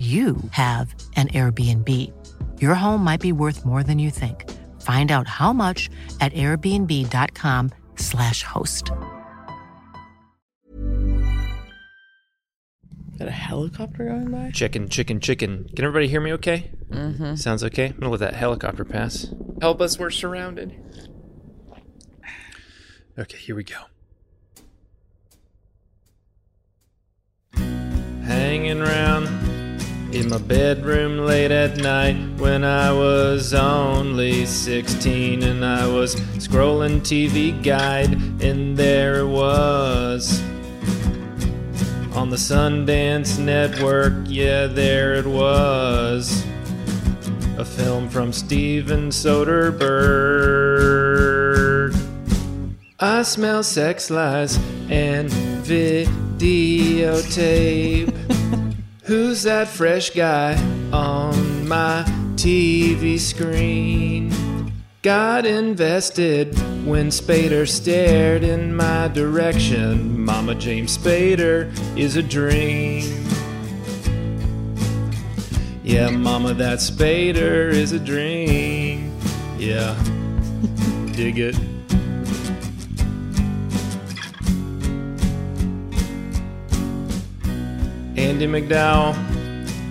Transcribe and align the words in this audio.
you 0.00 0.36
have 0.52 0.94
an 1.16 1.28
Airbnb. 1.28 1.86
Your 2.58 2.74
home 2.74 3.04
might 3.04 3.20
be 3.20 3.32
worth 3.32 3.66
more 3.66 3.82
than 3.82 3.98
you 3.98 4.10
think. 4.10 4.50
Find 4.80 5.12
out 5.12 5.28
how 5.28 5.52
much 5.52 5.90
at 6.22 6.32
airbnb.com/slash 6.32 8.42
host. 8.42 8.90
Got 13.18 13.28
a 13.28 13.32
helicopter 13.32 14.06
going 14.06 14.30
by? 14.30 14.50
Chicken, 14.52 14.88
chicken, 14.88 15.20
chicken. 15.20 15.68
Can 15.76 15.84
everybody 15.84 16.08
hear 16.08 16.22
me 16.22 16.32
okay? 16.32 16.70
Mm-hmm. 16.88 17.34
Sounds 17.34 17.62
okay. 17.64 17.88
I'm 17.88 17.98
gonna 17.98 18.10
let 18.10 18.20
that 18.20 18.32
helicopter 18.34 18.86
pass. 18.86 19.26
Help 19.60 19.82
us, 19.82 19.98
we're 19.98 20.08
surrounded. 20.08 20.74
Okay, 23.18 23.36
here 23.36 23.54
we 23.54 23.64
go. 23.64 23.76
Hanging 28.24 28.80
around 28.80 29.26
in 30.12 30.28
my 30.28 30.38
bedroom 30.38 31.18
late 31.18 31.52
at 31.52 31.76
night 31.76 32.16
when 32.38 32.64
I 32.64 32.92
was 32.92 33.54
only 33.54 34.44
16 34.44 35.42
and 35.42 35.64
I 35.64 35.86
was 35.86 36.16
scrolling 36.36 37.00
TV 37.00 37.62
guide 37.62 38.12
and 38.42 38.76
there 38.76 39.20
it 39.20 39.26
was 39.26 40.42
on 42.16 42.28
the 42.28 42.36
Sundance 42.36 43.38
Network. 43.38 44.12
Yeah, 44.26 44.66
there 44.66 45.14
it 45.14 45.26
was. 45.26 46.44
A 47.56 47.64
film 47.64 48.08
from 48.08 48.32
Steven 48.32 49.10
Soderbergh. 49.10 49.80
I 52.98 53.22
smell 53.22 53.62
sex 53.62 54.10
lies 54.10 54.58
and 54.88 55.30
videotape. 55.62 56.40
Who's 59.10 59.42
that 59.42 59.66
fresh 59.66 60.10
guy 60.10 60.54
on 60.92 61.66
my 61.66 62.04
TV 62.36 63.18
screen? 63.18 64.32
Got 65.02 65.44
invested 65.44 66.56
when 66.86 67.08
Spader 67.08 67.68
stared 67.68 68.44
in 68.44 68.72
my 68.72 69.08
direction. 69.08 70.24
Mama 70.24 70.54
James 70.54 70.96
Spader 70.96 71.76
is 71.98 72.14
a 72.14 72.22
dream. 72.22 73.26
Yeah, 75.82 76.10
Mama, 76.10 76.54
that 76.54 76.78
Spader 76.78 77.72
is 77.72 77.90
a 77.90 77.98
dream. 77.98 79.12
Yeah, 79.58 80.00
dig 81.16 81.40
it. 81.40 81.79
Andie 88.40 88.62
MacDowell 88.62 89.12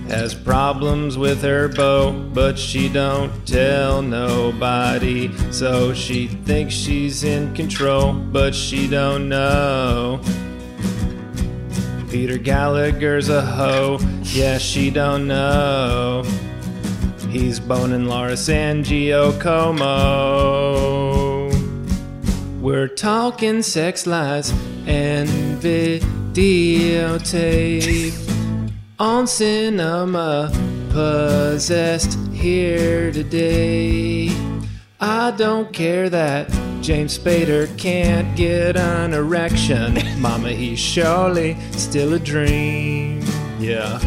has 0.09 0.33
problems 0.33 1.19
with 1.19 1.43
her 1.43 1.67
beau, 1.67 2.11
but 2.33 2.57
she 2.57 2.89
don't 2.89 3.31
tell 3.45 4.01
nobody. 4.01 5.31
So 5.51 5.93
she 5.93 6.25
thinks 6.25 6.73
she's 6.73 7.23
in 7.23 7.53
control, 7.53 8.13
but 8.13 8.55
she 8.55 8.87
don't 8.87 9.29
know. 9.29 10.19
Peter 12.09 12.39
Gallagher's 12.39 13.29
a 13.29 13.43
hoe, 13.43 13.99
yeah, 14.23 14.57
she 14.57 14.89
don't 14.89 15.27
know. 15.27 16.23
He's 17.29 17.59
boning 17.59 18.07
Laura 18.07 18.35
San 18.35 18.83
Giacomo. 18.83 19.85
We're 22.59 22.87
talking 22.87 23.61
sex 23.61 24.07
lies 24.07 24.51
and 24.87 25.29
videotape 25.61 28.28
on 28.99 29.25
cinema 29.25 30.51
possessed 30.89 32.19
here 32.33 33.11
today. 33.11 34.29
I 34.99 35.31
don't 35.31 35.71
care 35.71 36.09
that 36.09 36.49
James 36.81 37.17
Spader 37.17 37.75
can't 37.77 38.35
get 38.35 38.75
an 38.75 39.13
erection. 39.13 39.97
Mama, 40.21 40.51
he's 40.51 40.79
surely 40.79 41.57
still 41.71 42.13
a 42.13 42.19
dream. 42.19 43.23
Yeah. 43.57 43.99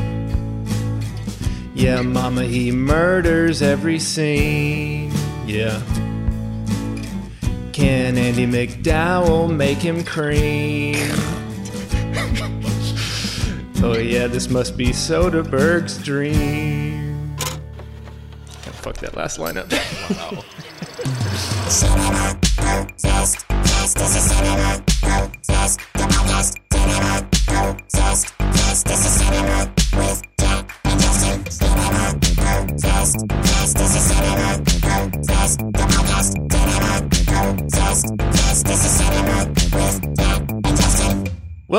Yeah, 1.75 2.03
Mama, 2.03 2.45
he 2.45 2.71
murders 2.71 3.63
every 3.63 3.99
scene. 3.99 5.11
Yeah. 5.47 5.81
Can 7.73 8.19
Andie 8.19 8.47
MacDowell 8.47 9.55
make 9.55 9.79
him 9.79 10.05
cream? 10.05 11.09
Oh 13.83 13.99
yeah, 13.99 14.27
this 14.27 14.49
must 14.49 14.77
be 14.77 14.89
Soderbergh's 14.89 16.03
dream. 16.03 17.37
Gotta 17.37 18.73
fuck 18.73 18.97
that 18.99 19.17
last 19.17 19.39
line 19.39 19.57
up. 19.57 19.71
wow. 20.11 20.45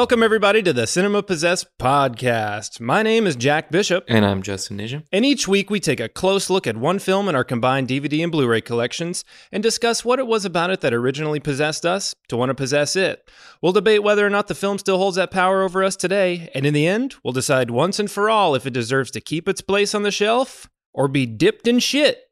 Welcome, 0.03 0.21
everybody, 0.21 0.61
to 0.63 0.73
the 0.73 0.85
Cinema 0.85 1.23
Possessed 1.23 1.65
podcast. 1.79 2.81
My 2.81 3.03
name 3.03 3.25
is 3.25 3.37
Jack 3.37 3.71
Bishop, 3.71 4.03
And 4.09 4.25
I'm 4.25 4.41
Justin 4.41 4.77
Nijam. 4.77 5.05
and 5.13 5.23
each 5.23 5.47
week 5.47 5.69
we 5.69 5.79
take 5.79 6.01
a 6.01 6.09
close 6.09 6.49
look 6.49 6.67
at 6.67 6.75
one 6.75 6.99
film 6.99 7.29
in 7.29 7.35
our 7.35 7.45
combined 7.45 7.87
DVD 7.87 8.21
and 8.21 8.29
Blu 8.29 8.45
ray 8.45 8.59
collections 8.59 9.23
and 9.49 9.63
discuss 9.63 10.03
what 10.03 10.19
it 10.19 10.27
was 10.27 10.43
about 10.43 10.71
it 10.71 10.81
that 10.81 10.93
originally 10.93 11.39
possessed 11.39 11.85
us 11.85 12.13
to 12.27 12.35
want 12.35 12.49
to 12.49 12.53
possess 12.53 12.97
it. 12.97 13.31
We'll 13.61 13.71
debate 13.71 14.03
whether 14.03 14.27
or 14.27 14.29
not 14.29 14.49
the 14.49 14.55
film 14.55 14.77
still 14.77 14.97
holds 14.97 15.15
that 15.15 15.31
power 15.31 15.61
over 15.61 15.81
us 15.81 15.95
today, 15.95 16.49
and 16.53 16.65
in 16.65 16.73
the 16.73 16.85
end, 16.85 17.15
we'll 17.23 17.31
decide 17.31 17.71
once 17.71 17.97
and 17.97 18.11
for 18.11 18.29
all 18.29 18.55
if 18.55 18.65
it 18.65 18.73
deserves 18.73 19.09
to 19.11 19.21
keep 19.21 19.47
its 19.47 19.61
place 19.61 19.95
on 19.95 20.03
the 20.03 20.11
shelf 20.11 20.69
or 20.93 21.07
be 21.07 21.25
dipped 21.25 21.65
in 21.65 21.79
shit. 21.79 22.23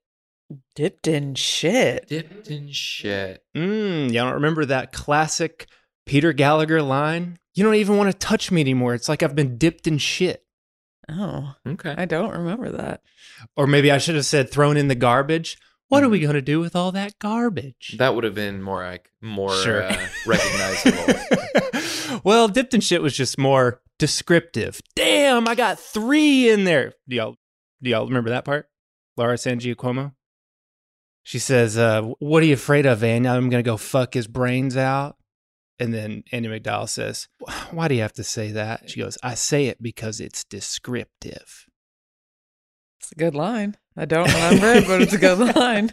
Dipped 0.75 1.07
in 1.07 1.35
shit. 1.35 2.09
Dipped 2.09 2.51
in 2.51 2.69
shit. 2.69 3.45
Mmm, 3.55 4.07
you 4.07 4.13
don't 4.15 4.33
remember 4.33 4.65
that 4.65 4.91
classic 4.91 5.69
Peter 6.05 6.33
Gallagher 6.33 6.81
line? 6.81 7.37
You 7.53 7.63
don't 7.63 7.75
even 7.75 7.97
want 7.97 8.11
to 8.11 8.17
touch 8.17 8.51
me 8.51 8.61
anymore. 8.61 8.93
It's 8.93 9.09
like 9.09 9.23
I've 9.23 9.35
been 9.35 9.57
dipped 9.57 9.87
in 9.87 9.97
shit. 9.97 10.45
Oh, 11.09 11.55
Okay. 11.67 11.93
I 11.97 12.05
don't 12.05 12.31
remember 12.31 12.71
that. 12.71 13.01
Or 13.57 13.67
maybe 13.67 13.91
I 13.91 13.97
should 13.97 14.15
have 14.15 14.25
said 14.25 14.49
thrown 14.51 14.77
in 14.77 14.87
the 14.87 14.95
garbage. 14.95 15.57
What 15.89 16.03
are 16.03 16.09
we 16.09 16.21
going 16.21 16.35
to 16.35 16.41
do 16.41 16.61
with 16.61 16.73
all 16.75 16.93
that 16.93 17.19
garbage? 17.19 17.95
That 17.99 18.15
would 18.15 18.23
have 18.23 18.35
been 18.35 18.61
more 18.61 18.81
like 18.81 19.11
more 19.21 19.53
Sure. 19.53 19.83
uh, 19.83 20.07
recognizable. 20.25 22.21
well, 22.23 22.47
dipped 22.47 22.73
in 22.73 22.79
shit 22.79 23.01
was 23.01 23.15
just 23.15 23.37
more 23.37 23.81
descriptive. 23.99 24.79
Damn, 24.95 25.47
I 25.49 25.55
got 25.55 25.79
three 25.79 26.49
in 26.49 26.63
there. 26.63 26.93
Do 27.09 27.15
y'all, 27.17 27.35
do 27.81 27.89
y'all 27.89 28.05
remember 28.07 28.29
that 28.29 28.45
part? 28.45 28.69
Laura 29.17 29.37
San 29.37 29.59
Giacomo? 29.59 30.13
She 31.23 31.39
says, 31.39 31.77
uh, 31.77 32.03
What 32.19 32.41
are 32.41 32.45
you 32.45 32.53
afraid 32.53 32.85
of, 32.85 33.03
Ann? 33.03 33.27
I'm 33.27 33.49
going 33.49 33.61
to 33.63 33.69
go 33.69 33.75
fuck 33.77 34.13
his 34.13 34.27
brains 34.27 34.77
out. 34.77 35.17
And 35.81 35.91
then 35.91 36.23
Andie 36.31 36.47
MacDowell 36.47 36.87
says, 36.87 37.27
Why 37.71 37.87
do 37.87 37.95
you 37.95 38.01
have 38.01 38.13
to 38.13 38.23
say 38.23 38.51
that? 38.51 38.87
She 38.87 38.99
goes, 38.99 39.17
I 39.23 39.33
say 39.33 39.65
it 39.65 39.81
because 39.81 40.19
it's 40.19 40.43
descriptive. 40.43 41.65
It's 42.99 43.11
a 43.11 43.15
good 43.15 43.33
line. 43.33 43.77
I 43.97 44.05
don't 44.05 44.27
remember 44.31 44.73
it, 44.73 44.85
but 44.85 45.01
it's 45.01 45.13
a 45.13 45.17
good 45.17 45.39
line. 45.55 45.91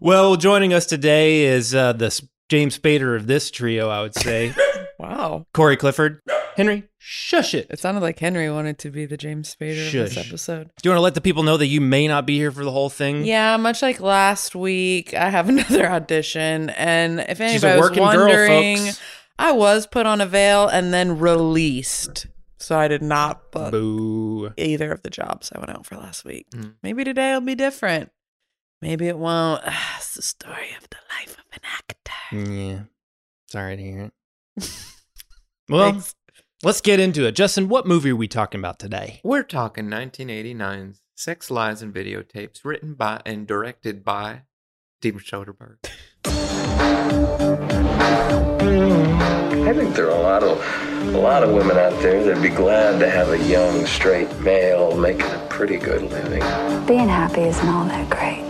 well, 0.00 0.34
joining 0.34 0.72
us 0.72 0.86
today 0.86 1.44
is 1.44 1.72
uh, 1.72 1.92
the 1.92 2.20
James 2.48 2.76
Spader 2.76 3.14
of 3.14 3.28
this 3.28 3.52
trio, 3.52 3.88
I 3.88 4.02
would 4.02 4.14
say. 4.14 4.52
Wow. 4.98 5.46
Corey 5.54 5.78
Clifford. 5.78 6.20
Henry, 6.56 6.84
shush 6.98 7.54
it. 7.54 7.66
It 7.70 7.78
sounded 7.78 8.00
like 8.00 8.18
Henry 8.18 8.50
wanted 8.50 8.78
to 8.80 8.90
be 8.90 9.06
the 9.06 9.16
James 9.16 9.54
Spader 9.54 9.86
of 9.86 9.92
this 9.92 10.16
episode. 10.16 10.70
Do 10.82 10.88
you 10.88 10.90
want 10.90 10.98
to 10.98 11.02
let 11.02 11.14
the 11.14 11.20
people 11.20 11.42
know 11.42 11.56
that 11.56 11.66
you 11.68 11.80
may 11.80 12.06
not 12.08 12.26
be 12.26 12.36
here 12.36 12.50
for 12.52 12.64
the 12.64 12.70
whole 12.72 12.90
thing? 12.90 13.24
Yeah, 13.24 13.56
much 13.56 13.82
like 13.82 14.00
last 14.00 14.54
week, 14.54 15.14
I 15.14 15.28
have 15.30 15.48
another 15.48 15.88
audition, 15.88 16.70
and 16.70 17.20
if 17.20 17.38
She's 17.38 17.64
a 17.64 17.68
anybody 17.70 17.80
was 17.80 17.90
girl, 17.90 18.00
wondering, 18.04 18.76
folks. 18.78 19.00
I 19.38 19.52
was 19.52 19.86
put 19.86 20.06
on 20.06 20.20
a 20.20 20.26
veil 20.26 20.68
and 20.68 20.92
then 20.92 21.18
released, 21.18 22.26
so 22.58 22.78
I 22.78 22.88
did 22.88 23.02
not 23.02 23.50
book 23.52 23.70
Boo. 23.70 24.52
either 24.58 24.92
of 24.92 25.02
the 25.02 25.10
jobs 25.10 25.50
I 25.54 25.58
went 25.58 25.70
out 25.70 25.86
for 25.86 25.96
last 25.96 26.24
week. 26.24 26.50
Mm. 26.50 26.74
Maybe 26.82 27.04
today 27.04 27.32
will 27.32 27.40
be 27.40 27.54
different. 27.54 28.10
Maybe 28.82 29.08
it 29.08 29.18
won't. 29.18 29.62
It's 29.96 30.14
the 30.14 30.22
story 30.22 30.74
of 30.76 30.88
the 30.90 30.96
life 31.20 31.36
of 31.38 31.44
an 31.52 31.60
actor. 31.64 32.52
Yeah. 32.52 32.80
Sorry 33.46 33.76
to 33.76 33.82
hear 33.82 34.00
it. 34.00 34.12
well, 35.68 35.92
Thanks. 35.92 36.14
Let's 36.62 36.80
get 36.80 37.00
into 37.00 37.26
it. 37.26 37.32
Justin, 37.32 37.68
what 37.68 37.86
movie 37.86 38.10
are 38.10 38.16
we 38.16 38.28
talking 38.28 38.60
about 38.60 38.78
today? 38.78 39.20
We're 39.24 39.42
talking 39.42 39.86
1989's 39.86 41.02
Sex, 41.14 41.50
Lies, 41.50 41.82
and 41.82 41.94
Videotapes, 41.94 42.64
written 42.64 42.94
by 42.94 43.20
and 43.26 43.46
directed 43.46 44.04
by 44.04 44.42
Steven 45.00 45.20
Soderbergh. 45.20 45.78
I 49.62 49.72
think 49.72 49.94
there 49.94 50.06
are 50.06 50.18
a 50.18 50.22
lot 50.22 50.42
of 50.42 50.58
a 51.14 51.18
lot 51.18 51.42
of 51.42 51.50
women 51.50 51.76
out 51.76 51.98
there 52.02 52.22
that'd 52.24 52.42
be 52.42 52.48
glad 52.50 52.98
to 53.00 53.08
have 53.08 53.30
a 53.30 53.38
young 53.38 53.86
straight 53.86 54.30
male 54.40 54.96
making 54.96 55.26
a 55.26 55.46
pretty 55.48 55.76
good 55.76 56.02
living. 56.02 56.40
Being 56.86 57.08
happy 57.08 57.42
isn't 57.42 57.68
all 57.68 57.84
that 57.86 58.08
great. 58.10 58.44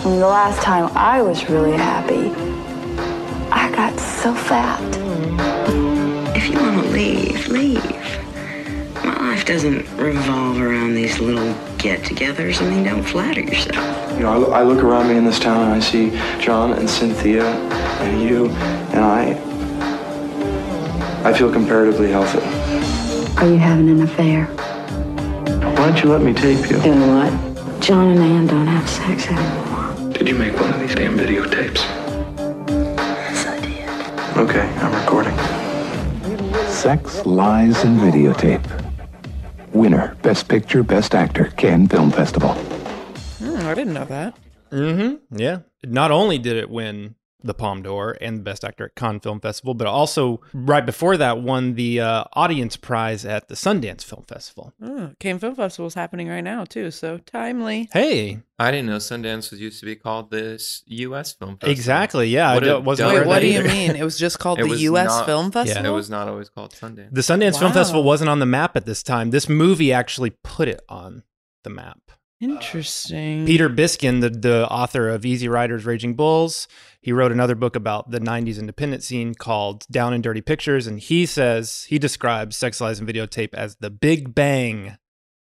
I 0.00 0.04
mean, 0.04 0.20
the 0.20 0.26
last 0.26 0.62
time 0.62 0.90
I 0.96 1.22
was 1.22 1.48
really 1.50 1.76
happy, 1.76 2.30
I 3.50 3.70
got 3.72 3.98
so 3.98 4.34
fat. 4.34 4.80
Leave, 6.98 7.46
leave. 7.46 7.84
My 9.04 9.16
life 9.30 9.44
doesn't 9.46 9.88
revolve 9.96 10.60
around 10.60 10.94
these 10.94 11.20
little 11.20 11.54
get-togethers. 11.78 12.60
I 12.60 12.68
mean, 12.68 12.82
don't 12.82 13.04
flatter 13.04 13.40
yourself. 13.40 14.12
You 14.14 14.24
know, 14.24 14.32
I, 14.32 14.36
lo- 14.36 14.50
I 14.50 14.62
look 14.64 14.82
around 14.82 15.06
me 15.06 15.16
in 15.16 15.24
this 15.24 15.38
town 15.38 15.62
and 15.62 15.72
I 15.74 15.78
see 15.78 16.10
John 16.44 16.72
and 16.72 16.90
Cynthia 16.90 17.46
and 18.02 18.20
you, 18.20 18.48
and 18.90 19.04
I. 19.04 19.44
I 21.24 21.32
feel 21.38 21.52
comparatively 21.52 22.10
healthy. 22.10 22.40
Are 23.38 23.46
you 23.48 23.58
having 23.58 23.88
an 23.90 24.02
affair? 24.02 24.46
Why 24.46 25.86
don't 25.90 26.02
you 26.02 26.10
let 26.10 26.22
me 26.22 26.34
tape 26.34 26.68
you? 26.68 26.80
Doing 26.82 27.14
what? 27.14 27.80
John 27.80 28.08
and 28.08 28.18
Ann 28.18 28.46
don't 28.48 28.66
have 28.66 28.88
sex 28.90 29.28
anymore. 29.28 30.12
Did 30.14 30.26
you 30.26 30.34
make 30.34 30.54
one 30.54 30.72
of 30.74 30.80
these 30.80 30.96
damn 30.96 31.16
videotapes? 31.16 31.78
Yes, 32.96 33.46
I 33.46 33.60
did. 33.60 34.48
Okay, 34.48 34.66
I'm 34.80 34.92
recording. 35.04 35.47
Sex, 36.78 37.26
Lies, 37.26 37.82
and 37.82 37.98
Videotape. 37.98 38.64
Winner, 39.74 40.14
Best 40.22 40.48
Picture, 40.48 40.84
Best 40.84 41.12
Actor, 41.12 41.46
Cannes 41.56 41.88
Film 41.88 42.12
Festival. 42.12 42.50
Hmm, 43.40 43.66
I 43.66 43.74
didn't 43.74 43.94
know 43.94 44.04
that. 44.04 44.38
Mm-hmm. 44.70 45.36
Yeah. 45.36 45.58
Not 45.84 46.12
only 46.12 46.38
did 46.38 46.56
it 46.56 46.70
win 46.70 47.16
the 47.42 47.54
Palme 47.54 47.82
d'Or 47.82 48.16
and 48.20 48.38
the 48.38 48.42
Best 48.42 48.64
Actor 48.64 48.86
at 48.86 48.94
Cannes 48.96 49.20
Film 49.20 49.38
Festival, 49.40 49.72
but 49.74 49.86
also 49.86 50.40
right 50.52 50.84
before 50.84 51.16
that 51.16 51.40
won 51.40 51.74
the 51.74 52.00
uh, 52.00 52.24
Audience 52.32 52.76
Prize 52.76 53.24
at 53.24 53.46
the 53.48 53.54
Sundance 53.54 54.02
Film 54.02 54.24
Festival. 54.26 54.72
Oh, 54.82 55.12
Cannes 55.20 55.38
Film 55.38 55.54
Festival 55.54 55.86
is 55.86 55.94
happening 55.94 56.28
right 56.28 56.42
now 56.42 56.64
too, 56.64 56.90
so 56.90 57.18
timely. 57.18 57.88
Hey, 57.92 58.40
I 58.58 58.72
didn't 58.72 58.86
know 58.86 58.96
Sundance 58.96 59.52
was 59.52 59.60
used 59.60 59.78
to 59.80 59.86
be 59.86 59.94
called 59.94 60.30
this 60.32 60.82
U.S. 60.86 61.32
Film 61.32 61.52
Festival. 61.58 61.70
exactly. 61.72 62.28
Yeah, 62.28 62.54
What 62.54 62.64
I 62.64 62.66
a 62.66 62.68
don't- 62.70 62.84
wasn't 62.84 63.08
Wait, 63.12 63.26
what 63.26 63.34
that 63.34 63.40
do 63.40 63.46
you 63.46 63.62
mean? 63.62 63.94
It 63.94 64.02
was 64.02 64.18
just 64.18 64.38
called 64.40 64.58
It 64.58 64.68
the 64.68 64.76
U.S. 64.78 65.06
not- 65.06 65.26
Film 65.26 65.52
Festival. 65.52 65.82
Yeah. 65.84 65.90
It 65.90 65.94
was 65.94 66.10
not 66.10 66.26
always 66.26 66.48
called 66.48 66.72
Sundance. 66.72 67.10
The 67.12 67.20
Sundance 67.20 67.58
Film 67.58 67.72
Festival 67.72 68.02
wasn't 68.02 68.30
on 68.30 68.40
the 68.40 68.46
map 68.46 68.76
at 68.76 68.84
this 68.84 69.02
time. 69.04 69.30
This 69.30 69.48
movie 69.48 69.92
actually 69.92 70.30
put 70.42 70.66
it 70.66 70.80
on 70.88 71.22
the 71.62 71.70
map. 71.70 71.98
Uh, 72.40 72.46
Interesting. 72.46 73.46
Peter 73.46 73.68
Biskind, 73.68 74.20
the, 74.20 74.30
the 74.30 74.68
author 74.68 75.08
of 75.08 75.26
Easy 75.26 75.48
Riders, 75.48 75.84
Raging 75.84 76.14
Bulls, 76.14 76.68
he 77.00 77.12
wrote 77.12 77.32
another 77.32 77.54
book 77.54 77.74
about 77.74 78.10
the 78.10 78.20
90s 78.20 78.58
independent 78.58 79.02
scene 79.02 79.34
called 79.34 79.86
Down 79.90 80.12
and 80.12 80.22
Dirty 80.22 80.40
Pictures. 80.40 80.86
And 80.86 81.00
he 81.00 81.26
says, 81.26 81.84
he 81.88 81.98
describes 81.98 82.56
Sex, 82.56 82.80
Lies, 82.80 83.00
and 83.00 83.08
Videotape 83.08 83.54
as 83.54 83.76
the 83.76 83.90
big 83.90 84.34
bang 84.34 84.98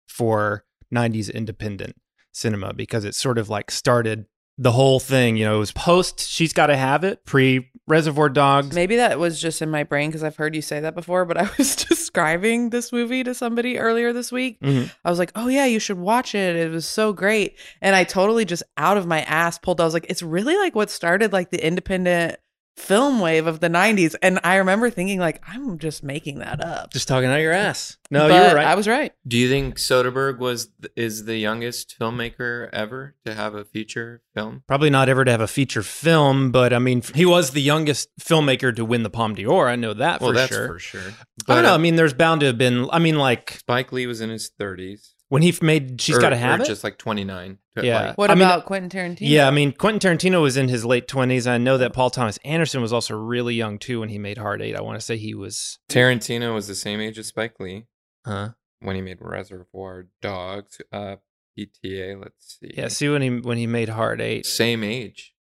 for 0.06 0.64
90s 0.92 1.32
independent 1.32 1.96
cinema 2.32 2.72
because 2.72 3.04
it 3.04 3.14
sort 3.14 3.38
of 3.38 3.48
like 3.48 3.70
started 3.70 4.26
the 4.58 4.72
whole 4.72 5.00
thing. 5.00 5.36
You 5.36 5.44
know, 5.44 5.56
it 5.56 5.60
was 5.60 5.72
post 5.72 6.20
She's 6.20 6.52
Gotta 6.52 6.76
Have 6.76 7.04
It, 7.04 7.24
pre 7.24 7.68
Reservoir 7.88 8.28
Dogs. 8.28 8.74
Maybe 8.74 8.96
that 8.96 9.18
was 9.18 9.40
just 9.40 9.60
in 9.60 9.70
my 9.70 9.82
brain 9.82 10.08
because 10.10 10.22
I've 10.22 10.36
heard 10.36 10.54
you 10.54 10.62
say 10.62 10.80
that 10.80 10.94
before, 10.94 11.24
but 11.24 11.36
I 11.36 11.50
was 11.58 11.74
describing 11.88 12.70
this 12.70 12.92
movie 12.92 13.24
to 13.24 13.34
somebody 13.34 13.78
earlier 13.78 14.12
this 14.12 14.30
week. 14.30 14.60
Mhm. 14.60 14.90
I 15.04 15.10
was 15.10 15.18
like, 15.18 15.32
oh, 15.34 15.48
yeah, 15.48 15.64
you 15.66 15.80
should 15.80 15.98
watch 15.98 16.34
it. 16.34 16.56
It 16.56 16.70
was 16.70 16.86
so 16.86 17.12
great. 17.12 17.58
And 17.80 17.96
I 17.96 18.04
totally 18.04 18.44
just 18.44 18.62
out 18.76 18.96
of 18.96 19.06
my 19.06 19.22
ass 19.22 19.58
pulled, 19.58 19.80
I 19.80 19.84
was 19.84 19.94
like, 19.94 20.06
it's 20.08 20.22
really 20.22 20.56
like 20.56 20.74
what 20.74 20.90
started 20.90 21.32
like 21.32 21.50
the 21.50 21.64
independent 21.64 22.36
film 22.76 23.20
wave 23.20 23.46
of 23.46 23.60
the 23.60 23.68
90s. 23.68 24.14
And 24.22 24.40
I 24.44 24.56
remember 24.56 24.90
thinking, 24.90 25.18
like, 25.18 25.42
I'm 25.46 25.78
just 25.78 26.02
making 26.02 26.38
that 26.38 26.64
up. 26.64 26.92
Just 26.92 27.08
talking 27.08 27.28
out 27.28 27.40
your 27.40 27.52
ass. 27.52 27.98
No, 28.10 28.28
But 28.28 28.34
you 28.34 28.50
were 28.50 28.56
right. 28.56 28.66
I 28.66 28.74
was 28.74 28.86
right. 28.86 29.12
Do 29.26 29.38
you 29.38 29.48
think 29.48 29.76
Soderbergh 29.76 30.38
was 30.38 30.68
is 30.96 31.24
the 31.24 31.36
youngest 31.36 31.96
filmmaker 31.98 32.68
ever 32.72 33.14
to 33.24 33.34
have 33.34 33.54
a 33.54 33.64
feature 33.64 34.22
film? 34.34 34.62
Probably 34.66 34.90
not 34.90 35.08
ever 35.08 35.24
to 35.24 35.30
have 35.30 35.40
a 35.40 35.48
feature 35.48 35.82
film, 35.82 36.50
but 36.50 36.72
I 36.72 36.78
mean, 36.78 37.02
he 37.14 37.24
was 37.24 37.52
the 37.52 37.62
youngest 37.62 38.08
filmmaker 38.20 38.74
to 38.76 38.84
win 38.84 39.02
the 39.02 39.10
Palme 39.10 39.34
d'Or. 39.34 39.68
I 39.68 39.76
know 39.76 39.94
that 39.94 40.20
well, 40.20 40.30
for 40.30 40.34
that's 40.34 40.52
sure. 40.52 40.66
for 40.66 40.78
sure. 40.78 41.12
I 41.48 41.54
don't 41.54 41.64
know. 41.64 41.74
I 41.74 41.78
mean, 41.78 41.96
there's 41.96 42.14
bound 42.14 42.40
to 42.40 42.46
have 42.46 42.58
been. 42.58 42.88
I 42.90 42.98
mean, 42.98 43.16
like 43.16 43.52
Spike 43.52 43.92
Lee 43.92 44.06
was 44.06 44.20
in 44.20 44.30
his 44.30 44.50
30s. 44.60 45.11
When 45.32 45.42
he 45.42 45.54
made 45.62 46.00
She's 46.00 46.16
Or- 46.16 46.20
Gotta 46.20 46.36
or 46.36 46.38
Have 46.40 46.60
It. 46.60 46.66
Just 46.66 46.84
like 46.84 46.98
29. 46.98 47.58
Yeah. 47.82 48.08
like- 48.08 48.18
What 48.18 48.30
I 48.30 48.34
mean, 48.34 48.42
about 48.42 48.66
Quentin 48.66 48.90
Tarantino? 48.90 49.18
yeah, 49.30 49.48
I 49.48 49.50
mean, 49.50 49.72
Quentin 49.72 49.98
Tarantino 50.18 50.42
was 50.42 50.58
in 50.58 50.68
his 50.68 50.84
late 50.84 51.08
20s. 51.08 51.46
I 51.46 51.56
know 51.58 51.78
that 51.78 51.94
Paul 51.94 52.10
Thomas 52.10 52.38
Anderson 52.44 52.82
was 52.82 52.92
also 52.92 53.16
really 53.16 53.54
young 53.54 53.78
too 53.78 54.00
when 54.00 54.10
he 54.10 54.18
made 54.18 54.36
Hard 54.36 54.60
Eight. 54.60 54.76
I 54.76 54.82
want 54.82 54.98
to 55.00 55.04
say 55.04 55.16
he 55.16 55.34
was. 55.34 55.78
Tarantino 55.88 56.52
was 56.54 56.68
the 56.68 56.74
same 56.74 57.00
age 57.00 57.18
as 57.18 57.28
Spike 57.28 57.58
Lee 57.60 57.86
Huh? 58.26 58.50
when 58.80 58.94
he 58.96 59.00
made 59.02 59.18
Reservoir 59.20 60.08
Dogs. 60.20 60.80
Uh, 60.92 61.16
PTA, 61.58 62.20
let's 62.20 62.58
see. 62.60 62.70
Yeah. 62.76 62.88
See 62.88 63.08
when 63.08 63.22
he 63.22 63.30
when 63.30 63.56
he 63.58 63.66
made 63.66 63.88
Hard 63.90 64.20
Eight 64.20 64.44
Same 64.46 64.84
age, 64.84 65.34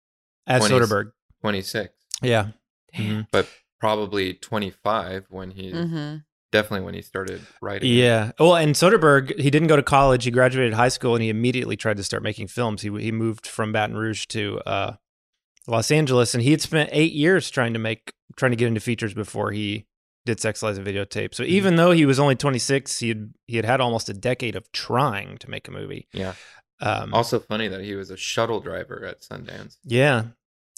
as 0.46 0.62
20s. 0.62 0.70
Soderbergh. 0.86 1.12
26. 1.40 1.94
Yeah. 2.22 2.48
Damn. 2.94 3.04
Mhm. 3.24 3.26
But 3.30 3.48
probably 3.80 4.34
25 4.34 5.26
when 5.30 5.50
he, 5.52 5.70
Mm-hmm. 5.72 6.16
Definitely 6.52 6.84
when 6.84 6.94
he 6.94 7.02
started 7.02 7.40
writing. 7.60 7.92
Yeah. 7.92 8.32
Well, 8.38 8.56
and 8.56 8.74
Soderbergh, 8.74 9.38
he 9.38 9.50
didn't 9.50 9.68
go 9.68 9.76
to 9.76 9.82
college. 9.82 10.24
He 10.24 10.30
graduated 10.30 10.74
high 10.74 10.88
school 10.88 11.14
and 11.14 11.22
he 11.22 11.28
immediately 11.28 11.76
tried 11.76 11.96
to 11.98 12.04
start 12.04 12.22
making 12.22 12.48
films. 12.48 12.82
He 12.82 12.90
he 13.00 13.12
moved 13.12 13.46
from 13.46 13.72
Baton 13.72 13.96
Rouge 13.96 14.26
to 14.26 14.60
uh, 14.66 14.92
Los 15.66 15.90
Angeles, 15.90 16.34
and 16.34 16.42
he 16.42 16.50
had 16.50 16.60
spent 16.60 16.90
eight 16.92 17.12
years 17.12 17.50
trying 17.50 17.72
to 17.74 17.78
make 17.78 18.12
trying 18.36 18.52
to 18.52 18.56
get 18.56 18.68
into 18.68 18.80
features 18.80 19.14
before 19.14 19.52
he 19.52 19.86
did 20.26 20.40
Sex 20.40 20.62
Lies 20.62 20.76
and 20.78 20.86
Videotape. 20.86 21.34
So 21.34 21.42
even 21.44 21.76
though 21.76 21.90
he 21.92 22.04
was 22.06 22.18
only 22.20 22.34
26, 22.36 22.98
he 22.98 23.08
had 23.08 23.32
he 23.46 23.56
had 23.56 23.64
had 23.64 23.80
almost 23.80 24.08
a 24.08 24.14
decade 24.14 24.56
of 24.56 24.70
trying 24.72 25.38
to 25.38 25.50
make 25.50 25.68
a 25.68 25.70
movie. 25.70 26.06
Yeah. 26.12 26.34
Um, 26.80 27.12
Also 27.12 27.40
funny 27.40 27.66
that 27.68 27.80
he 27.82 27.94
was 27.94 28.10
a 28.10 28.16
shuttle 28.16 28.60
driver 28.60 29.04
at 29.04 29.20
Sundance. 29.22 29.78
yeah, 29.84 30.24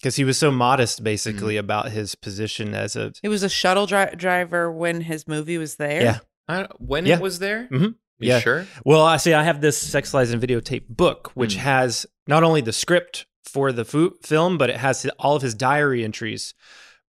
because 0.00 0.16
he 0.16 0.24
was 0.24 0.38
so 0.38 0.50
modest, 0.50 1.04
basically, 1.04 1.56
about 1.56 1.90
his 1.90 2.14
position 2.14 2.74
as 2.74 2.96
a 2.96 3.12
He 3.22 3.28
was 3.28 3.42
a 3.42 3.48
shuttle 3.48 3.86
dri- 3.86 4.14
driver 4.16 4.70
when 4.72 5.02
his 5.02 5.28
movie 5.28 5.58
was 5.58 5.76
there. 5.76 6.02
yeah. 6.02 6.18
I, 6.48 6.66
when 6.78 7.06
Yeah. 7.06 7.16
it 7.16 7.22
was 7.22 7.38
there? 7.38 7.66
hmm 7.66 7.84
You 8.18 8.28
Yeah. 8.28 8.40
sure? 8.40 8.66
Well, 8.84 9.02
I 9.04 9.16
see. 9.18 9.32
I 9.32 9.44
have 9.44 9.60
this 9.60 9.78
Sex 9.78 10.12
Lies 10.12 10.30
and 10.32 10.42
Videotape 10.42 10.88
book, 10.88 11.30
which 11.34 11.54
Mm. 11.54 11.58
has 11.60 12.06
not 12.26 12.42
only 12.42 12.60
the 12.60 12.72
script 12.72 13.26
for 13.44 13.72
the 13.72 13.84
fu- 13.84 14.16
film, 14.22 14.58
but 14.58 14.68
it 14.70 14.76
has 14.76 15.06
all 15.18 15.36
of 15.36 15.42
his 15.42 15.54
diary 15.54 16.04
entries 16.04 16.52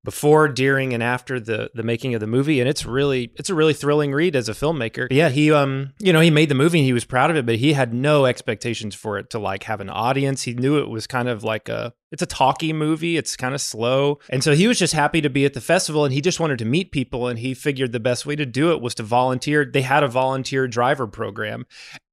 before, 0.03 0.47
during, 0.47 0.93
and 0.93 1.03
after 1.03 1.39
the 1.39 1.69
the 1.73 1.83
making 1.83 2.13
of 2.13 2.19
the 2.19 2.27
movie, 2.27 2.59
and 2.59 2.67
it's 2.67 2.85
really 2.85 3.31
it's 3.35 3.49
a 3.49 3.55
really 3.55 3.73
thrilling 3.73 4.13
read 4.13 4.35
as 4.35 4.49
a 4.49 4.53
filmmaker. 4.53 5.07
But 5.07 5.15
yeah, 5.15 5.29
he 5.29 5.51
um 5.51 5.93
you 5.99 6.11
know 6.11 6.21
he 6.21 6.31
made 6.31 6.49
the 6.49 6.55
movie 6.55 6.79
and 6.79 6.85
he 6.85 6.93
was 6.93 7.05
proud 7.05 7.29
of 7.29 7.37
it, 7.37 7.45
but 7.45 7.55
he 7.55 7.73
had 7.73 7.93
no 7.93 8.25
expectations 8.25 8.95
for 8.95 9.17
it 9.17 9.29
to 9.31 9.39
like 9.39 9.63
have 9.63 9.81
an 9.81 9.89
audience. 9.89 10.43
He 10.43 10.53
knew 10.53 10.79
it 10.79 10.89
was 10.89 11.07
kind 11.07 11.29
of 11.29 11.43
like 11.43 11.69
a 11.69 11.93
it's 12.11 12.21
a 12.21 12.27
talky 12.27 12.73
movie. 12.73 13.15
It's 13.15 13.35
kind 13.37 13.53
of 13.53 13.61
slow, 13.61 14.19
and 14.29 14.43
so 14.43 14.53
he 14.53 14.67
was 14.67 14.79
just 14.79 14.93
happy 14.93 15.21
to 15.21 15.29
be 15.29 15.45
at 15.45 15.53
the 15.53 15.61
festival, 15.61 16.03
and 16.03 16.13
he 16.13 16.21
just 16.21 16.39
wanted 16.39 16.59
to 16.59 16.65
meet 16.65 16.91
people, 16.91 17.27
and 17.27 17.39
he 17.39 17.53
figured 17.53 17.91
the 17.91 17.99
best 17.99 18.25
way 18.25 18.35
to 18.35 18.45
do 18.45 18.71
it 18.71 18.81
was 18.81 18.95
to 18.95 19.03
volunteer. 19.03 19.65
They 19.65 19.81
had 19.81 20.03
a 20.03 20.07
volunteer 20.07 20.67
driver 20.67 21.07
program, 21.07 21.65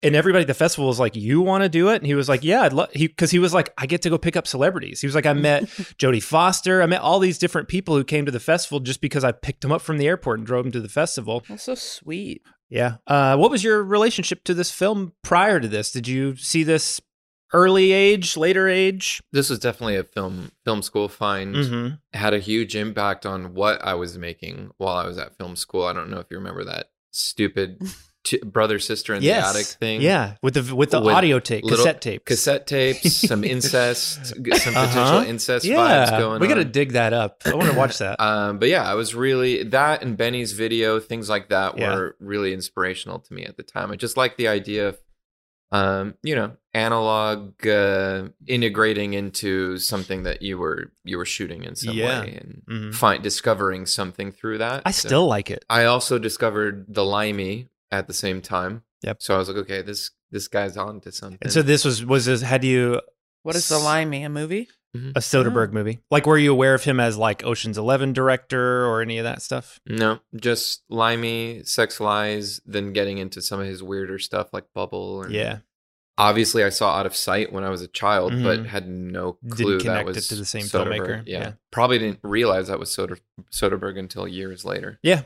and 0.02 0.14
everybody 0.14 0.42
at 0.42 0.46
the 0.48 0.54
festival 0.54 0.86
was 0.86 1.00
like, 1.00 1.16
"You 1.16 1.40
want 1.40 1.64
to 1.64 1.68
do 1.68 1.88
it?" 1.90 1.96
And 1.96 2.06
he 2.06 2.14
was 2.14 2.28
like, 2.28 2.44
"Yeah, 2.44 2.62
I'd 2.62 2.72
love." 2.72 2.90
He 2.92 3.06
because 3.08 3.30
he 3.30 3.38
was 3.38 3.52
like, 3.54 3.72
"I 3.78 3.86
get 3.86 4.02
to 4.02 4.10
go 4.10 4.18
pick 4.18 4.36
up 4.36 4.46
celebrities." 4.46 5.00
He 5.00 5.06
was 5.06 5.14
like, 5.14 5.26
"I 5.26 5.32
met 5.32 5.64
Jodie 5.98 6.22
Foster. 6.22 6.82
I 6.82 6.86
met 6.86 7.00
all 7.00 7.18
these 7.18 7.38
different 7.38 7.68
people 7.68 7.96
who 7.96 8.04
came 8.04 8.24
to 8.26 8.32
the 8.32 8.40
festival 8.40 8.80
just 8.80 9.00
because 9.00 9.24
I 9.24 9.32
picked 9.32 9.62
them 9.62 9.72
up 9.72 9.82
from 9.82 9.98
the 9.98 10.06
airport 10.06 10.38
and 10.38 10.46
drove 10.46 10.64
them 10.64 10.72
to 10.72 10.80
the 10.80 10.88
festival." 10.88 11.42
That's 11.48 11.64
so 11.64 11.74
sweet. 11.74 12.42
Yeah. 12.70 12.96
Uh, 13.06 13.36
what 13.36 13.50
was 13.50 13.64
your 13.64 13.82
relationship 13.82 14.44
to 14.44 14.54
this 14.54 14.70
film 14.70 15.12
prior 15.22 15.58
to 15.58 15.68
this? 15.68 15.90
Did 15.90 16.06
you 16.06 16.36
see 16.36 16.62
this 16.64 17.00
early 17.54 17.92
age, 17.92 18.36
later 18.36 18.68
age? 18.68 19.22
This 19.32 19.48
was 19.48 19.58
definitely 19.58 19.96
a 19.96 20.04
film 20.04 20.52
film 20.66 20.82
school 20.82 21.08
find. 21.08 21.54
Mhm. 21.54 21.98
It 22.12 22.18
had 22.18 22.34
a 22.34 22.38
huge 22.40 22.76
impact 22.76 23.24
on 23.24 23.54
what 23.54 23.82
I 23.82 23.94
was 23.94 24.18
making 24.18 24.70
while 24.76 24.96
I 24.98 25.06
was 25.06 25.16
at 25.16 25.36
film 25.38 25.56
school. 25.56 25.84
I 25.84 25.94
don't 25.94 26.10
know 26.10 26.18
if 26.18 26.26
you 26.30 26.36
remember 26.36 26.62
that 26.64 26.90
stupid 27.10 27.80
t- 28.24 28.38
brother 28.44 28.78
sister 28.78 29.14
in 29.14 29.22
Yes. 29.22 29.52
the 29.52 29.58
attic 29.58 29.66
thing. 29.78 30.00
Yeah, 30.02 30.34
with 30.42 30.54
the 30.54 30.74
with 30.74 30.90
the 30.90 31.00
audio 31.00 31.38
tape, 31.38 31.64
cassette 31.66 32.00
tapes, 32.00 32.24
cassette 32.24 32.66
tapes, 32.66 33.12
some 33.28 33.44
incest, 33.44 34.26
some 34.26 34.42
potential 34.42 34.72
Uh-huh. 34.80 35.24
incest 35.26 35.64
yeah. 35.64 36.06
vibes 36.06 36.18
going 36.18 36.40
we 36.40 36.48
gotta 36.48 36.64
dig 36.64 36.92
that 36.92 37.12
up. 37.12 37.42
I 37.46 37.54
want 37.54 37.70
to 37.70 37.76
watch 37.76 37.98
that. 37.98 38.16
Um, 38.28 38.58
but 38.58 38.68
yeah, 38.68 38.82
I 38.88 38.94
was 38.94 39.14
really 39.14 39.62
that 39.64 40.02
and 40.02 40.16
Benny's 40.16 40.52
video, 40.52 41.00
things 41.00 41.28
like 41.28 41.48
that 41.48 41.78
Yeah. 41.78 41.94
were 41.94 42.16
really 42.20 42.52
inspirational 42.52 43.18
to 43.20 43.32
me 43.34 43.44
at 43.44 43.56
the 43.56 43.62
time. 43.62 43.90
I 43.90 43.96
just 43.96 44.16
like 44.16 44.36
the 44.36 44.48
idea 44.48 44.88
of, 44.88 44.98
um, 45.72 46.14
you 46.22 46.34
know, 46.34 46.56
analog 46.74 47.66
uh, 47.66 48.28
integrating 48.46 49.14
into 49.14 49.78
something 49.78 50.22
that 50.24 50.42
you 50.42 50.58
were 50.58 50.92
you 51.04 51.16
were 51.18 51.24
shooting 51.26 51.64
in 51.64 51.74
some 51.74 51.94
Yeah. 51.94 52.20
way 52.22 52.38
and 52.40 52.62
Mhm. 52.68 52.94
find 52.94 53.22
discovering 53.22 53.84
something 53.86 54.32
through 54.32 54.58
that. 54.58 54.82
I 54.86 54.90
So- 54.92 55.08
still 55.08 55.26
like 55.26 55.50
it. 55.50 55.64
I 55.68 55.84
also 55.84 56.18
discovered 56.18 56.86
the 56.88 57.04
Limey 57.04 57.68
at 57.90 58.06
the 58.06 58.12
same 58.14 58.40
time. 58.42 58.82
Yep. 59.02 59.22
So 59.22 59.34
I 59.34 59.38
was 59.38 59.48
like, 59.48 59.58
okay, 59.58 59.82
this 59.82 60.10
this 60.30 60.48
guy's 60.48 60.76
on 60.76 61.00
to 61.02 61.12
something. 61.12 61.38
And 61.42 61.52
so 61.52 61.62
this 61.62 61.84
was 61.84 62.04
was 62.04 62.26
this 62.26 62.42
had 62.42 62.64
you 62.64 63.00
What 63.42 63.56
is 63.56 63.68
the 63.68 63.78
Limey? 63.78 64.24
A 64.24 64.28
movie? 64.28 64.68
a 64.94 65.20
Soderbergh 65.20 65.70
movie? 65.72 66.00
Like 66.10 66.26
were 66.26 66.38
you 66.38 66.50
aware 66.50 66.74
of 66.74 66.82
him 66.82 66.98
as 66.98 67.16
like 67.16 67.44
Ocean's 67.44 67.78
11 67.78 68.14
director 68.14 68.84
or 68.86 69.00
any 69.02 69.18
of 69.18 69.24
that 69.24 69.42
stuff? 69.42 69.78
No, 69.86 70.18
just 70.34 70.82
Limey, 70.88 71.62
Sex 71.64 72.00
Lies, 72.00 72.60
then 72.66 72.92
getting 72.92 73.18
into 73.18 73.40
some 73.42 73.60
of 73.60 73.66
his 73.66 73.82
weirder 73.82 74.18
stuff 74.18 74.48
like 74.52 74.64
Bubble. 74.74 75.22
And 75.22 75.32
Yeah. 75.32 75.58
Obviously, 76.16 76.64
I 76.64 76.70
saw 76.70 76.96
Out 76.98 77.06
of 77.06 77.14
Sight 77.14 77.52
when 77.52 77.62
I 77.62 77.68
was 77.68 77.80
a 77.80 77.86
child, 77.86 78.32
Mhm. 78.32 78.42
but 78.42 78.66
had 78.66 78.88
no 78.88 79.38
Didn't 79.44 79.56
clue 79.56 79.76
that 79.78 79.84
connect 79.84 80.08
it 80.08 80.14
was 80.16 80.28
to 80.28 80.34
the 80.34 80.44
same 80.44 80.64
Soderbergh. 80.64 80.98
filmmaker. 80.98 81.22
Yeah. 81.26 81.38
Yeah. 81.38 81.52
probably 81.70 81.98
didn't 82.00 82.18
realize 82.24 82.66
that 82.66 82.80
was 82.80 82.90
Soder- 82.90 83.20
Soderbergh 83.52 83.98
until 83.98 84.26
years 84.26 84.64
later. 84.64 84.98
Yeah. 85.02 85.22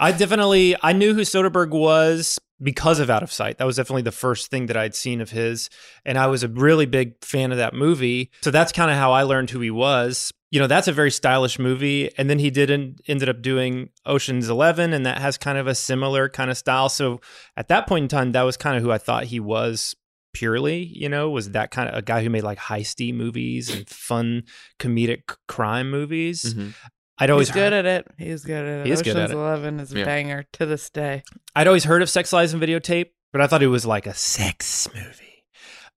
I 0.00 0.12
definitely 0.12 0.74
I 0.82 0.92
knew 0.92 1.14
who 1.14 1.20
Soderbergh 1.22 1.70
was 1.70 2.38
because 2.62 2.98
of 3.00 3.10
Out 3.10 3.22
of 3.22 3.32
Sight. 3.32 3.58
That 3.58 3.64
was 3.64 3.76
definitely 3.76 4.02
the 4.02 4.12
first 4.12 4.50
thing 4.50 4.66
that 4.66 4.76
I'd 4.76 4.94
seen 4.94 5.20
of 5.20 5.30
his 5.30 5.70
and 6.04 6.18
I 6.18 6.26
was 6.26 6.42
a 6.42 6.48
really 6.48 6.86
big 6.86 7.22
fan 7.24 7.52
of 7.52 7.58
that 7.58 7.74
movie. 7.74 8.30
So 8.42 8.50
that's 8.50 8.72
kind 8.72 8.90
of 8.90 8.96
how 8.96 9.12
I 9.12 9.22
learned 9.22 9.50
who 9.50 9.60
he 9.60 9.70
was. 9.70 10.32
You 10.50 10.60
know, 10.60 10.66
that's 10.68 10.86
a 10.88 10.92
very 10.92 11.10
stylish 11.10 11.58
movie 11.58 12.10
and 12.16 12.30
then 12.30 12.38
he 12.38 12.50
did 12.50 12.70
en- 12.70 12.96
ended 13.08 13.28
up 13.28 13.42
doing 13.42 13.90
Ocean's 14.06 14.48
11 14.48 14.92
and 14.92 15.04
that 15.04 15.18
has 15.18 15.36
kind 15.36 15.58
of 15.58 15.66
a 15.66 15.74
similar 15.74 16.28
kind 16.28 16.50
of 16.50 16.56
style. 16.56 16.88
So 16.88 17.20
at 17.56 17.68
that 17.68 17.86
point 17.86 18.04
in 18.04 18.08
time 18.08 18.32
that 18.32 18.42
was 18.42 18.56
kind 18.56 18.76
of 18.76 18.82
who 18.82 18.90
I 18.92 18.98
thought 18.98 19.24
he 19.24 19.40
was 19.40 19.94
purely, 20.32 20.82
you 20.82 21.08
know, 21.08 21.30
was 21.30 21.50
that 21.52 21.70
kind 21.70 21.88
of 21.88 21.94
a 21.96 22.02
guy 22.02 22.22
who 22.22 22.30
made 22.30 22.42
like 22.44 22.58
heisty 22.58 23.14
movies 23.14 23.68
and 23.68 23.88
fun 23.88 24.42
comedic 24.80 25.36
crime 25.48 25.90
movies. 25.90 26.54
Mhm. 26.54 26.74
I'd 27.18 27.30
always 27.30 27.48
He's 27.48 27.54
good 27.54 27.72
at 27.72 27.86
it. 27.86 28.06
He's 28.18 28.44
good 28.44 28.64
at 28.64 28.80
it. 28.80 28.86
He 28.86 28.92
is 28.92 29.02
good 29.02 29.16
at 29.16 29.30
it. 29.30 29.34
Eleven 29.34 29.78
is 29.80 29.92
a 29.92 29.98
Yeah. 29.98 30.04
banger 30.04 30.44
to 30.54 30.66
this 30.66 30.90
day. 30.90 31.22
I'd 31.54 31.66
always 31.66 31.84
heard 31.84 32.02
of 32.02 32.10
Sex 32.10 32.32
Lies 32.32 32.52
and 32.52 32.62
Videotape, 32.62 33.10
but 33.32 33.40
I 33.40 33.46
thought 33.46 33.62
it 33.62 33.68
was 33.68 33.86
like 33.86 34.06
a 34.06 34.14
sex 34.14 34.88
movie. 34.94 35.44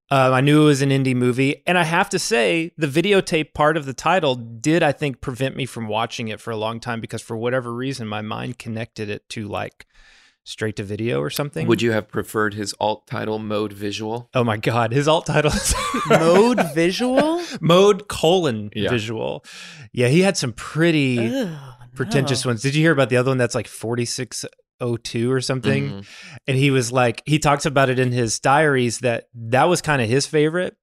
Um, 0.09 0.31
I 0.33 0.39
knew 0.41 0.61
it 0.61 0.65
was 0.65 0.81
an 0.81 0.89
indie 0.89 1.15
movie, 1.15 1.63
and 1.67 1.77
I 1.77 1.83
have 1.83 2.09
to 2.11 2.19
say, 2.19 2.71
the 2.77 2.87
videotape 2.87 3.53
part 3.53 3.75
of 3.75 3.85
the 3.85 3.93
title 3.93 4.35
did, 4.35 4.81
I 4.81 4.93
think, 4.93 5.19
prevent 5.19 5.57
me 5.57 5.65
from 5.65 5.87
watching 5.89 6.29
it 6.29 6.39
for 6.39 6.51
a 6.51 6.55
long 6.55 6.79
time 6.79 7.01
because, 7.01 7.21
for 7.21 7.35
whatever 7.35 7.73
reason, 7.73 8.07
my 8.07 8.21
mind 8.21 8.57
connected 8.57 9.09
it 9.09 9.27
to 9.29 9.47
like 9.49 9.85
straight 10.49 10.77
to 10.77 10.83
video 10.83 11.19
or 11.19 11.29
something. 11.29 11.67
Would 11.67 11.81
you 11.81 11.91
have 11.91 12.07
preferred 12.07 12.53
his 12.53 12.73
alt 12.79 13.05
title 13.05 13.37
Mode 13.37 13.73
Visual? 13.73 14.29
Oh 14.33 14.45
my 14.45 14.55
god, 14.55 14.93
his 14.93 15.05
alt 15.07 15.25
title 15.25 15.51
is 15.51 15.75
Mode 16.09 16.73
visual. 16.73 17.41
Mode 17.59 18.07
colon 18.07 18.69
Yeah. 18.73 18.89
visual. 18.89 19.43
Yeah, 19.91 20.07
he 20.07 20.21
had 20.21 20.37
some 20.37 20.53
pretty 20.53 21.19
Ugh, 21.19 21.57
pretentious 21.95 22.45
no. 22.45 22.49
ones. 22.51 22.61
Did 22.61 22.75
you 22.75 22.81
hear 22.81 22.93
about 22.93 23.09
the 23.09 23.17
other 23.17 23.29
one 23.31 23.37
that's 23.37 23.55
like 23.55 23.67
4602 23.67 25.31
or 25.31 25.41
something? 25.41 25.89
Mhm. 25.89 26.05
And 26.47 26.57
he 26.57 26.71
was 26.71 26.91
like, 26.91 27.23
he 27.25 27.39
talks 27.39 27.65
about 27.65 27.89
it 27.89 27.99
in 27.99 28.11
his 28.13 28.39
diaries 28.39 28.99
that 28.99 29.25
that 29.35 29.65
was 29.65 29.81
kind 29.81 30.01
of 30.01 30.07
his 30.07 30.25
favorite 30.27 30.77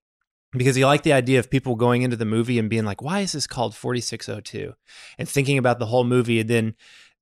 because 0.52 0.76
he 0.76 0.84
liked 0.84 1.04
the 1.04 1.12
idea 1.14 1.38
of 1.38 1.50
people 1.50 1.74
going 1.74 2.02
into 2.02 2.16
the 2.16 2.24
movie 2.26 2.58
and 2.58 2.68
being 2.68 2.84
like, 2.84 3.00
why 3.02 3.20
is 3.20 3.32
this 3.32 3.46
called 3.46 3.74
4602? 3.74 4.74
And 5.18 5.26
thinking 5.28 5.56
about 5.58 5.78
the 5.78 5.86
whole 5.86 6.04
movie. 6.04 6.40
And 6.40 6.50
then 6.50 6.74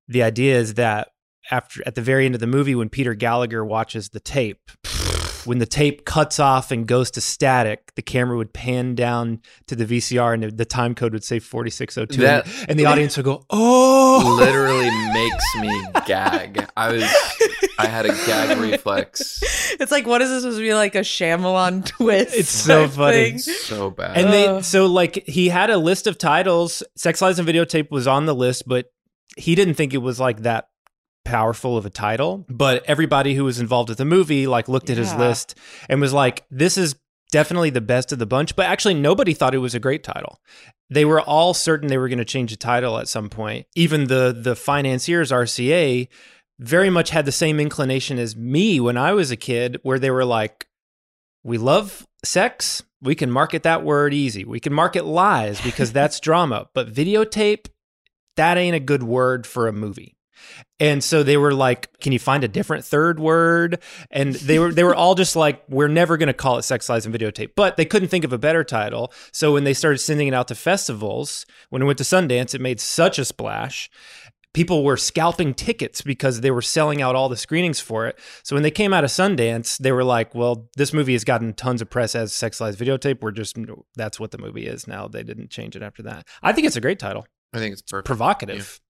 the 0.08 0.22
idea 0.25 0.58
is 0.58 0.75
that 0.75 1.08
after 1.50 1.82
at 1.87 1.94
the 1.94 2.02
very 2.02 2.25
end 2.26 2.34
of 2.34 2.40
the 2.40 2.46
movie, 2.46 2.75
when 2.75 2.88
Peter 2.88 3.14
Gallagher 3.14 3.64
watches 3.64 4.11
the 4.11 4.20
tape, 4.20 4.70
when 5.44 5.58
the 5.58 5.66
tape 5.66 6.04
cuts 6.04 6.38
off 6.38 6.70
and 6.70 6.87
goes 6.87 7.11
to 7.11 7.20
static, 7.20 7.92
the 7.96 8.02
camera 8.02 8.37
would 8.37 8.52
pan 8.52 8.94
down 8.94 9.40
to 9.66 9.75
the 9.75 9.84
VCR 9.84 10.34
and 10.34 10.42
the, 10.44 10.50
the 10.52 10.64
time 10.64 10.94
code 10.94 11.12
would 11.12 11.25
say 11.25 11.40
4602. 11.40 12.22
That- 12.22 12.46
and, 12.61 12.70
and 12.70 12.78
the 12.78 12.87
audience 12.87 13.16
would 13.16 13.25
go, 13.25 13.44
oh, 13.50 14.37
Literally 14.38 14.88
makes 15.12 15.44
me 15.61 15.84
gag. 16.06 16.64
I 16.76 16.92
was, 16.92 17.02
I 17.78 17.87
had 17.88 18.06
a 18.06 18.11
gag 18.25 18.56
reflex. 18.61 19.40
It's 19.80 19.90
like, 19.90 20.06
what 20.06 20.22
is 20.22 20.30
this 20.30 20.42
supposed 20.42 20.58
to 20.58 20.62
be 20.62 20.75
like 20.75 20.94
a 20.94 21.00
Shyamalan 21.00 21.87
twist? 21.87 22.37
It's 22.37 22.49
so 22.49 22.87
funny. 22.88 23.30
thing? 23.30 23.38
So 23.40 23.90
bad. 23.90 24.16
And 24.16 24.32
they 24.32 24.62
so 24.62 24.87
like 24.87 25.25
he 25.26 25.49
had 25.49 25.70
a 25.70 25.76
list 25.76 26.06
of 26.06 26.18
titles. 26.18 26.84
Sex 26.96 27.20
Lies 27.20 27.38
and 27.40 27.49
Videotape 27.49 27.90
was 27.90 28.06
on 28.06 28.26
the 28.26 28.34
list, 28.34 28.68
but 28.68 28.92
he 29.37 29.54
didn't 29.56 29.75
think 29.75 29.92
it 29.92 29.99
was 29.99 30.20
like 30.20 30.42
that 30.42 30.68
powerful 31.25 31.76
of 31.76 31.87
a 31.87 31.91
title. 31.91 32.45
But 32.49 32.85
everybody 32.87 33.35
who 33.35 33.45
was 33.45 33.61
involved 33.61 33.88
with 33.88 33.99
the 33.99 34.05
movie 34.05 34.47
like 34.47 34.69
looked 34.69 34.91
at 34.91 34.97
his 34.97 35.14
list 35.14 35.57
and 35.88 36.00
was 36.00 36.12
like, 36.12 36.45
"This 36.50 36.76
is 36.76 36.97
definitely 37.31 37.71
the 37.71 37.81
best 37.81 38.12
of 38.12 38.19
the 38.19 38.26
bunch." 38.26 38.57
But 38.57 38.67
actually, 38.67 38.95
nobody 38.95 39.35
thought 39.35 39.55
it 39.55 39.59
was 39.59 39.75
a 39.75 39.81
great 39.81 40.05
title. 40.05 40.41
They 40.91 41.05
were 41.05 41.21
all 41.21 41.55
certain 41.55 41.88
they 41.88 41.99
were 41.99 42.09
going 42.09 42.19
to 42.19 42.25
change 42.25 42.50
the 42.50 42.57
title 42.57 42.99
at 42.99 43.09
some 43.09 43.29
point. 43.29 43.67
Even 43.75 44.09
the 44.09 44.37
the 44.38 44.57
financiers 44.57 45.31
RCA 45.31 46.09
very 46.59 46.91
much 46.91 47.11
had 47.11 47.25
the 47.25 47.33
same 47.33 47.59
inclination 47.59 48.19
as 48.19 48.37
me 48.37 48.79
when 48.79 48.97
I 48.97 49.12
was 49.12 49.31
a 49.31 49.37
kid, 49.37 49.79
where 49.83 49.99
they 49.99 50.11
were 50.11 50.25
like, 50.25 50.69
we 51.43 51.59
love 51.59 52.07
sex. 52.25 52.83
We 53.00 53.14
can 53.14 53.31
market 53.31 53.64
that 53.64 53.83
word 53.83 54.14
easy. 54.14 54.45
We 54.45 54.61
can 54.61 54.73
market 54.73 55.05
lies 55.05 55.61
because 55.61 55.93
that's 55.93 56.21
drama. 56.21 56.69
But 56.75 56.93
videotape, 56.93 57.67
that 58.37 58.57
ain't 58.57 58.76
a 58.76 58.81
good 58.81 59.02
word 59.02 59.47
for 59.47 59.67
a 59.67 59.73
movie. 59.73 60.17
And 60.80 61.02
so 61.04 61.22
they 61.22 61.37
were 61.37 61.54
like, 61.54 61.96
"Can 62.00 62.12
you 62.12 62.18
find 62.18 62.42
a 62.42 62.49
different 62.49 62.84
third 62.84 63.20
word?" 63.20 63.80
And 64.11 64.34
they 64.34 64.58
were 64.58 64.72
they 64.72 64.84
were 64.84 64.94
all 64.94 65.14
just 65.14 65.37
like, 65.37 65.62
"We're 65.68 65.88
never 65.88 66.16
going 66.16 66.26
to 66.26 66.32
call 66.32 66.58
it 66.58 66.62
Sex 66.62 66.88
Lies 66.88 67.06
and 67.06 67.14
Videotape." 67.14 67.50
But 67.54 67.76
they 67.76 67.84
couldn't 67.84 68.08
think 68.08 68.25
of 68.25 68.32
a 68.32 68.38
better 68.38 68.64
title. 68.64 69.12
So 69.32 69.52
when 69.52 69.64
they 69.64 69.75
started 69.75 69.99
sending 69.99 70.28
it 70.28 70.34
out 70.34 70.49
to 70.49 70.54
festivals, 70.54 71.46
when 71.70 71.82
it 71.82 71.84
went 71.84 71.99
to 71.99 72.04
Sundance, 72.04 72.54
it 72.54 72.61
made 72.61 72.80
such 72.80 73.18
a 73.18 73.25
splash. 73.25 73.90
People 74.54 74.84
were 74.84 74.99
scalping 74.99 75.54
tickets 75.54 76.02
because 76.02 76.42
they 76.42 76.50
were 76.50 76.61
selling 76.61 77.00
out 77.00 77.16
all 77.16 77.30
the 77.30 77.38
screenings 77.38 77.80
for 77.80 78.06
it. 78.06 78.18
So 78.42 78.54
when 78.54 78.62
they 78.62 78.70
came 78.70 78.92
out 78.92 79.02
of 79.02 79.08
Sundance, 79.11 79.78
they 79.78 79.92
were 79.92 80.04
like, 80.04 80.34
"Well, 80.34 80.68
this 80.76 80.92
movie 80.92 81.14
has 81.14 81.25
gotten 81.25 81.54
tons 81.54 81.80
of 81.80 81.88
press 81.88 82.14
as 82.14 82.34
Sex 82.34 82.61
Lies 82.61 82.76
Videotape. 82.76 83.22
We're 83.22 83.30
just 83.30 83.56
that's 83.94 84.20
what 84.20 84.30
the 84.30 84.38
movie 84.38 84.66
is 84.66 84.87
now. 84.87 85.08
They 85.08 85.22
didn't 85.22 85.50
change 85.50 85.75
it 85.76 85.82
after 85.82 86.02
that. 86.02 86.26
I 86.42 86.52
think 86.52 86.66
it's 86.66 86.76
a 86.76 86.82
great 86.82 86.99
title, 86.99 87.26
I 87.54 87.58
think 87.58 87.72
it's 87.72 87.82
perfect. 87.82 88.06
provocative. 88.06 88.80
Yeah. 88.80 88.88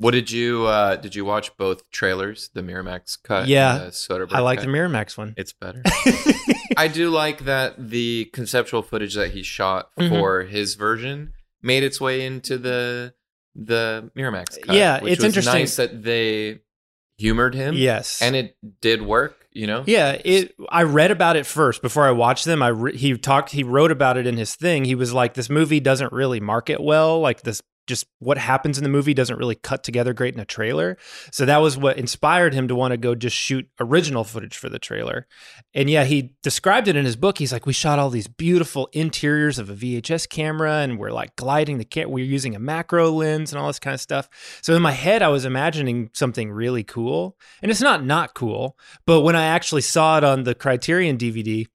What 0.00 0.12
did 0.12 0.30
you 0.30 0.66
uh 0.66 0.96
did 0.96 1.14
you 1.16 1.24
watch 1.24 1.56
both 1.56 1.90
trailers, 1.90 2.50
the 2.54 2.62
Miramax 2.62 3.18
cut 3.22 3.48
Yeah. 3.48 3.76
and 3.76 3.86
the 3.86 3.90
Soderbergh 3.90 4.32
I 4.34 4.40
like 4.40 4.60
cut? 4.60 4.66
the 4.66 4.72
Miramax 4.72 5.18
one. 5.18 5.34
It's 5.36 5.52
better. 5.52 5.82
I 6.76 6.86
do 6.88 7.10
like 7.10 7.44
that 7.46 7.74
the 7.90 8.26
conceptual 8.32 8.82
footage 8.82 9.14
that 9.14 9.32
he 9.32 9.42
shot 9.42 9.90
Mhm. 9.98 10.08
for 10.10 10.42
his 10.44 10.74
version 10.76 11.32
made 11.62 11.82
its 11.82 12.00
way 12.00 12.24
into 12.24 12.58
the 12.58 13.14
the 13.56 14.10
Miramax 14.16 14.60
cut. 14.62 14.76
Yeah, 14.76 15.02
which 15.02 15.14
it's 15.14 15.18
was 15.24 15.36
interesting. 15.36 15.60
Nice 15.62 15.76
that 15.76 16.02
they 16.04 16.60
humored 17.16 17.54
him. 17.56 17.74
Yes. 17.74 18.22
and 18.22 18.36
it 18.36 18.56
did 18.80 19.02
work. 19.02 19.34
You 19.50 19.66
know. 19.66 19.82
Yeah, 19.86 20.12
it. 20.24 20.54
I 20.68 20.84
read 20.84 21.10
about 21.10 21.34
it 21.34 21.44
first 21.44 21.82
before 21.82 22.06
I 22.06 22.12
watched 22.12 22.44
them. 22.44 22.62
I 22.62 22.68
re- 22.68 22.96
he 22.96 23.16
talked. 23.18 23.50
He 23.50 23.64
wrote 23.64 23.90
about 23.90 24.16
it 24.16 24.24
in 24.24 24.36
his 24.36 24.54
thing. 24.54 24.84
He 24.84 24.94
was 24.94 25.12
like, 25.12 25.34
"This 25.34 25.50
movie 25.50 25.80
doesn't 25.80 26.12
really 26.12 26.38
market 26.38 26.80
well. 26.80 27.18
Like 27.18 27.42
this 27.42 27.60
just 27.88 28.06
what 28.18 28.38
happens 28.38 28.78
in 28.78 28.84
the 28.84 28.90
movie 28.90 29.14
doesn't 29.14 29.38
really 29.38 29.54
cut 29.56 29.82
together 29.82 30.12
great 30.12 30.34
in 30.34 30.40
a 30.40 30.44
trailer. 30.44 30.96
So 31.32 31.44
that 31.46 31.58
was 31.58 31.76
what 31.76 31.98
inspired 31.98 32.54
him 32.54 32.68
to 32.68 32.74
want 32.74 32.92
to 32.92 32.96
go 32.96 33.14
just 33.14 33.34
shoot 33.34 33.68
original 33.80 34.22
footage 34.22 34.56
for 34.56 34.68
the 34.68 34.78
trailer. 34.78 35.26
And 35.74 35.90
yeah, 35.90 36.04
he 36.04 36.34
described 36.42 36.86
it 36.86 36.94
in 36.96 37.04
his 37.04 37.16
book. 37.16 37.38
He's 37.38 37.52
like, 37.52 37.66
we 37.66 37.72
shot 37.72 37.98
all 37.98 38.10
these 38.10 38.28
beautiful 38.28 38.88
interiors 38.92 39.58
of 39.58 39.70
a 39.70 39.74
VHS 39.74 40.28
camera 40.28 40.74
and 40.74 40.98
we're 40.98 41.10
like 41.10 41.34
gliding 41.36 41.78
the 41.78 41.84
camera. 41.84 42.10
We're 42.10 42.24
using 42.24 42.54
a 42.54 42.60
macro 42.60 43.10
lens 43.10 43.52
and 43.52 43.60
all 43.60 43.66
this 43.66 43.78
kind 43.78 43.94
of 43.94 44.00
stuff. 44.00 44.28
So 44.62 44.76
in 44.76 44.82
my 44.82 44.92
head, 44.92 45.22
I 45.22 45.28
was 45.28 45.44
imagining 45.44 46.10
something 46.12 46.52
really 46.52 46.84
cool. 46.84 47.36
And 47.62 47.70
it's 47.70 47.80
not 47.80 48.04
not 48.04 48.34
cool. 48.34 48.76
But 49.06 49.22
when 49.22 49.34
I 49.34 49.44
actually 49.44 49.82
saw 49.82 50.18
it 50.18 50.24
on 50.24 50.44
the 50.44 50.54
Criterion 50.54 51.16
DVD 51.16 51.66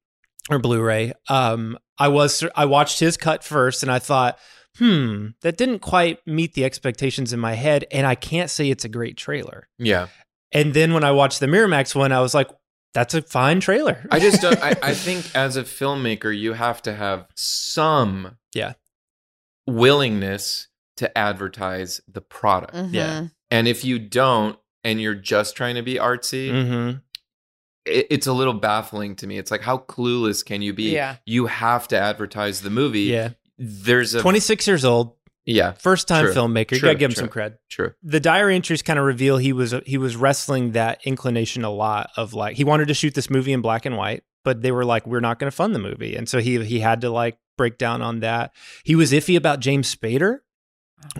or 0.49 0.59
Blu-ray, 0.59 1.13
um, 1.27 1.77
I 1.97 2.07
was 2.07 2.43
I 2.55 2.65
watched 2.65 2.99
his 2.99 3.17
cut 3.17 3.43
first 3.43 3.83
and 3.83 3.91
I 3.91 3.99
thought, 3.99 4.37
hmm, 4.77 5.27
that 5.41 5.57
didn't 5.57 5.79
quite 5.79 6.25
meet 6.27 6.53
the 6.53 6.65
expectations 6.65 7.33
in 7.33 7.39
my 7.39 7.53
head, 7.53 7.85
and 7.91 8.05
I 8.07 8.15
can't 8.15 8.49
say 8.49 8.69
it's 8.69 8.85
a 8.85 8.89
great 8.89 9.17
trailer. 9.17 9.67
Yeah. 9.77 10.07
And 10.51 10.73
then 10.73 10.93
when 10.93 11.03
I 11.03 11.11
watched 11.11 11.39
the 11.39 11.47
Miramax 11.47 11.95
one, 11.95 12.11
I 12.11 12.19
was 12.21 12.33
like, 12.33 12.49
that's 12.93 13.13
a 13.15 13.21
fine 13.23 13.59
trailer. 13.59 14.05
I 14.11 14.19
just 14.19 14.41
don't. 14.41 14.61
I, 14.63 14.75
I 14.83 14.93
think 15.05 15.25
as 15.35 15.57
a 15.57 15.63
filmmaker, 15.63 16.35
you 16.37 16.53
have 16.53 16.81
to 16.83 16.93
have 16.93 17.27
some 17.35 18.37
yeah 18.53 18.73
willingness 19.67 20.67
to 20.97 21.17
advertise 21.17 22.01
the 22.07 22.21
product. 22.21 22.73
Mhm. 22.75 22.93
Yeah. 22.93 23.27
And 23.49 23.67
if 23.67 23.83
you 23.83 23.99
don't, 23.99 24.57
and 24.83 25.01
you're 25.01 25.15
just 25.15 25.55
trying 25.55 25.75
to 25.75 25.81
be 25.81 25.95
artsy, 25.95 26.49
Mm-hmm. 26.51 26.97
it, 27.85 28.07
it's 28.09 28.27
a 28.27 28.33
little 28.33 28.53
baffling 28.53 29.15
to 29.17 29.27
me. 29.27 29.37
It's 29.37 29.49
like, 29.51 29.61
how 29.61 29.77
clueless 29.79 30.45
can 30.45 30.61
you 30.61 30.73
be? 30.73 30.91
Yeah. 30.93 31.17
You 31.25 31.47
have 31.47 31.87
to 31.89 31.99
advertise 31.99 32.61
the 32.61 32.69
movie. 32.69 33.01
Yeah. 33.01 33.29
There's 33.57 34.13
a 34.15 34.21
26 34.21 34.67
years 34.67 34.83
old, 34.85 35.15
Yeah. 35.45 35.73
first 35.73 36.07
time 36.07 36.25
True. 36.25 36.33
filmmaker. 36.33 36.71
You 36.71 36.79
True, 36.79 36.89
gotta 36.89 36.99
give 36.99 37.11
him 37.11 37.15
true. 37.15 37.21
some 37.21 37.29
cred. 37.29 37.57
True. 37.69 37.93
The 38.03 38.19
diary 38.19 38.55
entries 38.55 38.81
kind 38.81 38.97
of 38.99 39.05
reveal 39.05 39.37
he 39.37 39.53
was 39.53 39.73
he 39.85 39.97
was 39.97 40.15
wrestling 40.15 40.71
that 40.71 40.99
inclination 41.05 41.63
a 41.63 41.69
lot 41.69 42.09
of 42.17 42.33
like 42.33 42.55
he 42.55 42.63
wanted 42.63 42.87
to 42.87 42.93
shoot 42.93 43.13
this 43.13 43.29
movie 43.29 43.53
in 43.53 43.61
black 43.61 43.85
and 43.85 43.95
white, 43.97 44.23
but 44.43 44.61
they 44.61 44.71
were 44.71 44.85
like, 44.85 45.05
we're 45.07 45.19
not 45.19 45.39
going 45.39 45.49
to 45.51 45.55
fund 45.55 45.73
the 45.75 45.79
movie, 45.79 46.15
and 46.15 46.27
so 46.27 46.39
he 46.39 46.63
he 46.65 46.79
had 46.79 47.01
to 47.01 47.09
like 47.09 47.37
break 47.57 47.77
down 47.77 48.01
on 48.01 48.21
that. 48.21 48.51
He 48.83 48.95
was 48.95 49.11
iffy 49.11 49.37
about 49.37 49.59
James 49.59 49.93
Spader, 49.93 50.39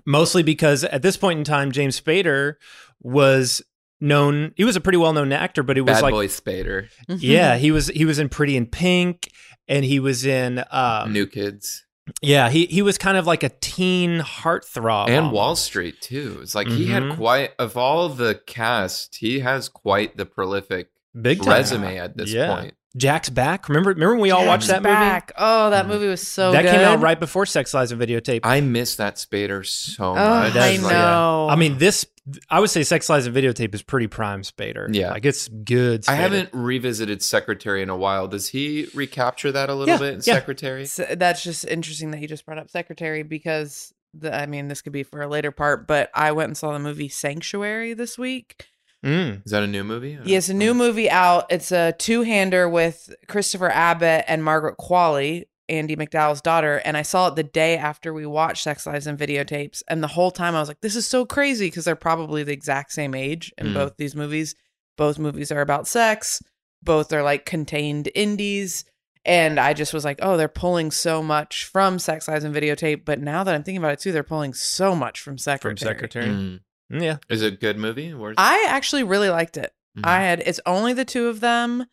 mostly 0.06 0.44
because 0.44 0.84
at 0.84 1.02
this 1.02 1.18
point 1.18 1.38
in 1.40 1.44
time, 1.46 1.72
James 1.72 2.00
Spader 2.00 2.56
was 3.02 3.62
known. 4.02 4.54
He 4.56 4.64
was 4.64 4.76
a 4.76 4.82
pretty 4.82 4.98
well 4.98 5.14
known 5.14 5.32
actor, 5.32 5.64
but 5.64 5.78
it 5.78 5.82
was 5.82 5.96
Bad 5.98 6.04
like 6.04 6.12
Boy 6.14 6.28
Spader. 6.28 6.88
yeah, 7.08 7.58
he 7.58 7.72
was 7.72 7.88
he 7.88 8.06
was 8.06 8.20
in 8.20 8.30
Pretty 8.30 8.58
in 8.58 8.66
Pink, 8.66 9.30
and 9.68 9.86
he 9.86 10.00
was 10.00 10.26
in 10.26 10.64
um, 10.72 11.14
New 11.14 11.28
Kids. 11.28 11.83
Yeah 12.22 12.50
he 12.50 12.66
he 12.66 12.82
was 12.82 12.98
kind 12.98 13.18
of 13.18 13.26
like 13.26 13.44
a 13.44 13.50
teen 13.62 14.20
heartthrob 14.20 15.08
and 15.08 15.18
almost. 15.26 15.34
Wall 15.34 15.56
Street 15.56 16.02
too. 16.02 16.40
It's 16.42 16.54
like 16.56 16.68
he 16.68 16.88
had 16.88 17.04
Mhm. 17.04 17.16
quite 17.16 17.52
of 17.58 17.78
all 17.78 18.10
the 18.10 18.36
cast, 18.46 19.16
he 19.16 19.40
has 19.40 19.70
quite 19.70 20.18
the 20.18 20.26
prolific 20.26 20.90
Big 21.20 21.46
resume 21.46 21.98
at 21.98 22.18
this 22.18 22.32
Yeah. 22.34 22.56
point. 22.56 22.74
Jack's 22.96 23.30
back. 23.30 23.70
Remember, 23.70 23.90
remember 23.90 24.14
when 24.16 24.22
we 24.22 24.32
all 24.32 24.46
watched 24.46 24.68
that 24.68 24.84
Back. 24.84 25.32
Oh, 25.38 25.72
that 25.72 25.86
mm. 25.86 25.90
movie 25.90 26.08
was 26.08 26.26
so? 26.28 26.52
That 26.52 26.62
good. 26.64 26.72
came 26.72 26.82
out 26.82 27.00
right 27.02 27.20
before 27.20 27.46
Sex 27.46 27.74
Lies 27.74 27.92
and 27.92 28.00
Videotape. 28.00 28.42
I 28.44 28.62
miss 28.62 28.98
that 28.98 29.16
Spader 29.16 29.66
so 29.66 30.12
Oh, 30.12 30.14
much. 30.16 30.56
I 30.56 30.78
Like, 30.78 30.82
know. 30.82 31.48
I 31.50 31.56
mean, 31.56 31.78
this 31.80 32.06
I 32.50 32.60
would 32.60 32.70
say 32.70 32.84
Sex 32.84 33.10
Lies 33.10 33.26
and 33.26 33.36
Videotape 33.36 33.74
is 33.74 33.82
pretty 33.82 34.08
prime 34.08 34.44
Spader. 34.44 34.88
Yeah. 34.94 35.12
like 35.12 35.26
it's 35.26 35.48
good. 35.48 36.06
I 36.08 36.16
haven't 36.16 36.50
revisited 36.54 37.22
Secretary 37.22 37.82
in 37.82 37.90
a 37.90 37.98
while. 37.98 38.28
Does 38.28 38.50
he 38.50 38.88
recapture 38.94 39.52
that 39.52 39.70
a 39.70 39.76
little 39.76 39.96
Yeah, 39.96 40.00
bit 40.00 40.14
in 40.14 40.22
yeah. 40.24 40.36
Secretary? 40.36 40.86
So 40.86 41.06
that's 41.16 41.44
just 41.44 41.66
interesting 41.66 42.12
that 42.12 42.22
you 42.22 42.28
just 42.28 42.46
brought 42.46 42.60
up 42.60 42.70
Secretary 42.70 43.24
because 43.24 43.94
the, 44.14 44.34
I 44.34 44.46
mean, 44.46 44.68
this 44.68 44.82
could 44.82 44.94
be 44.94 45.04
for 45.04 45.22
a 45.22 45.28
later 45.28 45.52
part, 45.52 45.88
but 45.88 46.12
I 46.14 46.32
went 46.32 46.48
and 46.50 46.58
saw 46.58 46.72
the 46.72 46.80
movie 46.80 47.10
Sanctuary 47.10 47.94
this 47.94 48.18
week. 48.18 48.68
Mm. 49.04 49.46
Is 49.46 49.52
that 49.52 49.64
a 49.64 49.68
new 49.68 49.84
movie? 49.84 50.18
Yeah, 50.24 50.38
it's 50.38 50.50
a 50.50 50.54
new 50.54 50.74
movie 50.74 51.10
out. 51.10 51.46
It's 51.50 51.72
a 51.72 51.92
two-hander 51.94 52.70
with 52.70 53.14
Christopher 53.28 53.70
Abbott 53.70 54.26
and 54.28 54.44
Margaret 54.44 54.78
Qualley, 54.78 55.44
Andie 55.70 55.96
MacDowell's 55.98 56.42
daughter. 56.42 56.82
And 56.86 56.96
I 56.96 57.02
saw 57.02 57.28
it 57.28 57.36
the 57.36 57.44
day 57.44 57.78
after 57.78 58.14
we 58.14 58.26
watched 58.26 58.64
Sex 58.64 58.86
Lives 58.88 59.06
and 59.08 59.20
Videotapes. 59.20 59.84
And 59.90 60.02
the 60.02 60.08
whole 60.08 60.32
time 60.32 60.56
I 60.56 60.60
was 60.60 60.70
like, 60.70 60.82
this 60.82 60.96
is 60.96 61.06
so 61.06 61.26
crazy 61.26 61.68
because 61.68 61.86
they're 61.86 61.96
probably 61.96 62.44
the 62.44 62.54
exact 62.54 62.94
same 62.94 63.14
age 63.14 63.52
in 63.58 63.68
Mm. 63.68 63.74
both 63.74 63.98
these 63.98 64.16
movies. 64.16 64.56
Both 64.98 65.20
movies 65.20 65.52
are 65.52 65.62
about 65.62 65.88
sex. 65.88 66.42
Both 66.82 67.12
are 67.12 67.24
like 67.24 67.46
contained 67.46 68.10
indies. 68.16 68.86
And 69.26 69.58
I 69.60 69.74
just 69.74 69.94
was 69.94 70.04
like, 70.04 70.20
oh, 70.22 70.36
they're 70.38 70.50
pulling 70.50 70.92
so 70.92 71.24
much 71.24 71.64
from 71.66 71.98
Sex 71.98 72.28
Lives 72.28 72.44
and 72.44 72.54
Videotape. 72.54 73.06
But 73.06 73.22
now 73.22 73.44
that 73.46 73.56
I'm 73.56 73.64
thinking 73.64 73.78
about 73.82 73.94
it 73.94 74.00
too, 74.00 74.12
they're 74.12 74.22
pulling 74.24 74.54
so 74.54 74.96
much 74.96 75.22
from 75.22 75.38
Secretary. 75.38 75.76
from 75.76 75.88
Secretary. 75.88 76.26
Mm. 76.28 76.60
Yeah, 76.90 77.18
Is 77.30 77.42
it 77.42 77.54
a 77.54 77.58
good 77.58 77.78
movie? 77.78 78.14
Where's- 78.14 78.36
I 78.38 78.66
actually 78.70 79.04
really 79.04 79.30
liked 79.30 79.58
it. 79.58 79.74
Mhm. 79.98 80.06
I 80.06 80.22
had 80.22 80.40
it's 80.46 80.60
only 80.66 80.94
the 80.94 81.06
two 81.06 81.28
of 81.28 81.40
them, 81.40 81.86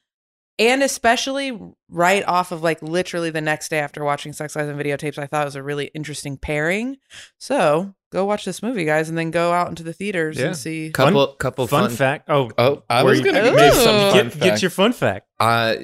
and 0.59 0.83
especially 0.83 1.59
right 1.89 2.25
off 2.27 2.53
of 2.53 2.63
like 2.63 2.83
literally 2.83 3.31
the 3.31 3.41
next 3.41 3.69
day 3.71 3.79
after 3.79 4.05
watching 4.05 4.33
Sex 4.33 4.55
Lies 4.57 4.69
and 4.69 4.79
Videotapes, 4.79 5.19
I 5.19 5.27
thought 5.27 5.43
it 5.43 5.47
was 5.47 5.57
a 5.57 5.63
really 5.63 5.87
interesting 5.95 6.37
pairing. 6.37 6.99
So 7.39 7.95
go 8.13 8.25
watch 8.25 8.45
this 8.45 8.63
movie, 8.63 8.85
guys, 8.85 9.09
and 9.09 9.17
then 9.17 9.31
go 9.31 9.53
out 9.53 9.69
into 9.69 9.83
the 9.83 9.93
theaters 9.93 10.39
Yeah. 10.39 10.47
and 10.49 10.57
see. 10.57 10.91
couple 10.91 11.27
Fun- 11.27 11.37
couple 11.39 11.67
fun, 11.67 11.89
fun, 11.89 11.97
fact. 11.97 12.29
Oh, 12.29 12.51
Oh, 12.59 12.83
I 12.91 13.05
was 13.05 13.21
gonna 13.21 13.41
Ooh. 13.53 13.57
give 13.57 13.75
some 13.75 13.85
fun 14.11 14.15
get, 14.15 14.33
fact. 14.33 14.45
get 14.45 14.63
your 14.63 14.71
fun 14.71 14.93
fact. 14.93 15.29
Uh, 15.39 15.75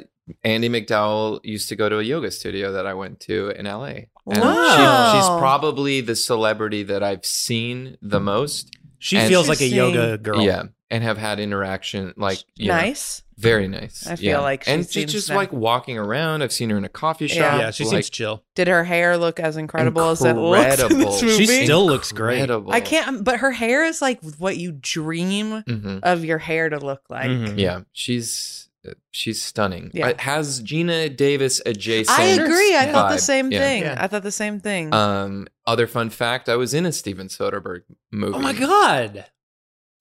Andie 0.43 0.69
MacDowell 0.69 1.41
used 1.45 1.69
to 1.69 1.77
go 1.77 1.89
to 1.89 2.01
a 2.01 2.03
yoga 2.03 2.33
studio 2.33 2.73
that 2.73 2.85
I 2.87 2.95
went 2.95 3.21
to 3.21 3.51
in 3.51 3.67
LA. 3.67 4.09
And 4.29 4.41
Wow. 4.43 5.13
she, 5.13 5.19
she's 5.19 5.29
probably 5.39 6.01
the 6.01 6.17
celebrity 6.17 6.83
that 6.83 7.03
I've 7.05 7.25
seen 7.25 7.97
the 8.03 8.19
most. 8.19 8.71
She 9.07 9.17
And- 9.19 9.29
feels 9.29 9.49
like 9.49 9.61
a 9.61 9.67
yoga 9.69 10.19
girl. 10.19 10.41
Yeah. 10.43 10.65
And 10.91 11.03
have 11.05 11.17
had 11.19 11.39
interaction 11.41 12.13
like 12.17 12.39
you 12.57 12.69
know, 12.69 12.75
Nice. 12.77 13.23
very 13.37 13.67
nice. 13.67 14.07
I 14.07 14.15
feel 14.17 14.25
yeah. 14.25 14.39
like 14.41 14.65
she 14.65 14.71
and 14.71 14.89
she's 14.89 15.11
just 15.13 15.29
nice. 15.29 15.37
like 15.37 15.53
walking 15.53 15.99
around. 15.99 16.43
I've 16.43 16.53
seen 16.53 16.71
her 16.71 16.77
in 16.77 16.85
a 16.85 16.89
coffee 16.89 17.27
shop. 17.27 17.39
Yeah. 17.39 17.59
yeah, 17.59 17.71
she 17.73 17.85
like, 17.85 17.91
seems 17.93 18.11
chill. 18.11 18.45
Did 18.55 18.69
her 18.69 18.85
hair 18.85 19.17
look 19.19 19.39
as 19.41 19.57
incredible 19.57 20.11
as 20.11 20.25
it 20.25 20.35
looks 20.35 20.59
in 20.65 20.71
Incredible. 20.73 21.11
this 21.13 21.21
She 21.21 21.27
movie? 21.27 21.47
She 21.47 21.65
still 21.65 21.87
looks 21.87 22.13
great. 22.13 22.49
I 22.51 22.81
can't, 22.81 23.25
but 23.25 23.39
her 23.41 23.51
hair 23.51 23.85
is 23.85 24.01
like 24.01 24.21
what 24.39 24.57
you 24.59 24.73
dream 24.73 25.63
Mhm. 25.65 26.01
of 26.05 26.25
your 26.25 26.39
hair 26.39 26.69
to 26.69 26.79
look 26.79 27.03
like. 27.09 27.31
Mhm. 27.31 27.59
Yeah, 27.59 27.81
she's 27.93 28.66
she's 29.11 29.43
stunning. 29.43 29.91
Yeah. 29.95 30.09
It 30.09 30.21
has 30.21 30.63
Geena 30.63 31.15
Davis 31.15 31.61
adjacent. 31.67 32.19
I 32.19 32.25
agree. 32.25 32.77
I 32.77 32.91
thought 32.93 33.11
the 33.13 33.19
same 33.19 33.51
Yeah. 33.53 33.59
thing. 33.61 33.83
Yeah. 33.83 33.97
I 33.99 34.07
thought 34.07 34.23
the 34.23 34.31
same 34.33 34.61
thing. 34.61 34.93
Um, 34.95 35.47
other 35.67 35.87
fun 35.87 36.11
fact: 36.11 36.49
I 36.49 36.57
was 36.57 36.75
in 36.75 36.87
a 36.87 36.93
Steven 36.93 37.29
Soderbergh 37.29 37.83
movie. 38.13 38.35
Oh 38.35 38.41
my 38.41 38.53
god. 38.53 39.27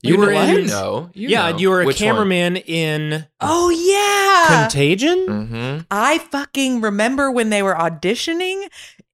You 0.04 0.14
You 0.16 0.20
were 0.20 0.32
in, 0.32 0.50
you 0.56 0.68
know, 0.68 1.10
you 1.16 1.30
yeah, 1.30 1.50
know. 1.52 1.58
you 1.58 1.70
were 1.70 1.82
a 1.82 1.86
Which 1.86 2.00
one? 2.00 2.10
cameraman 2.10 2.58
in 2.58 3.26
oh 3.42 3.70
yeah. 3.72 4.62
Contagion. 4.68 5.26
Mhm. 5.28 5.86
I 5.90 6.20
fucking 6.20 6.82
remember 6.82 7.32
when 7.32 7.50
they 7.50 7.64
were 7.64 7.74
auditioning. 7.74 8.68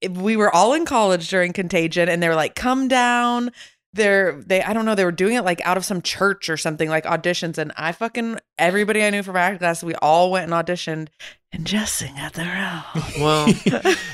We 0.09 0.35
were 0.35 0.53
all 0.53 0.73
in 0.73 0.85
college 0.85 1.29
during 1.29 1.53
Contagion, 1.53 2.09
and 2.09 2.21
they 2.21 2.27
were 2.27 2.35
like, 2.35 2.55
"Come 2.55 2.87
down." 2.89 3.51
They're 3.93 4.41
they 4.41 4.63
I 4.63 4.71
don't 4.73 4.85
know 4.85 4.95
they 4.95 5.03
were 5.03 5.11
doing 5.11 5.35
it 5.35 5.43
like 5.43 5.59
out 5.65 5.75
of 5.75 5.83
some 5.83 6.01
church 6.01 6.49
or 6.49 6.55
something 6.57 6.87
like 6.89 7.03
auditions, 7.03 7.57
and 7.57 7.73
I 7.75 7.91
fucking 7.91 8.39
everybody 8.57 9.03
I 9.03 9.09
knew 9.09 9.21
from 9.23 9.35
acting 9.35 9.59
class, 9.59 9.83
we 9.83 9.95
all 9.95 10.31
went 10.31 10.49
and 10.49 10.53
auditioned, 10.53 11.09
and 11.51 11.67
Jesse 11.67 12.09
at 12.17 12.33
the 12.33 12.43
role. 12.43 13.03
Well, 13.19 13.53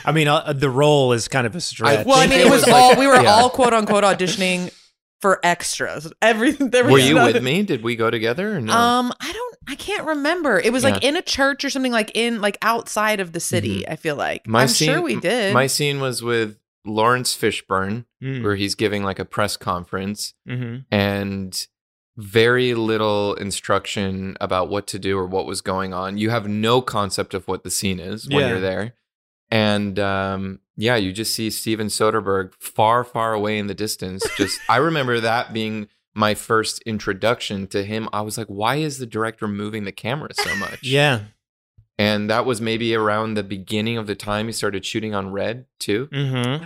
I 0.03 0.11
mean, 0.11 0.27
uh, 0.27 0.53
the 0.53 0.69
role 0.71 1.13
is 1.13 1.27
kind 1.27 1.45
of 1.45 1.55
a 1.55 1.61
stretch. 1.61 2.05
well, 2.07 2.17
I 2.17 2.25
mean, 2.25 2.39
it 2.39 2.47
it 2.47 2.49
was, 2.49 2.65
was 2.65 2.73
all 2.73 2.89
like- 2.89 2.97
we 2.97 3.05
were 3.07 3.21
yeah. 3.21 3.29
all 3.31 3.49
quote 3.51 3.73
unquote 3.73 4.03
auditioning 4.03 4.73
for 5.21 5.39
extras. 5.43 6.11
Everything 6.23 6.71
there 6.71 6.83
was 6.83 6.93
were 6.93 6.99
you 6.99 7.13
nothing- 7.15 7.33
with 7.35 7.43
me? 7.43 7.61
Did 7.61 7.83
we 7.83 7.95
go 7.95 8.09
together? 8.09 8.57
Or 8.57 8.61
no? 8.61 8.73
Um, 8.73 9.13
I 9.19 9.31
don't, 9.31 9.55
I 9.67 9.75
can't 9.75 10.07
remember. 10.07 10.59
It 10.59 10.73
was 10.73 10.83
like 10.83 11.03
in 11.03 11.15
a 11.15 11.21
church 11.21 11.63
or 11.63 11.69
something, 11.69 11.91
like 11.91 12.11
in 12.15 12.41
like 12.41 12.57
outside 12.63 13.19
of 13.19 13.31
the 13.31 13.39
city. 13.39 13.87
I 13.87 13.95
feel 13.95 14.15
like 14.15 14.47
my 14.47 14.63
I'm 14.63 14.67
scene, 14.69 14.89
sure 14.89 15.01
we 15.03 15.19
did. 15.19 15.53
My 15.53 15.67
scene 15.67 15.99
was 15.99 16.23
with 16.23 16.57
Laurence 16.85 17.37
Fishburne, 17.37 18.05
Mm. 18.23 18.43
where 18.43 18.55
he's 18.55 18.73
giving 18.75 19.03
like 19.03 19.19
a 19.19 19.25
press 19.25 19.55
conference, 19.57 20.33
Mhm. 20.47 20.85
and 20.91 21.67
very 22.15 22.73
little 22.73 23.35
instruction 23.35 24.35
about 24.41 24.69
what 24.69 24.87
to 24.87 24.97
do 24.97 25.19
or 25.19 25.27
what 25.27 25.45
was 25.45 25.61
going 25.61 25.93
on. 25.93 26.17
You 26.17 26.31
have 26.31 26.47
no 26.47 26.81
concept 26.81 27.35
of 27.35 27.47
what 27.47 27.63
the 27.63 27.69
scene 27.69 27.99
is 27.99 28.27
when 28.27 28.39
Yeah. 28.39 28.47
you're 28.49 28.59
there. 28.59 28.93
And 29.51 29.99
um, 29.99 30.59
yeah, 30.75 30.95
you 30.95 31.13
just 31.13 31.33
see 31.35 31.49
Steven 31.51 31.87
Soderbergh 31.87 32.53
far, 32.59 33.03
far 33.03 33.33
away 33.33 33.59
in 33.59 33.67
the 33.67 33.73
distance. 33.75 34.25
Just 34.37 34.59
I 34.67 34.77
remember 34.77 35.19
that 35.19 35.53
being 35.53 35.87
my 36.15 36.33
first 36.33 36.81
introduction 36.87 37.67
to 37.67 37.83
him. 37.83 38.09
I 38.11 38.21
was 38.21 38.37
like, 38.37 38.47
why 38.47 38.77
is 38.77 38.97
the 38.97 39.05
director 39.05 39.47
moving 39.47 39.83
the 39.85 39.91
camera 39.91 40.29
so 40.33 40.55
much? 40.55 40.79
Yeah. 40.83 41.19
And 41.99 42.29
that 42.29 42.45
was 42.45 42.61
maybe 42.61 42.93
around 42.93 43.33
the 43.35 43.43
beginning 43.43 43.97
of 43.97 44.05
the 44.05 44.13
time 44.15 44.45
he 44.47 44.51
started 44.53 44.85
shooting 44.85 45.15
on 45.15 45.31
red 45.31 45.65
too, 45.79 46.07
Mm-hmm. 46.11 46.63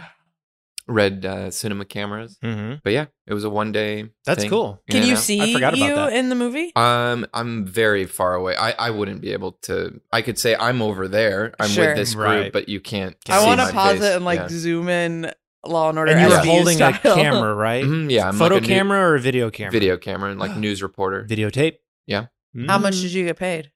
Red 0.92 1.26
uh, 1.26 1.50
cinema 1.52 1.86
cameras. 1.86 2.38
Mm-hmm. 2.44 2.76
But 2.84 2.94
yeah, 2.94 3.06
it 3.26 3.34
was 3.34 3.44
a 3.44 3.50
one 3.50 3.72
day. 3.72 4.10
That's 4.26 4.42
thing, 4.42 4.50
cool. 4.50 4.82
Can 4.90 5.04
you 5.06 5.14
out. 5.14 5.20
see 5.20 5.42
I 5.42 5.54
forgot 5.54 5.74
about 5.76 5.86
you 5.88 5.96
that. 5.96 6.14
in 6.14 6.30
the 6.30 6.36
movie? 6.36 6.72
Um, 6.76 7.26
I'm 7.34 7.66
very 7.66 8.06
far 8.06 8.34
away. 8.36 8.56
I, 8.56 8.72
I 8.72 8.90
wouldn't 8.92 9.22
be 9.22 9.32
able 9.34 9.54
to. 9.64 10.00
I 10.12 10.22
could 10.22 10.38
say 10.38 10.56
I'm 10.56 10.82
over 10.82 11.08
there. 11.08 11.54
I'm 11.60 11.70
Sure. 11.70 11.88
with 11.88 11.98
this 11.98 12.14
group, 12.16 12.28
Right. 12.28 12.54
but 12.54 12.70
you 12.70 12.80
can't. 12.80 13.16
I 13.30 13.46
want 13.46 13.60
to 13.62 13.72
pause 13.72 13.94
face. 14.00 14.04
it 14.04 14.16
and 14.16 14.26
like 14.26 14.40
Yeah. 14.40 14.48
zoom 14.50 14.90
in 14.90 15.32
Law 15.66 15.90
and 15.90 15.98
Order. 16.00 16.12
And 16.12 16.22
you 16.22 16.28
were 16.28 16.42
SVU 16.42 16.46
holding 16.46 16.82
a 16.82 16.94
camera, 16.94 17.54
right? 17.70 17.84
Mhm, 17.84 18.12
yeah, 18.12 18.28
I'm 18.28 18.36
Photo 18.38 18.56
like 18.56 18.64
a 18.64 18.68
new- 18.68 18.74
camera 18.76 19.00
or 19.00 19.16
a 19.16 19.20
video 19.20 19.50
camera? 19.50 19.72
Video 19.72 19.98
camera 19.98 20.32
and 20.32 20.40
like 20.40 20.56
news 20.58 20.82
reporter. 20.84 21.26
Videotape. 21.30 21.78
Yeah. 22.08 22.26
How 22.68 22.78
much 22.80 23.00
did 23.00 23.14
you 23.14 23.26
get 23.26 23.38
paid? 23.38 23.72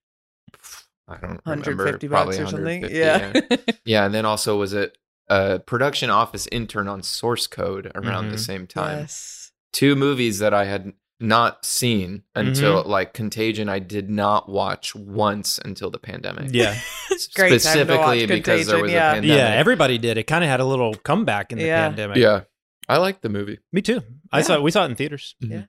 I 1.07 1.17
don't 1.17 1.39
150 1.45 2.07
remember. 2.07 2.25
bucks 2.25 2.37
Probably 2.37 2.39
or 2.39 2.47
something? 2.47 2.95
Yeah. 2.95 3.31
yeah. 3.51 3.57
Yeah, 3.85 4.05
and 4.05 4.13
then 4.13 4.25
also 4.25 4.57
was 4.57 4.73
it 4.73 4.97
a 5.27 5.59
production 5.59 6.09
office 6.09 6.47
intern 6.51 6.87
on 6.87 7.01
Source 7.03 7.47
Code 7.47 7.91
around 7.95 8.29
the 8.29 8.35
Mhm. 8.35 8.39
same 8.45 8.67
time. 8.67 8.99
Yes. 8.99 9.51
Two 9.73 9.95
movies 9.95 10.39
that 10.39 10.53
I 10.53 10.65
had 10.65 10.93
not 11.19 11.65
seen 11.65 12.23
until 12.35 12.81
Mm-hmm. 12.81 12.89
like 12.89 13.13
Contagion 13.13 13.69
I 13.69 13.79
did 13.79 14.09
not 14.09 14.49
watch 14.49 14.93
once 14.95 15.59
until 15.63 15.89
the 15.89 15.97
pandemic. 15.97 16.49
Yeah. 16.53 16.77
Great 17.35 17.49
time 17.49 17.49
to 17.51 17.59
Specifically 17.59 17.97
watch 18.21 18.27
because 18.27 18.67
there 18.67 18.81
was 18.81 18.91
yeah. 18.91 19.11
a 19.11 19.13
pandemic. 19.15 19.37
Yeah, 19.37 19.47
everybody 19.55 19.97
did. 19.97 20.17
It 20.17 20.23
kind 20.27 20.43
of 20.43 20.49
had 20.49 20.59
a 20.59 20.65
little 20.65 20.93
comeback 20.95 21.51
in 21.53 21.57
the 21.57 21.65
Yeah. 21.65 21.87
pandemic. 21.87 22.17
Yeah. 22.17 22.41
I 22.87 22.97
like 22.97 23.21
the 23.21 23.29
movie. 23.29 23.59
Me 23.71 23.81
too. 23.81 24.03
I 24.31 24.41
saw 24.41 24.59
we 24.59 24.69
saw 24.71 24.83
it 24.85 24.89
in 24.91 24.95
theaters. 24.95 25.35
Yeah. 25.39 25.63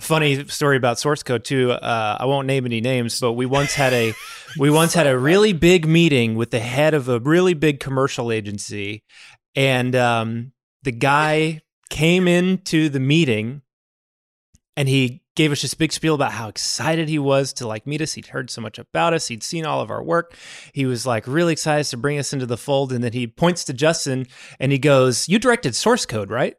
Funny 0.00 0.46
story 0.48 0.76
about 0.76 0.98
source 0.98 1.22
code 1.22 1.44
too. 1.44 1.72
Uh, 1.72 2.16
I 2.18 2.24
won't 2.24 2.46
name 2.46 2.66
any 2.66 2.80
names, 2.80 3.20
but 3.20 3.32
we 3.32 3.46
once 3.46 3.74
had 3.74 3.92
a 3.92 4.14
we 4.58 4.70
once 4.70 4.94
had 4.94 5.06
a 5.06 5.18
really 5.18 5.52
big 5.52 5.86
meeting 5.86 6.36
with 6.36 6.50
the 6.50 6.60
head 6.60 6.94
of 6.94 7.08
a 7.08 7.20
really 7.20 7.54
big 7.54 7.80
commercial 7.80 8.32
agency, 8.32 9.02
and 9.54 9.94
um, 9.94 10.52
the 10.82 10.92
guy 10.92 11.60
came 11.90 12.26
into 12.26 12.88
the 12.88 13.00
meeting, 13.00 13.62
and 14.76 14.88
he 14.88 15.22
gave 15.36 15.52
us 15.52 15.62
this 15.62 15.74
big 15.74 15.92
spiel 15.92 16.14
about 16.14 16.32
how 16.32 16.48
excited 16.48 17.08
he 17.08 17.18
was 17.18 17.52
to 17.54 17.66
like 17.66 17.86
meet 17.86 18.02
us. 18.02 18.14
He'd 18.14 18.26
heard 18.26 18.50
so 18.50 18.60
much 18.60 18.78
about 18.78 19.14
us. 19.14 19.28
He'd 19.28 19.42
seen 19.42 19.64
all 19.64 19.80
of 19.80 19.90
our 19.90 20.02
work. 20.02 20.34
He 20.74 20.86
was 20.86 21.06
like 21.06 21.26
really 21.26 21.52
excited 21.52 21.86
to 21.86 21.96
bring 21.96 22.18
us 22.18 22.32
into 22.32 22.46
the 22.46 22.56
fold. 22.56 22.92
And 22.92 23.02
then 23.02 23.12
he 23.12 23.26
points 23.26 23.64
to 23.64 23.72
Justin 23.72 24.26
and 24.58 24.72
he 24.72 24.78
goes, 24.78 25.28
"You 25.28 25.38
directed 25.38 25.74
source 25.74 26.04
code, 26.04 26.30
right?" 26.30 26.56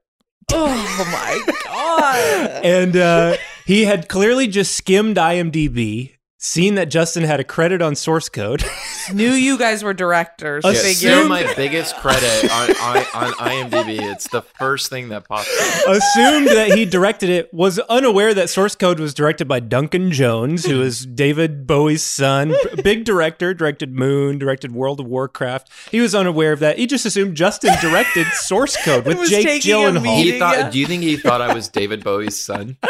Oh 0.54 1.12
my 1.12 1.54
god. 1.66 2.66
and 2.66 2.96
uh, 2.98 3.38
he 3.66 3.86
had 3.86 4.08
clearly 4.08 4.48
just 4.48 4.76
skimmed 4.76 5.18
IMDb, 5.18 6.16
seen 6.44 6.74
that 6.74 6.90
Justin 6.90 7.24
had 7.24 7.40
a 7.40 7.44
credit 7.44 7.84
on 7.84 7.96
source 7.96 8.28
code. 8.28 8.66
Knew 9.14 9.30
you 9.32 9.60
guys 9.60 9.84
were 9.84 9.94
directors. 9.94 10.64
Yeah, 10.66 10.72
Yeah, 10.72 10.92
still 10.94 11.28
my 11.28 11.54
biggest 11.56 11.96
credit 11.98 12.52
on, 12.52 12.70
on, 12.72 12.98
on 13.14 13.32
IMDb. 13.34 14.02
It's 14.12 14.28
the 14.30 14.42
first 14.42 14.90
thing 14.90 15.10
that 15.10 15.28
pops 15.28 15.48
up. 15.88 15.96
assumed 15.96 16.48
that 16.48 16.72
he 16.76 16.86
directed 16.86 17.30
it, 17.30 17.54
was 17.54 17.78
unaware 17.78 18.34
that 18.34 18.50
source 18.50 18.76
code 18.76 19.00
was 19.00 19.14
directed 19.14 19.48
by 19.48 19.60
Duncan 19.60 20.12
Jones, 20.12 20.66
who 20.66 20.82
is 20.82 21.06
David 21.06 21.68
Bowie's 21.68 22.04
son, 22.04 22.56
big 22.84 23.06
director, 23.06 23.54
directed 23.54 23.94
Moon, 23.94 24.40
directed 24.40 24.72
World 24.72 25.00
of 25.00 25.06
Warcraft. 25.06 25.70
He 25.92 26.00
was 26.00 26.16
unaware 26.16 26.54
of 26.54 26.60
that. 26.60 26.80
He 26.80 26.88
just 26.88 27.06
assumed 27.06 27.38
Justin 27.38 27.76
directed 27.80 28.26
source 28.34 28.76
code 28.84 29.06
with 29.06 29.18
was 29.20 29.30
Jake 29.30 29.46
taking 29.46 29.76
Gyllenhaal. 29.76 30.02
meeting. 30.02 30.34
He 30.34 30.40
thought. 30.40 30.58
Yeah. 30.58 30.70
Do 30.72 30.80
you 30.80 30.88
think 30.88 31.04
he 31.04 31.18
thought 31.18 31.42
I 31.42 31.54
was 31.54 31.70
David 31.70 32.04
Bowie's 32.04 32.42
son? 32.42 32.78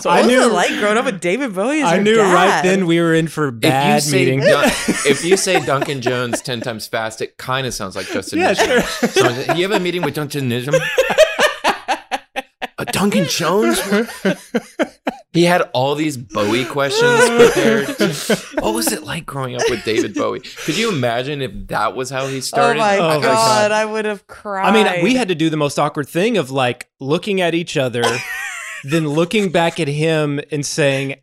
So 0.00 0.10
I 0.10 0.18
was 0.20 0.26
knew- 0.26 0.42
it 0.42 0.52
like 0.52 0.70
growing 0.80 0.96
up 0.98 1.04
with 1.04 1.20
David 1.20 1.54
Bowie. 1.54 1.80
As 1.80 1.92
I 1.92 1.94
your 1.96 2.04
knew 2.04 2.20
right 2.22 2.62
then 2.62 2.86
we 2.86 3.00
were 3.00 3.14
in 3.14 3.28
for 3.28 3.48
if 3.48 3.60
bad 3.60 4.02
say 4.02 4.18
meeting. 4.18 4.40
Dun- 4.40 4.64
if 5.06 5.24
you 5.24 5.36
say 5.36 5.64
Duncan 5.64 6.00
Jones 6.00 6.40
ten 6.42 6.60
times 6.60 6.86
fast, 6.86 7.20
it 7.20 7.36
kind 7.38 7.66
of 7.66 7.74
sounds 7.74 7.94
like 7.96 8.06
Justin. 8.06 8.40
Yeah, 8.40 8.54
Nism. 8.54 9.08
Someone 9.10 9.34
said, 9.34 9.56
you 9.58 9.62
have 9.68 9.72
a 9.72 9.80
meeting 9.82 10.02
with 10.02 10.14
Duncan 10.14 10.50
Nism? 10.50 10.74
a 12.78 12.84
Duncan 12.86 13.26
Jones? 13.28 13.80
he 15.32 15.44
had 15.44 15.62
all 15.72 15.94
these 15.94 16.16
Bowie 16.16 16.64
questions 16.64 17.20
prepared. 17.30 17.88
what 18.62 18.74
was 18.74 18.90
it 18.92 19.04
like 19.04 19.26
growing 19.26 19.54
up 19.56 19.62
with 19.70 19.84
David 19.84 20.14
Bowie? 20.14 20.40
Could 20.40 20.76
you 20.76 20.88
imagine 20.90 21.40
if 21.40 21.68
that 21.68 21.94
was 21.94 22.10
how 22.10 22.26
he 22.26 22.38
Oh 22.38 22.40
started? 22.40 22.78
my 22.80 22.98
Oh 22.98 23.08
my 23.08 23.14
god, 23.16 23.22
God. 23.22 23.72
I 23.72 23.84
would 23.84 24.04
have 24.04 24.26
cried. 24.26 24.66
I 24.66 24.72
mean, 24.72 25.04
we 25.04 25.14
had 25.14 25.28
to 25.28 25.34
do 25.34 25.50
the 25.50 25.56
most 25.56 25.78
awkward 25.78 26.08
thing 26.08 26.36
of 26.36 26.50
like 26.50 26.88
looking 27.00 27.40
at 27.40 27.54
each 27.54 27.76
other, 27.76 28.02
then 28.84 29.08
looking 29.08 29.50
back 29.50 29.80
at 29.80 29.88
him 29.88 30.40
and 30.50 30.64
saying, 30.64 31.16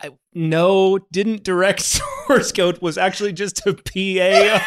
I, 0.00 0.10
"No, 0.34 0.98
didn't 1.10 1.42
direct 1.44 1.80
source 2.26 2.52
code. 2.52 2.80
Was 2.80 2.96
actually 2.98 3.32
just 3.32 3.66
a 3.66 3.74
PA." 3.74 4.60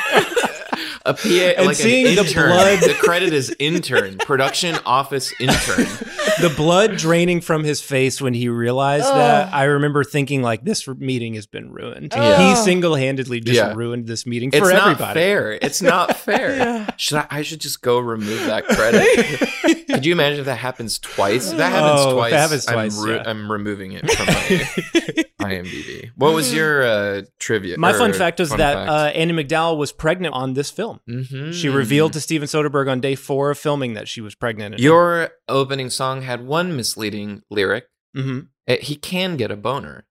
a 1.05 1.13
PA, 1.13 1.29
And 1.57 1.67
like 1.67 1.75
seeing 1.75 2.07
an 2.07 2.15
the 2.25 2.33
blood- 2.33 2.79
The 2.81 2.95
credit 2.99 3.31
is 3.33 3.55
intern, 3.59 4.17
production 4.17 4.75
office 4.85 5.33
intern. 5.39 5.85
the 6.41 6.51
blood 6.57 6.97
draining 6.97 7.41
from 7.41 7.63
his 7.63 7.79
face 7.79 8.19
when 8.19 8.33
he 8.33 8.49
realized 8.49 9.05
that. 9.05 9.53
I 9.53 9.65
remember 9.65 10.03
thinking, 10.03 10.41
like, 10.41 10.65
this 10.65 10.87
meeting 10.87 11.35
has 11.35 11.45
been 11.45 11.71
ruined. 11.71 12.11
Yeah. 12.15 12.49
He 12.49 12.55
single 12.63 12.95
handedly 12.95 13.39
just 13.39 13.55
Yeah. 13.55 13.73
ruined 13.75 14.07
this 14.07 14.25
meeting 14.25 14.49
It's 14.51 14.57
for 14.59 14.73
not 14.73 14.81
everybody. 14.93 15.19
fair. 15.19 15.51
It's 15.61 15.81
not 15.81 16.17
fair. 16.17 16.87
Should 16.97 17.19
I, 17.19 17.27
I 17.29 17.41
should 17.43 17.61
just 17.61 17.81
go 17.83 17.99
remove 17.99 18.43
that 18.47 18.65
credit. 18.65 19.84
Could 19.87 20.05
you 20.05 20.11
imagine 20.13 20.39
if 20.39 20.45
that 20.45 20.57
happens 20.57 20.99
twice? 20.99 21.51
If 21.51 21.57
that 21.57 21.71
happens 21.71 22.01
Oh, 22.01 22.13
twice, 22.15 22.31
that 22.31 22.39
happens 22.39 22.65
twice, 22.65 22.99
I'm, 22.99 23.07
yeah. 23.09 23.23
I'm 23.25 23.51
removing 23.51 23.91
it 23.93 24.09
from 24.11 24.25
my 24.25 25.23
IMDb. 25.41 26.09
What 26.15 26.33
was 26.33 26.53
your 26.53 26.83
uh, 26.83 27.21
trivia? 27.39 27.77
My 27.77 27.93
fun 27.93 28.13
fact 28.13 28.39
was 28.39 28.49
fun 28.49 28.59
that 28.59 28.77
uh, 28.89 29.11
Annie 29.13 29.33
MacDowell 29.33 29.77
was 29.77 29.91
pregnant 29.91 30.33
on 30.33 30.53
this 30.53 30.71
film. 30.71 30.99
Mhm. 31.09 31.53
She 31.53 31.69
revealed 31.69 32.13
to 32.13 32.21
Steven 32.21 32.47
Soderbergh 32.47 32.89
on 32.89 32.99
day 33.01 33.15
four 33.15 33.51
of 33.51 33.57
filming 33.57 33.93
that 33.93 34.07
she 34.07 34.21
was 34.21 34.35
pregnant. 34.35 34.79
your 34.79 35.29
opening 35.47 35.89
song 35.89 36.21
had 36.21 36.45
one 36.45 36.75
misleading 36.75 37.41
lyric. 37.49 37.85
Mhm. 38.15 38.47
Uh, 38.67 38.75
He 38.81 38.95
can 38.95 39.37
get 39.37 39.51
a 39.51 39.55
boner. 39.55 40.04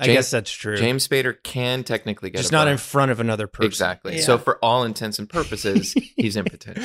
I 0.00 0.06
guess 0.06 0.30
that's 0.30 0.50
true. 0.50 0.76
James 0.76 1.06
Spader 1.06 1.36
can 1.42 1.84
technically 1.84 2.30
get 2.30 2.38
just 2.38 2.50
a 2.50 2.54
not 2.54 2.68
in 2.68 2.76
front 2.78 3.10
of 3.10 3.20
another 3.20 3.46
person. 3.46 3.66
Exactly. 3.68 4.16
Yeah. 4.16 4.22
So 4.22 4.38
for 4.38 4.58
all 4.64 4.84
intents 4.84 5.18
and 5.18 5.28
purposes, 5.28 5.92
he's 6.16 6.36
impotent, 6.36 6.78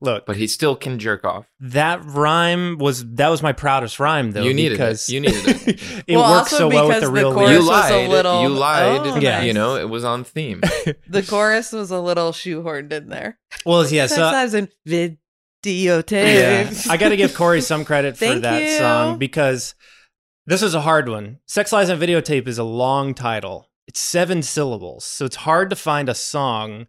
Look, 0.00 0.26
but 0.26 0.36
he 0.36 0.46
still 0.46 0.76
can 0.76 0.98
jerk 0.98 1.24
off. 1.24 1.46
that 1.60 2.04
rhyme 2.04 2.78
was 2.78 3.04
that 3.14 3.28
was 3.28 3.42
my 3.42 3.52
proudest 3.52 3.98
rhyme 4.00 4.30
though. 4.32 4.42
You 4.42 4.54
needed 4.54 4.72
it. 4.74 4.78
because 4.78 5.08
You 5.08 5.20
needed 5.20 5.46
it. 5.46 5.68
it 6.06 6.16
Well, 6.16 6.30
works 6.30 6.52
also 6.52 6.58
so 6.58 6.68
well 6.68 6.88
with 6.88 6.96
because 6.96 7.00
the 7.02 7.06
the 7.08 7.12
real 7.12 7.34
chorus 7.34 7.50
You 7.50 7.58
lyrics. 7.60 7.68
was 7.68 7.90
a 7.90 7.96
lied. 8.00 8.10
little- 8.10 8.42
you 8.42 8.48
lied. 8.50 9.00
Oh, 9.04 9.16
Yeah. 9.18 9.42
You 9.42 9.52
know, 9.52 9.76
it 9.76 9.88
was 9.88 10.04
on 10.04 10.24
theme. 10.24 10.60
the 11.08 11.22
chorus 11.26 11.72
was 11.72 11.90
a 11.90 12.00
little 12.00 12.32
shoehorned 12.32 12.92
in 12.92 13.08
there. 13.08 13.38
Well, 13.66 13.86
yeah. 13.86 14.06
Sex 14.06 14.16
So 14.18 14.22
lives 14.22 14.54
and 14.54 14.68
yeah. 15.64 16.70
I 16.88 16.96
got 16.96 17.10
to 17.10 17.16
give 17.16 17.34
Corey 17.34 17.60
some 17.60 17.84
credit 17.84 18.16
for 18.16 18.38
that 18.38 18.62
you. 18.62 18.78
song 18.78 19.18
because 19.18 19.74
this 20.50 20.62
is 20.62 20.74
a 20.74 20.80
hard 20.80 21.08
one. 21.08 21.38
Sex 21.46 21.72
Lies 21.72 21.88
and 21.90 22.02
Videotape 22.02 22.48
is 22.48 22.58
a 22.58 22.64
long 22.64 23.14
title. 23.14 23.68
It's 23.86 24.00
seven 24.00 24.42
syllables, 24.42 25.04
so 25.04 25.24
it's 25.24 25.36
hard 25.36 25.70
to 25.70 25.76
find 25.76 26.08
a 26.08 26.14
song 26.14 26.88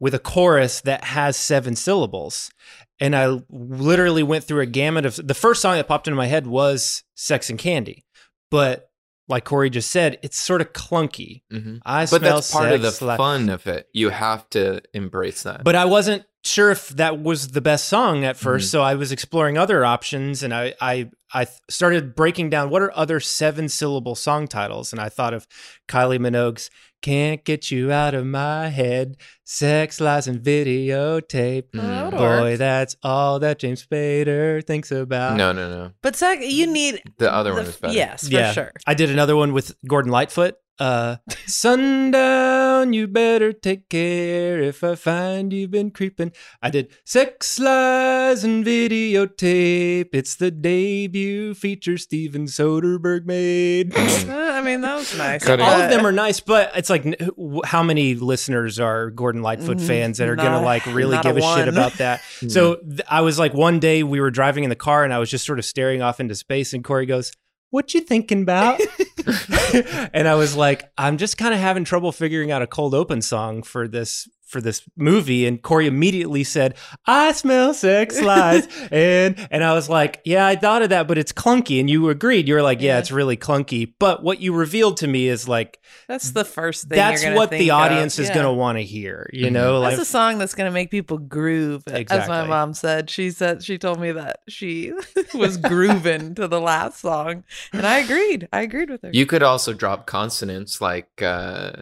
with 0.00 0.12
a 0.12 0.18
chorus 0.18 0.80
that 0.80 1.04
has 1.04 1.36
seven 1.36 1.76
syllables. 1.76 2.50
And 2.98 3.14
I 3.14 3.42
literally 3.48 4.24
went 4.24 4.42
through 4.42 4.62
a 4.62 4.66
gamut 4.66 5.06
of 5.06 5.24
the 5.24 5.34
first 5.34 5.62
song 5.62 5.76
that 5.76 5.86
popped 5.86 6.08
into 6.08 6.16
my 6.16 6.26
head 6.26 6.48
was 6.48 7.04
Sex 7.14 7.48
and 7.48 7.60
Candy, 7.60 8.04
but 8.50 8.90
like 9.28 9.44
Corey 9.44 9.70
just 9.70 9.90
said, 9.90 10.18
it's 10.22 10.38
sort 10.38 10.60
of 10.60 10.72
clunky. 10.72 11.42
Mhm. 11.52 11.80
I 11.84 12.02
But 12.06 12.20
smell 12.20 12.34
that's 12.36 12.50
part 12.52 12.72
of 12.72 12.82
the 12.82 12.92
fun 12.92 13.48
of 13.48 13.66
it. 13.66 13.88
You 13.92 14.10
have 14.10 14.48
to 14.50 14.80
embrace 14.94 15.42
that. 15.42 15.64
but 15.64 15.74
I 15.74 15.84
wasn't 15.84 16.24
sure 16.44 16.70
if 16.70 16.90
that 16.90 17.20
was 17.20 17.48
the 17.48 17.60
best 17.60 17.88
song 17.88 18.24
at 18.24 18.36
1st 18.36 18.68
Mhm. 18.68 18.70
so 18.70 18.82
I 18.82 18.94
was 18.94 19.10
exploring 19.10 19.58
other 19.58 19.84
options, 19.84 20.42
and 20.44 20.54
I 20.54 20.74
I 20.80 21.10
I 21.34 21.48
started 21.68 22.14
breaking 22.14 22.50
down 22.50 22.70
what 22.70 22.82
are 22.82 22.92
other 22.96 23.18
seven 23.18 23.68
syllable 23.68 24.14
song 24.14 24.46
titles, 24.46 24.92
and 24.92 25.00
I 25.00 25.08
thought 25.08 25.34
of 25.34 25.48
Kylie 25.88 26.20
Minogue's 26.20 26.70
"Can't 27.02 27.44
Get 27.44 27.70
You 27.70 27.92
Out 27.92 28.14
of 28.14 28.26
My 28.26 28.68
Head," 28.68 29.16
"Sex 29.44 30.00
Lies 30.00 30.26
and 30.28 30.40
Videotape." 30.42 31.64
That 31.72 32.04
would 32.04 32.18
Boy, 32.18 32.18
work. 32.52 32.58
that's 32.58 32.96
all 33.02 33.38
that 33.40 33.58
James 33.58 33.84
Spader 33.86 34.64
thinks 34.66 34.90
about. 34.90 35.36
no, 35.36 35.52
no, 35.52 35.68
no. 35.70 35.90
But 36.02 36.16
sec- 36.16 36.40
you 36.42 36.66
need 36.66 37.02
The 37.18 37.32
other 37.32 37.50
the 37.50 37.56
one 37.56 37.66
is 37.66 37.76
better. 37.76 37.94
Yes, 37.94 38.26
for 38.28 38.34
yeah, 38.34 38.52
sure. 38.52 38.72
I 38.86 38.94
did 38.94 39.10
another 39.10 39.36
one 39.36 39.52
with 39.52 39.74
Gordon 39.86 40.10
Lightfoot. 40.12 40.54
Uh, 40.78 41.16
sundown, 41.46 42.92
you 42.92 43.06
better 43.06 43.52
take 43.52 43.88
care 43.88 44.60
if 44.60 44.84
I 44.84 44.94
find 44.94 45.52
you've 45.52 45.70
been 45.70 45.90
creeping. 45.90 46.32
I 46.62 46.70
did 46.70 46.92
sex 47.04 47.58
lies 47.58 48.44
and 48.44 48.64
videotape. 48.64 50.10
It's 50.12 50.36
the 50.36 50.50
debut 50.50 51.54
feature 51.54 51.96
Steven 51.96 52.44
Soderbergh 52.46 53.24
made. 53.24 53.96
I 53.96 54.60
mean, 54.62 54.82
that 54.82 54.96
was 54.96 55.16
nice. 55.16 55.44
Cutting- 55.44 55.64
All 55.64 55.80
of 55.80 55.90
them 55.90 56.06
are 56.06 56.12
nice, 56.12 56.40
but 56.40 56.70
it's 56.76 56.90
like, 56.90 57.06
n- 57.06 57.16
how 57.64 57.82
many 57.82 58.14
listeners 58.14 58.78
are 58.78 59.10
Gordon 59.10 59.42
Lightfoot 59.42 59.78
Mm, 59.78 59.86
fans 59.86 60.18
that 60.18 60.28
are 60.28 60.36
gonna 60.36 60.60
like 60.62 60.84
really 60.86 61.16
not 61.16 61.24
a 61.26 61.28
give 61.28 61.36
a, 61.38 61.40
shit 61.40 61.48
one. 61.66 61.68
about 61.68 61.94
that? 61.94 62.20
so 62.48 62.76
th- 62.76 63.00
I 63.08 63.22
was 63.22 63.38
like, 63.38 63.54
one 63.54 63.78
day 63.80 64.02
we 64.02 64.20
were 64.20 64.30
driving 64.30 64.64
in 64.64 64.70
the 64.70 64.76
car, 64.76 65.04
and 65.04 65.12
I 65.12 65.18
was 65.18 65.30
just 65.30 65.44
sort 65.46 65.58
of 65.58 65.64
staring 65.64 66.02
off 66.02 66.20
into 66.20 66.34
space, 66.34 66.72
and 66.72 66.84
Corey 66.84 67.06
goes, 67.06 67.32
"What 67.70 67.92
you 67.94 68.00
thinking 68.00 68.42
about?" 68.42 68.80
and 70.12 70.28
I 70.28 70.34
was 70.34 70.56
like, 70.56 70.90
"I'm 70.96 71.16
just 71.18 71.38
kind 71.38 71.52
of 71.52 71.60
having 71.60 71.84
trouble 71.84 72.12
figuring 72.12 72.50
out 72.50 72.62
a 72.62 72.66
cold 72.66 72.94
open 72.94 73.22
song 73.22 73.62
for 73.62 73.88
this 73.88 74.28
for 74.46 74.60
this 74.60 74.82
movie 74.96 75.44
and 75.46 75.60
Corey 75.60 75.86
immediately 75.86 76.44
said, 76.44 76.76
I 77.04 77.32
smell 77.32 77.74
sex 77.74 78.20
lies. 78.22 78.68
and 78.92 79.46
and 79.50 79.64
I 79.64 79.74
was 79.74 79.88
like, 79.88 80.20
Yeah, 80.24 80.46
I 80.46 80.56
thought 80.56 80.82
of 80.82 80.90
that, 80.90 81.08
but 81.08 81.18
it's 81.18 81.32
clunky. 81.32 81.80
And 81.80 81.90
you 81.90 82.08
agreed. 82.08 82.46
You 82.48 82.54
were 82.54 82.62
like, 82.62 82.80
Yeah, 82.80 82.94
Yeah. 82.94 82.98
it's 83.00 83.10
really 83.10 83.36
clunky. 83.36 83.92
But 83.98 84.22
what 84.22 84.40
you 84.40 84.54
revealed 84.54 84.98
to 84.98 85.06
me 85.08 85.26
is 85.28 85.48
like 85.48 85.80
That's 86.08 86.30
the 86.30 86.44
first 86.44 86.88
thing. 86.88 86.96
that's 86.96 87.22
you're 87.22 87.30
gonna 87.32 87.36
what 87.40 87.50
the 87.50 87.58
think 87.58 87.70
of. 87.72 87.76
audience 87.76 88.18
is 88.18 88.28
Yeah. 88.28 88.34
gonna 88.36 88.54
want 88.54 88.78
to 88.78 88.84
hear. 88.84 89.28
You 89.32 89.46
Mhm. 89.48 89.52
know, 89.52 89.80
That's 89.80 90.00
a 90.00 90.04
song 90.04 90.38
that's 90.38 90.54
gonna 90.54 90.70
make 90.70 90.90
people 90.90 91.18
groove. 91.18 91.82
As 91.88 92.28
my 92.28 92.46
mom 92.46 92.72
said, 92.74 93.10
she 93.10 93.30
said 93.32 93.64
she 93.64 93.78
told 93.78 94.00
me 94.00 94.12
that 94.12 94.40
she 94.48 94.92
was 95.34 95.56
grooving 95.56 96.34
to 96.36 96.46
the 96.46 96.60
last 96.60 97.00
song, 97.00 97.42
and 97.72 97.86
I 97.86 97.98
agreed. 97.98 98.48
I 98.52 98.60
agreed 98.62 98.90
with 98.90 99.02
her. 99.02 99.10
You 99.12 99.26
could 99.26 99.42
also 99.42 99.72
drop 99.72 100.06
consonants 100.06 100.80
like 100.80 101.20
uh 101.20 101.72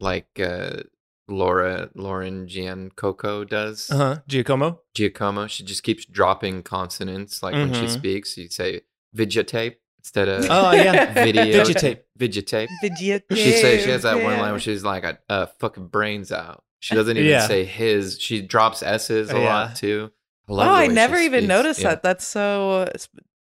like 0.00 0.40
uh 0.40 0.82
Laura 1.28 1.88
Lauren 1.94 2.46
Giancoco 2.48 3.44
does. 3.44 3.90
uh-huh. 3.90 4.20
Giacomo. 4.28 4.80
Giacomo, 4.94 5.46
she 5.46 5.64
just 5.64 5.82
keeps 5.82 6.04
dropping 6.04 6.62
consonants 6.62 7.42
like 7.42 7.54
when 7.54 7.72
she 7.72 7.82
Mhm. 7.86 7.90
speaks, 7.90 8.36
you 8.36 8.48
say 8.48 8.82
videotape 9.16 9.76
instead 9.98 10.28
of 10.28 10.44
Oh 10.50 10.72
yeah. 10.72 11.12
video 11.24 11.44
Videotape. 11.64 12.00
Videotape. 12.18 12.68
Video 12.82 13.20
She 13.32 13.52
says 13.52 13.82
she 13.84 13.90
has 13.90 14.02
that 14.02 14.22
one 14.22 14.38
line 14.38 14.50
where 14.50 14.60
she's 14.60 14.84
like, 14.84 15.04
"I 15.04 15.16
uh, 15.28 15.46
fucking 15.60 15.86
brains 15.88 16.30
out." 16.30 16.62
She 16.80 16.94
doesn't 16.94 17.16
even 17.16 17.30
Yeah. 17.30 17.46
say 17.46 17.64
his. 17.64 18.18
She 18.20 18.42
drops 18.42 18.82
s's 18.82 19.30
a 19.30 19.38
Yeah. 19.38 19.44
lot 19.44 19.76
too. 19.76 20.10
I 20.46 20.52
Oh, 20.52 20.54
love 20.56 20.66
the 20.66 20.72
I 20.72 20.86
never 20.88 21.16
even 21.16 21.40
speaks. 21.44 21.48
noticed 21.48 21.80
Yeah. 21.80 21.88
that. 21.90 22.02
That's 22.02 22.26
so. 22.26 22.86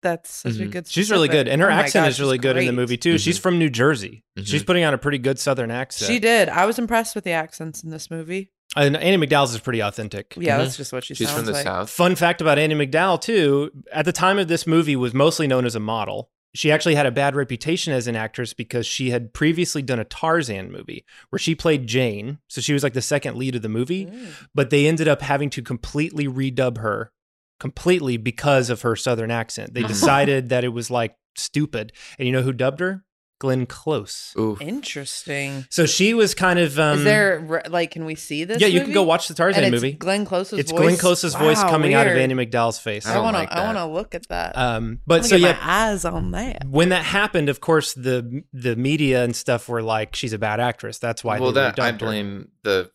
That's 0.03 0.29
such 0.31 0.55
a 0.57 0.59
Mhm. 0.59 0.71
good. 0.71 0.87
She's 0.87 1.09
really 1.09 1.27
good. 1.27 1.47
And 1.47 1.61
her 1.61 1.69
Oh 1.69 1.73
accent 1.73 2.03
God, 2.05 2.09
is 2.09 2.19
really 2.19 2.37
she's 2.37 2.41
good 2.43 2.57
in 2.57 2.65
the 2.65 2.71
movie 2.71 2.97
too. 2.97 3.17
She's 3.17 3.37
from 3.37 3.57
New 3.57 3.69
Jersey. 3.69 4.23
She's 4.43 4.61
Mhm. 4.61 4.65
putting 4.67 4.83
on 4.83 4.93
a 4.93 4.97
pretty 4.97 5.17
good 5.17 5.39
southern 5.39 5.71
accent. 5.71 6.11
She 6.11 6.19
did. 6.19 6.49
I 6.49 6.65
was 6.65 6.77
impressed 6.77 7.15
with 7.15 7.23
the 7.23 7.31
accents 7.31 7.83
in 7.83 7.89
this 7.89 8.11
movie. 8.11 8.51
And 8.75 8.95
Annie 8.97 9.17
MacDowell's 9.17 9.53
is 9.55 9.59
pretty 9.59 9.79
authentic. 9.81 10.35
Yeah, 10.37 10.57
that's 10.57 10.77
just 10.77 10.93
what 10.93 11.03
she 11.03 11.15
She's 11.15 11.27
sounds 11.27 11.39
from 11.39 11.45
the 11.47 11.53
like. 11.53 11.63
south. 11.63 11.89
Fun 11.89 12.15
fact 12.15 12.41
about 12.41 12.59
Annie 12.59 12.75
MacDowell 12.75 13.21
too, 13.21 13.71
at 13.91 14.05
the 14.05 14.11
time 14.11 14.37
of 14.37 14.47
this 14.47 14.67
movie 14.67 14.95
was 14.95 15.13
mostly 15.13 15.47
known 15.47 15.65
as 15.65 15.73
a 15.75 15.79
model. 15.79 16.29
She 16.53 16.71
actually 16.71 16.95
had 16.95 17.05
a 17.05 17.11
bad 17.11 17.35
reputation 17.35 17.93
as 17.93 18.07
an 18.07 18.15
actress 18.15 18.53
because 18.53 18.85
she 18.87 19.09
had 19.11 19.33
previously 19.33 19.81
done 19.81 19.99
a 19.99 20.03
Tarzan 20.05 20.71
movie 20.71 21.05
where 21.29 21.39
she 21.39 21.55
played 21.55 21.87
Jane. 21.87 22.39
So 22.47 22.61
she 22.61 22.73
was 22.73 22.83
like 22.83 22.93
the 22.93 23.01
second 23.01 23.37
lead 23.37 23.55
of 23.55 23.61
the 23.61 23.69
movie, 23.69 24.05
Mm. 24.07 24.27
but 24.55 24.69
they 24.69 24.87
ended 24.87 25.07
up 25.07 25.21
having 25.21 25.49
to 25.51 25.61
completely 25.61 26.27
redub 26.27 26.77
her 26.79 27.11
completely 27.59 28.17
because 28.17 28.69
of 28.69 28.81
her 28.83 28.95
southern 28.95 29.31
accent. 29.31 29.73
They 29.73 29.83
Mhm. 29.83 29.87
decided 29.87 30.49
that 30.49 30.63
it 30.63 30.69
was 30.69 30.89
like 30.91 31.15
stupid. 31.35 31.91
And 32.19 32.25
you 32.27 32.31
know 32.31 32.41
who 32.41 32.53
dubbed 32.53 32.79
her? 32.79 33.03
Glenn 33.39 33.67
Close. 33.67 34.33
Oof. 34.39 34.59
Interesting. 34.59 35.67
So 35.69 35.85
she 35.85 36.15
was 36.15 36.33
kind 36.33 36.57
of 36.57 36.79
um 36.79 36.97
Is 36.97 37.03
there 37.03 37.61
like? 37.69 37.91
Can 37.91 38.05
we 38.05 38.15
see 38.15 38.45
this? 38.45 38.59
Yeah, 38.59 38.65
you 38.65 38.81
can 38.81 38.93
go 38.93 39.03
watch 39.03 39.27
the 39.27 39.35
Tarzan 39.35 39.63
And 39.63 39.75
it's 39.75 39.83
movie. 39.83 39.93
Glenn 39.95 40.25
Close's 40.25 40.57
it's 40.57 40.71
voice. 40.71 40.79
Glenn 40.81 40.97
Close's 40.97 41.35
voice 41.35 41.57
Wow, 41.57 41.69
coming 41.69 41.93
out 41.93 42.07
of 42.07 42.13
weird. 42.13 42.23
Annie 42.23 42.33
MacDowell's 42.33 42.79
face. 42.79 43.05
I 43.05 43.17
I 43.17 43.19
want 43.19 43.37
to. 43.37 43.53
I 43.55 43.63
want 43.65 43.77
to 43.77 43.85
look 43.85 44.15
at 44.15 44.27
that. 44.29 44.57
Um, 44.57 45.01
but 45.05 45.17
but 45.19 45.23
so 45.25 45.29
so 45.29 45.37
get 45.37 45.55
yeah, 45.55 45.65
my 45.65 45.71
eyes 45.91 46.03
on 46.03 46.31
that. 46.31 46.65
when 46.67 46.89
that 46.89 47.03
happened, 47.05 47.49
of 47.49 47.61
course 47.61 47.93
the 47.93 48.41
the 48.53 48.75
media 48.75 49.23
and 49.23 49.35
stuff 49.35 49.69
were 49.69 49.83
like, 49.83 50.15
"She's 50.15 50.33
a 50.33 50.39
bad 50.39 50.59
actress." 50.59 50.97
That's 50.97 51.23
why. 51.23 51.39
well, 51.39 51.51
they 51.51 51.61
that 51.61 51.79
I 51.79 51.91
redubbed 51.91 52.01
her. 52.01 52.05
blame 52.07 52.47
the 52.63 52.89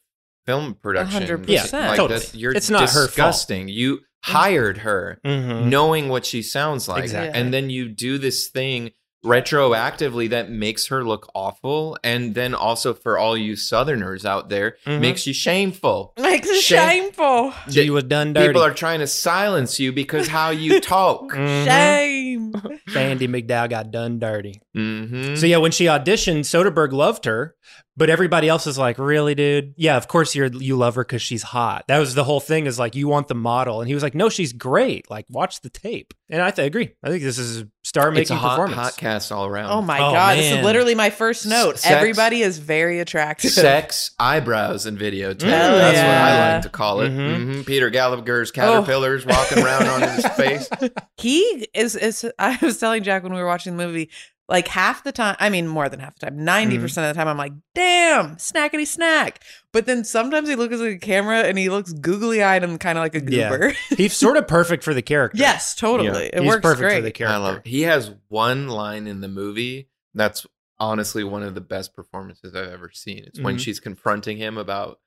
film 0.44 0.74
production. 0.74 1.12
hundred 1.22 1.48
Yeah. 1.48 1.62
Like 1.72 1.96
totally. 1.96 2.18
that, 2.18 2.34
you're 2.34 2.52
It's 2.52 2.68
not 2.68 2.90
her 2.90 3.06
fault. 3.06 3.10
disgusting. 3.10 3.68
You 3.68 4.00
hired 4.22 4.78
her 4.78 5.18
Mhm. 5.24 5.66
knowing 5.66 6.08
what 6.08 6.24
she 6.24 6.42
sounds 6.42 6.88
like, 6.88 7.04
Exactly. 7.04 7.38
and 7.40 7.52
then 7.52 7.70
you 7.70 7.88
do 7.88 8.18
this 8.18 8.48
thing 8.48 8.90
retroactively 9.24 10.28
that 10.30 10.50
makes 10.50 10.86
her 10.88 11.04
look 11.04 11.30
awful, 11.34 11.96
and 12.02 12.34
then 12.34 12.54
also 12.54 12.92
for 12.92 13.16
all 13.18 13.36
you 13.36 13.54
Southerners 13.56 14.24
out 14.24 14.48
there, 14.48 14.76
Mhm. 14.86 15.00
makes 15.00 15.26
you 15.26 15.32
shameful. 15.32 16.12
Makes 16.20 16.48
you 16.48 16.60
Shame- 16.60 17.02
shameful. 17.12 17.54
She 17.70 17.88
was 17.90 18.04
done 18.04 18.32
dirty. 18.32 18.48
People 18.48 18.62
are 18.62 18.74
trying 18.74 18.98
to 19.00 19.06
silence 19.06 19.78
you 19.78 19.92
because 19.92 20.28
how 20.28 20.50
you 20.50 20.80
talk. 20.80 21.32
Mhm. 21.32 21.64
Shame. 21.64 22.52
Andie 22.96 23.28
MacDowell 23.28 23.70
got 23.70 23.90
done 23.90 24.18
dirty. 24.18 24.60
hmm 24.74 25.34
So 25.36 25.46
yeah, 25.46 25.58
when 25.58 25.70
she 25.72 25.84
auditioned, 25.84 26.40
Soderbergh 26.40 26.92
loved 26.92 27.24
her, 27.24 27.54
but 27.96 28.08
everybody 28.10 28.48
else 28.48 28.66
is 28.66 28.78
like, 28.78 28.98
"Really, 28.98 29.34
dude? 29.34 29.74
Yeah, 29.76 29.96
of 29.96 30.08
course 30.08 30.34
you're 30.34 30.46
you 30.46 30.76
love 30.76 30.94
her 30.94 31.04
because 31.04 31.22
she's 31.22 31.42
hot." 31.42 31.84
That 31.88 31.98
was 31.98 32.14
the 32.14 32.24
whole 32.24 32.40
thing. 32.40 32.66
Is 32.66 32.78
like 32.78 32.94
you 32.94 33.08
want 33.08 33.28
the 33.28 33.34
model, 33.34 33.80
and 33.80 33.88
he 33.88 33.94
was 33.94 34.02
like, 34.02 34.14
"No, 34.14 34.28
she's 34.28 34.52
great. 34.52 35.10
Like 35.10 35.26
watch 35.28 35.60
the 35.60 35.70
tape." 35.70 36.14
And 36.30 36.40
I 36.40 36.50
th- 36.50 36.66
agree. 36.66 36.94
I 37.04 37.10
think 37.10 37.22
this 37.22 37.36
is 37.38 37.62
a 37.62 37.68
star 37.84 38.10
making 38.10 38.38
performance. 38.38 38.74
hot 38.74 38.96
cast 38.96 39.30
all 39.30 39.44
around. 39.44 39.70
Oh 39.70 39.82
my 39.82 39.98
Oh, 39.98 40.12
god! 40.12 40.38
This 40.38 40.52
is 40.52 40.64
literally 40.64 40.94
my 40.94 41.10
first 41.10 41.44
note. 41.46 41.78
Sex- 41.78 41.94
Everybody 41.94 42.40
is 42.40 42.56
very 42.58 43.00
attractive. 43.00 43.50
Sex, 43.52 44.12
eyebrows, 44.18 44.86
and 44.86 44.98
videotape. 44.98 45.42
Hell 45.42 45.76
That's 45.76 45.96
what 45.98 46.06
I 46.06 46.54
like 46.54 46.62
to 46.62 46.68
call 46.70 47.00
it. 47.02 47.10
Mhm. 47.12 47.54
hmm 47.56 47.62
Peter 47.62 47.90
Gallagher's 47.90 48.50
caterpillars 48.50 49.26
walking 49.26 49.58
around 49.62 49.86
on 49.88 50.02
his 50.08 50.26
face. 50.28 50.68
He 51.18 51.68
is. 51.74 51.94
Is 51.94 52.28
I 52.38 52.58
was 52.62 52.78
telling 52.78 53.04
Jack 53.04 53.22
when 53.22 53.32
we 53.32 53.38
were 53.40 53.46
watching 53.46 53.76
the 53.76 53.86
movie. 53.86 54.10
Like 54.52 54.68
half 54.68 55.02
the 55.02 55.10
time, 55.12 55.34
I 55.40 55.48
mean 55.48 55.66
more 55.66 55.88
than 55.88 55.98
half 55.98 56.16
the 56.18 56.26
time, 56.26 56.38
90% 56.38 56.44
Mm-hmm. 56.68 56.84
of 56.84 56.92
the 56.94 57.12
time, 57.14 57.26
I'm 57.26 57.38
like, 57.38 57.54
damn, 57.74 58.36
snackety 58.36 58.86
snack. 58.86 59.42
But 59.72 59.86
then 59.86 60.04
sometimes 60.04 60.48
he 60.48 60.54
looks 60.56 60.74
at 60.74 60.80
the 60.80 60.98
camera 60.98 61.38
and 61.40 61.56
he 61.58 61.70
looks 61.70 61.92
googly 61.94 62.42
eyed 62.42 62.62
and 62.62 62.78
kind 62.78 62.98
of 62.98 63.02
like 63.02 63.14
a 63.14 63.24
Yeah. 63.26 63.48
goober. 63.50 63.72
He's 63.96 64.14
sort 64.14 64.36
of 64.36 64.46
perfect 64.46 64.84
for 64.84 64.92
the 64.94 65.00
character. 65.02 65.38
yes, 65.38 65.74
totally. 65.74 66.24
Yeah. 66.24 66.30
It 66.34 66.40
He's 66.42 66.48
works 66.48 66.62
perfect 66.62 66.80
great. 66.82 66.96
for 66.96 67.02
the 67.02 67.10
character. 67.12 67.34
I 67.34 67.38
love. 67.38 67.56
it. 67.58 67.66
He 67.66 67.82
has 67.82 68.12
one 68.28 68.68
line 68.68 69.06
in 69.06 69.22
the 69.22 69.28
movie 69.28 69.88
that's 70.14 70.46
honestly 70.78 71.24
one 71.24 71.42
of 71.42 71.54
the 71.54 71.60
best 71.62 71.96
performances 71.96 72.54
I've 72.54 72.68
ever 72.68 72.90
seen. 72.92 73.24
It's 73.26 73.40
when 73.40 73.56
Mhm. 73.56 73.60
she's 73.60 73.80
confronting 73.80 74.36
him 74.36 74.58
about 74.58 75.00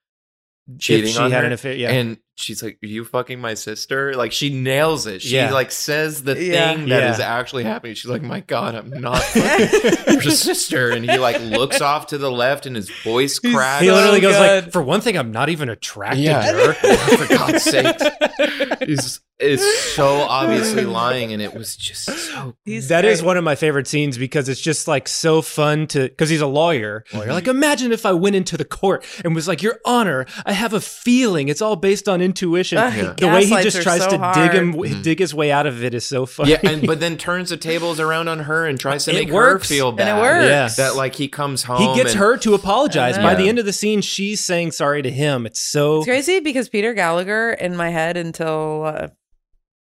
cheating 0.80 1.12
she 1.14 1.20
on 1.20 1.30
had 1.32 1.42
her, 1.42 1.46
an 1.48 1.54
affair, 1.54 1.74
yeah. 1.76 1.92
and 1.92 2.18
she's 2.36 2.62
like, 2.62 2.78
"Are 2.84 2.88
you 2.88 3.04
fucking 3.06 3.40
my 3.40 3.54
sister?" 3.54 4.14
Like 4.16 4.32
she 4.32 4.50
nails 4.54 5.08
it. 5.08 5.22
She 5.22 5.36
Yeah. 5.36 5.52
like 5.52 5.72
says 5.72 6.24
the 6.24 6.42
Yeah. 6.42 6.76
thing 6.76 6.90
that 6.90 7.12
is 7.14 7.20
Yeah. 7.20 7.34
actually 7.38 7.64
happening. 7.64 7.96
She's 7.96 8.10
like, 8.12 8.22
"My 8.22 8.42
God, 8.42 8.76
I'm 8.76 8.90
not 9.02 9.22
fucking 9.24 10.14
your 10.22 10.32
sister." 10.32 10.90
And 10.92 11.10
he 11.10 11.18
like 11.18 11.40
looks 11.42 11.82
off 11.82 12.08
to 12.08 12.18
the 12.18 12.32
left, 12.32 12.66
and 12.66 12.76
his 12.76 12.90
voice 13.04 13.40
He's 13.42 13.54
cracks. 13.54 13.84
he 13.84 13.92
literally 13.92 14.18
so 14.22 14.28
goes 14.30 14.36
good. 14.38 14.64
like, 14.66 14.72
"For 14.74 14.82
one 14.82 15.02
thing, 15.02 15.18
I'm 15.18 15.32
not 15.32 15.50
even 15.50 15.70
attracted 15.70 16.22
Yeah. 16.24 16.52
to 16.52 16.58
her." 16.58 16.76
Oh, 17.08 17.18
for 17.18 17.28
God's 17.36 17.64
sake, 17.64 17.96
he's 18.86 19.20
is 19.38 19.62
so 19.96 20.22
obviously 20.22 20.86
lying, 20.86 21.34
and 21.34 21.42
it 21.42 21.54
was 21.54 21.76
just 21.76 22.06
so. 22.06 22.56
He's 22.64 22.88
That 22.88 23.04
is 23.04 23.20
great. 23.20 23.28
one 23.28 23.38
of 23.38 23.44
my 23.44 23.56
favorite 23.56 23.86
scenes 23.86 24.18
because 24.18 24.48
it's 24.48 24.62
just 24.62 24.88
like 24.88 25.10
so 25.10 25.42
fun 25.42 25.88
to 25.88 26.04
because 26.04 26.30
he's 26.30 26.40
a 26.42 26.48
lawyer. 26.48 27.04
Lawyer, 27.14 27.34
like 27.34 27.48
imagine 27.48 27.92
if 27.92 28.06
I 28.06 28.14
went 28.14 28.38
into 28.38 28.56
the 28.56 28.64
court 28.64 29.04
and 29.26 29.36
was 29.36 29.46
like, 29.48 29.62
"Your 29.62 29.80
Honor, 29.86 30.26
I 30.46 30.54
have 30.54 30.74
a 30.74 30.80
feeling. 30.80 31.50
It's 31.50 31.62
all 31.62 31.76
based 31.76 32.08
on 32.08 32.22
intuition." 32.26 32.78
Ugh, 32.80 32.92
he 32.92 33.02
The 33.02 33.28
way 33.28 33.46
he 33.46 33.62
just 33.62 33.82
tries 33.82 34.04
so 34.04 34.10
to 34.10 34.32
dig 34.36 34.52
him, 34.52 34.74
hard. 34.74 35.02
dig 35.04 35.20
his 35.20 35.34
way 35.34 35.52
out 35.52 35.66
of 35.68 35.84
it 35.84 35.94
is 35.94 36.06
so 36.06 36.26
funny. 36.26 36.52
Yeah, 36.52 36.60
and 36.64 36.86
but 36.86 37.00
then 37.00 37.16
turns 37.18 37.52
the 37.52 37.58
tables 37.58 38.00
around 38.00 38.28
on 38.28 38.40
her 38.40 38.66
and 38.66 38.80
tries 38.80 39.06
to 39.06 39.12
It 39.12 39.26
make 39.26 39.30
works. 39.32 39.70
her 39.70 39.76
feel 39.76 39.90
And 39.92 40.00
it 40.00 40.04
bad. 40.04 40.20
works. 40.22 40.46
Yeah. 40.78 40.86
That 40.86 40.96
like 40.96 41.16
he 41.16 41.28
comes 41.28 41.64
home. 41.64 41.78
he 41.82 41.96
gets 41.96 42.12
and- 42.12 42.20
her 42.20 42.38
to 42.38 42.54
apologize. 42.56 43.18
By 43.18 43.34
know. 43.34 43.40
the 43.40 43.48
end 43.50 43.60
of 43.60 43.66
the 43.66 43.74
scene, 43.74 44.02
she's 44.02 44.44
saying 44.44 44.72
sorry 44.72 45.02
to 45.04 45.12
him. 45.12 45.46
It's 45.46 45.60
so 45.62 45.98
It's 46.00 46.06
crazy 46.08 46.40
because 46.42 46.68
Peter 46.68 46.94
Gallagher 46.94 47.52
in 47.54 47.76
my 47.78 47.90
head 47.90 48.18
until 48.18 48.84
uh, 48.86 49.08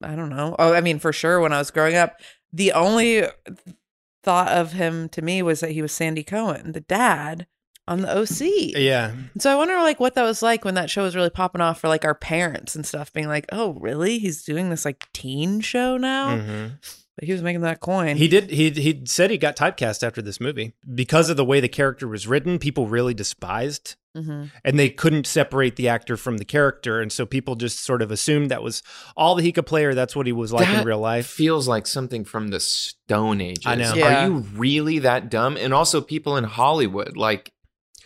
I 0.04 0.16
don't 0.16 0.30
know. 0.30 0.56
Oh, 0.60 0.74
I 0.74 0.82
mean, 0.82 1.00
for 1.00 1.12
sure, 1.12 1.40
when 1.42 1.52
I 1.52 1.58
was 1.58 1.72
growing 1.72 1.96
up, 1.96 2.20
the 2.54 2.72
only 2.74 3.24
thought 4.24 4.50
of 4.50 4.74
him 4.74 5.10
to 5.10 5.22
me 5.22 5.42
was 5.42 5.62
that 5.62 5.72
he 5.72 5.82
was 5.82 5.92
Sandy 5.92 6.24
Cohen, 6.24 6.72
the 6.74 6.82
dad 6.82 7.48
on 7.88 8.02
the 8.02 8.18
OC. 8.18 8.74
yeah. 8.76 9.12
And 9.34 9.42
so 9.42 9.52
I 9.52 9.56
wonder, 9.56 9.76
like, 9.76 10.00
what 10.00 10.16
that 10.16 10.24
was 10.24 10.42
like 10.42 10.66
when 10.66 10.74
that 10.76 10.90
show 10.90 11.04
was 11.04 11.16
really 11.16 11.30
popping 11.30 11.62
off 11.62 11.80
for 11.80 11.88
like 11.88 12.06
our 12.06 12.16
parents 12.16 12.76
and 12.76 12.86
stuff, 12.86 13.14
being 13.14 13.28
like, 13.28 13.46
"Oh, 13.52 13.74
really? 13.80 14.20
He's 14.20 14.44
doing 14.44 14.70
this 14.70 14.86
like 14.86 15.08
teen 15.14 15.62
show 15.62 15.98
now." 15.98 16.38
Mhm. 16.38 16.72
But 17.16 17.26
he 17.26 17.32
was 17.34 17.42
making 17.42 17.62
that 17.62 17.80
coin. 17.80 18.16
He 18.18 18.28
did. 18.28 18.52
He 18.52 18.70
he 18.70 19.02
said 19.06 19.32
he 19.32 19.38
got 19.40 19.56
typecast 19.56 20.04
after 20.06 20.22
this 20.22 20.40
movie 20.40 20.74
because 20.94 21.32
of 21.32 21.38
the 21.38 21.46
way 21.46 21.60
the 21.60 21.68
character 21.68 22.08
was 22.08 22.28
written. 22.28 22.60
People 22.60 22.86
really 22.88 23.16
despised, 23.16 23.96
Mhm. 24.16 24.52
and 24.64 24.78
they 24.78 24.90
couldn't 24.92 25.26
separate 25.26 25.78
the 25.78 25.88
actor 25.90 26.16
from 26.16 26.38
the 26.38 26.46
character, 26.46 27.02
and 27.02 27.12
so 27.12 27.26
people 27.26 27.56
just 27.56 27.84
sort 27.84 28.04
of 28.04 28.12
assumed 28.12 28.52
that 28.52 28.62
was 28.62 28.84
all 29.16 29.34
that 29.34 29.42
he 29.42 29.52
could 29.52 29.66
play, 29.66 29.84
or 29.86 29.96
that's 29.96 30.16
what 30.16 30.28
he 30.28 30.32
was 30.32 30.54
like 30.54 30.70
in 30.70 30.86
real 30.86 31.00
life. 31.00 31.26
feels 31.26 31.68
like 31.68 31.88
something 31.88 32.24
from 32.24 32.50
the 32.50 32.60
Stone 32.60 33.42
age 33.42 33.64
I 33.66 33.74
know. 33.76 33.96
Yeah. 33.96 34.26
Are 34.26 34.28
you 34.28 34.34
really 34.56 35.00
that 35.00 35.32
dumb? 35.32 35.58
And 35.58 35.74
also 35.74 36.02
people 36.02 36.38
in 36.38 36.44
Hollywood, 36.44 37.18
like 37.18 37.52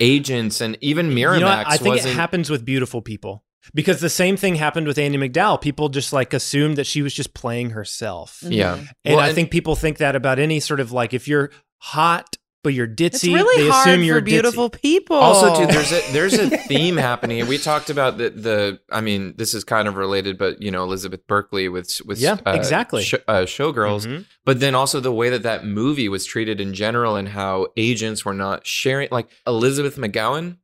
agents 0.02 0.60
and 0.60 0.78
even 0.82 1.12
Miramax 1.12 1.34
You 1.36 1.40
know 1.40 1.46
what? 1.46 1.68
I 1.68 1.78
think 1.78 1.96
wasn't. 1.96 2.14
it 2.14 2.18
happens 2.18 2.50
with 2.50 2.66
beautiful 2.66 3.02
people 3.02 3.46
because 3.74 4.02
the 4.02 4.10
same 4.10 4.36
thing 4.36 4.56
happened 4.56 4.88
with 4.88 4.98
Andie 4.98 5.18
MacDowell. 5.18 5.62
People 5.62 5.88
just 5.88 6.12
like 6.12 6.34
assumed 6.34 6.78
that 6.78 6.88
she 6.88 7.02
was 7.02 7.14
just 7.14 7.34
playing 7.34 7.70
herself, 7.70 8.42
mm-hmm. 8.44 8.54
yeah, 8.54 8.80
and 9.06 9.16
Well, 9.16 9.20
I 9.20 9.32
think 9.34 9.52
people 9.52 9.76
think 9.76 10.00
that 10.00 10.16
about 10.16 10.40
any 10.40 10.60
sort 10.60 10.80
of 10.80 10.92
like 10.92 11.14
if 11.14 11.28
you're 11.28 11.52
hot 11.78 12.38
but 12.63 12.74
you're 12.74 12.88
ditzy, 12.88 13.06
it's 13.13 13.24
really 13.28 13.63
they 13.63 13.69
hard 13.69 13.88
assume 13.88 14.04
you're 14.04 14.17
for 14.19 14.21
beautiful 14.26 14.69
ditzy. 14.69 14.82
people. 14.82 15.15
Also, 15.17 15.60
too, 15.60 15.65
there's 15.71 15.91
a 15.91 16.12
there's 16.13 16.34
a 16.34 16.50
theme 16.50 16.97
happening, 16.97 17.47
we 17.47 17.58
talked 17.58 17.89
about 17.89 18.17
the 18.17 18.30
the. 18.30 18.80
I 18.91 19.02
mean, 19.02 19.34
this 19.38 19.54
is 19.54 19.63
kind 19.63 19.88
of 19.88 19.95
related, 19.95 20.38
but 20.38 20.62
you 20.62 20.71
know, 20.71 20.84
Elizabeth 20.84 21.26
Berkley 21.28 21.69
with 21.69 22.00
with 22.06 22.19
Yeah, 22.19 22.38
uh, 22.45 22.52
exactly. 22.52 23.04
sh- 23.04 23.15
uh, 23.28 23.41
Showgirls, 23.45 24.06
Mhm. 24.08 24.26
but 24.45 24.60
then 24.60 24.76
also 24.76 25.00
the 25.00 25.12
way 25.12 25.30
that 25.30 25.43
that 25.43 25.65
movie 25.65 26.08
was 26.10 26.26
treated 26.26 26.62
in 26.62 26.74
general, 26.74 27.15
and 27.15 27.30
how 27.30 27.67
agents 27.78 28.24
were 28.26 28.34
not 28.34 28.65
sharing. 28.67 29.08
Like 29.12 29.30
Elizabeth 29.47 29.97
McGowan, 29.97 30.58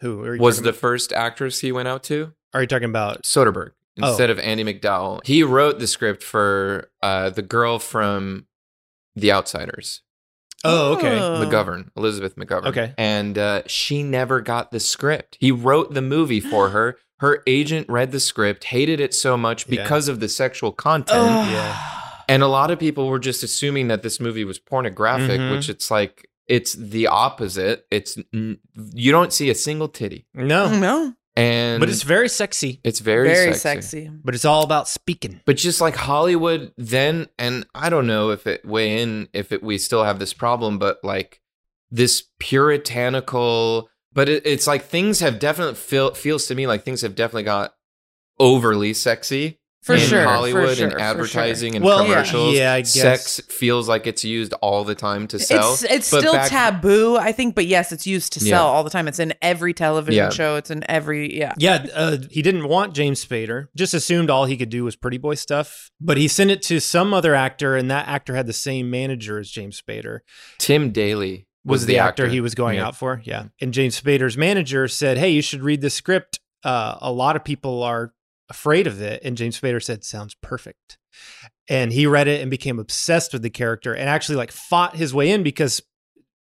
Who 0.00 0.22
are 0.24 0.34
you 0.36 0.40
was 0.42 0.62
the 0.62 0.70
about? 0.70 0.80
first 0.80 1.12
actress 1.12 1.60
he 1.60 1.70
went 1.72 1.88
out 1.88 2.02
to. 2.04 2.32
Are 2.52 2.60
you 2.60 2.66
talking 2.66 2.88
about? 2.90 3.22
Soderbergh 3.22 3.72
Oh. 4.02 4.08
instead 4.08 4.28
of 4.30 4.38
Andie 4.40 4.64
MacDowell. 4.64 5.24
He 5.24 5.42
wrote 5.44 5.78
the 5.78 5.86
script 5.86 6.22
for 6.24 6.90
uh, 7.02 7.30
the 7.30 7.42
girl 7.42 7.78
from 7.78 8.46
The 9.14 9.30
Outsiders, 9.30 10.02
Oh, 10.64 10.94
okay. 10.96 11.18
Oh. 11.18 11.44
McGovern, 11.44 11.88
Elizabeth 11.96 12.36
McGovern. 12.36 12.66
Okay. 12.66 12.94
And 12.98 13.36
uh, 13.38 13.62
she 13.66 14.02
never 14.02 14.40
got 14.40 14.70
the 14.70 14.80
script. 14.80 15.36
He 15.40 15.50
wrote 15.52 15.94
the 15.94 16.02
movie 16.02 16.40
for 16.40 16.70
her. 16.70 16.98
Her 17.20 17.42
agent 17.46 17.88
read 17.88 18.10
the 18.12 18.20
script, 18.20 18.64
hated 18.64 19.00
it 19.00 19.14
so 19.14 19.36
much 19.36 19.68
Yeah. 19.68 19.82
because 19.82 20.08
of 20.08 20.20
the 20.20 20.28
sexual 20.28 20.72
content. 20.72 21.18
Ugh. 21.20 21.50
Yeah. 21.50 21.90
And 22.28 22.42
a 22.42 22.48
lot 22.48 22.70
of 22.70 22.78
people 22.78 23.08
were 23.08 23.18
just 23.18 23.42
assuming 23.42 23.88
that 23.88 24.02
this 24.02 24.18
movie 24.20 24.44
was 24.44 24.58
pornographic, 24.58 25.40
Mhm. 25.40 25.52
which 25.52 25.68
it's 25.68 25.90
like, 25.90 26.28
it's 26.48 26.72
the 26.74 27.06
opposite. 27.06 27.86
It's 27.90 28.18
n- 28.34 28.58
you 28.94 29.12
don't 29.12 29.32
see 29.32 29.48
a 29.50 29.54
single 29.54 29.88
titty. 29.88 30.26
No, 30.34 30.68
No. 30.78 31.14
And 31.36 31.80
but 31.80 31.88
it's 31.88 32.04
very 32.04 32.28
sexy. 32.28 32.80
it's 32.84 33.00
very, 33.00 33.28
Very, 33.28 33.54
sexy. 33.54 34.04
sexy. 34.04 34.10
But 34.22 34.34
it's 34.36 34.44
all 34.44 34.62
about 34.62 34.88
speaking. 34.88 35.40
But 35.44 35.56
just 35.56 35.80
like 35.80 35.96
Hollywood 35.96 36.72
then, 36.76 37.26
and 37.38 37.66
I 37.74 37.90
don't 37.90 38.06
know 38.06 38.30
if 38.30 38.46
it 38.46 38.64
weigh 38.64 39.02
in 39.02 39.28
if 39.32 39.50
it, 39.50 39.62
we 39.62 39.78
still 39.78 40.04
have 40.04 40.18
this 40.20 40.32
problem, 40.32 40.78
but 40.78 40.98
like 41.02 41.40
this 41.90 42.22
puritanical, 42.38 43.88
but 44.12 44.28
it, 44.28 44.46
it's 44.46 44.66
like 44.66 44.84
things 44.84 45.20
have 45.20 45.38
definitely 45.38 45.74
feel 45.74 46.14
feels 46.14 46.46
to 46.46 46.54
me 46.54 46.66
like 46.66 46.84
things 46.84 47.00
have 47.00 47.14
definitely 47.14 47.42
got 47.44 47.74
overly 48.38 48.92
sexy 48.94 49.58
For 49.84 49.94
in 49.96 50.00
sure, 50.00 50.22
for 50.22 50.28
Hollywood 50.30 50.76
sure, 50.78 50.84
and 50.86 50.92
for 50.94 50.98
advertising 51.00 51.72
sure. 51.72 51.76
and 51.76 51.84
Well, 51.84 52.00
yeah. 52.06 52.12
commercials. 52.14 52.54
Yeah, 52.56 52.72
I 52.72 52.80
guess. 52.80 52.92
Sex 52.94 53.40
feels 53.50 53.86
like 53.86 54.06
it's 54.06 54.24
used 54.24 54.54
all 54.62 54.82
the 54.82 54.94
time 54.94 55.26
to 55.28 55.38
sell. 55.38 55.74
It's 55.74 55.82
it's 55.84 56.10
But 56.10 56.20
still 56.20 56.32
back- 56.32 56.48
taboo, 56.50 57.16
I 57.18 57.32
think, 57.32 57.54
but 57.54 57.66
yes, 57.66 57.92
it's 57.92 58.06
used 58.06 58.32
to 58.32 58.40
Yeah. 58.44 58.56
sell 58.56 58.66
all 58.66 58.82
the 58.82 58.88
time. 58.88 59.06
It's 59.08 59.18
in 59.18 59.34
every 59.42 59.74
television 59.74 60.24
Yeah. 60.24 60.30
show. 60.30 60.56
It's 60.56 60.70
in 60.70 60.88
every 60.90 61.36
yeah. 61.38 61.52
Yeah, 61.58 61.84
uh, 61.94 62.16
he 62.30 62.40
didn't 62.40 62.66
want 62.66 62.94
James 62.94 63.22
Spader. 63.22 63.66
Just 63.76 63.92
assumed 63.92 64.30
all 64.30 64.46
he 64.46 64.56
could 64.56 64.70
do 64.70 64.84
was 64.84 64.96
pretty 64.96 65.18
boy 65.18 65.34
stuff. 65.34 65.90
But 66.00 66.16
he 66.16 66.28
sent 66.28 66.50
it 66.50 66.62
to 66.62 66.80
some 66.80 67.12
other 67.12 67.34
actor, 67.34 67.76
and 67.76 67.90
that 67.90 68.08
actor 68.08 68.34
had 68.34 68.46
the 68.46 68.54
same 68.54 68.90
manager 68.90 69.38
as 69.38 69.50
James 69.50 69.78
Spader. 69.86 70.20
Tim 70.58 70.92
Daly 70.92 71.46
Was, 71.62 71.84
the, 71.84 71.98
actor, 71.98 72.28
he 72.28 72.40
was 72.40 72.54
going 72.54 72.76
Yeah. 72.76 72.86
out 72.86 72.96
for? 72.96 73.20
Yeah. 73.24 73.44
And 73.60 73.74
James 73.74 74.00
Spader's 74.00 74.38
manager 74.38 74.88
said, 74.88 75.18
"Hey, 75.18 75.28
you 75.28 75.42
should 75.42 75.60
read 75.62 75.82
the 75.82 75.90
script. 75.90 76.40
Uh, 76.64 76.96
a 77.02 77.12
lot 77.12 77.36
of 77.36 77.44
people 77.44 77.82
are 77.82 78.13
afraid 78.48 78.86
of 78.86 79.00
it." 79.00 79.22
And 79.24 79.36
James 79.36 79.60
Spader 79.60 79.82
said, 79.82 80.04
"Sounds 80.04 80.34
perfect." 80.42 80.98
And 81.68 81.92
he 81.92 82.06
read 82.06 82.28
it 82.28 82.40
and 82.40 82.50
became 82.50 82.78
obsessed 82.78 83.32
with 83.32 83.42
the 83.42 83.50
character, 83.50 83.94
and 83.94 84.08
actually 84.08 84.36
like 84.36 84.52
fought 84.52 84.96
his 84.96 85.14
way 85.14 85.30
in 85.30 85.42
because 85.42 85.80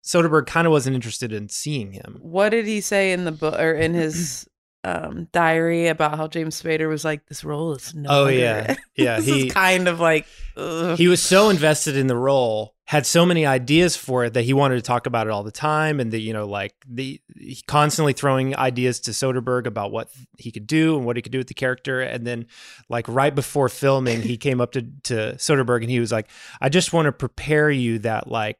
Soderbergh 0.04 0.47
kind 0.47 0.65
of 0.67 0.71
wasn't 0.71 0.95
interested 0.95 1.32
in 1.32 1.49
seeing 1.49 1.91
him. 1.91 2.17
What 2.21 2.49
did 2.49 2.65
he 2.65 2.82
say 2.82 3.12
in 3.12 3.25
the 3.25 3.32
book 3.32 3.60
or 3.60 3.73
in 3.73 3.93
his 3.93 4.47
um 4.84 5.27
diary 5.32 5.88
about 5.88 6.17
how 6.17 6.27
James 6.27 6.60
Spader 6.60 6.89
was 6.89 7.06
like 7.06 7.27
this 7.27 7.43
role 7.43 7.73
is 7.73 7.93
no 7.93 8.10
Oh 8.10 8.27
yeah, 8.27 8.75
yeah. 8.95 9.17
this 9.17 9.25
he 9.27 9.49
kind 9.49 9.88
of 9.88 9.99
like 9.99 10.25
ugh. 10.58 10.97
he 10.97 11.08
was 11.08 11.21
so 11.21 11.49
invested 11.49 11.95
in 11.95 12.08
the 12.08 12.15
role 12.15 12.73
had 12.91 13.06
so 13.06 13.25
many 13.25 13.45
ideas 13.45 13.95
for 13.95 14.25
it 14.25 14.34
that 14.34 14.41
he 14.41 14.51
wanted 14.51 14.75
to 14.75 14.82
talk 14.82 15.06
about 15.06 15.25
it 15.25 15.30
all 15.30 15.43
the 15.43 15.49
time 15.49 16.01
and 16.01 16.12
the 16.12 16.21
you 16.21 16.34
know 16.34 16.45
like 16.45 16.75
the 16.86 17.21
he 17.39 17.58
constantly 17.65 18.12
throwing 18.12 18.54
ideas 18.58 18.99
to 18.99 19.12
Soderbergh 19.12 19.65
about 19.65 19.93
what 19.93 20.10
he 20.38 20.51
could 20.51 20.67
do 20.67 20.97
and 20.97 21.06
what 21.06 21.15
he 21.15 21.21
could 21.21 21.32
do 21.32 21.38
with 21.38 21.47
the 21.47 21.54
character. 21.54 22.01
And 22.01 22.27
then 22.27 22.47
like 22.89 23.08
right 23.08 23.34
before 23.34 23.69
filming 23.69 24.21
he 24.21 24.36
came 24.36 24.60
up 24.60 24.73
to 24.73 24.82
to 25.04 25.36
Soderbergh 25.38 25.84
and 25.84 25.89
he 25.89 26.01
was 26.01 26.12
like 26.12 26.30
I 26.60 26.67
just 26.67 26.91
want 26.91 27.06
to 27.06 27.13
prepare 27.13 27.71
you 27.71 27.99
that 27.99 28.27
like 28.27 28.60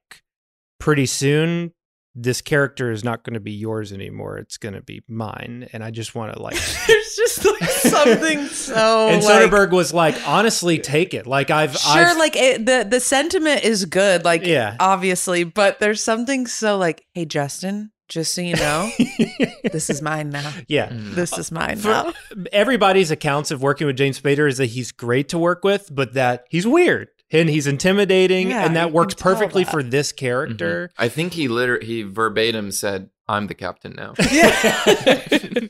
pretty 0.80 1.08
soon 1.08 1.74
this 2.14 2.42
character 2.42 2.92
is 2.92 3.04
not 3.04 3.24
going 3.24 3.34
to 3.36 3.40
be 3.40 3.52
yours 3.54 3.94
anymore 3.94 4.38
it's 4.38 4.58
going 4.58 4.74
to 4.76 4.82
be 4.82 5.02
mine 5.08 5.68
and 5.72 5.82
I 5.84 5.92
just 5.92 6.14
want 6.14 6.34
to 6.34 6.42
like 6.42 6.56
There's 6.88 7.16
just 7.16 7.46
like 7.46 7.70
something 7.70 8.46
so 8.48 9.08
and 9.08 9.24
like, 9.24 9.50
Soderbergh 9.50 9.72
was 9.72 9.94
like 9.94 10.16
honestly 10.28 10.78
take 10.80 11.14
it 11.14 11.26
like 11.26 11.50
I've 11.50 11.78
Sure, 11.78 11.92
I've, 12.08 12.18
like 12.18 12.36
it, 12.36 12.66
the 12.66 12.86
the 12.90 13.00
sentiment 13.00 13.64
is 13.64 13.86
good, 13.86 14.26
like 14.26 14.46
Yeah. 14.46 14.76
obviously, 14.80 15.44
but 15.46 15.80
there's 15.80 16.04
something 16.04 16.48
so 16.48 16.78
like, 16.78 17.06
hey 17.14 17.24
Justin, 17.26 17.92
just 18.10 18.34
so 18.34 18.42
you 18.42 18.56
know, 18.58 18.90
this 19.72 19.90
is 19.90 20.02
mine 20.02 20.32
now. 20.32 20.52
yeah 20.68 20.90
mm. 20.90 21.16
This 21.16 21.38
is 21.38 21.50
mine 21.52 21.78
For 21.78 21.88
now. 21.88 22.14
everybody's 22.52 23.10
accounts 23.12 23.52
of 23.52 23.62
working 23.62 23.88
with 23.88 23.96
James 23.96 24.20
Spader 24.20 24.50
is 24.50 24.58
that 24.58 24.66
he's 24.68 24.92
great 24.92 25.30
to 25.30 25.40
work 25.40 25.64
with, 25.64 25.88
but 25.94 26.14
that 26.16 26.46
he's 26.50 26.68
weird 26.68 27.08
and 27.32 27.50
he's 27.50 27.68
intimidating, 27.68 28.50
Yeah, 28.50 28.66
and 28.66 28.76
that 28.76 28.92
works 28.92 29.14
perfectly 29.14 29.64
that. 29.64 29.72
for 29.72 29.84
this 29.84 30.12
character. 30.12 30.90
I 30.98 31.08
think 31.10 31.34
he 31.34 31.48
literally 31.48 31.86
he 31.86 32.04
verbatim 32.04 32.72
said, 32.72 33.10
"I'm 33.28 33.48
the 33.48 33.54
captain 33.56 33.94
now." 33.96 34.14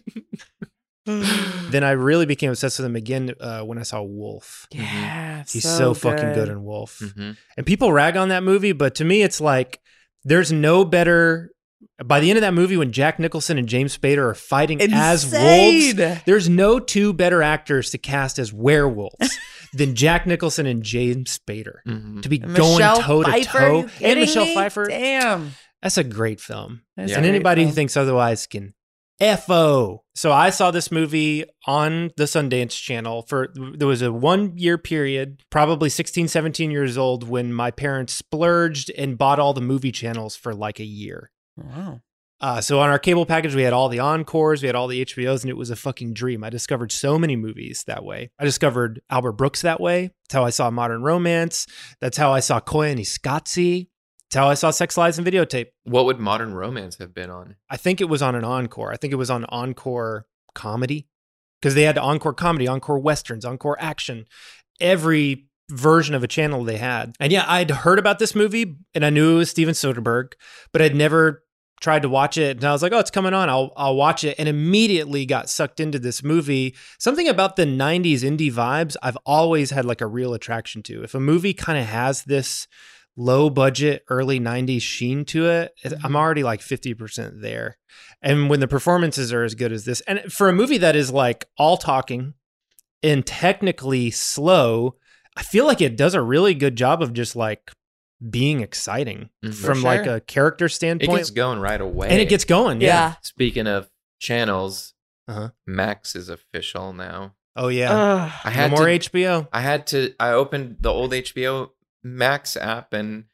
Then 1.71 1.84
I 1.84 1.91
really 1.91 2.26
became 2.28 2.52
obsessed 2.52 2.78
with 2.78 2.86
him 2.86 2.95
again 2.95 3.34
uh, 3.39 3.62
when 3.62 3.80
I 3.80 3.84
saw 3.84 4.04
Wolf. 4.04 4.67
Yeah, 4.71 5.43
He's 5.52 5.63
so, 5.63 5.93
fucking 5.95 6.34
good 6.34 6.47
in 6.47 6.63
Wolf. 6.63 7.00
Mhm. 7.00 7.38
And 7.58 7.65
people 7.65 7.91
rag 7.91 8.15
on 8.17 8.30
that 8.30 8.43
movie, 8.43 8.71
but 8.71 8.93
to 8.95 9.06
me, 9.06 9.24
it's 9.24 9.41
like 9.41 9.80
there's 10.24 10.52
no 10.52 10.86
better. 10.86 11.50
By 12.06 12.19
the 12.19 12.30
end 12.30 12.38
of 12.38 12.41
that 12.41 12.54
movie, 12.54 12.78
when 12.78 12.91
Jack 12.91 13.17
Nicholson 13.19 13.58
and 13.58 13.67
James 13.67 13.97
Spader 13.97 14.19
are 14.19 14.36
fighting 14.36 14.80
as 14.93 15.32
wolves, 15.32 15.95
there's 16.26 16.47
no 16.50 16.80
two 16.80 17.13
better 17.13 17.41
actors 17.41 17.89
to 17.91 17.97
cast 17.97 18.38
as 18.38 18.54
werewolves 18.54 19.38
than 19.73 19.95
Jack 19.95 20.27
Nicholson 20.27 20.65
and 20.65 20.84
James 20.84 21.39
Spader. 21.39 21.77
Mhm. 21.88 22.21
To 22.21 22.29
be 22.29 22.39
And 22.41 22.55
going 22.55 22.79
toe 22.79 23.23
to 23.23 23.29
Pfeiffer, 23.29 23.60
toe, 23.60 23.89
and 24.01 24.19
Michelle 24.19 24.45
me? 24.45 24.53
Pfeiffer. 24.53 24.86
Damn. 24.86 25.51
That's 25.81 25.97
a 25.97 26.03
great 26.03 26.39
film. 26.39 26.81
That's 26.97 27.13
and 27.13 27.21
great 27.23 27.29
anybody 27.29 27.65
who 27.65 27.71
thinks 27.71 27.97
otherwise 27.97 28.45
can 28.47 28.73
FO. 29.19 30.03
So 30.15 30.31
I 30.31 30.49
saw 30.49 30.71
this 30.71 30.91
movie 30.91 31.45
on 31.67 32.12
the 32.17 32.23
Sundance 32.23 32.81
Channel 32.81 33.21
for 33.23 33.53
there 33.75 33.88
was 33.88 34.01
a 34.01 34.12
1 34.12 34.57
year 34.57 34.77
period, 34.77 35.43
probably 35.49 35.89
16 35.89 36.27
17 36.27 36.71
years 36.71 36.97
old 36.97 37.27
when 37.27 37.53
my 37.53 37.69
parents 37.71 38.13
splurged 38.13 38.91
and 38.97 39.17
bought 39.17 39.39
all 39.39 39.53
the 39.53 39.62
movie 39.62 39.91
channels 39.91 40.36
for 40.36 40.53
like 40.55 40.79
a 40.79 40.86
year. 40.86 41.31
Wow. 41.55 42.01
Uh, 42.41 42.60
so 42.60 42.80
on 42.80 42.89
our 42.89 42.97
cable 42.97 43.27
package, 43.27 43.54
we 43.54 43.62
had 43.62 43.71
all 43.71 43.88
the 43.88 43.99
encores, 43.99 44.63
we 44.63 44.67
had 44.67 44.75
all 44.75 44.88
the 44.88 45.06
HBOs, 45.06 45.41
and 45.41 45.49
it 45.51 45.58
was 45.58 45.69
a 45.69 45.75
fucking 45.75 46.13
dream. 46.13 46.43
I 46.43 46.49
discovered 46.49 46.91
so 46.91 47.19
many 47.19 47.36
movies 47.36 47.84
that 47.86 48.04
way. 48.04 48.32
I 48.39 48.45
discovered 48.45 48.99
Albert 49.12 49.34
Brooks 49.34 49.62
that 49.62 49.80
way. 49.80 50.10
That's 50.23 50.34
how 50.34 50.43
I 50.43 50.49
saw 50.49 50.71
Modern 50.71 51.04
Romance. 51.04 51.67
That's 52.01 52.17
how 52.17 52.34
I 52.34 52.39
saw 52.39 52.60
Koyaanisqatsi. 52.60 53.89
That's 54.32 54.36
how 54.39 54.49
I 54.49 54.56
saw 54.56 54.71
Sex 54.71 54.97
Lies 54.97 55.19
and 55.19 55.27
Videotape. 55.27 55.67
What 55.84 56.06
would 56.06 56.19
modern 56.19 56.56
romance 56.56 56.97
have 56.97 57.13
been 57.13 57.30
on? 57.30 57.58
I 57.69 57.77
think 57.77 58.01
it 58.01 58.10
was 58.10 58.23
on 58.23 58.34
an 58.34 58.43
encore. 58.43 58.91
I 58.91 58.97
think 58.97 59.13
it 59.13 59.17
was 59.17 59.30
on 59.30 59.45
encore 59.45 60.25
comedy 60.56 61.08
because 61.62 61.75
they 61.75 61.84
had 61.84 61.99
encore 61.99 62.34
comedy, 62.34 62.67
encore 62.67 62.97
westerns, 62.97 63.45
encore 63.45 63.77
action, 63.80 64.25
every 64.80 65.47
version 65.69 66.15
of 66.15 66.23
a 66.23 66.27
channel 66.27 66.63
they 66.63 66.77
had. 66.77 67.15
And 67.19 67.32
yeah, 67.32 67.45
I'd 67.47 67.69
heard 67.69 67.99
about 67.99 68.17
this 68.17 68.34
movie 68.34 68.77
and 68.95 69.06
I 69.06 69.12
knew 69.12 69.36
it 69.36 69.38
was 69.38 69.51
Steven 69.51 69.73
Soderbergh, 69.73 70.34
but 70.73 70.82
I'd 70.82 70.95
never 70.95 71.43
tried 71.82 72.04
to 72.04 72.10
watch 72.10 72.38
it 72.38 72.58
and 72.58 72.63
I 72.63 72.72
was 72.72 72.82
like, 72.82 72.94
"Oh, 72.94 73.00
it's 73.00 73.12
coming 73.12 73.34
on. 73.34 73.50
I'll 73.50 73.74
I'll 73.76 73.96
watch 73.96 74.24
it." 74.24 74.36
And 74.39 74.48
immediately 74.48 75.26
got 75.26 75.50
sucked 75.50 75.80
into 75.80 76.00
this 76.00 76.24
movie. 76.24 76.76
Something 77.00 77.28
about 77.28 77.56
the 77.56 77.65
90s 77.65 78.22
indie 78.22 78.54
vibes 78.54 78.96
I've 79.02 79.17
always 79.26 79.72
had 79.72 79.86
like 79.86 80.02
a 80.02 80.08
real 80.08 80.34
attraction 80.34 80.84
to. 80.84 81.04
If 81.04 81.15
a 81.15 81.20
movie 81.20 81.54
kind 81.54 81.78
of 81.78 81.86
has 81.88 82.24
this 82.24 82.67
low 83.17 83.50
budget 83.50 84.06
early 84.10 84.39
90s 84.39 84.82
sheen 84.82 85.26
to 85.26 85.46
it 85.46 85.74
it- 85.84 85.91
i'm 85.91 86.00
mm-hmm. 86.00 86.15
already 86.15 86.44
like 86.44 86.62
50% 86.62 87.41
there 87.41 87.78
and 88.22 88.50
when 88.50 88.62
the 88.62 88.67
performances 88.67 89.34
are 89.34 89.44
as 89.44 89.54
good 89.54 89.72
as 89.72 89.84
this 89.84 90.02
and 90.02 90.22
for 90.32 90.48
a 90.48 90.54
movie 90.54 90.78
that 90.78 90.96
is 90.96 91.12
like 91.12 91.46
all 91.58 91.76
talking 91.76 92.34
and 93.04 93.26
technically 93.26 94.12
slow 94.12 94.96
i 95.36 95.44
feel 95.44 95.65
like 95.65 95.82
it 95.82 95.98
does 95.98 96.13
a 96.13 96.22
really 96.22 96.54
good 96.54 96.78
job 96.78 97.02
of 97.02 97.13
just 97.13 97.36
like 97.36 97.72
being 98.29 98.62
exciting 98.62 99.29
Mhm. 99.43 99.53
from 99.53 99.81
For 99.81 99.88
like 99.88 100.05
a 100.05 100.21
character 100.21 100.69
standpoint. 100.69 101.12
It 101.12 101.17
gets 101.17 101.29
going 101.31 101.60
right 101.60 101.81
away, 101.81 102.10
and 102.10 102.19
it 102.19 102.29
gets 102.29 102.45
going 102.45 102.81
yeah, 102.81 102.88
Yeah. 102.88 103.13
Speaking 103.23 103.67
of 103.67 103.89
channels, 104.19 104.93
Uh-huh. 105.27 105.49
Max 105.65 106.15
is 106.15 106.29
official 106.29 106.93
now. 106.93 107.36
oh 107.55 107.67
yeah 107.67 107.91
Ugh. 107.91 108.31
I 108.45 108.49
no 108.49 108.55
had 108.55 108.71
more 108.71 108.86
to, 108.86 108.91
hbo 109.10 109.47
I 109.51 109.62
had 109.62 109.88
to. 109.88 110.13
I 110.19 110.31
opened 110.31 110.77
the 110.81 110.89
old 110.89 111.12
HBO 111.13 111.71
Max 112.03 112.55
app 112.57 112.93
and 112.93 113.25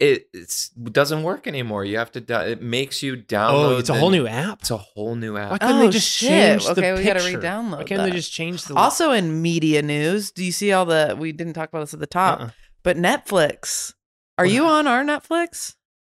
it 0.00 0.28
it's, 0.34 0.70
doesn't 0.70 1.22
work 1.22 1.46
anymore. 1.46 1.84
You 1.84 1.98
have 1.98 2.10
to. 2.12 2.20
do- 2.20 2.34
It 2.34 2.60
makes 2.60 3.00
you 3.02 3.16
download. 3.16 3.74
oh 3.76 3.78
it's 3.78 3.88
a 3.88 3.94
whole 3.94 4.10
new 4.10 4.26
app 4.26 4.60
It's 4.60 4.70
a 4.72 4.76
whole 4.76 5.14
new 5.14 5.34
why 5.34 5.42
app. 5.42 5.60
couldn't 5.60 5.76
Oh, 5.76 5.80
they 5.86 5.90
just 5.90 6.10
shit. 6.10 6.28
change 6.30 6.64
the 6.64 6.72
Okay, 6.72 6.92
we 6.94 7.04
gotta 7.04 7.20
picture? 7.20 7.38
re-download 7.38 7.76
why 7.78 7.84
can't 7.84 8.02
they 8.02 8.10
just 8.10 8.32
change 8.32 8.64
the 8.64 8.74
Also 8.74 9.12
in 9.12 9.40
media 9.40 9.82
news, 9.82 10.30
do 10.32 10.44
you 10.44 10.50
see 10.52 10.72
all 10.72 10.84
the 10.84 11.14
we 11.18 11.30
didn't 11.32 11.52
talk 11.54 11.68
about 11.68 11.80
this 11.80 11.94
at 11.94 12.00
the 12.00 12.06
top, 12.08 12.40
Uh-uh. 12.40 12.50
but 12.82 12.96
Netflix. 12.96 13.94
Are 14.38 14.46
you 14.46 14.64
on 14.66 14.86
our 14.86 15.04
Netflix? 15.04 15.74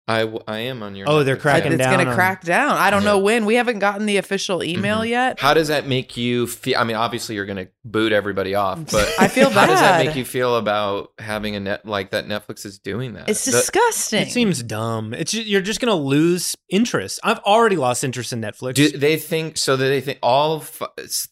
I, 0.09 0.19
w- 0.21 0.39
I 0.47 0.59
am 0.59 0.83
on 0.83 0.95
your. 0.95 1.05
Oh, 1.09 1.23
they're 1.25 1.35
Netflix 1.35 1.39
cracking 1.41 1.73
it's 1.73 1.81
account. 1.81 1.95
going 1.97 2.05
to 2.05 2.11
on- 2.11 2.15
crack 2.15 2.41
down. 2.45 2.77
I 2.77 2.89
don't 2.91 3.01
Yeah. 3.03 3.09
know 3.09 3.19
when. 3.19 3.43
We 3.45 3.55
haven't 3.55 3.79
gotten 3.79 4.05
the 4.05 4.15
official 4.15 4.63
email 4.63 4.99
Mhm. 4.99 5.09
yet. 5.09 5.39
How 5.41 5.53
does 5.53 5.67
that 5.67 5.85
make 5.85 6.15
you 6.15 6.47
feel? 6.47 6.77
I 6.79 6.85
mean, 6.85 6.95
obviously 6.95 7.35
you're 7.35 7.45
going 7.45 7.57
to 7.65 7.67
boot 7.83 8.13
everybody 8.13 8.55
off, 8.55 8.79
but 8.91 9.05
I 9.19 9.27
feel 9.27 9.49
How 9.49 9.65
does 9.65 9.81
that 9.81 9.97
bad. 9.97 10.05
make 10.05 10.15
you 10.15 10.23
feel 10.23 10.55
about 10.55 11.09
having 11.19 11.57
a 11.57 11.59
net 11.59 11.85
like 11.85 12.11
that? 12.11 12.25
Netflix 12.25 12.65
is 12.65 12.79
doing 12.79 13.15
that. 13.15 13.27
It's 13.29 13.43
The- 13.43 13.51
disgusting. 13.51 14.21
It 14.21 14.31
seems 14.31 14.63
dumb. 14.63 15.13
It's 15.13 15.33
ju- 15.33 15.43
you're 15.43 15.59
just 15.59 15.81
gonna 15.81 15.93
lose 15.93 16.55
interest. 16.69 17.19
I've 17.25 17.39
already 17.39 17.75
lost 17.75 18.05
interest 18.05 18.31
in 18.31 18.39
Netflix. 18.39 18.75
Do 18.75 18.87
they 18.87 19.17
think 19.17 19.57
so? 19.57 19.75
That 19.75 19.89
they 19.89 19.99
think 19.99 20.19
all 20.23 20.59
f- 20.61 20.81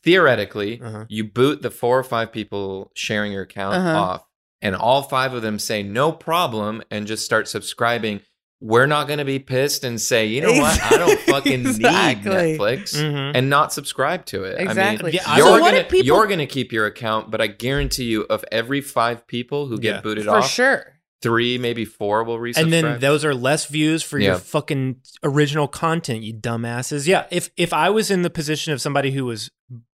theoretically, 0.04 0.82
Uh-huh. 0.84 1.06
you 1.08 1.24
boot 1.24 1.62
the 1.62 1.72
four 1.72 1.98
or 1.98 2.04
five 2.04 2.32
people 2.34 2.92
sharing 2.94 3.32
your 3.32 3.44
account 3.44 3.76
Uh-huh. 3.76 3.98
off, 4.02 4.24
and 4.66 4.76
all 4.76 5.04
five 5.04 5.34
of 5.34 5.42
them 5.42 5.60
say 5.60 5.84
no 5.84 6.12
problem 6.12 6.82
and 6.92 7.06
just 7.08 7.24
start 7.24 7.48
subscribing. 7.48 8.22
We're 8.62 8.88
not 8.88 9.08
going 9.08 9.20
to 9.20 9.26
be 9.26 9.38
pissed 9.38 9.84
and 9.84 10.00
say, 10.02 10.26
you 10.28 10.42
know 10.42 10.54
what? 10.54 10.82
I 10.82 10.98
don't 10.98 11.20
fucking 11.34 11.66
Exactly. 11.68 12.32
need 12.54 12.60
Netflix 12.60 12.96
Mhm. 12.96 13.32
and 13.36 13.50
not 13.50 13.74
subscribe 13.74 14.26
to 14.28 14.44
it. 14.44 14.60
Exactly. 14.60 15.10
I 15.10 15.12
mean, 15.12 15.14
Yeah, 15.14 15.22
I- 15.28 15.38
you're 15.38 15.46
So 15.48 15.52
what 15.60 15.60
gonna 15.72 15.78
if 15.84 15.90
people- 15.90 16.06
you're 16.08 16.26
gonna 16.28 16.48
keep 16.48 16.72
your 16.72 16.86
account, 16.88 17.30
but 17.30 17.42
I 17.42 17.48
guarantee 17.48 18.06
you, 18.06 18.24
of 18.24 18.44
every 18.52 18.82
five 18.82 19.28
people 19.28 19.68
who 19.68 19.78
get 19.78 19.96
Yeah. 19.96 20.02
booted 20.02 20.24
for 20.26 20.38
off, 20.38 20.50
sure. 20.50 20.94
three 21.22 21.58
maybe 21.58 21.86
four 21.86 22.24
will 22.24 22.38
resubscribe. 22.40 22.62
and 22.64 22.74
then 22.74 23.00
those 23.00 23.26
are 23.26 23.34
less 23.36 23.66
views 23.66 24.02
for 24.04 24.18
your 24.20 24.38
fucking 24.38 24.96
original 25.24 25.68
content, 25.68 26.24
you 26.24 26.34
dumbasses. 26.34 27.06
Yeah, 27.08 27.26
if 27.32 27.50
if 27.58 27.74
I 27.74 27.90
was 27.90 28.10
in 28.10 28.22
the 28.22 28.30
position 28.30 28.74
of 28.74 28.82
somebody 28.82 29.12
who 29.12 29.26
was 29.26 29.50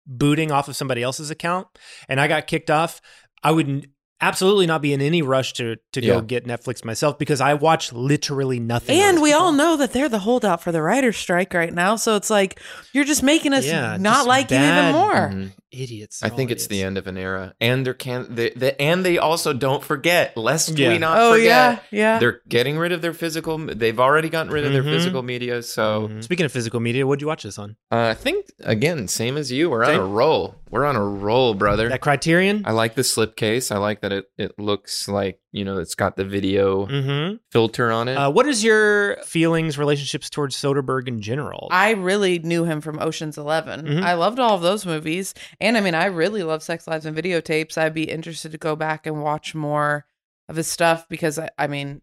booting 0.06 0.52
off 0.52 0.68
of 0.68 0.76
somebody 0.76 1.02
else's 1.04 1.32
account 1.32 1.68
and 2.10 2.20
I 2.22 2.28
got 2.28 2.48
kicked 2.48 2.70
off, 2.70 3.02
I 3.44 3.52
would 3.52 3.68
n- 3.70 3.86
absolutely 4.22 4.68
not 4.68 4.82
be 4.82 4.94
in 4.94 5.02
any 5.02 5.22
rush 5.22 5.54
to 5.54 5.78
to 5.94 6.02
Yeah. 6.02 6.16
go 6.16 6.22
get 6.22 6.46
Netflix 6.46 6.86
myself 6.86 7.18
because 7.18 7.42
I 7.42 7.54
watch 7.56 7.92
literally 7.92 8.60
nothing. 8.60 9.00
And 9.00 9.22
we 9.22 9.30
people. 9.32 9.44
all 9.44 9.52
know 9.52 9.76
that 9.78 9.94
they're 9.94 10.10
the 10.10 10.20
holdout 10.20 10.62
for 10.62 10.72
the 10.72 10.82
writer's 10.82 11.18
strike 11.18 11.54
right 11.54 11.74
now. 11.74 11.96
So 11.96 12.16
it's 12.16 12.30
like 12.30 12.60
you're 12.94 13.04
just 13.06 13.24
making 13.24 13.54
us 13.54 13.66
Yeah, 13.66 13.98
not 14.00 14.28
like 14.28 14.50
bad. 14.50 14.62
you 14.62 14.90
even 14.90 15.02
more. 15.02 15.30
Mm-hmm. 15.30 15.48
Idiots. 15.72 16.22
I 16.24 16.30
think 16.30 16.50
all 16.50 16.54
it's 16.54 16.68
the 16.68 16.84
end 16.84 16.98
of 16.98 17.08
an 17.08 17.18
era, 17.18 17.54
and 17.62 17.86
they're 17.86 17.94
can 17.94 18.28
they, 18.36 18.50
they 18.52 18.76
and 18.80 19.06
they 19.06 19.18
also 19.18 19.54
don't 19.54 19.84
forget. 19.84 20.36
Lest 20.36 20.78
Yeah. 20.78 20.90
we 20.90 20.98
not 20.98 21.18
Oh, 21.18 21.32
forget. 21.34 21.46
yeah, 21.46 21.80
yeah. 21.92 22.20
They're 22.20 22.42
getting 22.50 22.78
rid 22.78 22.92
of 22.92 23.02
their 23.02 23.14
physical. 23.14 23.58
They've 23.58 24.00
already 24.00 24.30
gotten 24.30 24.52
rid 24.52 24.66
of 24.66 24.74
their 24.74 24.84
Mhm. 24.84 24.92
physical 24.94 25.24
media. 25.24 25.64
So 25.64 26.10
Mhm. 26.12 26.24
Speaking 26.24 26.46
of 26.46 26.52
physical 26.52 26.80
media, 26.80 27.08
what'd 27.08 27.22
you 27.22 27.28
watch 27.28 27.44
this 27.44 27.58
on? 27.58 27.78
uh, 27.92 28.08
I 28.12 28.14
think 28.14 28.48
again, 28.64 29.08
same 29.08 29.38
as 29.38 29.52
you. 29.52 29.70
We're 29.70 29.86
on 29.86 29.96
a 29.96 30.04
roll. 30.06 30.56
We're 30.70 30.86
on 30.86 30.96
a 30.96 31.04
roll, 31.04 31.54
brother. 31.54 31.90
That 31.90 32.02
Criterion. 32.02 32.64
I 32.66 32.72
like 32.72 32.96
the 32.96 33.02
slipcase. 33.02 33.72
I 33.74 33.78
like 33.78 34.02
that 34.02 34.12
it 34.12 34.26
it 34.38 34.60
looks 34.60 35.08
like 35.08 35.40
you 35.52 35.66
know 35.66 35.78
it's 35.78 35.96
got 35.96 36.16
the 36.16 36.24
video 36.26 36.86
Mm-hmm. 36.88 37.36
filter 37.52 37.92
on 37.92 38.08
it. 38.08 38.16
Uh, 38.16 38.30
what 38.30 38.48
is 38.48 38.64
your 38.64 39.18
feelings, 39.24 39.78
relationships 39.78 40.30
towards 40.30 40.56
Soderbergh 40.56 41.08
in 41.08 41.22
general? 41.22 41.68
I 41.72 41.92
really 41.92 42.40
knew 42.40 42.64
him 42.66 42.82
from 42.82 43.00
Ocean's 43.00 43.38
11. 43.38 43.86
Mhm. 43.86 44.04
I 44.04 44.14
loved 44.14 44.40
all 44.40 44.56
of 44.56 44.62
those 44.62 44.86
movies. 44.86 45.34
And 45.60 45.78
I 45.78 45.82
mean, 45.82 45.96
I 45.96 46.06
really 46.06 46.44
love 46.44 46.64
Sex 46.64 46.88
Lives 46.88 47.06
and 47.06 47.18
Videotapes. 47.18 47.78
I'd 47.78 47.94
be 47.94 48.04
interested 48.10 48.52
to 48.54 48.58
go 48.58 48.76
back 48.76 49.06
and 49.06 49.22
watch 49.22 49.54
more 49.56 50.06
of 50.50 50.56
his 50.56 50.68
stuff 50.68 51.08
because 51.10 51.38
I, 51.40 51.50
I 51.58 51.68
mean, 51.68 52.02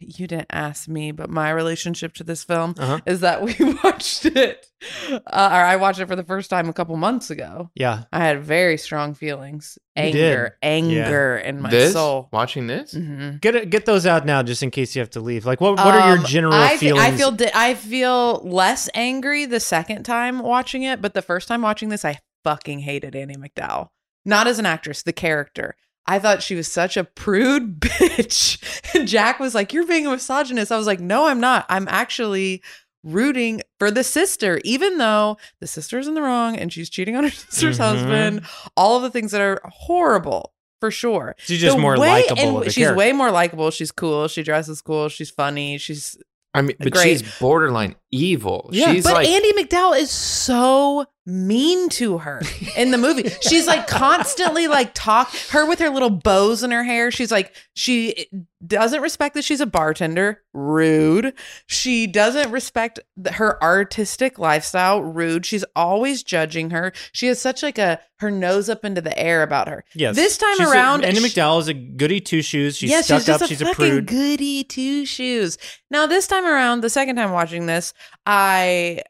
you 0.00 0.26
didn't 0.26 0.48
ask 0.50 0.88
me, 0.88 1.10
but 1.12 1.30
my 1.30 1.50
relationship 1.50 2.14
to 2.14 2.24
this 2.24 2.44
film 2.44 2.74
Uh-huh. 2.78 2.98
is 3.06 3.20
that 3.20 3.42
we 3.42 3.54
watched 3.84 4.24
it, 4.26 4.66
uh, 5.02 5.20
or 5.26 5.36
I 5.64 5.76
watched 5.76 6.00
it 6.00 6.06
for 6.06 6.16
the 6.16 6.24
first 6.24 6.50
time 6.50 6.68
a 6.68 6.72
couple 6.72 6.96
months 6.96 7.30
ago. 7.30 7.70
yeah. 7.74 8.04
I 8.12 8.24
had 8.24 8.42
very 8.44 8.76
strong 8.76 9.14
feelings, 9.14 9.78
anger, 9.96 10.56
anger 10.62 11.36
in 11.38 11.60
my 11.62 11.70
this 11.70 11.92
soul. 11.92 12.28
watching 12.32 12.66
this. 12.66 12.94
Mhm. 12.94 13.40
Get 13.40 13.54
it, 13.56 13.70
get 13.70 13.86
those 13.86 14.06
out 14.06 14.24
now, 14.26 14.42
just 14.42 14.62
in 14.62 14.70
case 14.70 14.94
you 14.96 15.00
have 15.00 15.10
to 15.10 15.20
leave. 15.20 15.44
Like, 15.46 15.60
what 15.60 15.76
what 15.76 15.94
are 15.94 16.08
your 16.10 16.18
Um, 16.18 16.24
general 16.24 16.54
I 16.54 16.76
feelings? 16.76 17.04
I 17.04 17.10
feel 17.16 17.30
di- 17.32 17.50
I 17.54 17.74
feel 17.74 18.40
less 18.44 18.88
angry 18.94 19.44
the 19.46 19.60
second 19.60 20.04
time 20.04 20.40
watching 20.40 20.82
it, 20.82 21.00
but 21.02 21.14
the 21.14 21.22
first 21.22 21.48
time 21.48 21.62
watching 21.62 21.88
this, 21.88 22.04
I 22.04 22.18
fucking 22.44 22.80
hated 22.80 23.16
Annie 23.16 23.36
MacDowell. 23.36 23.88
Not 24.24 24.46
as 24.46 24.58
an 24.58 24.66
actress, 24.66 25.02
the 25.02 25.12
character. 25.12 25.76
I 26.08 26.18
thought 26.18 26.42
she 26.42 26.54
was 26.56 26.66
such 26.66 26.96
a 26.96 27.04
prude 27.04 27.78
bitch. 27.80 28.58
And 28.94 29.06
Jack 29.06 29.38
was 29.38 29.54
like, 29.54 29.72
"You're 29.72 29.86
being 29.86 30.06
a 30.06 30.10
misogynist." 30.10 30.72
I 30.72 30.76
was 30.78 30.86
like, 30.86 31.00
"No, 31.00 31.26
I'm 31.28 31.38
not. 31.40 31.66
I'm 31.68 31.86
actually." 31.88 32.62
rooting 33.04 33.62
for 33.78 33.92
the 33.92 34.02
sister 34.02 34.60
even 34.64 34.98
though 34.98 35.36
the 35.60 35.68
sister's 35.68 36.08
in 36.08 36.14
the 36.14 36.20
wrong 36.20 36.56
and 36.56 36.72
she's 36.72 36.90
cheating 36.90 37.14
on 37.14 37.22
her 37.22 37.30
sister's 37.50 37.78
Mhm. 37.78 37.80
husband 37.80 38.42
all 38.76 38.96
of 38.96 39.02
the 39.04 39.10
things 39.10 39.30
that 39.30 39.40
are 39.40 39.60
horrible 39.64 40.52
for 40.80 40.90
sure 40.90 41.36
She's 41.38 41.60
just 41.60 41.76
The 41.76 41.80
more 41.80 41.92
way- 41.96 42.24
likable 42.24 42.42
and 42.42 42.56
of 42.56 42.62
a 42.62 42.70
she's 42.70 42.74
character. 42.84 42.98
way 42.98 43.12
more 43.12 43.30
likable 43.30 43.70
she's 43.70 43.92
cool 43.92 44.26
she 44.26 44.42
dresses 44.42 44.82
cool 44.82 45.08
she's 45.08 45.30
funny 45.30 45.78
she's 45.78 46.18
I 46.54 46.62
mean, 46.62 46.76
but 46.80 46.90
Great. 46.92 47.20
she's 47.20 47.38
borderline 47.38 47.94
evil. 48.10 48.70
Yeah, 48.72 48.92
she's 48.92 49.04
but 49.04 49.14
like 49.14 49.28
Andie 49.28 49.52
MacDowell 49.52 49.98
is 49.98 50.10
so 50.10 51.06
mean 51.26 51.90
to 51.90 52.16
her 52.18 52.40
in 52.76 52.90
the 52.90 52.96
movie. 52.96 53.28
She's 53.42 53.66
like 53.66 53.86
constantly 53.86 54.66
like 54.66 54.92
talk 54.94 55.30
her 55.50 55.66
with 55.66 55.78
her 55.78 55.90
little 55.90 56.08
bows 56.08 56.62
in 56.62 56.70
her 56.70 56.82
hair. 56.82 57.10
She's 57.10 57.30
like 57.30 57.54
she 57.74 58.28
doesn't 58.66 59.02
respect 59.02 59.34
that 59.34 59.44
she's 59.44 59.60
a 59.60 59.66
bartender. 59.66 60.42
Rude. 60.54 61.34
She 61.66 62.06
doesn't 62.06 62.50
respect 62.50 62.98
her 63.32 63.62
artistic 63.62 64.38
lifestyle. 64.38 65.02
Rude. 65.02 65.44
She's 65.44 65.66
always 65.76 66.22
judging 66.22 66.70
her. 66.70 66.92
She 67.12 67.26
has 67.26 67.38
such 67.38 67.62
like 67.62 67.76
a 67.76 68.00
her 68.20 68.30
nose 68.30 68.70
up 68.70 68.82
into 68.82 69.02
the 69.02 69.16
air 69.18 69.42
about 69.42 69.68
her. 69.68 69.84
Yes. 69.94 70.16
This 70.16 70.38
time 70.38 70.56
She's 70.56 70.66
a- 70.66 70.72
around, 70.72 71.04
Andie 71.04 71.20
MacDowell 71.20 71.60
is 71.60 71.68
a 71.68 71.74
goody 71.74 72.20
two 72.22 72.40
shoes. 72.40 72.78
She's 72.78 72.90
yeah, 72.90 73.02
stuck 73.02 73.18
she's 73.18 73.26
just 73.26 73.42
up. 73.42 73.46
a 73.46 73.48
she's 73.48 73.60
a 73.60 73.66
fucking 73.66 73.76
prude. 73.76 74.06
goody 74.06 74.64
two 74.64 75.04
shoes. 75.04 75.58
Now 75.90 76.06
this 76.06 76.26
time 76.26 76.46
around, 76.46 76.80
the 76.80 76.88
second 76.90 77.16
time 77.16 77.32
watching 77.32 77.66
this, 77.66 77.92
I, 78.26 79.02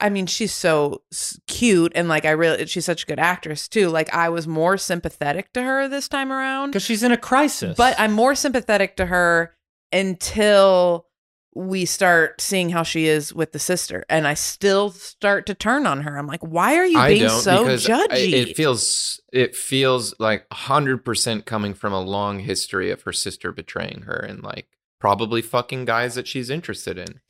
I 0.00 0.08
mean, 0.08 0.26
she's 0.26 0.52
so 0.52 1.02
cute 1.46 1.92
and 1.94 2.08
like 2.08 2.24
I 2.24 2.30
really, 2.30 2.66
she's 2.66 2.84
such 2.84 3.04
a 3.04 3.06
good 3.06 3.18
actress 3.20 3.68
too. 3.68 3.88
Like 3.88 4.12
I 4.14 4.28
was 4.28 4.46
more 4.48 4.76
sympathetic 4.78 5.52
to 5.52 5.62
her 5.62 5.88
this 5.88 6.08
time 6.08 6.32
around, 6.32 6.70
Because 6.70 6.82
she's 6.82 7.02
in 7.02 7.12
a 7.12 7.16
crisis. 7.16 7.76
but 7.76 7.94
I'm 7.98 8.12
more 8.12 8.34
sympathetic 8.34 8.96
to 8.96 9.06
her 9.06 9.54
until 9.92 11.06
we 11.54 11.84
start 11.84 12.40
seeing 12.40 12.70
how 12.70 12.82
she 12.82 13.06
is 13.06 13.34
with 13.34 13.52
the 13.52 13.58
sister, 13.58 14.04
and 14.08 14.26
I 14.26 14.32
still 14.32 14.88
start 14.90 15.44
to 15.46 15.54
turn 15.54 15.86
on 15.86 16.00
her. 16.00 16.16
I'm 16.18 16.26
like, 16.26 16.40
why 16.40 16.76
are 16.76 16.86
you 16.86 16.98
I 16.98 17.08
being 17.12 17.28
so 17.28 17.66
judgy? 17.66 18.10
I- 18.10 18.16
it 18.16 18.56
feels 18.56 19.20
it 19.34 19.54
feels 19.54 20.14
like 20.18 20.46
hundred 20.50 21.04
percent 21.04 21.44
coming 21.44 21.74
from 21.74 21.92
a 21.92 22.00
long 22.00 22.38
history 22.38 22.90
of 22.90 23.02
her 23.02 23.12
sister 23.12 23.52
betraying 23.52 24.04
her 24.06 24.16
and 24.16 24.42
like 24.42 24.66
probably 24.98 25.42
fucking 25.42 25.84
guys 25.84 26.14
that 26.14 26.26
she's 26.26 26.48
interested 26.48 26.96
in. 26.96 27.20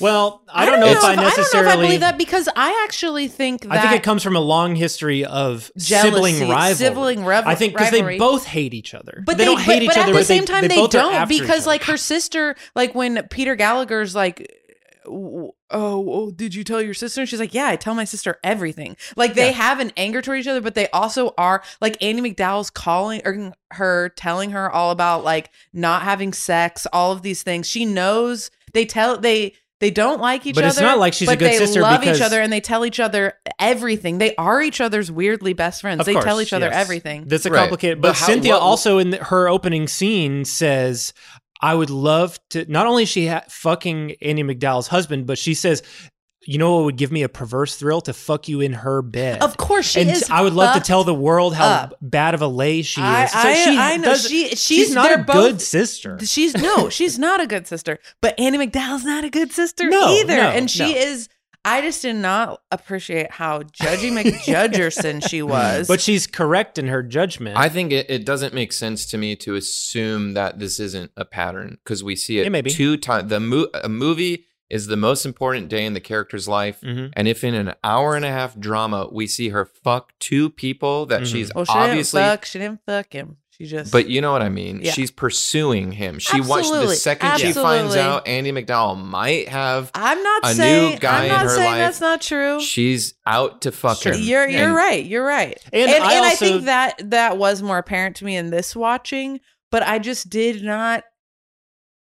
Well, 0.00 0.42
I, 0.48 0.66
don't 0.66 0.80
know 0.80 0.86
if 0.86 1.02
I 1.02 1.12
I 1.12 1.14
don't 1.16 1.24
know 1.24 1.28
if 1.30 1.36
necessarily. 1.38 1.70
I 1.72 1.76
believe 1.76 2.00
that 2.00 2.18
because 2.18 2.48
I 2.54 2.82
actually 2.86 3.28
think 3.28 3.62
that 3.62 3.72
I 3.72 3.80
think 3.80 3.92
it 3.94 4.02
comes 4.02 4.22
from 4.22 4.36
a 4.36 4.40
long 4.40 4.74
history 4.76 5.24
of 5.24 5.70
Jealousy, 5.76 6.10
sibling 6.10 6.48
rivalry. 6.48 6.74
sibling 6.74 7.24
rev- 7.24 7.46
I 7.46 7.54
think 7.54 7.72
because 7.74 7.90
they 7.90 8.18
both 8.18 8.44
hate 8.46 8.74
each 8.74 8.94
other, 8.94 9.22
But 9.24 9.38
they, 9.38 9.44
they, 9.44 9.50
don't 9.50 9.60
hate 9.60 9.78
but, 9.78 9.82
each 9.82 9.88
but 9.88 9.96
other. 9.98 10.02
At 10.02 10.06
the 10.06 10.12
but 10.12 10.18
they- 10.18 10.24
same 10.24 10.44
time, 10.46 10.62
they, 10.62 10.68
they, 10.68 10.86
don't 10.86 11.28
because, 11.28 11.66
like, 11.66 11.84
her 11.84 11.96
sister, 11.96 12.56
like 12.74 12.94
when 12.94 13.26
Peter 13.28 13.54
Gallagher's 13.56 14.14
like, 14.14 14.52
"Oh, 15.06 15.54
oh, 15.70 16.30
did 16.30 16.54
you 16.54 16.64
tell 16.64 16.80
your 16.82 16.94
sister?" 16.94 17.20
And 17.22 17.28
she's 17.28 17.40
like, 17.40 17.54
"Yeah, 17.54 17.68
I 17.68 17.76
tell 17.76 17.94
my 17.94 18.04
sister 18.04 18.38
everything." 18.44 18.96
Like 19.16 19.34
they 19.34 19.46
Yeah. 19.50 19.52
have 19.56 19.80
an 19.80 19.92
anger 19.96 20.20
toward 20.22 20.38
each 20.40 20.46
other, 20.46 20.60
but 20.60 20.74
they 20.74 20.88
also 20.90 21.32
are 21.38 21.62
like 21.80 21.96
Andie 22.02 22.22
MacDowell's 22.22 22.70
calling 22.70 23.22
or 23.24 23.52
her, 23.72 24.10
telling 24.10 24.50
her 24.50 24.70
all 24.70 24.90
about 24.90 25.24
like 25.24 25.50
not 25.72 26.02
having 26.02 26.32
sex, 26.32 26.86
all 26.92 27.12
of 27.12 27.22
these 27.22 27.42
things. 27.42 27.66
She 27.68 27.84
knows. 27.84 28.50
They 28.72 28.84
tell 28.84 29.18
they. 29.18 29.54
They 29.80 29.90
don't 29.90 30.20
like 30.22 30.46
each 30.46 30.54
But 30.54 30.64
other. 30.64 30.68
it's 30.68 30.80
not 30.80 30.98
like 30.98 31.12
she's 31.12 31.28
a 31.28 31.32
but 31.32 31.38
good 31.38 31.52
they 31.52 31.58
sister 31.58 31.82
love 31.82 32.00
because- 32.00 32.16
each 32.16 32.22
other 32.22 32.40
and 32.40 32.50
they 32.52 32.60
tell 32.60 32.86
each 32.86 32.98
other 32.98 33.34
everything. 33.58 34.18
They 34.18 34.34
are 34.36 34.62
each 34.62 34.80
other's 34.80 35.12
weirdly 35.12 35.52
best 35.52 35.82
friends. 35.82 36.00
Of 36.00 36.06
they 36.06 36.14
tell 36.14 36.40
each 36.40 36.52
other 36.54 36.66
yes. 36.66 36.74
everything. 36.76 37.24
That's 37.26 37.44
a 37.44 37.50
Right. 37.50 37.58
complicated. 37.60 38.00
But 38.00 38.08
But, 38.08 38.16
how- 38.16 38.26
Cynthia 38.26 38.52
what- 38.54 38.62
also 38.62 38.98
in 38.98 39.10
the, 39.10 39.18
her 39.24 39.48
opening 39.48 39.86
scene 39.86 40.46
says, 40.46 41.12
"I 41.60 41.74
would 41.74 41.90
love 41.90 42.38
to." 42.50 42.64
Not 42.72 42.86
only 42.86 43.02
is 43.02 43.10
she 43.10 43.26
ha- 43.26 43.44
fucking 43.50 44.16
Andie 44.22 44.42
MacDowell's 44.44 44.88
husband, 44.88 45.26
but 45.26 45.36
she 45.36 45.52
says, 45.52 45.82
"You 46.46 46.58
know 46.58 46.76
what 46.76 46.84
would 46.84 46.96
give 46.96 47.12
me 47.12 47.22
a 47.22 47.28
perverse 47.28 47.76
thrill 47.76 48.00
to 48.02 48.12
fuck 48.12 48.48
you 48.48 48.60
in 48.60 48.72
her 48.72 49.02
bed." 49.02 49.42
Of 49.42 49.56
course, 49.56 49.86
she 49.86 50.00
and 50.00 50.10
is. 50.10 50.30
I 50.30 50.40
would 50.42 50.52
love 50.54 50.74
to 50.74 50.80
tell 50.80 51.04
the 51.04 51.14
world 51.14 51.54
how 51.54 51.66
up. 51.66 51.94
bad 52.00 52.34
of 52.34 52.42
a 52.42 52.48
lay 52.48 52.82
she 52.82 53.00
is. 53.00 53.06
I, 53.06 53.26
So 53.26 53.38
I, 53.48 53.54
she 53.54 53.78
I 53.78 53.96
know 53.96 54.08
does- 54.10 54.28
she 54.28 54.48
she's, 54.56 54.94
not 54.94 55.12
a 55.12 55.18
both, 55.22 55.34
good 55.34 55.60
sister. 55.60 56.18
She's 56.24 56.56
no, 56.56 56.88
she's 56.90 57.18
not 57.18 57.40
a 57.40 57.46
good 57.46 57.66
sister. 57.66 57.98
But 58.20 58.38
Annie 58.40 58.58
MacDowell's 58.58 59.04
not 59.04 59.24
a 59.24 59.30
good 59.30 59.52
sister 59.52 59.88
No, 59.88 60.08
either, 60.14 60.36
no, 60.36 60.48
and 60.50 60.70
she 60.70 60.92
no. 60.92 60.98
is. 60.98 61.28
I 61.68 61.80
just 61.80 62.02
did 62.02 62.14
not 62.14 62.62
appreciate 62.70 63.32
how 63.32 63.62
Judgy 63.62 64.12
McJudgerson 64.12 65.28
she 65.28 65.42
was. 65.42 65.88
But 65.88 66.00
she's 66.00 66.26
correct 66.28 66.78
in 66.78 66.86
her 66.86 67.02
judgment. 67.02 67.56
I 67.56 67.68
think 67.68 67.90
it, 67.92 68.08
it 68.08 68.24
doesn't 68.24 68.54
make 68.54 68.72
sense 68.72 69.04
to 69.06 69.18
me 69.18 69.34
to 69.36 69.56
assume 69.56 70.34
that 70.34 70.58
this 70.60 70.78
isn't 70.78 71.10
a 71.16 71.24
pattern 71.24 71.78
because 71.82 72.04
we 72.04 72.14
see 72.16 72.38
it 72.38 72.44
Yeah, 72.44 72.50
maybe. 72.50 72.70
two 72.70 72.96
times. 72.96 73.30
The 73.30 73.40
mo- 73.40 73.68
a 73.82 73.88
movie 73.88 74.45
is 74.68 74.86
the 74.88 74.96
most 74.96 75.24
important 75.24 75.68
day 75.68 75.84
in 75.84 75.92
the 75.94 76.00
character's 76.00 76.48
life, 76.48 76.80
Mhm. 76.82 77.10
and 77.14 77.28
if 77.28 77.44
in 77.44 77.54
an 77.54 77.74
hour 77.84 78.14
and 78.16 78.24
a 78.24 78.30
half 78.30 78.58
drama 78.58 79.08
we 79.12 79.26
see 79.26 79.50
her 79.50 79.64
fuck 79.64 80.12
two 80.18 80.50
people 80.50 81.06
that 81.06 81.22
Mhm. 81.22 81.26
she's 81.32 81.54
well, 81.54 81.64
she 81.64 81.72
obviously 81.72 82.20
didn't 82.20 82.30
fuck. 82.32 82.44
She 82.46 82.58
didn't 82.58 82.80
fuck 82.86 83.12
him. 83.12 83.36
She 83.56 83.64
just 83.64 83.90
But 83.90 84.08
you 84.10 84.20
know 84.20 84.32
what 84.32 84.42
I 84.42 84.50
mean. 84.50 84.80
Yeah. 84.82 84.92
She's 84.92 85.10
pursuing 85.10 85.92
him. 85.92 86.18
She 86.18 86.40
wants 86.42 86.68
the 86.68 86.74
Absolutely. 86.76 86.96
second 86.96 87.38
she 87.38 87.52
finds 87.54 87.96
out 87.96 88.28
Andie 88.28 88.52
MacDowell 88.52 89.02
might 89.02 89.48
have 89.48 89.90
I'm 89.94 90.22
not 90.22 90.44
a 90.44 90.54
saying 90.54 90.90
new 90.94 90.98
guy 90.98 91.22
I'm 91.22 91.28
not 91.28 91.40
in 91.42 91.48
her 91.48 91.54
saying 91.54 91.70
life. 91.70 91.78
that's 91.78 92.00
not 92.02 92.20
true. 92.20 92.60
She's 92.60 93.14
out 93.24 93.62
to 93.62 93.72
fuck 93.72 94.04
him. 94.04 94.14
You're 94.20 94.46
you're 94.46 94.64
And 94.66 94.74
right. 94.74 95.02
You're 95.02 95.24
right. 95.24 95.58
And 95.72 95.82
And, 95.90 95.90
and, 95.90 96.04
I 96.04 96.32
I, 96.32 96.34
think 96.34 96.64
that 96.66 97.00
that 97.10 97.38
was 97.38 97.62
more 97.62 97.78
apparent 97.78 98.16
to 98.16 98.26
me 98.26 98.36
in 98.36 98.50
this 98.50 98.76
watching, 98.76 99.40
but 99.70 99.82
I 99.82 100.00
just 100.00 100.28
did 100.28 100.62
not. 100.62 101.04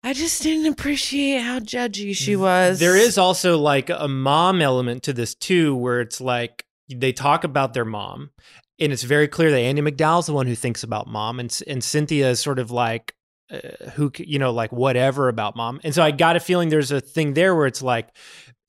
I 0.06 0.14
just 0.14 0.44
didn't 0.44 0.72
appreciate 0.72 1.42
how 1.42 1.60
judgy 1.60 2.16
she 2.16 2.36
was. 2.36 2.80
There 2.80 2.96
is 2.96 3.18
also 3.18 3.58
like 3.58 3.90
a 3.90 4.08
mom 4.08 4.62
element 4.62 5.02
to 5.04 5.14
this 5.14 5.34
too, 5.34 5.76
where 5.76 6.00
it's 6.00 6.22
like 6.22 6.64
they 6.88 7.12
talk 7.12 7.44
about 7.44 7.74
their 7.74 7.86
mom, 7.86 8.30
and 8.80 8.94
it's 8.94 9.02
very 9.02 9.28
clear 9.28 9.50
that 9.50 9.58
Andie 9.58 9.82
MacDowell's 9.82 10.28
the 10.28 10.34
one 10.34 10.46
who 10.46 10.54
thinks 10.54 10.84
about 10.84 11.08
mom, 11.08 11.40
and 11.40 11.60
and 11.66 11.84
Cynthia 11.84 12.30
is 12.30 12.40
sort 12.40 12.60
of 12.60 12.70
like 12.70 13.16
uh, 13.50 13.90
who 13.96 14.12
you 14.20 14.38
know 14.38 14.52
like 14.52 14.72
whatever 14.72 15.28
about 15.28 15.56
mom, 15.56 15.82
and 15.84 15.96
so 15.96 16.04
I 16.04 16.12
got 16.12 16.36
a 16.36 16.40
feeling 16.40 16.70
there's 16.70 16.92
a 16.92 17.02
thing 17.02 17.34
there 17.34 17.56
where 17.56 17.66
it's 17.66 17.82
like 17.82 18.10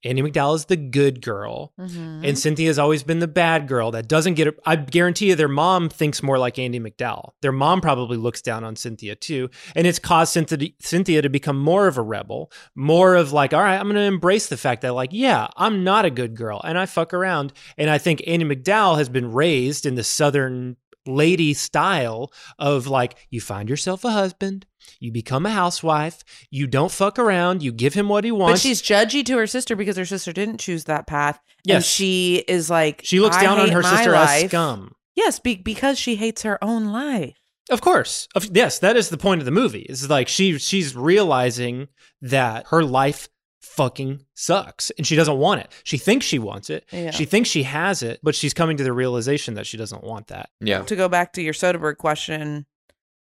Andie 0.06 0.22
MacDowell 0.22 0.54
is 0.56 0.64
the 0.66 0.76
good 0.76 1.20
girl, 1.22 1.72
Mhm. 1.80 2.26
and 2.26 2.38
Cynthia's 2.38 2.78
always 2.78 3.02
been 3.02 3.18
the 3.18 3.28
bad 3.28 3.66
girl 3.68 3.90
that 3.92 4.08
doesn't 4.08 4.34
get. 4.34 4.46
it. 4.48 4.58
I 4.64 4.76
guarantee 4.76 5.28
you, 5.28 5.34
their 5.34 5.48
mom 5.48 5.88
thinks 5.88 6.22
more 6.22 6.38
like 6.38 6.58
Andie 6.58 6.80
MacDowell. 6.80 7.30
Their 7.42 7.52
mom 7.52 7.80
probably 7.80 8.16
looks 8.16 8.40
down 8.42 8.64
on 8.64 8.76
Cynthia 8.76 9.14
too, 9.14 9.50
and 9.74 9.86
it's 9.86 9.98
caused 9.98 10.32
Cynthia, 10.32 10.70
Cynthia 10.80 11.22
to 11.22 11.28
become 11.28 11.58
more 11.58 11.86
of 11.88 11.98
a 11.98 12.02
rebel, 12.02 12.50
more 12.74 13.14
of 13.14 13.32
like, 13.32 13.52
all 13.52 13.62
right, 13.62 13.76
I'm 13.78 13.86
going 13.86 13.96
to 13.96 14.02
embrace 14.02 14.46
the 14.48 14.56
fact 14.56 14.82
that 14.82 14.94
like, 14.94 15.10
yeah, 15.12 15.48
I'm 15.56 15.84
not 15.84 16.04
a 16.04 16.10
good 16.10 16.34
girl, 16.36 16.60
and 16.64 16.78
I 16.78 16.86
fuck 16.86 17.12
around. 17.12 17.52
And 17.76 17.90
I 17.90 17.98
think 17.98 18.22
Andie 18.26 18.44
MacDowell 18.46 18.98
has 18.98 19.08
been 19.08 19.32
raised 19.32 19.86
in 19.86 19.94
the 19.96 20.04
Southern 20.04 20.76
lady 21.08 21.54
style 21.54 22.32
of 22.58 22.86
like, 22.88 23.16
you 23.30 23.40
find 23.40 23.68
yourself 23.68 24.04
a 24.04 24.10
husband. 24.10 24.66
You 25.00 25.12
become 25.12 25.46
a 25.46 25.50
housewife. 25.50 26.22
You 26.50 26.66
don't 26.66 26.90
fuck 26.90 27.18
around. 27.18 27.62
You 27.62 27.72
give 27.72 27.94
him 27.94 28.08
what 28.08 28.24
he 28.24 28.32
wants. 28.32 28.62
But 28.62 28.68
she's 28.68 28.82
judgy 28.82 29.24
to 29.26 29.36
her 29.38 29.46
sister 29.46 29.76
because 29.76 29.96
her 29.96 30.04
sister 30.04 30.32
didn't 30.32 30.58
choose 30.58 30.84
that 30.84 31.06
path. 31.06 31.36
And 31.66 31.74
Yes. 31.74 31.86
she 31.86 32.44
is 32.48 32.70
like 32.70 33.00
she 33.04 33.20
looks 33.20 33.36
"I 33.36 33.42
down 33.42 33.58
on 33.60 33.68
her 33.70 33.82
my 33.82 33.90
sister 33.96 34.14
as 34.14 34.28
life." 34.28 34.48
scum. 34.50 34.92
Yes, 35.14 35.38
be- 35.38 35.56
because 35.56 35.98
she 35.98 36.16
hates 36.16 36.42
her 36.42 36.62
own 36.62 36.86
life. 36.92 37.36
Of 37.70 37.80
course. 37.80 38.28
Of, 38.34 38.54
yes, 38.56 38.78
that 38.78 38.96
is 38.96 39.08
the 39.08 39.16
point 39.18 39.40
of 39.40 39.44
the 39.44 39.50
movie. 39.50 39.86
Is 39.88 40.08
like 40.08 40.28
she 40.28 40.58
she's 40.58 40.94
realizing 40.94 41.88
that 42.22 42.66
her 42.68 42.84
life 42.84 43.28
fucking 43.60 44.22
sucks 44.34 44.90
and 44.96 45.06
she 45.06 45.16
doesn't 45.16 45.36
want 45.38 45.60
it. 45.60 45.70
She 45.84 45.98
thinks 45.98 46.24
she 46.24 46.38
wants 46.38 46.70
it. 46.70 46.84
Yeah. 46.92 47.10
She 47.10 47.24
thinks 47.24 47.48
she 47.50 47.64
has 47.64 48.02
it, 48.02 48.20
but 48.22 48.34
she's 48.34 48.54
coming 48.54 48.76
to 48.78 48.84
the 48.84 48.92
realization 48.92 49.54
that 49.54 49.66
she 49.66 49.76
doesn't 49.76 50.02
want 50.04 50.28
that. 50.28 50.48
Yeah. 50.60 50.82
To 50.82 50.96
go 50.96 51.08
back 51.08 51.32
to 51.34 51.42
your 51.42 51.52
Soderbergh 51.52 51.96
question, 51.98 52.64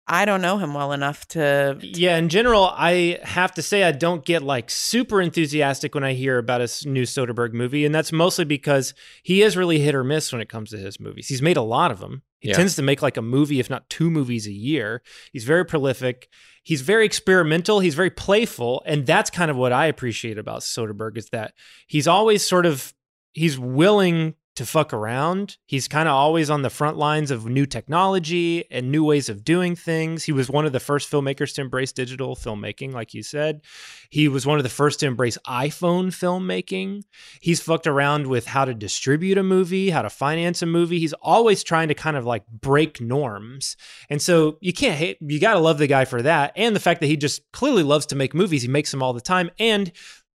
I 0.06 0.24
don't 0.24 0.42
know 0.42 0.58
him 0.58 0.74
well 0.74 0.92
enough 0.92 1.26
to. 1.28 1.78
Yeah, 1.80 2.16
in 2.16 2.28
general, 2.28 2.64
I 2.72 3.20
have 3.22 3.54
to 3.54 3.62
say 3.62 3.84
I 3.84 3.92
don't 3.92 4.24
get 4.24 4.42
like 4.42 4.68
super 4.68 5.20
enthusiastic 5.22 5.94
when 5.94 6.02
I 6.04 6.12
hear 6.14 6.38
about 6.38 6.60
a 6.60 6.64
s- 6.64 6.84
new 6.84 7.04
Soderbergh 7.04 7.52
movie, 7.52 7.84
and 7.86 7.94
that's 7.94 8.10
mostly 8.12 8.44
because 8.44 8.94
he 9.22 9.42
is 9.42 9.56
really 9.56 9.78
hit 9.78 9.94
or 9.94 10.02
miss 10.02 10.32
when 10.32 10.40
it 10.40 10.48
comes 10.48 10.70
to 10.70 10.76
his 10.78 10.98
movies. 10.98 11.28
He's 11.28 11.40
made 11.42 11.56
a 11.56 11.62
lot 11.62 11.90
of 11.92 12.00
them. 12.00 12.22
He 12.40 12.48
Yeah. 12.48 12.56
tends 12.56 12.74
to 12.76 12.82
make 12.82 13.00
like 13.00 13.16
a 13.16 13.22
movie, 13.22 13.60
if 13.60 13.70
not 13.70 13.88
two 13.88 14.10
movies 14.10 14.46
a 14.48 14.52
year. 14.52 15.02
He's 15.32 15.44
very 15.44 15.64
prolific. 15.64 16.28
He's 16.64 16.80
very 16.80 17.04
experimental. 17.06 17.78
He's 17.80 17.94
very 17.94 18.10
playful, 18.10 18.82
and 18.84 19.06
that's 19.06 19.30
kind 19.30 19.50
of 19.52 19.56
what 19.56 19.72
I 19.72 19.86
appreciate 19.86 20.36
about 20.38 20.60
Soderbergh 20.62 21.16
is 21.16 21.28
that 21.30 21.54
he's 21.86 22.08
always 22.08 22.44
sort 22.46 22.66
of 22.66 22.92
he's 23.34 23.58
willing 23.58 24.34
to 24.56 24.66
fuck 24.66 24.92
around. 24.92 25.56
He's 25.66 25.88
kind 25.88 26.08
of 26.08 26.14
always 26.14 26.50
on 26.50 26.62
the 26.62 26.70
front 26.70 26.98
lines 26.98 27.30
of 27.30 27.46
new 27.46 27.64
technology 27.64 28.64
and 28.70 28.90
new 28.90 29.04
ways 29.04 29.28
of 29.28 29.44
doing 29.44 29.74
things. 29.74 30.24
He 30.24 30.32
was 30.32 30.50
one 30.50 30.66
of 30.66 30.72
the 30.72 30.80
first 30.80 31.10
filmmakers 31.10 31.54
to 31.54 31.62
embrace 31.62 31.92
digital 31.92 32.36
filmmaking, 32.36 32.92
like 32.92 33.14
you 33.14 33.22
said. 33.22 33.62
He 34.10 34.28
was 34.28 34.44
one 34.44 34.58
of 34.58 34.62
the 34.62 34.68
first 34.68 35.00
to 35.00 35.06
embrace 35.06 35.38
iPhone 35.46 36.08
filmmaking. 36.08 37.02
He's 37.40 37.62
fucked 37.62 37.86
around 37.86 38.26
with 38.26 38.46
how 38.46 38.66
to 38.66 38.74
distribute 38.74 39.38
a 39.38 39.42
movie, 39.42 39.90
how 39.90 40.02
to 40.02 40.10
finance 40.10 40.60
a 40.60 40.66
movie. 40.66 40.98
He's 40.98 41.14
always 41.14 41.62
trying 41.62 41.88
to 41.88 41.94
kind 41.94 42.16
of 42.16 42.26
like 42.26 42.46
break 42.46 43.00
norms. 43.00 43.76
And 44.10 44.20
so 44.20 44.58
you 44.60 44.74
can't 44.74 44.98
hate, 44.98 45.16
you 45.20 45.40
got 45.40 45.54
to 45.54 45.60
love 45.60 45.78
the 45.78 45.86
guy 45.86 46.04
for 46.04 46.20
that. 46.22 46.52
And 46.56 46.76
the 46.76 46.80
fact 46.80 47.00
that 47.00 47.06
he 47.06 47.16
just 47.16 47.40
clearly 47.52 47.82
loves 47.82 48.06
to 48.06 48.16
make 48.16 48.34
movies. 48.34 48.62
He 48.62 48.68
makes 48.68 48.90
them 48.90 49.02
all 49.02 49.14
the 49.14 49.20
time. 49.20 49.50
And 49.58 49.92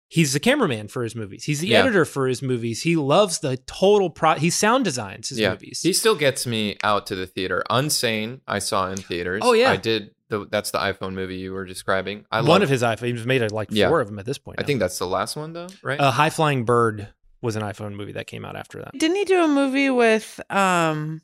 He's 0.07 0.33
the 0.33 0.39
cameraman 0.39 0.87
for 0.87 1.03
his 1.03 1.15
movies. 1.15 1.43
He's 1.45 1.59
the 1.61 1.67
Yeah. 1.69 1.79
editor 1.79 2.05
for 2.05 2.27
his 2.27 2.41
movies. 2.41 2.83
He 2.83 2.95
loves 2.95 3.39
the 3.39 3.57
total 3.57 4.09
pro. 4.09 4.35
He 4.35 4.49
sound 4.49 4.83
designs 4.85 5.29
his 5.29 5.39
yeah. 5.39 5.49
movies. 5.51 5.81
He 5.81 5.93
still 5.93 6.15
gets 6.15 6.45
me 6.45 6.77
out 6.83 7.07
to 7.07 7.15
the 7.15 7.25
theater. 7.25 7.63
Unsane, 7.69 8.41
I 8.47 8.59
saw 8.59 8.89
in 8.91 8.97
theaters. 8.97 9.41
Oh, 9.43 9.53
yeah. 9.53 9.71
I 9.71 9.77
did. 9.77 10.11
The, 10.29 10.47
that's 10.49 10.71
the 10.71 10.79
iPhone 10.79 11.13
movie 11.13 11.37
you 11.37 11.53
were 11.53 11.65
describing. 11.65 12.25
I 12.31 12.37
One 12.41 12.47
love- 12.49 12.61
of 12.63 12.69
his 12.69 12.81
iPhone. 12.83 13.15
He's 13.15 13.25
made 13.25 13.51
like 13.51 13.69
Yeah. 13.71 13.89
four 13.89 14.01
of 14.01 14.07
them 14.07 14.17
at 14.19 14.25
this 14.25 14.37
point. 14.37 14.59
I 14.59 14.63
think 14.63 14.79
that's 14.79 14.97
the 14.99 15.07
last 15.07 15.35
one 15.35 15.53
though, 15.53 15.67
right? 15.83 15.99
A 15.99 16.11
High 16.11 16.29
Flying 16.31 16.65
Bird 16.65 17.07
was 17.41 17.55
an 17.55 17.61
iPhone 17.63 17.93
movie 17.95 18.13
that 18.13 18.25
came 18.25 18.43
out 18.45 18.55
after 18.55 18.79
that. 18.79 18.97
Didn't 18.97 19.17
he 19.17 19.25
do 19.25 19.43
a 19.43 19.47
movie 19.47 19.89
with 19.91 20.39
um 20.49 21.21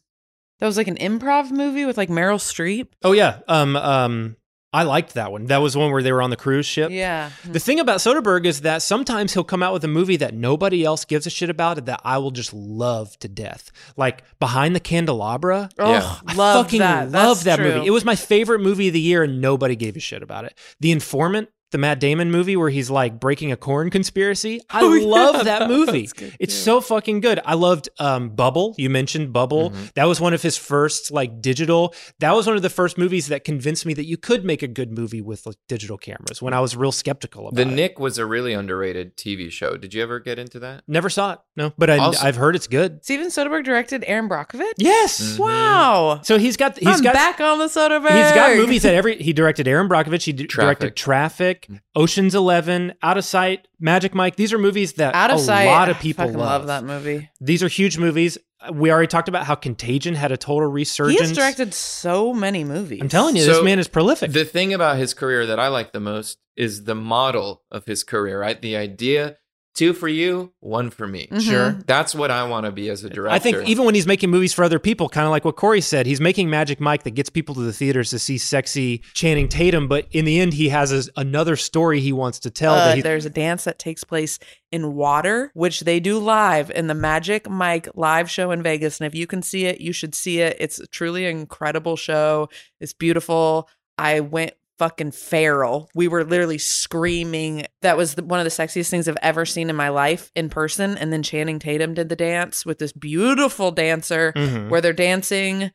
that 0.59 0.67
was 0.67 0.77
like 0.77 0.87
an 0.87 0.97
improv 0.97 1.49
movie 1.49 1.85
with 1.85 1.97
like 1.97 2.09
Meryl 2.09 2.37
Streep? 2.37 2.89
Oh 3.03 3.11
yeah. 3.13 3.39
Um 3.47 3.75
um 3.75 4.35
I 4.73 4.83
liked 4.83 5.15
that 5.15 5.33
one. 5.33 5.47
That 5.47 5.57
was 5.57 5.75
one 5.75 5.91
where 5.91 6.01
they 6.01 6.13
were 6.13 6.21
on 6.21 6.29
the 6.29 6.37
cruise 6.37 6.65
ship. 6.65 6.91
Yeah. 6.91 7.31
The 7.43 7.59
thing 7.59 7.81
about 7.81 7.97
Soderbergh 7.97 8.45
is 8.45 8.61
that 8.61 8.81
sometimes 8.81 9.33
he'll 9.33 9.43
come 9.43 9.61
out 9.61 9.73
with 9.73 9.83
a 9.83 9.87
movie 9.89 10.15
that 10.17 10.33
nobody 10.33 10.85
else 10.85 11.03
gives 11.03 11.27
a 11.27 11.29
shit 11.29 11.49
about 11.49 11.83
that 11.85 11.99
I 12.05 12.19
will 12.19 12.31
just 12.31 12.53
love 12.53 13.19
to 13.19 13.27
death. 13.27 13.69
Like 13.97 14.23
Behind 14.39 14.73
the 14.73 14.79
Candelabra. 14.79 15.69
Oh, 15.77 15.91
Yeah. 15.91 16.15
I 16.25 16.33
love 16.35 16.65
fucking 16.65 16.79
that. 16.79 17.11
love 17.11 17.43
That's 17.43 17.57
that 17.57 17.59
movie. 17.59 17.85
It 17.85 17.91
was 17.91 18.05
my 18.05 18.15
favorite 18.15 18.59
movie 18.61 18.87
of 18.87 18.93
the 18.93 19.01
year 19.01 19.23
and 19.23 19.41
nobody 19.41 19.75
gave 19.75 19.97
a 19.97 19.99
shit 19.99 20.23
about 20.23 20.45
it. 20.45 20.57
The 20.79 20.91
Informant, 20.93 21.49
the 21.71 21.77
Matt 21.77 21.99
Damon 21.99 22.31
movie 22.31 22.55
where 22.55 22.69
he's 22.69 22.89
like 22.89 23.19
breaking 23.19 23.51
a 23.51 23.57
corn 23.57 23.89
conspiracy. 23.89 24.61
I 24.69 24.81
Oh, 24.91 24.93
yeah, 24.93 25.05
love 25.07 25.45
that 25.45 25.59
that 25.59 25.69
movie. 25.69 26.07
good, 26.15 26.35
It's 26.39 26.53
too. 26.53 26.59
so 26.61 26.81
fucking 26.81 27.21
good. 27.21 27.39
I 27.45 27.53
loved 27.53 27.89
um, 27.99 28.29
Bubble. 28.29 28.75
You 28.77 28.89
mentioned 28.89 29.31
Bubble. 29.33 29.69
Mm-hmm. 29.71 29.83
That 29.95 30.05
was 30.05 30.19
one 30.19 30.33
of 30.33 30.41
his 30.41 30.57
first 30.57 31.11
like 31.11 31.41
digital. 31.41 31.93
That 32.19 32.33
was 32.35 32.45
one 32.47 32.55
of 32.55 32.61
the 32.61 32.69
first 32.69 32.97
movies 32.97 33.27
that 33.27 33.43
convinced 33.43 33.85
me 33.85 33.93
that 33.95 34.05
you 34.05 34.17
could 34.17 34.43
make 34.45 34.61
a 34.63 34.67
good 34.67 34.91
movie 34.97 35.21
with 35.21 35.45
like, 35.45 35.55
digital 35.67 35.97
cameras 35.97 36.41
when 36.41 36.53
I 36.53 36.59
was 36.59 36.75
real 36.75 36.91
skeptical 36.91 37.47
about 37.47 37.55
the 37.55 37.61
it. 37.61 37.65
The 37.65 37.71
Knick 37.75 37.99
was 37.99 38.17
a 38.17 38.25
really 38.25 38.53
underrated 38.53 39.15
TV 39.17 39.49
show. 39.51 39.77
Did 39.77 39.93
you 39.93 40.01
ever 40.03 40.19
get 40.19 40.37
into 40.39 40.59
that? 40.59 40.83
Never 40.87 41.09
saw 41.09 41.33
it. 41.33 41.39
No, 41.55 41.73
but 41.77 41.89
I, 41.89 41.97
Also- 41.97 42.25
I've 42.25 42.35
heard 42.35 42.55
it's 42.55 42.67
good. 42.67 43.03
Steven 43.03 43.27
Soderbergh 43.27 43.63
directed 43.63 44.03
Erin 44.07 44.27
Brockovich? 44.29 44.73
Yes. 44.77 45.21
Mm-hmm. 45.21 45.43
Wow. 45.43 46.19
So 46.23 46.37
he's 46.37 46.57
got 46.57 46.77
he's 46.77 46.87
I'm 46.97 47.01
got 47.03 47.13
back 47.13 47.39
on 47.39 47.59
the 47.59 47.65
Soderbergh. 47.67 48.09
He's 48.23 48.31
got 48.33 48.55
movies 48.57 48.83
that 48.83 48.93
every 48.95 49.15
he 49.21 49.33
directed 49.33 49.67
Erin 49.67 49.87
Brockovich, 49.87 50.23
he 50.23 50.33
d- 50.33 50.47
directed 50.47 50.95
Traffic, 50.95 51.60
Ocean's 51.95 52.35
Eleven, 52.35 52.93
Out 53.01 53.17
of 53.17 53.25
Sight, 53.25 53.67
Magic 53.79 54.13
Mike. 54.13 54.35
These 54.35 54.53
are 54.53 54.57
movies 54.57 54.93
that 54.93 55.15
Out 55.15 55.31
of 55.31 55.37
a 55.37 55.39
sight. 55.39 55.65
lot 55.65 55.89
of 55.89 55.99
people 55.99 56.25
fucking 56.25 56.39
love 56.39 56.67
that 56.67 56.83
movie. 56.83 57.29
These 57.39 57.63
are 57.63 57.67
huge 57.67 57.97
movies. 57.97 58.37
We 58.71 58.91
already 58.91 59.07
talked 59.07 59.27
about 59.27 59.45
how 59.45 59.55
Contagion 59.55 60.13
had 60.13 60.31
a 60.31 60.37
total 60.37 60.69
resurgence. 60.69 61.19
He 61.19 61.25
has 61.27 61.35
directed 61.35 61.73
so 61.73 62.33
many 62.33 62.63
movies. 62.63 62.99
I'm 63.01 63.09
telling 63.09 63.35
you, 63.35 63.43
this 63.45 63.63
man 63.63 63.79
is 63.79 63.87
prolific. 63.87 64.31
The 64.31 64.45
thing 64.45 64.73
about 64.73 64.97
his 64.97 65.13
career 65.13 65.47
that 65.47 65.59
I 65.59 65.67
like 65.69 65.93
the 65.93 65.99
most 65.99 66.37
is 66.55 66.83
the 66.83 66.95
model 66.95 67.63
of 67.71 67.85
his 67.85 68.03
career, 68.03 68.39
right? 68.39 68.61
The 68.61 68.75
idea 68.77 69.37
two 69.73 69.93
for 69.93 70.07
you, 70.07 70.51
one 70.59 70.89
for 70.89 71.07
me. 71.07 71.27
Mhm. 71.31 71.41
Sure. 71.41 71.71
That's 71.87 72.13
what 72.13 72.29
I 72.29 72.43
want 72.43 72.65
to 72.65 72.71
be 72.71 72.89
as 72.89 73.03
a 73.03 73.09
director. 73.09 73.33
I 73.33 73.39
think 73.39 73.67
even 73.69 73.85
when 73.85 73.95
he's 73.95 74.05
making 74.05 74.29
movies 74.29 74.53
for 74.53 74.63
other 74.63 74.79
people, 74.79 75.07
kind 75.09 75.25
of 75.25 75.31
like 75.31 75.45
what 75.45 75.55
Corey 75.55 75.79
said, 75.81 76.05
he's 76.05 76.19
making 76.19 76.49
Magic 76.49 76.79
Mike 76.81 77.03
that 77.03 77.11
gets 77.11 77.29
people 77.29 77.55
to 77.55 77.61
the 77.61 77.71
theaters 77.73 78.09
to 78.09 78.19
see 78.19 78.37
sexy 78.37 79.01
Channing 79.13 79.47
Tatum, 79.47 79.87
but 79.87 80.07
in 80.11 80.25
the 80.25 80.39
end, 80.39 80.53
he 80.53 80.69
has 80.69 80.91
a, 80.91 81.09
another 81.19 81.55
story 81.55 81.99
he 82.01 82.11
wants 82.11 82.39
to 82.39 82.49
tell. 82.49 82.73
Uh, 82.73 82.85
that 82.87 82.95
he, 82.97 83.01
there's 83.01 83.25
a 83.25 83.29
dance 83.29 83.63
that 83.63 83.79
takes 83.79 84.03
place 84.03 84.39
in 84.71 84.93
water, 84.93 85.51
which 85.53 85.81
they 85.81 85.99
do 85.99 86.17
live 86.19 86.69
in 86.71 86.87
the 86.87 86.93
Magic 86.93 87.49
Mike 87.49 87.87
live 87.95 88.29
show 88.29 88.51
in 88.51 88.61
Vegas. 88.61 88.99
And 88.99 89.07
if 89.07 89.15
you 89.15 89.25
can 89.27 89.41
see 89.41 89.65
it, 89.65 89.79
you 89.81 89.93
should 89.93 90.13
see 90.15 90.39
it. 90.41 90.57
It's 90.59 90.81
truly 90.91 91.25
an 91.25 91.37
incredible 91.37 91.95
show. 91.95 92.49
It's 92.79 92.93
beautiful. 92.93 93.69
I 93.97 94.19
went 94.21 94.53
fucking 94.81 95.11
feral. 95.11 95.91
We 95.93 96.07
were 96.07 96.23
literally 96.23 96.57
screaming. 96.57 97.67
That 97.83 97.97
was 97.97 98.15
the, 98.15 98.23
one 98.23 98.39
of 98.39 98.45
the 98.45 98.49
sexiest 98.49 98.89
things 98.89 99.07
I've 99.07 99.15
ever 99.21 99.45
seen 99.45 99.69
in 99.69 99.75
my 99.75 99.89
life 99.89 100.31
in 100.35 100.49
person. 100.49 100.97
And 100.97 101.13
then 101.13 101.21
Channing 101.21 101.59
Tatum 101.59 101.93
did 101.93 102.09
the 102.09 102.15
dance 102.15 102.65
with 102.65 102.79
this 102.79 102.91
beautiful 102.91 103.69
dancer 103.69 104.33
Mhm. 104.35 104.69
where 104.69 104.81
they're 104.81 104.91
dancing 104.93 105.69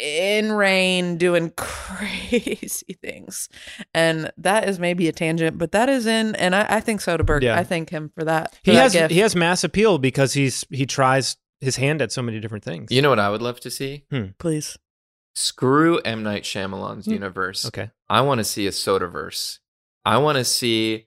in 0.00 0.50
rain 0.52 1.18
doing 1.18 1.50
crazy 1.58 2.96
things 3.02 3.50
and 3.92 4.30
that 4.38 4.66
is 4.66 4.78
maybe 4.78 5.06
a 5.06 5.12
tangent 5.12 5.58
but 5.58 5.72
that 5.72 5.90
is 5.90 6.06
in 6.06 6.34
and 6.36 6.54
i, 6.56 6.64
I 6.76 6.80
think 6.80 7.02
soderbergh 7.02 7.42
Yeah. 7.42 7.58
i 7.58 7.62
thank 7.64 7.90
him 7.90 8.10
for 8.14 8.24
that 8.24 8.54
for 8.54 8.60
he 8.62 8.72
that 8.72 8.82
has 8.84 8.92
gift. 8.94 9.12
he 9.12 9.18
has 9.18 9.36
mass 9.36 9.62
appeal 9.64 9.98
because 9.98 10.32
he's 10.32 10.64
he 10.70 10.86
tries 10.86 11.36
his 11.60 11.76
hand 11.76 12.00
at 12.00 12.10
so 12.10 12.22
many 12.22 12.40
different 12.40 12.64
things. 12.64 12.90
You 12.90 13.02
know 13.02 13.10
what 13.10 13.18
I 13.20 13.28
would 13.28 13.42
love 13.42 13.60
to 13.60 13.70
see? 13.70 14.04
please 14.38 14.78
Screw 15.34 15.98
M 16.00 16.22
Night 16.22 16.42
Shyamalan's 16.42 17.06
Hmm. 17.06 17.12
universe. 17.12 17.64
Okay. 17.66 17.90
I 18.12 18.20
want 18.20 18.40
to 18.40 18.44
see 18.44 18.66
a 18.66 18.70
Sodaverse. 18.70 19.60
I 20.04 20.18
want 20.18 20.36
to 20.36 20.44
see 20.44 21.06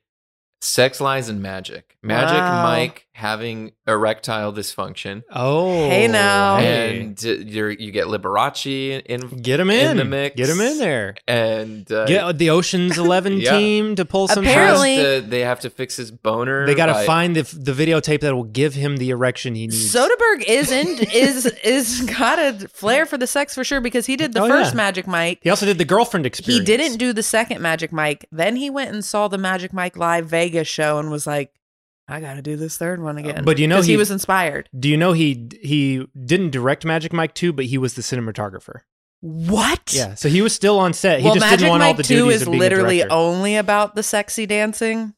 Sex, 0.59 0.99
Lies, 0.99 1.29
and 1.29 1.39
Magic. 1.39 1.97
Magic 2.01 2.39
Wow. 2.39 2.63
Mike 2.63 3.04
having 3.15 3.71
erectile 3.87 4.51
dysfunction. 4.51 5.23
Oh, 5.31 5.87
Hey, 5.89 6.05
now. 6.09 6.57
And 6.57 7.21
you're, 7.23 7.69
you 7.71 7.91
get 7.91 8.07
Liberace 8.07 9.01
in 9.05 9.21
get 9.41 9.57
him 9.57 9.69
in, 9.69 9.91
in 9.91 9.97
the 9.97 10.03
mix. 10.03 10.35
Get 10.35 10.49
him 10.49 10.59
in 10.59 10.77
there. 10.79 11.15
and 11.25 11.89
uh, 11.89 12.07
Get 12.07 12.37
the 12.37 12.49
Ocean's 12.49 12.97
Eleven 12.97 13.37
Yeah. 13.39 13.57
team 13.57 13.95
to 13.95 14.03
pull 14.03 14.27
some. 14.27 14.43
Apparently- 14.43 14.97
has 14.97 15.21
to- 15.23 15.29
they 15.29 15.39
have 15.41 15.61
to 15.61 15.69
fix 15.69 15.95
his 15.95 16.11
boner. 16.11 16.65
they 16.65 16.75
got 16.75 16.87
to 16.87 16.93
by- 16.93 17.05
find 17.05 17.37
the 17.37 17.43
the 17.57 17.71
videotape 17.71 18.19
that 18.19 18.35
will 18.35 18.43
give 18.43 18.73
him 18.73 18.97
the 18.97 19.11
erection 19.11 19.55
he 19.55 19.67
needs. 19.67 19.95
Soderbergh 19.95 20.43
is 20.45 20.71
in 20.71 20.87
is 21.13 21.45
is 21.63 22.01
got 22.17 22.37
a 22.37 22.67
flair 22.67 23.05
for 23.05 23.17
the 23.17 23.27
sex 23.27 23.55
for 23.55 23.63
sure 23.63 23.79
because 23.79 24.05
he 24.05 24.17
did 24.17 24.33
the 24.33 24.41
Oh, 24.41 24.47
first 24.49 24.73
yeah. 24.73 24.77
Magic 24.77 25.07
Mike. 25.07 25.39
he 25.41 25.49
also 25.49 25.65
did 25.65 25.77
the 25.77 25.85
girlfriend 25.85 26.25
experience. 26.25 26.67
He 26.67 26.77
didn't 26.77 26.97
do 26.97 27.13
the 27.13 27.23
second 27.23 27.61
Magic 27.61 27.93
Mike. 27.93 28.25
Then 28.31 28.57
he 28.57 28.69
went 28.69 28.91
and 28.93 29.05
saw 29.05 29.29
the 29.29 29.37
Magic 29.37 29.71
Mike 29.71 29.95
live 29.95 30.25
Vegas 30.27 30.67
show 30.67 30.99
and 30.99 31.09
was 31.09 31.25
like, 31.25 31.53
I 32.07 32.19
got 32.21 32.35
to 32.35 32.41
do 32.41 32.55
this 32.55 32.77
third 32.77 33.01
one 33.01 33.17
again. 33.17 33.43
but 33.43 33.57
you 33.57 33.67
know 33.67 33.81
he, 33.81 33.93
he- 33.93 33.97
was 33.97 34.11
inspired. 34.11 34.69
Do 34.77 34.87
you 34.89 34.97
know 34.97 35.13
he 35.13 35.49
he 35.61 36.05
didn't 36.25 36.51
direct 36.51 36.85
Magic 36.85 37.11
Mike 37.13 37.33
2, 37.33 37.51
but 37.53 37.65
he 37.65 37.77
was 37.77 37.95
the 37.95 38.01
cinematographer. 38.01 38.81
What? 39.21 39.91
Yeah, 39.91 40.13
so 40.13 40.29
he 40.29 40.41
was 40.43 40.53
still 40.53 40.77
on 40.77 40.93
set. 40.93 41.19
He 41.19 41.25
well, 41.25 41.33
just 41.33 41.45
Magic 41.45 41.59
didn't 41.59 41.69
want 41.71 41.83
all 41.83 41.89
Mike 41.89 41.97
the 41.97 42.03
2 42.03 42.15
duties 42.15 42.35
is 42.35 42.41
of 42.43 42.47
being 42.51 42.57
a 42.57 42.59
literally 42.59 43.03
only 43.03 43.55
about 43.55 43.95
the 43.95 44.03
sexy 44.03 44.45
dancing, 44.45 45.15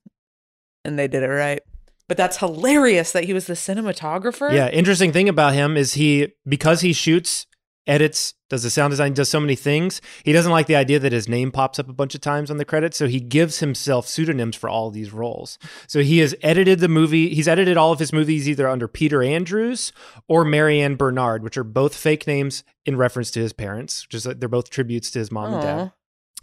and 0.86 0.98
they 0.98 1.10
did 1.10 1.24
it 1.24 1.28
right. 1.28 1.62
But 2.08 2.16
that's 2.16 2.38
hilarious 2.38 3.12
that 3.12 3.26
he 3.26 3.34
was 3.34 3.48
the 3.48 3.54
cinematographer. 3.54 4.54
Yeah, 4.54 4.70
interesting 4.70 5.12
thing 5.12 5.28
about 5.28 5.54
him 5.56 5.76
is 5.76 5.96
he 5.96 6.30
because 6.48 6.80
he 6.80 6.94
shoots, 6.94 7.47
edits, 7.88 8.34
does 8.50 8.64
the 8.64 8.70
sound 8.70 8.92
design, 8.92 9.14
does 9.14 9.30
so 9.30 9.40
many 9.40 9.56
things. 9.56 10.02
He 10.24 10.34
doesn't 10.34 10.52
like 10.52 10.68
the 10.68 10.76
idea 10.76 11.00
that 11.00 11.12
his 11.12 11.28
name 11.28 11.52
pops 11.52 11.80
up 11.80 11.90
a 11.90 11.94
bunch 11.94 12.14
of 12.16 12.22
times 12.22 12.52
on 12.52 12.58
the 12.58 12.66
credits, 12.66 12.98
so 12.98 13.08
he 13.08 13.20
gives 13.20 13.60
himself 13.60 14.08
pseudonyms 14.08 14.56
for 14.56 14.70
all 14.70 14.92
these 14.92 15.12
roles. 15.14 15.58
So 15.88 16.02
he 16.02 16.20
has 16.20 16.36
edited 16.42 16.80
the 16.80 16.88
movie. 16.88 17.34
He's 17.34 17.48
edited 17.48 17.78
all 17.78 17.92
of 17.92 18.00
his 18.00 18.14
movies 18.14 18.48
either 18.48 18.68
under 18.68 18.88
Peter 18.88 19.24
Andrews 19.24 19.92
or 20.28 20.46
Mary 20.46 20.82
Ann 20.82 20.96
Bernard, 20.96 21.44
which 21.44 21.58
are 21.58 21.64
both 21.64 21.96
fake 21.96 22.28
names 22.28 22.64
in 22.86 22.96
reference 22.98 23.32
to 23.32 23.40
his 23.40 23.54
parents. 23.54 24.06
Just 24.10 24.26
like 24.26 24.40
they're 24.40 24.50
both 24.50 24.70
tributes 24.70 25.10
to 25.12 25.20
his 25.20 25.32
mom 25.32 25.54
and 25.54 25.62
dad. 25.62 25.92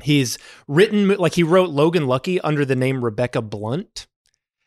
He's 0.02 0.38
written 0.66 1.08
like 1.08 1.34
he 1.34 1.42
wrote 1.44 1.70
Logan 1.70 2.06
Lucky 2.06 2.40
under 2.40 2.64
the 2.64 2.74
name 2.76 3.04
Rebecca 3.04 3.40
Blunt. 3.40 4.06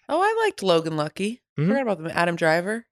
Oh, 0.07 0.21
I 0.21 0.45
liked 0.45 0.63
Logan 0.63 0.95
Lucky. 0.95 1.41
Mhm. 1.59 1.67
Forgot 1.67 1.81
about 1.81 2.03
the 2.03 2.17
Adam 2.17 2.35
Driver. 2.37 2.85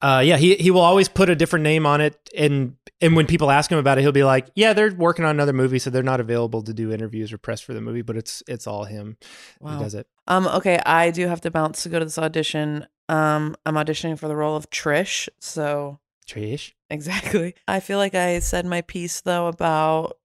Uh, 0.00 0.22
yeah, 0.24 0.36
he 0.38 0.54
he 0.56 0.70
will 0.70 0.80
always 0.80 1.08
put 1.08 1.28
a 1.28 1.36
different 1.36 1.62
name 1.62 1.84
on 1.86 2.00
it, 2.00 2.16
and 2.36 2.74
and 3.04 3.14
when 3.14 3.26
people 3.26 3.50
ask 3.50 3.70
him 3.70 3.78
about 3.78 3.98
it, 3.98 4.00
he'll 4.00 4.12
be 4.12 4.24
like, 4.24 4.48
"Yeah, 4.54 4.72
they're 4.72 4.94
working 4.94 5.24
on 5.24 5.30
another 5.32 5.52
movie, 5.52 5.78
so 5.78 5.90
they're 5.90 6.02
not 6.02 6.20
available 6.20 6.62
to 6.62 6.72
do 6.72 6.90
interviews 6.90 7.32
or 7.32 7.38
press 7.38 7.60
for 7.60 7.74
the 7.74 7.80
movie, 7.80 8.02
but 8.02 8.16
it's 8.16 8.42
it's 8.48 8.66
all 8.66 8.84
him. 8.84 9.18
Wow. 9.60 9.76
He 9.76 9.84
does 9.84 9.94
it. 9.94 10.06
Um, 10.26 10.46
okay, 10.46 10.80
I 10.86 11.10
do 11.10 11.28
have 11.28 11.42
to 11.42 11.50
bounce 11.50 11.82
to 11.82 11.90
go 11.90 11.98
to 11.98 12.04
this 12.04 12.18
audition. 12.18 12.86
Um, 13.10 13.56
I'm 13.66 13.74
auditioning 13.74 14.18
for 14.18 14.26
the 14.28 14.36
role 14.36 14.56
of 14.56 14.70
Trish, 14.70 15.28
so 15.38 15.98
Trish. 16.26 16.72
exactly. 16.88 17.54
I 17.68 17.80
feel 17.80 17.98
like 17.98 18.14
I 18.14 18.38
said 18.38 18.64
my 18.64 18.80
piece 18.80 19.20
though 19.20 19.48
about 19.48 20.16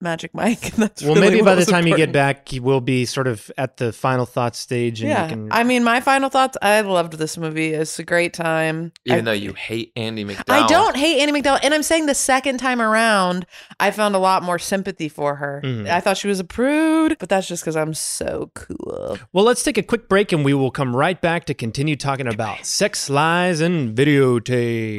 Magic 0.00 0.32
Mike. 0.34 0.60
That's 0.76 1.02
well, 1.02 1.14
really 1.14 1.30
maybe 1.30 1.42
by 1.42 1.54
the 1.54 1.60
was 1.60 1.66
time 1.66 1.86
you 1.86 1.96
get 1.96 2.12
back, 2.12 2.48
he 2.48 2.60
will 2.60 2.80
be 2.80 3.04
sort 3.04 3.26
of 3.26 3.50
at 3.58 3.76
the 3.78 3.92
final 3.92 4.26
thoughts 4.26 4.58
stage, 4.58 5.00
and 5.00 5.10
Yeah, 5.10 5.28
can. 5.28 5.48
I 5.50 5.64
mean, 5.64 5.84
my 5.84 6.00
final 6.00 6.28
thoughts. 6.30 6.56
I 6.62 6.80
loved 6.82 7.14
this 7.14 7.36
movie. 7.36 7.72
It's 7.74 7.98
a 7.98 8.04
great 8.04 8.32
time. 8.32 8.92
even 9.04 9.20
I, 9.20 9.22
though 9.22 9.32
you 9.32 9.52
hate 9.54 9.92
Andie 9.96 10.24
MacDowell. 10.24 10.44
I 10.48 10.66
don't 10.66 10.96
hate 10.96 11.20
Andie 11.20 11.40
MacDowell, 11.42 11.60
and 11.62 11.74
I'm 11.74 11.82
saying 11.82 12.06
the 12.06 12.14
second 12.14 12.58
time 12.58 12.80
around, 12.80 13.46
I 13.80 13.90
found 13.90 14.14
a 14.14 14.18
lot 14.18 14.42
more 14.42 14.58
sympathy 14.58 15.08
for 15.08 15.36
her. 15.36 15.62
Mhm. 15.64 15.88
I 15.88 16.00
thought 16.00 16.16
she 16.16 16.28
was 16.28 16.40
a 16.40 16.44
prude, 16.44 17.16
but 17.18 17.28
that's 17.28 17.48
just 17.48 17.62
because 17.62 17.76
I'm 17.76 17.94
so 17.94 18.50
cool. 18.54 19.18
well, 19.32 19.44
let's 19.44 19.62
take 19.62 19.78
a 19.78 19.82
quick 19.82 20.08
break, 20.08 20.32
and 20.32 20.44
we 20.44 20.54
will 20.54 20.70
come 20.70 20.94
right 20.94 21.20
back 21.20 21.44
to 21.46 21.54
continue 21.54 21.96
talking 21.96 22.26
about 22.26 22.64
sex, 22.64 23.10
lies, 23.10 23.60
and 23.60 23.96
videotape. 23.96 24.98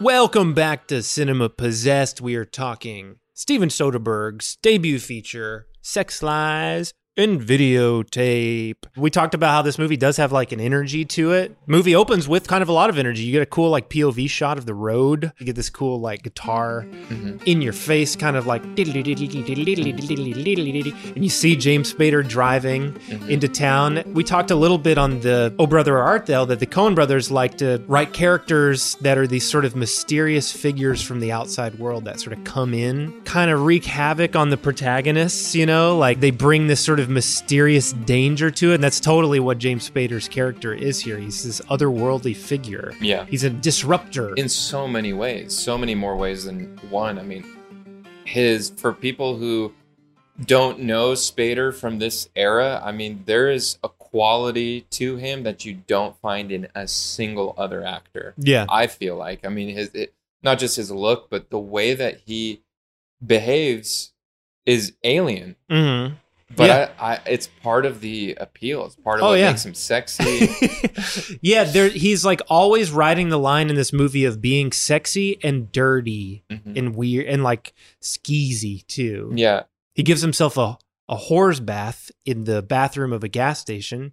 Welcome 0.00 0.54
back 0.54 0.86
to 0.88 1.02
Cinema 1.02 1.48
Possessed. 1.48 2.20
We 2.20 2.36
are 2.36 2.44
talking 2.44 3.16
Steven 3.34 3.68
Soderbergh's 3.68 4.56
debut 4.62 5.00
feature, 5.00 5.66
Sex 5.80 6.22
Lies 6.22 6.94
and 7.16 7.40
Videotape. 7.40 8.76
We 8.96 9.10
talked 9.10 9.34
about 9.34 9.50
how 9.50 9.62
this 9.62 9.78
movie 9.78 9.98
does 9.98 10.16
have 10.16 10.32
like 10.32 10.52
an 10.52 10.60
energy 10.60 11.04
to 11.06 11.32
it. 11.32 11.54
Movie 11.66 11.94
opens 11.94 12.26
with 12.26 12.48
kind 12.48 12.62
of 12.62 12.70
a 12.70 12.72
lot 12.72 12.88
of 12.88 12.96
energy. 12.96 13.22
You 13.24 13.32
get 13.32 13.42
a 13.42 13.46
cool 13.46 13.68
like 13.68 13.90
POV 13.90 14.30
shot 14.30 14.56
of 14.56 14.64
the 14.64 14.74
road. 14.74 15.32
You 15.38 15.46
get 15.46 15.56
this 15.56 15.68
cool 15.68 16.00
like 16.00 16.22
guitar 16.22 16.86
mm-hmm. 16.88 17.36
in 17.44 17.60
your 17.60 17.74
face, 17.74 18.16
kind 18.16 18.36
of 18.36 18.46
like, 18.46 18.62
and 21.14 21.22
you 21.22 21.28
see 21.28 21.54
James 21.54 21.92
Spader 21.92 22.26
driving 22.26 22.92
mm-hmm. 22.92 23.28
into 23.28 23.48
town. 23.48 24.02
We 24.14 24.24
talked 24.24 24.50
a 24.50 24.56
little 24.56 24.78
bit 24.78 24.96
on 24.96 25.20
the 25.20 25.54
Oh 25.58 25.66
Brother 25.66 25.98
Art 25.98 26.24
Thou 26.26 26.46
that 26.46 26.60
the 26.60 26.66
Coen 26.66 26.94
brothers 26.94 27.30
like 27.30 27.58
to 27.58 27.82
write 27.88 28.14
characters 28.14 28.94
that 29.02 29.18
are 29.18 29.26
these 29.26 29.48
sort 29.48 29.66
of 29.66 29.76
mysterious 29.76 30.50
figures 30.50 31.02
from 31.02 31.20
the 31.20 31.30
outside 31.30 31.78
world 31.78 32.06
that 32.06 32.20
sort 32.20 32.36
of 32.36 32.42
come 32.44 32.72
in, 32.72 33.20
kind 33.24 33.50
of 33.50 33.60
wreak 33.62 33.84
havoc 33.84 34.34
on 34.34 34.48
the 34.48 34.56
protagonists, 34.56 35.54
you 35.54 35.66
know, 35.66 35.98
like 35.98 36.20
they 36.20 36.30
bring 36.30 36.68
this 36.68 36.80
sort 36.82 37.00
of 37.00 37.01
mysterious 37.08 37.92
danger 37.92 38.50
to 38.50 38.72
it. 38.72 38.76
And 38.76 38.84
that's 38.84 39.00
totally 39.00 39.40
what 39.40 39.58
James 39.58 39.88
Spader's 39.88 40.28
character 40.28 40.72
is 40.74 41.00
here. 41.00 41.18
He's 41.18 41.44
this 41.44 41.60
otherworldly 41.62 42.36
figure. 42.36 42.94
Yeah. 43.00 43.24
He's 43.26 43.44
a 43.44 43.50
disruptor. 43.50 44.34
in 44.34 44.48
so 44.48 44.86
many 44.86 45.12
ways, 45.12 45.56
so 45.56 45.78
many 45.78 45.94
more 45.94 46.16
ways 46.16 46.44
than 46.44 46.76
one. 46.90 47.18
I 47.18 47.22
mean, 47.22 47.44
his 48.24 48.70
for 48.70 48.92
people 48.92 49.36
who 49.36 49.72
don't 50.44 50.80
know 50.80 51.12
Spader 51.12 51.74
from 51.74 51.98
this 51.98 52.28
era, 52.34 52.80
I 52.84 52.92
mean, 52.92 53.22
there 53.26 53.50
is 53.50 53.78
a 53.84 53.88
quality 53.88 54.82
to 54.90 55.16
him 55.16 55.42
that 55.42 55.64
you 55.64 55.74
don't 55.86 56.16
find 56.18 56.52
in 56.52 56.68
a 56.74 56.86
single 56.86 57.54
other 57.56 57.84
actor. 57.84 58.34
Yeah. 58.36 58.66
I 58.68 58.86
feel 58.86 59.16
like. 59.16 59.44
I 59.44 59.48
mean, 59.48 59.74
his 59.74 59.90
it, 59.94 60.14
not 60.42 60.58
just 60.58 60.76
his 60.76 60.90
look, 60.90 61.30
but 61.30 61.50
the 61.50 61.58
way 61.58 61.94
that 61.94 62.20
he 62.26 62.62
behaves 63.24 64.12
is 64.66 64.94
alien. 65.04 65.56
Mm-hmm. 65.70 66.14
But 66.56 66.66
Yeah. 66.68 66.90
I, 66.98 67.14
I, 67.14 67.20
it's 67.26 67.46
part 67.46 67.86
of 67.86 68.00
the 68.00 68.34
appeal. 68.40 68.84
It's 68.86 68.96
part 68.96 69.18
of 69.20 69.24
Oh, 69.24 69.28
what 69.30 69.38
yeah. 69.38 69.50
makes 69.50 69.64
him 69.64 69.74
sexy. 69.74 70.48
yeah, 71.42 71.64
there 71.64 71.88
he's 71.88 72.24
like 72.24 72.40
always 72.48 72.90
riding 72.90 73.28
the 73.28 73.38
line 73.38 73.70
in 73.70 73.76
this 73.76 73.92
movie 73.92 74.24
of 74.24 74.40
being 74.40 74.72
sexy 74.72 75.38
and 75.42 75.70
dirty 75.72 76.44
Mhm. 76.50 76.76
and 76.78 76.94
weird 76.96 77.26
and 77.26 77.42
like 77.42 77.72
skeezy 78.00 78.86
too. 78.86 79.32
yeah. 79.34 79.62
He 79.94 80.02
gives 80.02 80.22
himself 80.22 80.56
a, 80.56 80.78
a 81.08 81.16
whore's 81.16 81.60
bath 81.60 82.10
in 82.24 82.44
the 82.44 82.62
bathroom 82.62 83.12
of 83.12 83.22
a 83.22 83.28
gas 83.28 83.60
station. 83.60 84.12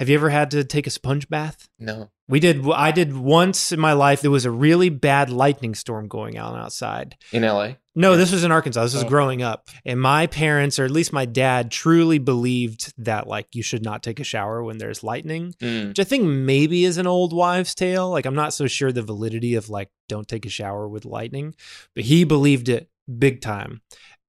Have 0.00 0.08
you 0.08 0.14
ever 0.16 0.30
had 0.30 0.50
to 0.52 0.64
take 0.64 0.86
a 0.86 0.90
sponge 0.90 1.28
bath? 1.28 1.68
No. 1.78 2.10
We 2.26 2.40
did. 2.40 2.66
I 2.70 2.90
did 2.90 3.14
once 3.16 3.70
in 3.70 3.78
my 3.78 3.92
life. 3.92 4.22
There 4.22 4.30
was 4.30 4.46
a 4.46 4.50
really 4.50 4.88
bad 4.88 5.28
lightning 5.30 5.74
storm 5.74 6.08
going 6.08 6.38
on 6.38 6.58
outside. 6.58 7.16
In 7.32 7.42
LA? 7.42 7.72
No, 7.94 8.16
this 8.16 8.32
was 8.32 8.42
in 8.42 8.50
Arkansas. 8.50 8.82
This 8.84 8.94
was 8.94 9.04
Oh. 9.04 9.08
growing 9.08 9.42
up. 9.42 9.68
And 9.84 10.00
my 10.00 10.26
parents, 10.26 10.78
or 10.78 10.86
at 10.86 10.90
least 10.90 11.12
my 11.12 11.26
dad, 11.26 11.70
truly 11.70 12.16
believed 12.18 12.94
that 12.96 13.26
like 13.26 13.48
you 13.54 13.62
should 13.62 13.84
not 13.84 14.02
take 14.02 14.20
a 14.20 14.24
shower 14.24 14.62
when 14.64 14.78
there's 14.78 15.04
lightning, 15.04 15.54
Mm. 15.60 15.88
which 15.88 16.00
I 16.00 16.04
think 16.04 16.24
maybe 16.24 16.84
is 16.86 16.96
an 16.96 17.06
old 17.06 17.34
wives' 17.34 17.74
tale. 17.74 18.08
Like 18.08 18.24
I'm 18.24 18.34
not 18.34 18.54
so 18.54 18.66
sure 18.66 18.92
the 18.92 19.02
validity 19.02 19.54
of 19.54 19.68
like 19.68 19.90
don't 20.08 20.26
take 20.26 20.46
a 20.46 20.50
shower 20.50 20.88
with 20.88 21.04
lightning, 21.04 21.54
but 21.94 22.04
he 22.04 22.24
believed 22.24 22.70
it 22.70 22.88
big 23.18 23.42
time. 23.42 23.82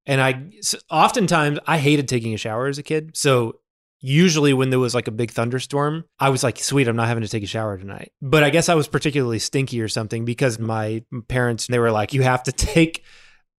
And 0.05 0.19
I 0.19 0.49
oftentimes 0.89 1.59
I 1.65 1.78
hated 1.78 2.09
taking 2.09 2.34
a 2.34 2.38
shower 2.38 2.67
as 2.67 2.78
a 2.78 2.84
kid. 2.84 3.11
So 3.15 3.61
usually 4.01 4.53
when 4.53 4.71
there 4.71 4.79
was 4.79 4.95
like 4.95 5.07
a 5.07 5.11
big 5.11 5.31
thunderstorm, 5.31 6.05
I 6.19 6.29
was 6.29 6.43
like, 6.43 6.59
sweet, 6.59 6.87
I'm 6.87 6.95
not 6.95 7.07
having 7.07 7.23
to 7.23 7.29
take 7.29 7.43
a 7.43 7.47
shower 7.47 7.77
tonight. 7.77 8.11
But 8.21 8.43
I 8.43 8.49
guess 8.49 8.67
I 8.67 8.75
was 8.75 8.87
particularly 8.87 9.39
stinky 9.39 9.81
or 9.81 9.87
something 9.87 10.25
because 10.25 10.59
my 10.59 11.03
parents, 11.27 11.67
they 11.67 11.79
were 11.79 11.91
like, 11.91 12.13
you 12.13 12.23
have 12.23 12.43
to 12.43 12.51
take 12.51 13.03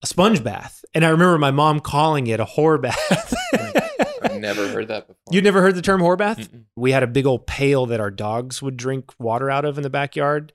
a 0.03 0.07
sponge 0.07 0.43
bath. 0.43 0.83
And 0.93 1.05
I 1.05 1.09
remember 1.09 1.37
my 1.37 1.51
mom 1.51 1.79
calling 1.79 2.27
it 2.27 2.39
a 2.39 2.45
whore 2.45 2.81
bath. 2.81 3.33
I've 4.23 4.39
never 4.39 4.67
heard 4.69 4.87
that 4.89 5.07
before. 5.07 5.21
You'd 5.31 5.43
never 5.43 5.61
heard 5.61 5.75
the 5.75 5.81
term 5.81 6.01
whore 6.01 6.17
bath? 6.17 6.49
We 6.75 6.91
had 6.91 7.03
a 7.03 7.07
big 7.07 7.25
old 7.25 7.47
pail 7.47 7.85
that 7.87 7.99
our 7.99 8.11
dogs 8.11 8.61
would 8.61 8.77
drink 8.77 9.11
water 9.19 9.49
out 9.49 9.65
of 9.65 9.77
in 9.77 9.83
the 9.83 9.89
backyard. 9.89 10.53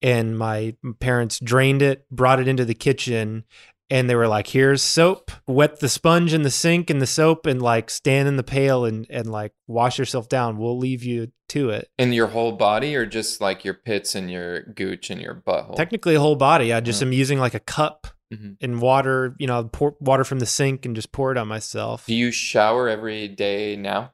And 0.00 0.38
my 0.38 0.76
parents 1.00 1.40
drained 1.40 1.82
it, 1.82 2.08
brought 2.10 2.38
it 2.38 2.46
into 2.46 2.64
the 2.64 2.74
kitchen, 2.74 3.44
and 3.90 4.08
they 4.08 4.14
were 4.14 4.28
like, 4.28 4.48
here's 4.48 4.82
soap, 4.82 5.30
wet 5.46 5.80
the 5.80 5.88
sponge 5.88 6.34
in 6.34 6.42
the 6.42 6.50
sink 6.50 6.90
and 6.90 7.00
the 7.00 7.06
soap, 7.06 7.46
and 7.46 7.60
like 7.62 7.90
stand 7.90 8.28
in 8.28 8.36
the 8.36 8.42
pail 8.42 8.84
and, 8.84 9.06
and 9.10 9.30
like 9.30 9.52
wash 9.66 9.98
yourself 9.98 10.28
down. 10.28 10.58
We'll 10.58 10.78
leave 10.78 11.02
you 11.02 11.32
to 11.50 11.70
it. 11.70 11.88
In 11.98 12.12
your 12.12 12.26
whole 12.28 12.52
body 12.52 12.94
or 12.94 13.06
just 13.06 13.40
like 13.40 13.64
your 13.64 13.74
pits 13.74 14.14
and 14.14 14.30
your 14.30 14.62
gooch 14.64 15.10
and 15.10 15.20
your 15.20 15.34
butthole? 15.46 15.76
Technically, 15.76 16.14
a 16.14 16.20
whole 16.20 16.36
body. 16.36 16.72
I 16.72 16.80
just 16.80 17.02
Oh. 17.02 17.06
am 17.06 17.12
using 17.12 17.38
like 17.38 17.54
a 17.54 17.60
cup 17.60 18.06
Mhm. 18.32 18.56
and 18.60 18.82
water, 18.82 19.34
you 19.38 19.46
know, 19.46 19.64
pour 19.64 19.96
water 20.00 20.24
from 20.24 20.38
the 20.38 20.44
sink 20.46 20.84
and 20.84 20.94
just 20.94 21.10
pour 21.12 21.32
it 21.32 21.38
on 21.38 21.48
myself. 21.48 22.04
Do 22.06 22.14
you 22.14 22.30
shower 22.30 22.86
every 22.88 23.26
day 23.28 23.74
now? 23.76 24.12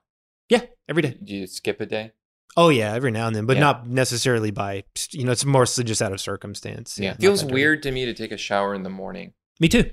Yeah, 0.48 0.62
every 0.88 1.02
day. 1.02 1.16
Do 1.22 1.34
you 1.34 1.46
skip 1.48 1.80
a 1.80 1.86
day? 1.86 2.12
Oh 2.56 2.68
yeah, 2.68 2.92
every 2.94 3.10
now 3.10 3.26
and 3.26 3.34
then, 3.34 3.46
but 3.46 3.56
Yeah. 3.56 3.62
not 3.62 3.88
necessarily 3.88 4.52
by 4.52 4.84
you 5.10 5.24
know. 5.24 5.32
It's 5.32 5.44
mostly 5.44 5.82
just 5.82 6.00
out 6.00 6.12
of 6.12 6.20
circumstance. 6.20 6.96
Yeah. 6.96 7.10
not 7.10 7.20
Feels 7.20 7.44
weird 7.44 7.82
to 7.82 7.90
me 7.90 8.04
to 8.04 8.14
take 8.14 8.30
a 8.30 8.36
shower 8.36 8.72
in 8.74 8.84
the 8.84 8.90
morning. 8.90 9.32
Me 9.61 9.68
too. 9.68 9.90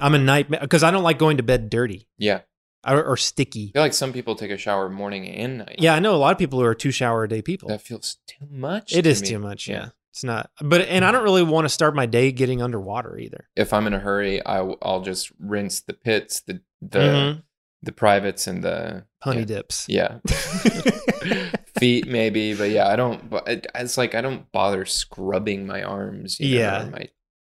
I'm 0.00 0.14
a 0.14 0.18
nightmare 0.18 0.60
because 0.60 0.82
I 0.82 0.90
don't 0.90 1.02
like 1.04 1.18
going 1.18 1.36
to 1.36 1.42
bed 1.42 1.70
dirty 1.70 2.08
Yeah. 2.18 2.40
or, 2.86 3.02
or 3.04 3.16
sticky. 3.16 3.68
I 3.68 3.72
feel 3.74 3.82
like 3.82 3.92
some 3.94 4.12
people 4.12 4.34
take 4.34 4.50
a 4.50 4.56
shower 4.58 4.88
morning 4.88 5.28
and 5.28 5.58
night. 5.58 5.76
Yeah, 5.78 5.94
I 5.94 6.00
know 6.00 6.14
a 6.14 6.18
lot 6.18 6.32
of 6.32 6.38
people 6.38 6.58
who 6.58 6.64
are 6.64 6.74
two 6.74 6.90
shower 6.90 7.24
a 7.24 7.28
day 7.28 7.40
people. 7.42 7.68
That 7.68 7.80
feels 7.82 8.16
too 8.26 8.46
much. 8.50 8.92
It 8.92 9.02
to 9.02 9.08
is 9.10 9.22
me. 9.22 9.28
too 9.28 9.38
much. 9.38 9.68
Yeah. 9.68 9.90
it's 10.10 10.24
not. 10.24 10.50
But 10.60 10.82
and 10.82 11.04
I 11.04 11.12
don't 11.12 11.22
really 11.22 11.44
want 11.44 11.64
to 11.64 11.68
start 11.68 11.94
my 11.94 12.06
day 12.06 12.32
getting 12.32 12.60
underwater 12.60 13.16
either. 13.18 13.48
If 13.54 13.72
I'm 13.72 13.86
in 13.86 13.94
a 13.94 14.00
hurry, 14.00 14.44
I, 14.44 14.60
will 14.62 15.02
just 15.04 15.30
rinse 15.38 15.80
the 15.80 15.94
pits, 15.94 16.40
the 16.40 16.60
the 16.82 16.98
Mhm. 16.98 17.42
the 17.84 17.92
privates, 17.92 18.46
and 18.48 18.62
the 18.64 19.06
Honey 19.22 19.40
yeah. 19.40 19.44
dips. 19.46 19.86
Yeah. 19.88 20.18
Feet 21.78 22.06
maybe, 22.06 22.54
but 22.54 22.70
yeah, 22.70 22.88
I 22.88 22.96
don't. 22.96 23.28
But 23.30 23.48
it- 23.48 23.66
it's 23.74 23.96
like 23.98 24.14
I 24.14 24.20
don't 24.20 24.50
bother 24.52 24.84
scrubbing 24.84 25.66
my 25.66 25.82
arms. 25.82 26.38
you 26.40 26.54
know, 26.56 26.60
Yeah. 26.60 26.86
or 26.86 26.90
my 26.90 27.08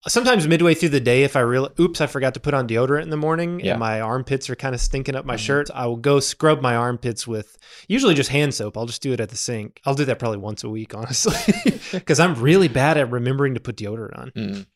Sometimes 0.08 0.48
midway 0.48 0.74
through 0.74 0.88
the 0.90 1.00
day, 1.00 1.22
if 1.22 1.36
I 1.36 1.40
real 1.40 1.70
oops, 1.78 2.00
I 2.00 2.06
forgot 2.06 2.34
to 2.34 2.40
put 2.40 2.54
on 2.54 2.66
deodorant 2.66 3.02
in 3.02 3.10
the 3.10 3.16
morning, 3.16 3.60
Yeah. 3.60 3.72
and 3.72 3.80
my 3.80 4.00
armpits 4.00 4.48
are 4.50 4.56
kind 4.56 4.74
of 4.74 4.80
stinking 4.80 5.14
up 5.14 5.24
my 5.24 5.36
Mhm. 5.36 5.38
shirt, 5.40 5.70
I 5.74 5.86
will 5.86 5.96
go 5.96 6.18
scrub 6.20 6.60
my 6.62 6.74
armpits 6.74 7.26
with 7.26 7.56
usually 7.88 8.14
just 8.14 8.30
hand 8.30 8.54
soap. 8.54 8.76
I'll 8.76 8.86
just 8.86 9.02
do 9.02 9.12
it 9.12 9.20
at 9.20 9.28
the 9.28 9.36
sink. 9.36 9.80
I'll 9.84 9.94
do 9.94 10.04
that 10.06 10.18
probably 10.18 10.38
once 10.38 10.64
a 10.64 10.68
week, 10.68 10.94
honestly, 10.96 11.36
because 11.92 12.18
I'm 12.20 12.34
really 12.40 12.68
bad 12.68 12.96
at 12.96 13.10
remembering 13.10 13.54
to 13.54 13.60
put 13.60 13.76
deodorant 13.76 14.18
on. 14.18 14.30
Mm. 14.36 14.66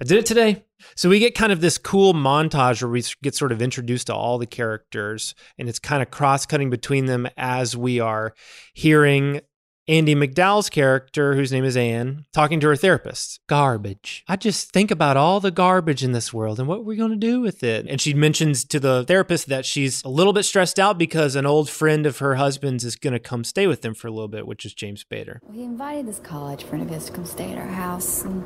I 0.00 0.04
did 0.04 0.18
it 0.18 0.26
today. 0.26 0.64
So 0.94 1.08
we 1.08 1.18
get 1.18 1.34
kind 1.34 1.52
of 1.52 1.62
this 1.62 1.78
cool 1.78 2.12
montage 2.12 2.82
where 2.82 2.90
we 2.90 3.02
get 3.22 3.34
sort 3.34 3.50
of 3.50 3.62
introduced 3.62 4.08
to 4.08 4.14
all 4.14 4.36
the 4.36 4.46
characters, 4.46 5.34
and 5.58 5.68
it's 5.70 5.78
kind 5.78 6.02
of 6.02 6.10
cross 6.10 6.44
cutting 6.44 6.68
between 6.68 7.06
them 7.06 7.26
as 7.38 7.74
we 7.76 7.98
are 7.98 8.34
hearing 8.74 9.40
Andie 9.88 10.16
MacDowell's 10.16 10.68
character, 10.68 11.36
whose 11.36 11.52
name 11.52 11.64
is 11.64 11.76
Anne, 11.76 12.24
talking 12.32 12.58
to 12.58 12.66
her 12.66 12.74
therapist. 12.74 13.38
Garbage. 13.46 14.24
I 14.26 14.34
just 14.34 14.72
think 14.72 14.90
about 14.90 15.16
all 15.16 15.38
the 15.38 15.52
garbage 15.52 16.02
in 16.02 16.10
this 16.10 16.34
world 16.34 16.58
and 16.58 16.66
what 16.66 16.84
we're 16.84 16.96
going 16.96 17.12
to 17.12 17.16
do 17.16 17.40
with 17.40 17.62
it. 17.62 17.86
And 17.88 18.00
she 18.00 18.12
mentions 18.12 18.64
to 18.64 18.80
the 18.80 19.04
therapist 19.04 19.46
that 19.46 19.64
she's 19.64 20.02
a 20.02 20.08
little 20.08 20.32
bit 20.32 20.42
stressed 20.42 20.80
out 20.80 20.98
because 20.98 21.36
an 21.36 21.46
old 21.46 21.70
friend 21.70 22.04
of 22.04 22.18
her 22.18 22.34
husband's 22.34 22.84
is 22.84 22.96
going 22.96 23.12
to 23.12 23.20
come 23.20 23.44
stay 23.44 23.68
with 23.68 23.82
them 23.82 23.94
for 23.94 24.08
a 24.08 24.10
little 24.10 24.26
bit, 24.26 24.44
which 24.44 24.64
is 24.64 24.74
James 24.74 25.04
Spader. 25.04 25.38
He 25.52 25.62
invited 25.62 26.06
this 26.06 26.18
college 26.18 26.64
friend 26.64 26.82
of 26.82 26.90
his 26.90 27.06
to 27.06 27.12
come 27.12 27.24
stay 27.24 27.52
at 27.52 27.58
our 27.58 27.68
house, 27.68 28.24
and 28.24 28.44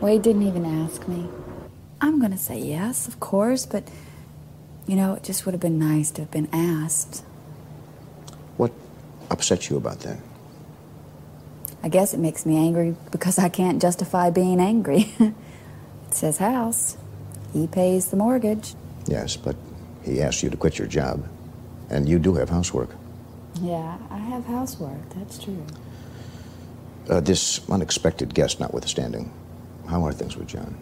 well, 0.00 0.12
he 0.12 0.20
didn't 0.20 0.44
even 0.44 0.64
ask 0.64 1.08
me. 1.08 1.28
I'm 2.00 2.20
gonna 2.20 2.38
say 2.38 2.60
yes, 2.60 3.08
of 3.08 3.18
course, 3.18 3.66
but 3.66 3.88
you 4.86 4.94
know, 4.94 5.14
it 5.14 5.24
just 5.24 5.44
would 5.46 5.52
have 5.52 5.60
been 5.60 5.80
nice 5.80 6.12
to 6.12 6.22
have 6.22 6.30
been 6.30 6.48
asked. 6.52 7.24
What 8.56 8.70
upset 9.30 9.68
you 9.68 9.76
about 9.76 10.00
that? 10.00 10.18
I 11.82 11.88
guess 11.88 12.12
it 12.12 12.18
makes 12.18 12.44
me 12.44 12.56
angry 12.56 12.96
because 13.10 13.38
I 13.38 13.48
can't 13.48 13.80
justify 13.80 14.30
being 14.30 14.60
angry. 14.60 15.12
it 15.18 15.34
says 16.10 16.38
house. 16.38 16.96
He 17.52 17.66
pays 17.66 18.08
the 18.08 18.16
mortgage. 18.16 18.74
Yes, 19.06 19.36
but 19.36 19.56
he 20.02 20.20
asked 20.20 20.42
you 20.42 20.50
to 20.50 20.56
quit 20.56 20.78
your 20.78 20.88
job. 20.88 21.26
And 21.90 22.08
you 22.08 22.18
do 22.18 22.34
have 22.34 22.50
housework. 22.50 22.90
Yeah, 23.60 23.98
I 24.10 24.18
have 24.18 24.44
housework, 24.44 25.08
that's 25.10 25.42
true. 25.42 25.64
Uh, 27.08 27.20
this 27.20 27.68
unexpected 27.70 28.34
guest 28.34 28.60
notwithstanding, 28.60 29.32
how 29.88 30.04
are 30.04 30.12
things 30.12 30.36
with 30.36 30.48
John? 30.48 30.76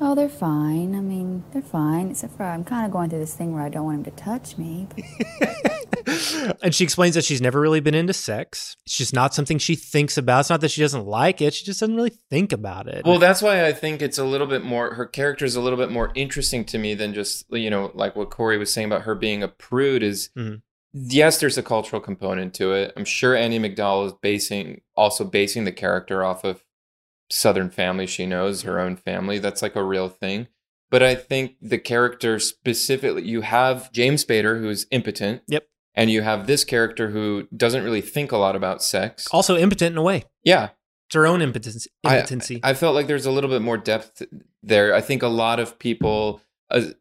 Oh, 0.00 0.14
they're 0.14 0.28
fine. 0.28 0.94
I 0.94 1.00
mean, 1.00 1.42
they're 1.52 1.60
fine, 1.62 2.10
except 2.10 2.36
for 2.36 2.44
I'm 2.44 2.62
kind 2.64 2.86
of 2.86 2.92
going 2.92 3.10
through 3.10 3.18
this 3.18 3.34
thing 3.34 3.52
where 3.52 3.62
I 3.64 3.68
don't 3.68 3.84
want 3.84 3.98
him 3.98 4.04
to 4.04 4.10
touch 4.22 4.56
me. 4.58 4.88
And 6.62 6.74
she 6.74 6.84
explains 6.84 7.14
that 7.16 7.24
she's 7.24 7.42
never 7.42 7.60
really 7.60 7.80
been 7.80 7.94
into 7.94 8.14
sex. 8.14 8.76
It's 8.86 8.96
just 8.96 9.12
not 9.12 9.34
something 9.34 9.58
she 9.58 9.74
thinks 9.74 10.16
about. 10.16 10.40
It's 10.40 10.50
not 10.50 10.62
that 10.62 10.70
she 10.70 10.80
doesn't 10.80 11.04
like 11.04 11.42
it. 11.42 11.52
She 11.52 11.66
just 11.66 11.80
doesn't 11.80 11.94
really 11.94 12.12
think 12.30 12.52
about 12.52 12.88
it. 12.88 13.04
Well, 13.04 13.18
that's 13.18 13.42
why 13.42 13.66
I 13.66 13.72
think 13.74 14.00
it's 14.00 14.16
a 14.16 14.24
little 14.24 14.46
bit 14.46 14.64
more. 14.64 14.94
Her 14.94 15.04
character 15.04 15.44
is 15.44 15.54
a 15.54 15.60
little 15.60 15.76
bit 15.78 15.90
more 15.90 16.10
interesting 16.14 16.64
to 16.66 16.78
me 16.78 16.94
than 16.94 17.12
just 17.12 17.44
you 17.50 17.68
know, 17.68 17.90
like 17.94 18.16
what 18.16 18.30
Corey 18.30 18.56
was 18.56 18.72
saying 18.72 18.86
about 18.86 19.02
her 19.02 19.14
being 19.14 19.42
a 19.42 19.48
prude. 19.48 20.02
Is 20.02 20.30
Mhm. 20.36 20.62
yes, 20.94 21.38
there's 21.40 21.58
a 21.58 21.62
cultural 21.62 22.00
component 22.00 22.54
to 22.54 22.72
it. 22.72 22.92
I'm 22.96 23.04
sure 23.04 23.36
Annie 23.36 23.60
MacDowell 23.60 24.06
is 24.06 24.12
basing 24.22 24.80
also 24.96 25.24
basing 25.24 25.64
the 25.64 25.72
character 25.72 26.24
off 26.24 26.42
of 26.42 26.64
Southern 27.30 27.70
family 27.70 28.06
she 28.06 28.26
knows, 28.26 28.62
her 28.62 28.80
own 28.80 28.96
family. 28.96 29.38
That's 29.38 29.62
like 29.62 29.76
a 29.76 29.84
real 29.84 30.08
thing. 30.08 30.48
But 30.90 31.02
I 31.02 31.14
think 31.14 31.56
the 31.60 31.78
character 31.78 32.38
specifically, 32.38 33.24
you 33.28 33.42
have 33.42 33.92
James 33.92 34.24
Spader 34.24 34.60
who's 34.60 34.86
impotent. 34.90 35.42
Yep. 35.48 35.66
And 35.94 36.10
you 36.10 36.22
have 36.22 36.46
this 36.46 36.64
character 36.64 37.10
who 37.10 37.48
doesn't 37.54 37.82
really 37.82 38.00
think 38.00 38.30
a 38.30 38.36
lot 38.36 38.54
about 38.54 38.82
sex. 38.82 39.26
also 39.32 39.56
impotent 39.56 39.92
in 39.92 39.98
a 39.98 40.02
way. 40.02 40.24
Yeah. 40.44 40.70
It's 41.08 41.14
her 41.14 41.26
own 41.26 41.42
impotence, 41.42 41.88
impotency. 42.04 42.60
I, 42.62 42.74
felt 42.74 42.94
like 42.94 43.06
there's 43.06 43.26
a 43.26 43.30
little 43.30 43.50
bit 43.50 43.62
more 43.62 43.78
depth 43.78 44.22
there. 44.62 44.94
I 44.94 45.00
think 45.00 45.22
a 45.22 45.28
lot 45.28 45.58
of 45.58 45.78
people 45.78 46.42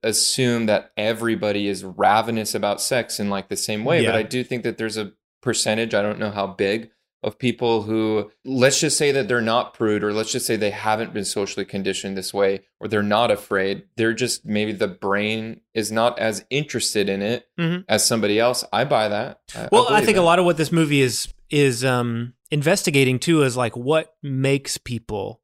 assume 0.01 0.65
that 0.67 0.91
everybody 0.95 1.67
is 1.67 1.84
ravenous 1.84 2.55
about 2.55 2.82
sex 2.82 3.19
in 3.19 3.30
like 3.30 3.49
the 3.49 3.57
same 3.57 3.84
way, 3.84 4.05
but 4.05 4.15
I 4.15 4.23
do 4.23 4.43
think 4.43 4.63
that 4.63 4.78
there's 4.78 4.95
a 4.95 5.11
percentage, 5.41 5.93
I 5.93 6.01
don't 6.01 6.19
know 6.19 6.32
how 6.32 6.47
big, 6.47 6.89
of 7.24 7.39
people 7.39 7.82
who 7.84 8.32
let's 8.45 8.80
just 8.80 8.97
say 8.97 9.11
that 9.11 9.28
they're 9.28 9.41
not 9.41 9.74
prude 9.74 10.03
or 10.03 10.13
let's 10.13 10.32
just 10.32 10.45
say 10.45 10.55
they 10.55 10.70
haven't 10.70 11.13
been 11.13 11.26
socially 11.26 11.65
conditioned 11.65 12.15
this 12.15 12.34
way 12.34 12.61
or 12.80 12.88
they're 12.88 13.01
not 13.01 13.32
afraid. 13.32 13.84
They're 13.97 14.13
just 14.13 14.45
maybe 14.45 14.72
the 14.72 14.88
brain 14.88 15.61
is 15.74 15.91
not 15.91 16.20
as 16.20 16.45
interested 16.51 17.09
in 17.09 17.22
it 17.24 17.47
Mhm. 17.59 17.86
as 17.89 18.05
somebody 18.05 18.39
else. 18.39 18.63
I 18.72 18.84
buy 18.86 19.07
that. 19.07 19.39
I- 19.55 19.68
well, 19.72 19.86
I, 19.86 19.88
believe 19.88 20.05
think 20.05 20.15
that. 20.18 20.22
a 20.22 20.26
lot 20.26 20.38
of 20.39 20.45
what 20.45 20.57
this 20.57 20.72
movie 20.72 21.01
is 21.01 21.28
is 21.49 21.84
um, 21.84 22.34
investigating 22.51 23.18
too 23.20 23.41
is 23.41 23.57
like 23.57 23.76
what 23.76 24.13
makes 24.22 24.78
people 24.78 25.41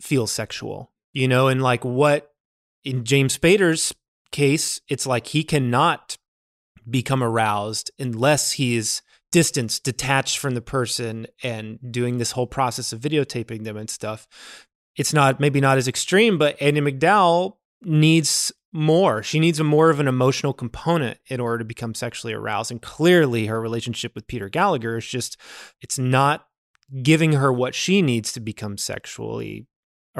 feel 0.00 0.26
sexual, 0.26 0.92
you 1.12 1.26
know, 1.26 1.48
and 1.48 1.62
like 1.62 1.84
what 1.84 2.32
in 2.84 3.04
James 3.04 3.36
Spader's 3.36 3.92
case, 4.30 4.80
it's 4.88 5.06
like 5.06 5.26
he 5.28 5.42
cannot 5.42 6.16
become 6.88 7.22
aroused 7.22 7.90
unless 7.98 8.52
he 8.52 8.76
is 9.30 9.44
distanced, 9.44 9.84
detached 9.84 10.38
from 10.38 10.54
the 10.54 10.60
person, 10.60 11.26
and 11.42 11.78
doing 11.90 12.18
this 12.18 12.32
whole 12.32 12.46
process 12.46 12.92
of 12.92 13.00
videotaping 13.00 13.64
them 13.64 13.76
and 13.76 13.90
stuff. 13.90 14.26
It's 14.96 15.12
not 15.12 15.40
maybe 15.40 15.60
not 15.60 15.78
as 15.78 15.88
extreme, 15.88 16.38
but 16.38 16.60
Andie 16.60 16.80
MacDowell 16.80 17.56
needs 17.82 18.52
more. 18.72 19.22
She 19.22 19.40
needs 19.40 19.58
a 19.60 19.64
more 19.64 19.90
of 19.90 20.00
an 20.00 20.08
emotional 20.08 20.52
component 20.52 21.18
in 21.26 21.40
order 21.40 21.58
to 21.58 21.64
become 21.64 21.94
sexually 21.94 22.34
aroused. 22.34 22.70
And 22.70 22.82
clearly 22.82 23.46
her 23.46 23.60
relationship 23.60 24.14
with 24.14 24.26
Peter 24.26 24.48
Gallagher 24.48 24.98
is 24.98 25.06
just 25.06 25.36
it's 25.80 25.98
not 25.98 26.46
giving 27.02 27.32
her 27.32 27.52
what 27.52 27.74
she 27.74 28.02
needs 28.02 28.32
to 28.32 28.40
become 28.40 28.76
sexually 28.76 29.66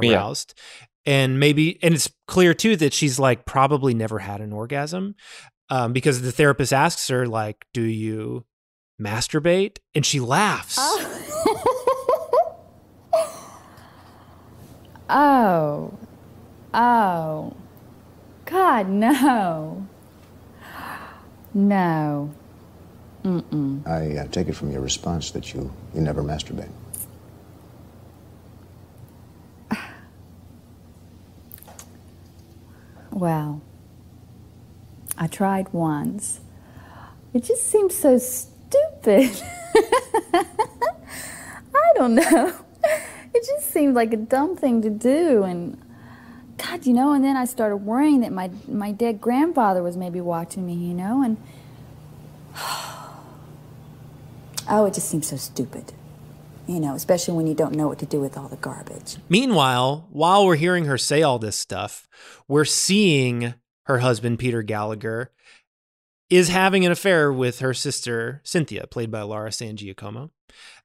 Yeah. 0.01 0.13
aroused. 0.13 0.55
And 1.07 1.41
maybe, 1.41 1.83
and 1.83 1.95
it's 1.95 2.11
clear 2.27 2.55
too 2.55 2.77
that 2.77 2.93
she's 2.93 3.19
like 3.19 3.45
probably 3.47 3.95
never 3.95 4.19
had 4.21 4.41
an 4.41 4.53
orgasm 4.53 5.15
um, 5.69 5.93
because 5.93 6.23
the 6.23 6.33
therapist 6.33 6.73
asks 6.73 7.09
her, 7.09 7.27
like, 7.27 7.67
do 7.73 7.83
you 7.83 8.45
masturbate? 9.01 9.79
And 9.95 10.07
she 10.07 10.21
laughs. 10.21 10.77
Oh. 15.09 15.99
Oh. 16.73 17.57
God, 18.45 18.89
no. 18.89 19.87
No. 21.53 22.33
Mm-mm. 23.25 23.87
I 23.87 24.19
uh, 24.19 24.29
take 24.29 24.49
it 24.49 24.55
from 24.55 24.71
your 24.71 24.81
response 24.81 25.33
that 25.33 25.53
you, 25.53 25.73
you 25.95 26.01
never 26.01 26.23
masturbate. 26.23 26.71
Well, 33.11 33.61
I 35.19 35.27
tried 35.27 35.73
once. 35.73 36.41
It 37.35 37.43
just 37.45 37.67
seems 37.69 37.95
so 37.97 38.17
stupid. 38.19 38.50
I 40.35 41.93
don't 41.95 42.15
know. 42.15 42.53
It 43.33 43.47
just 43.47 43.71
seemed 43.71 43.95
like 43.95 44.13
a 44.13 44.17
dumb 44.17 44.57
thing 44.57 44.83
to 44.83 44.91
do 44.91 45.45
and 45.45 45.81
God, 46.59 46.85
you 46.85 46.93
know, 46.93 47.13
and 47.13 47.25
then 47.25 47.37
I 47.37 47.47
started 47.47 47.79
worrying 47.79 48.21
that 48.21 48.33
my 48.33 48.51
my 48.69 48.93
dead 48.93 49.21
grandfather 49.21 49.83
was 49.83 49.97
maybe 49.97 50.21
watching 50.21 50.67
me, 50.67 50.75
you 50.75 50.93
know, 50.93 51.23
and 51.23 51.37
oh, 54.69 54.85
it 54.87 54.95
just 54.95 55.09
seems 55.09 55.29
so 55.29 55.37
stupid. 55.37 55.93
You 56.67 56.79
know, 56.79 56.95
especially 56.95 57.35
when 57.35 57.47
you 57.47 57.55
don't 57.55 57.75
know 57.75 57.89
what 57.89 57.99
to 58.01 58.07
do 58.07 58.21
with 58.21 58.37
all 58.37 58.49
the 58.49 58.57
garbage. 58.57 59.17
Meanwhile, 59.29 60.07
while 60.11 60.47
we're 60.47 60.57
hearing 60.57 60.85
her 60.85 60.99
say 60.99 61.23
all 61.23 61.39
this 61.39 61.57
stuff, 61.57 62.07
we're 62.47 62.65
seeing 62.65 63.55
her 63.85 63.99
husband, 63.99 64.39
Peter 64.39 64.63
Gallagher, 64.63 65.33
is 66.31 66.49
having 66.49 66.87
an 66.87 66.93
affair 66.93 67.33
with 67.33 67.59
her 67.59 67.75
sister, 67.75 68.41
Cynthia, 68.45 68.87
played 68.87 69.11
by 69.11 69.23
Laura 69.23 69.53
San 69.53 69.77
Giacomo. 69.77 70.31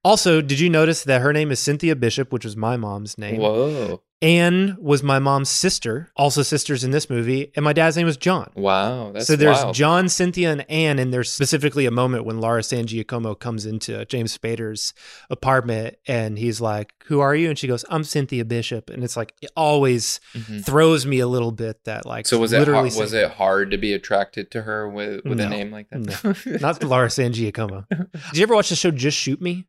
Also, 0.03 0.41
did 0.41 0.59
you 0.59 0.69
notice 0.69 1.03
that 1.03 1.21
her 1.21 1.33
name 1.33 1.51
is 1.51 1.59
Cynthia 1.59 1.95
Bishop, 1.95 2.33
which 2.33 2.45
was 2.45 2.57
my 2.57 2.77
mom's 2.77 3.17
name? 3.17 3.39
Whoa. 3.39 4.01
Anne 4.21 4.77
was 4.79 5.03
my 5.03 5.19
mom's 5.19 5.49
sister, 5.49 6.09
also 6.15 6.41
sisters 6.41 6.83
in 6.85 6.91
this 6.91 7.09
movie, 7.09 7.51
and 7.55 7.65
my 7.65 7.73
dad's 7.73 7.97
name 7.97 8.05
was 8.05 8.15
John. 8.17 8.49
Wow, 8.55 9.11
that's 9.11 9.27
so 9.27 9.35
there's 9.35 9.57
wild. 9.61 9.75
John, 9.75 10.07
Cynthia, 10.09 10.51
and 10.53 10.69
Anne, 10.71 10.99
and 10.99 11.13
there's 11.13 11.29
specifically 11.29 11.85
a 11.85 11.91
moment 11.91 12.23
when 12.25 12.39
Laura 12.39 12.63
San 12.63 12.87
Giacomo 12.87 13.35
comes 13.35 13.65
into 13.65 14.05
James 14.05 14.35
Spader's 14.35 14.93
apartment, 15.29 15.97
and 16.07 16.39
he's 16.39 16.61
like, 16.61 16.93
"Who 17.07 17.19
are 17.19 17.35
you?" 17.35 17.49
And 17.49 17.59
she 17.59 17.67
goes, 17.67 17.83
"I'm 17.89 18.03
Cynthia 18.05 18.45
Bishop," 18.45 18.89
and 18.89 19.03
it's 19.03 19.17
like 19.17 19.33
it 19.41 19.51
always 19.55 20.19
Mhm. 20.33 20.65
throws 20.65 21.05
me 21.05 21.19
a 21.19 21.27
little 21.27 21.51
bit 21.51 21.83
that 21.83 22.05
like 22.05 22.25
So 22.25 22.39
was 22.39 22.53
it 22.53 22.59
literally 22.59 22.89
hard, 22.89 22.99
was 23.01 23.13
it 23.13 23.31
hard 23.31 23.69
to 23.71 23.77
be 23.77 23.93
attracted 23.93 24.49
to 24.51 24.61
her 24.61 24.87
with 24.89 25.25
with 25.25 25.39
a 25.41 25.49
name 25.49 25.71
like 25.71 25.89
that? 25.89 26.23
No, 26.45 26.57
not 26.61 26.81
Laura 26.83 27.09
San 27.09 27.33
Giacomo. 27.33 27.85
Did 27.89 28.09
you 28.37 28.43
ever 28.43 28.55
watch 28.55 28.69
the 28.69 28.75
show 28.77 28.91
Just 28.91 29.17
Shoot 29.17 29.41
Me? 29.41 29.67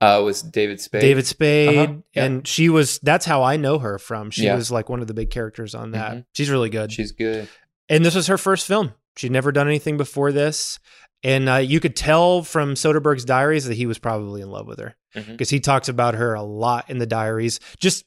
Uh, 0.00 0.20
was 0.24 0.42
David 0.42 0.80
Spade. 0.80 1.00
David 1.00 1.26
Spade, 1.26 1.78
Uh-huh, 1.78 1.94
yeah. 2.14 2.24
and 2.24 2.46
she 2.46 2.68
was. 2.68 2.98
That's 3.02 3.24
how 3.24 3.42
I 3.42 3.56
know 3.56 3.78
her 3.78 3.98
from. 3.98 4.30
She 4.30 4.44
Yeah. 4.44 4.54
was 4.54 4.70
like 4.70 4.88
one 4.90 5.00
of 5.00 5.06
the 5.06 5.14
big 5.14 5.30
characters 5.30 5.74
on 5.74 5.92
that. 5.92 6.12
Mhm. 6.16 6.24
She's 6.34 6.50
really 6.50 6.68
good. 6.70 6.92
She's 6.92 7.12
good. 7.12 7.48
and 7.88 8.04
this 8.04 8.14
was 8.14 8.26
her 8.26 8.36
first 8.36 8.66
film. 8.66 8.92
She'd 9.16 9.30
never 9.32 9.52
done 9.52 9.66
anything 9.68 9.96
before 9.96 10.32
this, 10.32 10.78
and 11.22 11.48
uh, 11.48 11.54
you 11.56 11.80
could 11.80 11.96
tell 11.96 12.42
from 12.42 12.74
Soderbergh's 12.74 13.24
diaries 13.24 13.64
that 13.66 13.76
he 13.76 13.86
was 13.86 13.98
probably 13.98 14.42
in 14.42 14.50
love 14.50 14.66
with 14.66 14.78
her 14.80 14.96
because 15.14 15.48
he 15.50 15.60
talks 15.60 15.88
about 15.88 16.14
her 16.14 16.34
a 16.34 16.42
lot 16.42 16.90
in 16.90 16.98
the 16.98 17.06
diaries. 17.06 17.58
Just 17.80 18.04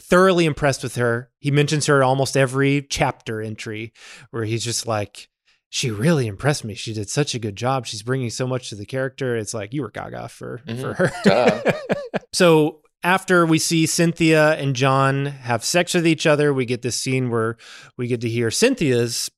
thoroughly 0.00 0.44
impressed 0.44 0.82
with 0.82 0.96
her. 0.96 1.30
He 1.38 1.50
mentions 1.52 1.86
her 1.86 2.02
almost 2.02 2.36
every 2.36 2.82
chapter 2.88 3.40
entry, 3.40 3.92
where 4.30 4.44
he's 4.44 4.64
just 4.64 4.86
like. 4.88 5.28
She 5.70 5.90
really 5.90 6.26
impressed 6.26 6.64
me. 6.64 6.74
She 6.74 6.94
did 6.94 7.10
such 7.10 7.34
a 7.34 7.38
good 7.38 7.54
job. 7.56 7.86
She's 7.86 8.02
bringing 8.02 8.30
so 8.30 8.46
much 8.46 8.70
to 8.70 8.74
the 8.74 8.86
character. 8.86 9.36
It's 9.36 9.52
like 9.52 9.74
you 9.74 9.82
were 9.82 9.90
gaga 9.90 10.28
for 10.28 10.58
for 10.66 10.72
Mhm. 10.72 10.96
her. 10.96 11.74
So 12.32 12.80
after 13.02 13.46
we 13.46 13.58
see 13.58 13.86
Cynthia 13.86 14.52
and 14.54 14.74
John 14.76 15.26
have 15.26 15.64
sex 15.64 15.94
with 15.94 16.06
each 16.06 16.26
other, 16.26 16.52
we 16.52 16.64
get 16.66 16.82
this 16.82 16.96
scene 16.96 17.30
where 17.30 17.56
we 17.96 18.06
get 18.06 18.20
to 18.22 18.28
hear 18.28 18.50
Cynthia's 18.50 19.30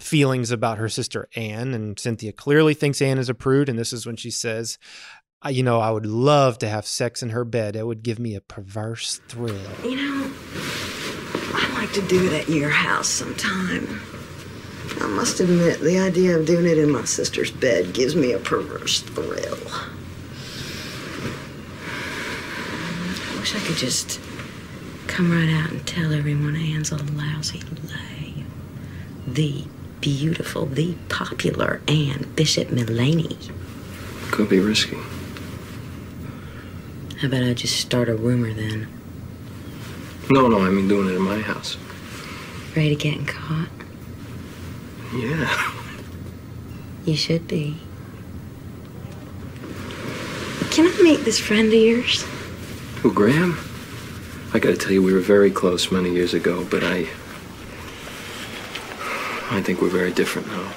feelings 0.00 0.50
about 0.50 0.78
her 0.78 0.88
sister 0.88 1.28
Anne, 1.36 1.74
and 1.74 1.98
Cynthia 1.98 2.32
clearly 2.32 2.74
thinks 2.74 3.00
Anne 3.02 3.18
is 3.18 3.28
a 3.28 3.34
prude. 3.34 3.68
And 3.68 3.78
this 3.78 3.92
is 3.92 4.06
when 4.06 4.16
she 4.16 4.30
says, 4.30 4.78
"I- 5.42 5.50
"You 5.50 5.62
know, 5.62 5.80
I 5.80 5.90
would 5.90 6.06
love 6.06 6.58
to 6.58 6.68
have 6.68 6.86
sex 6.86 7.22
in 7.22 7.30
her 7.30 7.44
bed. 7.44 7.76
It 7.76 7.86
would 7.86 8.02
give 8.02 8.18
me 8.18 8.34
a 8.34 8.40
perverse 8.40 9.20
thrill." 9.28 9.56
You 9.84 9.96
know, 9.96 10.30
I'd 11.54 11.74
like 11.74 11.92
to 11.92 12.02
do 12.02 12.26
it 12.26 12.32
at 12.32 12.48
your 12.48 12.70
house 12.70 13.08
sometime. 13.08 14.00
I 15.00 15.06
must 15.06 15.40
admit, 15.40 15.80
the 15.80 15.98
idea 15.98 16.38
of 16.38 16.46
doing 16.46 16.66
it 16.66 16.78
in 16.78 16.90
my 16.90 17.04
sister's 17.04 17.50
bed 17.50 17.92
gives 17.92 18.14
me 18.14 18.32
a 18.32 18.38
perverse 18.38 19.00
thrill. 19.00 19.58
I 23.28 23.38
wish 23.38 23.54
I 23.54 23.60
could 23.60 23.76
just 23.76 24.20
come 25.06 25.30
right 25.30 25.50
out 25.52 25.70
and 25.70 25.86
tell 25.86 26.12
everyone 26.12 26.56
Anne's 26.56 26.90
a 26.90 26.96
lousy 26.96 27.60
lay. 27.84 28.44
The 29.26 29.64
beautiful, 30.00 30.66
the 30.66 30.94
popular 31.08 31.80
Anne 31.88 32.32
Bishop 32.34 32.68
Millaney. 32.68 33.50
Could 34.30 34.48
be 34.48 34.58
risky. 34.60 34.98
How 37.20 37.28
about 37.28 37.44
I 37.44 37.54
just 37.54 37.76
start 37.78 38.08
a 38.08 38.16
rumor 38.16 38.52
then? 38.52 38.88
No, 40.30 40.48
no, 40.48 40.64
I 40.64 40.70
mean 40.70 40.88
doing 40.88 41.08
it 41.08 41.16
in 41.16 41.22
my 41.22 41.38
house. 41.40 41.76
Afraid 41.76 42.92
of 42.92 42.98
getting 42.98 43.26
caught? 43.26 43.68
Yeah. 45.14 45.72
You 47.04 47.16
should 47.16 47.46
be. 47.48 47.76
Can 50.70 50.86
I 50.86 51.02
meet 51.02 51.24
this 51.24 51.38
friend 51.38 51.68
of 51.68 51.74
yours? 51.74 52.22
Who, 53.02 53.12
Graham? 53.12 53.58
I 54.54 54.58
gotta 54.58 54.76
tell 54.76 54.92
you, 54.92 55.02
we 55.02 55.12
were 55.12 55.20
very 55.20 55.50
close 55.50 55.90
many 55.90 56.12
years 56.12 56.34
ago, 56.34 56.64
but 56.70 56.82
I. 56.84 57.08
I 59.50 59.60
think 59.60 59.82
we're 59.82 59.90
very 59.90 60.12
different 60.12 60.48
now. 60.48 60.72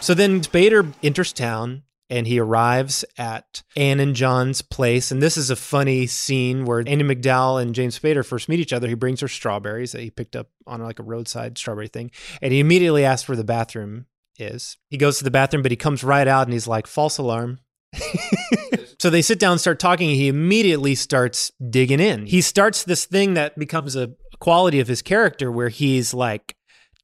So 0.00 0.14
then 0.14 0.40
Spader 0.40 0.94
enters 1.02 1.32
town 1.32 1.82
and 2.08 2.26
he 2.26 2.38
arrives 2.38 3.04
at 3.18 3.62
Anne 3.76 4.00
and 4.00 4.14
John's 4.14 4.62
place. 4.62 5.10
And 5.10 5.22
this 5.22 5.36
is 5.36 5.50
a 5.50 5.56
funny 5.56 6.06
scene 6.06 6.64
where 6.64 6.80
Andie 6.80 7.04
MacDowell 7.04 7.60
and 7.60 7.74
James 7.74 7.98
Spader 7.98 8.24
first 8.24 8.48
meet 8.48 8.60
each 8.60 8.72
other. 8.72 8.88
He 8.88 8.94
brings 8.94 9.20
her 9.20 9.28
strawberries 9.28 9.92
that 9.92 10.02
he 10.02 10.10
picked 10.10 10.36
up 10.36 10.48
on 10.66 10.82
like 10.82 10.98
a 10.98 11.04
roadside 11.04 11.58
strawberry 11.58 11.88
thing. 11.88 12.10
And 12.40 12.52
he 12.52 12.60
immediately 12.60 13.04
asks 13.04 13.28
where 13.28 13.36
the 13.36 13.44
bathroom 13.44 14.06
is. 14.38 14.76
He 14.88 14.98
goes 14.98 15.18
to 15.18 15.24
the 15.24 15.30
bathroom, 15.30 15.62
but 15.62 15.72
he 15.72 15.76
comes 15.76 16.04
right 16.04 16.28
out 16.28 16.46
and 16.46 16.52
he's 16.52 16.68
like, 16.68 16.86
false 16.86 17.18
alarm. 17.18 17.60
so 18.98 19.10
they 19.10 19.22
sit 19.22 19.38
down 19.38 19.52
and 19.52 19.60
start 19.60 19.80
talking. 19.80 20.10
And 20.10 20.16
he 20.16 20.28
immediately 20.28 20.94
starts 20.94 21.50
digging 21.70 22.00
in. 22.00 22.26
He 22.26 22.40
starts 22.40 22.84
this 22.84 23.04
thing 23.04 23.34
that 23.34 23.58
becomes 23.58 23.96
a 23.96 24.12
quality 24.38 24.80
of 24.80 24.88
his 24.88 25.02
character 25.02 25.50
where 25.50 25.70
he's 25.70 26.14
like, 26.14 26.55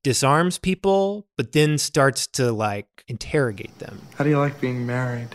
disarms 0.02 0.58
people, 0.58 1.26
but 1.36 1.52
then 1.52 1.78
starts 1.78 2.26
to 2.26 2.52
like 2.52 3.04
interrogate 3.08 3.78
them. 3.78 4.00
How 4.16 4.24
do 4.24 4.30
you 4.30 4.38
like 4.38 4.60
being 4.60 4.86
married? 4.86 5.28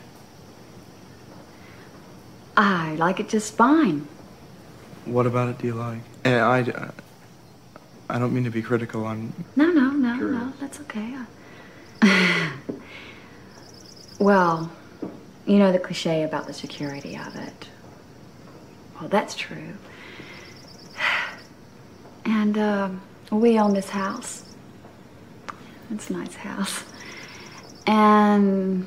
I 2.56 2.96
like 2.96 3.20
it 3.20 3.30
just 3.30 3.56
fine. 3.56 4.08
What 5.06 5.26
about 5.26 5.50
it 5.50 5.60
do 5.60 5.68
you 5.68 5.76
like? 5.76 6.00
And 6.24 6.42
I, 6.42 6.92
I 8.10 8.20
don't 8.20 8.34
mean 8.34 8.44
to 8.44 8.50
be 8.50 8.62
critical. 8.62 9.06
I'm 9.06 9.34
No, 9.56 9.68
no, 9.72 9.92
no, 9.92 10.16
no, 10.16 10.54
that's 10.60 10.80
okay. 10.82 11.16
well, 14.20 14.72
you 15.46 15.58
know 15.60 15.72
the 15.72 15.80
cliche 15.80 16.24
about 16.24 16.48
the 16.48 16.54
security 16.54 17.16
of 17.16 17.36
it. 17.36 17.70
Well, 19.00 19.10
that's 19.10 19.36
true. 19.36 19.74
And 22.30 22.58
um, 22.58 23.02
we 23.32 23.58
own 23.58 23.74
this 23.74 23.88
house. 23.88 24.47
It's 25.92 26.10
a 26.10 26.14
nice 26.14 26.36
house. 26.36 26.84
And 27.86 28.86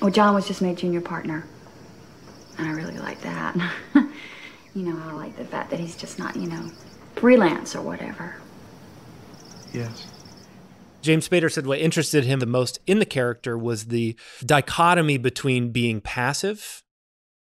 well, 0.00 0.10
John 0.10 0.34
was 0.34 0.46
just 0.46 0.62
made 0.62 0.78
junior 0.78 1.00
partner, 1.00 1.46
and 2.58 2.66
I 2.66 2.72
really 2.72 2.98
like 2.98 3.20
that. 3.22 3.56
you 3.94 4.82
know, 4.82 4.98
I 5.04 5.12
like 5.12 5.36
the 5.36 5.44
fact 5.44 5.70
that 5.70 5.78
he's 5.78 5.96
just 5.96 6.18
not, 6.18 6.36
you 6.36 6.48
know, 6.48 6.70
freelance 7.16 7.74
or 7.76 7.82
whatever. 7.82 8.36
yes. 9.72 10.06
James 11.02 11.26
Spader 11.26 11.50
said 11.50 11.66
what 11.66 11.78
interested 11.78 12.24
him 12.24 12.40
the 12.40 12.46
most 12.46 12.78
in 12.86 12.98
the 12.98 13.06
character 13.06 13.56
was 13.56 13.86
the 13.86 14.14
dichotomy 14.44 15.16
between 15.16 15.70
being 15.72 15.98
passive 16.02 16.82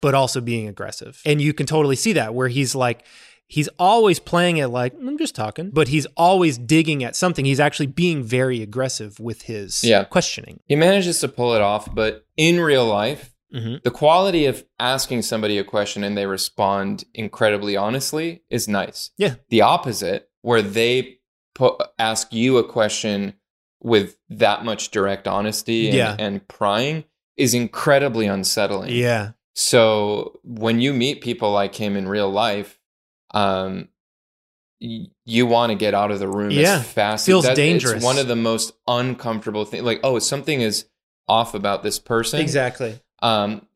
but 0.05 0.13
also 0.13 0.39
being 0.39 0.67
aggressive. 0.67 1.19
And 1.25 1.41
you 1.41 1.51
can 1.51 1.65
totally 1.65 1.95
see 1.95 2.13
that 2.13 2.35
where 2.35 2.47
he's 2.47 2.75
like 2.75 3.05
he's 3.47 3.67
always 3.79 4.19
playing 4.19 4.57
it 4.57 4.67
like 4.67 4.93
I'm 4.93 5.17
just 5.17 5.35
talking, 5.35 5.69
but 5.71 5.87
he's 5.89 6.05
always 6.17 6.57
digging 6.57 7.03
at 7.03 7.15
something. 7.15 7.45
He's 7.45 7.59
actually 7.59 7.87
being 7.87 8.23
very 8.23 8.61
aggressive 8.61 9.19
with 9.19 9.43
his 9.43 9.83
Yeah. 9.83 10.03
questioning. 10.03 10.59
He 10.65 10.75
manages 10.75 11.19
to 11.21 11.27
pull 11.27 11.53
it 11.53 11.61
off, 11.61 11.93
but 11.93 12.25
in 12.37 12.59
real 12.59 12.85
life, 12.85 13.31
Mhm. 13.53 13.83
The 13.83 13.91
quality 13.91 14.47
of 14.47 14.65
asking 14.79 15.21
somebody 15.21 15.57
a 15.57 15.63
question 15.63 16.03
and 16.03 16.17
they 16.17 16.25
respond 16.25 17.05
incredibly 17.13 17.77
honestly 17.77 18.41
is 18.49 18.67
nice. 18.67 19.11
Yeah. 19.17 19.35
The 19.49 19.61
opposite, 19.61 20.27
where 20.41 20.61
they 20.61 21.19
put, 21.53 21.75
ask 21.97 22.33
you 22.33 22.57
a 22.57 22.63
question 22.67 23.35
with 23.81 24.17
that 24.29 24.65
much 24.65 24.91
direct 24.91 25.25
honesty 25.25 25.87
and, 25.87 25.95
Yeah. 25.95 26.15
and 26.19 26.45
prying, 26.49 27.05
is 27.37 27.53
incredibly 27.53 28.25
unsettling. 28.25 28.91
Yeah. 28.91 29.33
So 29.53 30.39
when 30.43 30.81
you 30.81 30.91
meet 30.93 31.21
people 31.21 31.51
like 31.51 31.75
him 31.75 31.95
in 31.95 32.09
real 32.09 32.29
life, 32.29 32.77
um, 33.35 33.89
y- 34.81 35.05
you 35.25 35.45
want 35.45 35.69
to 35.71 35.75
get 35.75 35.93
out 35.93 36.09
of 36.09 36.19
the 36.19 36.27
room 36.27 36.49
Yeah. 36.51 36.77
as 36.79 36.87
fast. 36.87 37.25
Feels 37.27 37.45
that- 37.45 37.55
dangerous. 37.55 37.95
It's 37.97 38.03
one 38.03 38.17
of 38.17 38.27
the 38.27 38.35
most 38.35 38.73
uncomfortable 38.87 39.65
things. 39.65 39.83
Like, 39.83 39.99
oh, 40.03 40.17
something 40.19 40.61
is 40.61 40.85
off 41.27 41.53
about 41.53 41.83
this 41.83 41.99
person. 41.99 42.39
Exactly. 42.39 42.99
Um, 43.21 43.67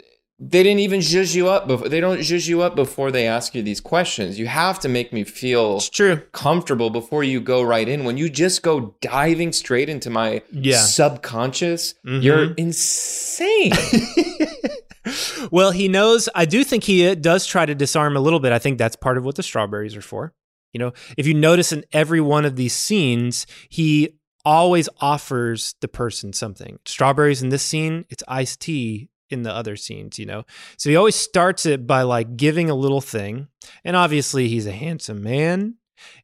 they 0.41 0.63
didn't 0.63 0.79
even 0.79 1.01
zhuzh 1.01 1.35
you 1.35 1.49
up 1.49 1.67
before. 1.67 1.89
They 1.89 1.99
don't 1.99 2.19
zhuzh 2.19 2.47
you 2.47 2.61
up 2.61 2.73
before 2.73 3.11
they 3.11 3.27
ask 3.27 3.53
you 3.53 3.61
these 3.61 3.81
questions. 3.81 4.39
You 4.39 4.47
have 4.47 4.79
to 4.79 4.87
make 4.87 5.11
me 5.11 5.25
feel 5.25 5.81
true. 5.81 6.21
comfortable 6.31 6.89
before 6.89 7.25
you 7.25 7.41
go 7.41 7.61
right 7.61 7.85
in. 7.89 8.05
When 8.05 8.15
you 8.15 8.29
just 8.29 8.61
go 8.63 8.95
diving 9.01 9.51
straight 9.51 9.89
into 9.89 10.09
my 10.09 10.41
Yeah. 10.53 10.77
subconscious, 10.79 11.95
Mhm. 12.05 12.23
you're 12.23 12.53
insane. 12.53 13.73
Well, 15.51 15.71
he 15.71 15.87
knows. 15.87 16.29
I 16.35 16.45
do 16.45 16.63
think 16.63 16.83
he 16.83 17.07
uh, 17.07 17.15
does 17.15 17.45
try 17.45 17.65
to 17.65 17.75
disarm 17.75 18.15
a 18.15 18.19
little 18.19 18.39
bit. 18.39 18.51
I 18.51 18.59
think 18.59 18.77
that's 18.77 18.95
part 18.95 19.17
of 19.17 19.25
what 19.25 19.35
the 19.35 19.43
strawberries 19.43 19.95
are 19.95 20.01
for. 20.01 20.33
You 20.73 20.79
know, 20.79 20.93
if 21.17 21.25
you 21.25 21.33
notice 21.33 21.71
in 21.71 21.83
every 21.91 22.21
one 22.21 22.45
of 22.45 22.55
these 22.55 22.75
scenes, 22.75 23.47
he 23.69 24.19
always 24.45 24.87
offers 24.99 25.75
the 25.81 25.87
person 25.87 26.33
something. 26.33 26.79
Strawberries 26.85 27.41
in 27.41 27.49
this 27.49 27.63
scene, 27.63 28.05
it's 28.09 28.23
iced 28.27 28.61
tea 28.61 29.09
in 29.29 29.43
the 29.43 29.53
other 29.53 29.75
scenes, 29.75 30.19
you 30.19 30.25
know? 30.25 30.43
So 30.77 30.89
he 30.89 30.95
always 30.95 31.15
starts 31.15 31.65
it 31.65 31.85
by 31.87 32.03
like 32.03 32.37
giving 32.37 32.69
a 32.69 32.75
little 32.75 33.01
thing. 33.01 33.47
And 33.83 33.95
obviously, 33.95 34.47
he's 34.47 34.67
a 34.67 34.71
handsome 34.71 35.23
man. 35.23 35.75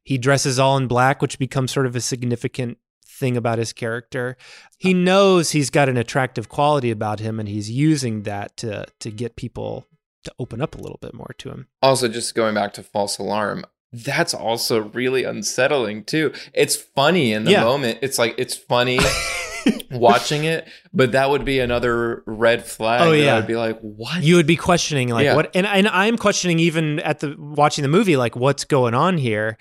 He 0.02 0.18
dresses 0.18 0.58
all 0.58 0.76
in 0.76 0.86
black, 0.86 1.20
which 1.20 1.38
becomes 1.38 1.70
sort 1.72 1.86
of 1.86 1.94
a 1.96 2.00
significant 2.00 2.78
thing 3.18 3.36
about 3.36 3.58
his 3.58 3.72
character. 3.72 4.36
He 4.78 4.92
knows 4.94 5.50
he's 5.52 5.70
got 5.70 5.88
an 5.88 5.96
attractive 5.96 6.48
quality 6.48 6.90
about 6.90 7.20
him 7.20 7.40
and 7.40 7.48
he's 7.48 7.70
using 7.70 8.22
that 8.24 8.56
to 8.58 8.86
to 9.00 9.10
get 9.10 9.36
people 9.36 9.86
to 10.24 10.32
open 10.38 10.60
up 10.60 10.74
a 10.74 10.78
little 10.78 10.98
bit 11.00 11.14
more 11.14 11.34
to 11.38 11.50
him. 11.50 11.68
Also, 11.82 12.08
just 12.08 12.34
going 12.34 12.54
back 12.54 12.72
to 12.74 12.82
false 12.82 13.16
alarm, 13.18 13.64
that's 13.92 14.34
also 14.34 14.80
really 14.80 15.24
unsettling 15.24 16.04
too. 16.04 16.32
It's 16.52 16.76
funny 16.76 17.32
in 17.32 17.44
the 17.44 17.52
Yeah. 17.52 17.64
moment. 17.64 18.00
It's 18.02 18.18
like 18.18 18.34
it's 18.36 18.56
funny 18.56 18.98
watching 19.90 20.44
it, 20.44 20.68
but 20.92 21.12
that 21.12 21.30
would 21.30 21.44
be 21.44 21.58
another 21.60 22.22
red 22.26 22.64
flag. 22.66 23.00
Oh, 23.02 23.12
yeah. 23.12 23.36
I'd 23.36 23.46
be 23.46 23.56
like, 23.56 23.78
what? 23.80 24.22
You 24.22 24.36
would 24.36 24.46
be 24.46 24.56
questioning 24.56 25.08
like 25.08 25.24
Yeah. 25.24 25.34
what 25.36 25.50
and 25.54 25.66
and 25.66 25.88
I'm 25.88 26.16
questioning 26.16 26.58
even 26.58 27.00
at 27.00 27.20
the 27.20 27.34
watching 27.38 27.82
the 27.82 27.88
movie 27.88 28.16
like 28.16 28.36
what's 28.36 28.64
going 28.64 28.94
on 28.94 29.18
here. 29.18 29.56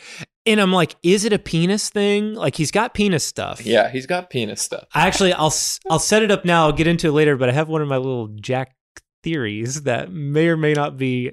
And 0.47 0.59
I'm 0.61 0.71
like 0.71 0.95
is 1.03 1.25
it 1.25 1.33
a 1.33 1.39
penis 1.39 1.89
thing? 1.89 2.35
Like 2.35 2.55
he's 2.55 2.71
got 2.71 2.93
penis 2.93 3.25
stuff. 3.25 3.65
yeah, 3.65 3.89
he's 3.89 4.05
got 4.05 4.29
penis 4.29 4.61
stuff. 4.61 4.85
I 4.93 5.07
actually 5.07 5.33
I'll 5.33 5.53
I'll 5.89 5.99
set 5.99 6.21
it 6.23 6.31
up 6.31 6.45
now. 6.45 6.65
I'll 6.65 6.71
get 6.73 6.87
into 6.87 7.07
it 7.07 7.11
later, 7.13 7.35
but 7.37 7.49
I 7.49 7.51
have 7.51 7.67
one 7.69 7.81
of 7.81 7.87
my 7.87 7.97
little 7.97 8.27
Jack 8.27 8.75
theories 9.23 9.83
that 9.83 10.11
may 10.11 10.47
or 10.47 10.55
may 10.57 10.73
not 10.73 10.97
be 10.97 11.31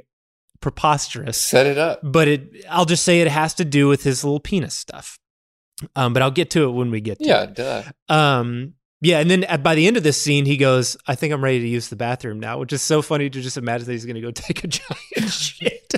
preposterous. 0.60 1.36
Set 1.36 1.66
it 1.66 1.76
up. 1.78 2.00
But 2.02 2.28
it 2.28 2.64
I'll 2.70 2.84
just 2.86 3.04
say 3.04 3.20
it 3.20 3.28
has 3.28 3.54
to 3.54 3.64
do 3.64 3.88
with 3.88 4.02
his 4.04 4.24
little 4.24 4.40
penis 4.40 4.74
stuff. 4.74 5.18
Um, 5.96 6.12
but 6.12 6.22
I'll 6.22 6.30
get 6.30 6.50
to 6.50 6.64
it 6.64 6.70
when 6.72 6.90
we 6.90 7.00
get 7.00 7.18
to 7.18 7.24
Yeah, 7.26 7.42
it. 7.42 7.54
duh. 7.54 7.82
Um, 8.08 8.74
yeah, 9.02 9.18
and 9.18 9.28
then 9.28 9.42
at, 9.44 9.62
by 9.64 9.74
the 9.74 9.86
end 9.86 9.96
of 9.96 10.04
this 10.04 10.22
scene, 10.22 10.46
he 10.46 10.56
goes, 10.56 10.96
"I 11.06 11.16
think 11.16 11.34
I'm 11.34 11.42
ready 11.42 11.58
to 11.58 11.68
use 11.68 11.88
the 11.88 11.96
bathroom 11.96 12.38
now," 12.38 12.58
which 12.58 12.72
is 12.72 12.80
so 12.82 13.02
funny 13.02 13.28
to 13.28 13.40
just 13.40 13.56
imagine 13.56 13.86
that 13.86 13.92
he's 13.92 14.06
going 14.06 14.14
to 14.14 14.20
go 14.20 14.30
take 14.34 14.62
a 14.62 14.68
giant 14.68 15.28
shit. 15.30 15.92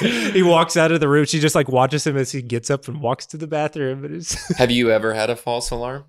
he 0.32 0.42
walks 0.42 0.76
out 0.76 0.90
of 0.90 0.98
the 1.00 1.08
room. 1.08 1.24
She 1.26 1.38
just 1.38 1.54
like 1.54 1.68
watches 1.68 2.06
him 2.06 2.16
as 2.16 2.32
he 2.32 2.42
gets 2.42 2.68
up 2.68 2.88
and 2.88 3.00
walks 3.00 3.24
to 3.26 3.36
the 3.36 3.46
bathroom. 3.46 4.20
Have 4.58 4.70
you 4.70 4.90
ever 4.90 5.14
had 5.14 5.30
a 5.30 5.36
false 5.36 5.70
alarm? 5.70 6.06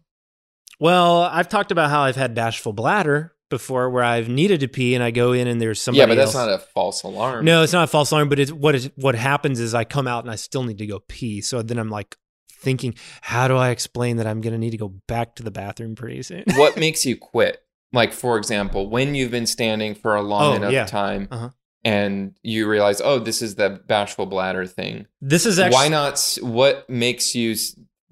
well, 0.79 1.21
I've 1.21 1.47
talked 1.47 1.71
about 1.71 1.91
how 1.91 2.01
I've 2.01 2.15
had 2.15 2.33
bashful 2.33 2.73
bladder 2.73 3.35
before, 3.51 3.91
where 3.91 4.03
I've 4.03 4.29
needed 4.29 4.61
to 4.61 4.67
pee 4.67 4.95
and 4.95 5.03
I 5.03 5.11
go 5.11 5.31
in 5.33 5.47
and 5.47 5.61
there's 5.61 5.79
somebody. 5.79 5.99
yeah, 5.99 6.05
but 6.07 6.15
that's 6.15 6.33
else. 6.33 6.47
not 6.47 6.55
a 6.55 6.57
false 6.57 7.03
alarm. 7.03 7.45
No, 7.45 7.61
it's 7.61 7.73
not 7.73 7.83
a 7.83 7.87
false 7.87 8.09
alarm, 8.09 8.29
but 8.29 8.39
it's 8.39 8.51
what 8.51 8.73
is 8.73 8.89
what 8.95 9.13
happens 9.13 9.59
is 9.59 9.75
I 9.75 9.83
come 9.83 10.07
out 10.07 10.23
and 10.23 10.31
I 10.31 10.37
still 10.37 10.63
need 10.63 10.79
to 10.79 10.87
go 10.87 10.99
pee. 11.07 11.41
So 11.41 11.61
then 11.61 11.77
I'm 11.77 11.89
like 11.91 12.17
thinking, 12.61 12.93
how 13.21 13.47
do 13.47 13.57
I 13.57 13.69
explain 13.71 14.17
that 14.17 14.27
I'm 14.27 14.39
going 14.41 14.53
to 14.53 14.59
need 14.59 14.71
to 14.71 14.77
go 14.77 14.89
back 15.07 15.35
to 15.35 15.43
the 15.43 15.51
bathroom 15.51 15.95
pretty 15.95 16.21
soon? 16.23 16.43
what 16.55 16.77
makes 16.77 17.05
you 17.05 17.17
quit? 17.17 17.63
Like, 17.91 18.13
for 18.13 18.37
example, 18.37 18.89
when 18.89 19.15
you've 19.15 19.31
been 19.31 19.47
standing 19.47 19.95
for 19.95 20.15
a 20.15 20.21
long 20.21 20.53
Oh, 20.53 20.55
enough 20.55 20.71
yeah. 20.71 20.85
time 20.85 21.27
Uh-huh. 21.29 21.49
and 21.83 22.35
you 22.43 22.69
realize, 22.69 23.01
oh, 23.01 23.19
this 23.19 23.41
is 23.41 23.55
the 23.55 23.81
bashful 23.87 24.25
bladder 24.27 24.65
thing. 24.65 25.07
This 25.19 25.45
is 25.45 25.59
actually 25.59 25.75
Why 25.75 25.87
not? 25.89 26.37
What 26.41 26.89
makes 26.89 27.35
you 27.35 27.55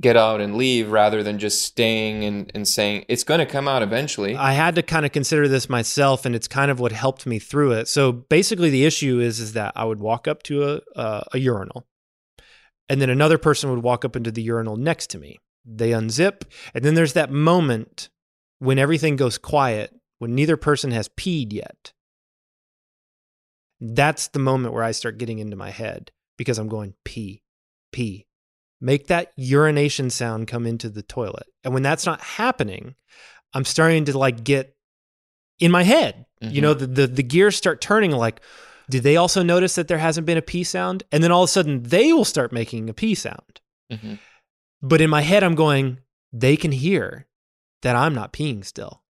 get 0.02 0.16
out 0.16 0.40
and 0.40 0.56
leave 0.56 0.92
rather 0.92 1.24
than 1.24 1.38
just 1.40 1.62
staying 1.62 2.24
and, 2.24 2.50
and 2.56 2.66
saying, 2.68 3.04
it's 3.10 3.24
going 3.26 3.40
to 3.42 3.46
come 3.46 3.68
out 3.68 3.82
eventually? 3.82 4.36
I 4.36 4.54
had 4.54 4.76
to 4.76 4.82
kind 4.82 5.06
of 5.06 5.12
consider 5.12 5.48
this 5.48 5.70
myself, 5.70 6.26
and 6.26 6.36
it's 6.36 6.48
kind 6.48 6.72
of 6.72 6.80
what 6.80 6.92
helped 6.94 7.26
me 7.26 7.38
through 7.40 7.74
it. 7.74 7.88
So 7.88 8.12
basically, 8.12 8.70
the 8.70 8.86
issue 8.86 9.20
is 9.20 9.40
is 9.40 9.54
that 9.54 9.74
I 9.76 9.84
would 9.86 10.00
walk 10.00 10.28
up 10.28 10.44
to 10.44 10.64
a 10.64 10.82
a, 10.96 11.24
a 11.34 11.38
urinal, 11.38 11.86
and 12.90 13.00
then 13.02 13.10
another 13.10 13.38
person 13.38 13.70
would 13.70 13.84
walk 13.84 14.04
up 14.04 14.16
into 14.16 14.32
the 14.32 14.42
urinal 14.42 14.76
next 14.76 15.08
to 15.12 15.20
me. 15.20 15.38
They 15.66 15.92
unzip, 15.92 16.44
and 16.74 16.84
then 16.84 16.96
there's 16.96 17.14
that 17.14 17.32
moment 17.32 18.10
when 18.60 18.80
everything 18.80 19.16
goes 19.16 19.38
quiet, 19.38 19.94
when 20.18 20.36
neither 20.36 20.58
person 20.58 20.92
has 20.92 21.08
peed 21.10 21.54
yet. 21.54 21.94
That's 23.80 24.28
the 24.28 24.40
moment 24.40 24.74
where 24.74 24.84
I 24.84 24.92
start 24.92 25.18
getting 25.18 25.40
into 25.40 25.56
my 25.56 25.70
head 25.70 26.12
because 26.38 26.58
I'm 26.58 26.68
going 26.68 26.96
pee, 27.06 27.44
pee. 27.92 28.26
Make 28.82 29.08
that 29.08 29.32
urination 29.36 30.10
sound 30.10 30.48
come 30.48 30.66
into 30.66 30.90
the 30.90 31.02
toilet. 31.04 31.48
And 31.64 31.74
when 31.74 31.84
that's 31.84 32.06
not 32.06 32.22
happening, 32.22 32.96
I'm 33.54 33.66
starting 33.66 34.06
to 34.06 34.18
like 34.18 34.44
get 34.44 34.76
in 35.60 35.72
my 35.72 35.84
head. 35.84 36.26
You 36.42 36.60
Mhm. 36.60 36.62
know, 36.62 36.74
the, 36.74 36.88
the 36.88 37.08
the 37.08 37.24
gears 37.24 37.56
start 37.58 37.82
turning 37.82 38.12
like, 38.12 38.42
did 38.90 39.04
they 39.04 39.18
also 39.18 39.44
notice 39.44 39.76
that 39.76 39.88
there 39.88 39.98
hasn't 39.98 40.26
been 40.26 40.38
a 40.38 40.42
P 40.42 40.64
sound? 40.64 41.04
And 41.12 41.24
then 41.24 41.32
all 41.32 41.44
of 41.44 41.50
a 41.50 41.52
sudden 41.52 41.84
they 41.84 42.12
will 42.12 42.26
start 42.26 42.52
making 42.52 42.90
a 42.90 42.94
P 42.94 43.10
pee 43.10 43.16
sound. 43.16 43.62
Mhm. 43.92 44.20
But 44.82 45.02
in 45.02 45.10
my 45.10 45.22
head, 45.22 45.44
I'm 45.44 45.56
going, 45.56 46.00
they 46.32 46.56
can 46.56 46.72
hear 46.72 47.28
that 47.82 47.96
I'm 47.96 48.14
not 48.14 48.34
peeing 48.34 48.66
still. 48.66 49.04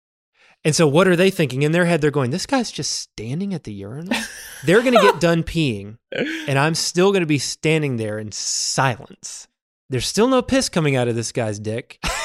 And 0.66 0.76
so 0.76 0.88
what 0.88 1.08
are 1.08 1.16
they 1.16 1.30
thinking? 1.30 1.62
In 1.62 1.72
their 1.72 1.86
head, 1.86 2.02
they're 2.02 2.12
going, 2.12 2.32
this 2.32 2.46
guy's 2.46 2.72
just 2.72 2.92
standing 2.92 3.54
at 3.54 3.64
the 3.64 3.72
urinal. 3.72 4.18
they're 4.66 4.82
going 4.82 4.94
to 4.94 5.02
get 5.02 5.22
done 5.22 5.44
peeing, 5.44 5.98
and 6.12 6.60
I'm 6.60 6.76
still 6.76 7.12
going 7.12 7.22
to 7.22 7.28
be 7.28 7.38
standing 7.40 7.96
there 7.96 8.20
in 8.20 8.32
silence. 8.34 9.48
There's 9.90 10.06
still 10.08 10.28
no 10.28 10.42
piss 10.42 10.68
coming 10.68 10.96
out 10.98 11.08
of 11.08 11.16
this 11.16 11.32
guy's 11.32 11.60
dick. 11.60 12.00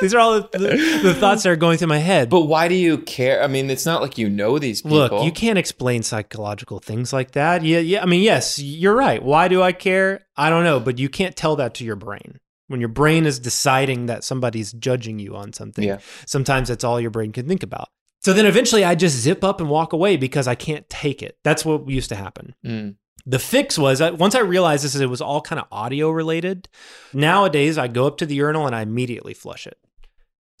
These 0.00 0.14
are 0.14 0.18
all 0.18 0.40
the, 0.40 0.58
the, 1.02 1.14
thoughts 1.14 1.42
that 1.42 1.50
are 1.50 1.56
going 1.56 1.78
through 1.78 1.88
my 1.88 1.98
head. 1.98 2.30
But 2.30 2.42
why 2.42 2.68
do 2.68 2.74
you 2.74 2.98
care? 2.98 3.42
I 3.42 3.46
mean, 3.46 3.70
it's 3.70 3.86
not 3.86 4.00
like 4.00 4.18
you 4.18 4.28
know 4.28 4.58
these 4.58 4.82
people. 4.82 4.98
Look, 4.98 5.24
you 5.24 5.32
can't 5.32 5.58
explain 5.58 6.02
psychological 6.02 6.78
things 6.78 7.12
like 7.12 7.32
that. 7.32 7.64
Yeah, 7.64 7.78
yeah. 7.78 8.02
I 8.02 8.06
mean, 8.06 8.22
yes, 8.22 8.58
you're 8.58 8.94
right. 8.96 9.22
Why 9.22 9.48
do 9.48 9.62
I 9.62 9.72
care? 9.72 10.26
I 10.36 10.50
don't 10.50 10.64
know, 10.64 10.80
but 10.80 10.98
you 10.98 11.08
can't 11.08 11.36
tell 11.36 11.56
that 11.56 11.74
to 11.74 11.84
your 11.84 11.96
brain. 11.96 12.40
When 12.68 12.80
your 12.80 12.88
brain 12.88 13.26
is 13.26 13.38
deciding 13.38 14.06
that 14.06 14.22
somebody's 14.22 14.72
judging 14.72 15.18
you 15.18 15.34
on 15.34 15.52
something, 15.52 15.84
Yeah. 15.84 15.98
sometimes 16.24 16.68
that's 16.68 16.84
all 16.84 17.00
your 17.00 17.10
brain 17.10 17.32
can 17.32 17.48
think 17.48 17.62
about. 17.62 17.88
So 18.20 18.32
then 18.32 18.46
eventually 18.46 18.84
I 18.84 18.94
just 18.94 19.16
zip 19.16 19.42
up 19.42 19.60
and 19.60 19.68
walk 19.68 19.92
away 19.92 20.16
because 20.16 20.46
I 20.46 20.54
can't 20.54 20.88
take 20.88 21.22
it. 21.22 21.38
That's 21.42 21.64
what 21.64 21.88
used 21.88 22.10
to 22.10 22.14
happen. 22.14 22.54
Mm. 22.64 22.94
The 23.26 23.38
fix 23.38 23.78
was 23.78 24.00
uh, 24.00 24.14
once 24.18 24.34
I 24.34 24.40
realized 24.40 24.84
this, 24.84 24.94
it 24.94 25.06
was 25.06 25.20
all 25.20 25.40
kind 25.40 25.60
of 25.60 25.66
audio 25.72 26.10
related. 26.10 26.68
Nowadays, 27.12 27.76
I 27.76 27.88
go 27.88 28.06
up 28.06 28.18
to 28.18 28.26
the 28.26 28.34
urinal 28.34 28.66
and 28.66 28.74
I 28.74 28.82
immediately 28.82 29.34
flush 29.34 29.66
it 29.66 29.78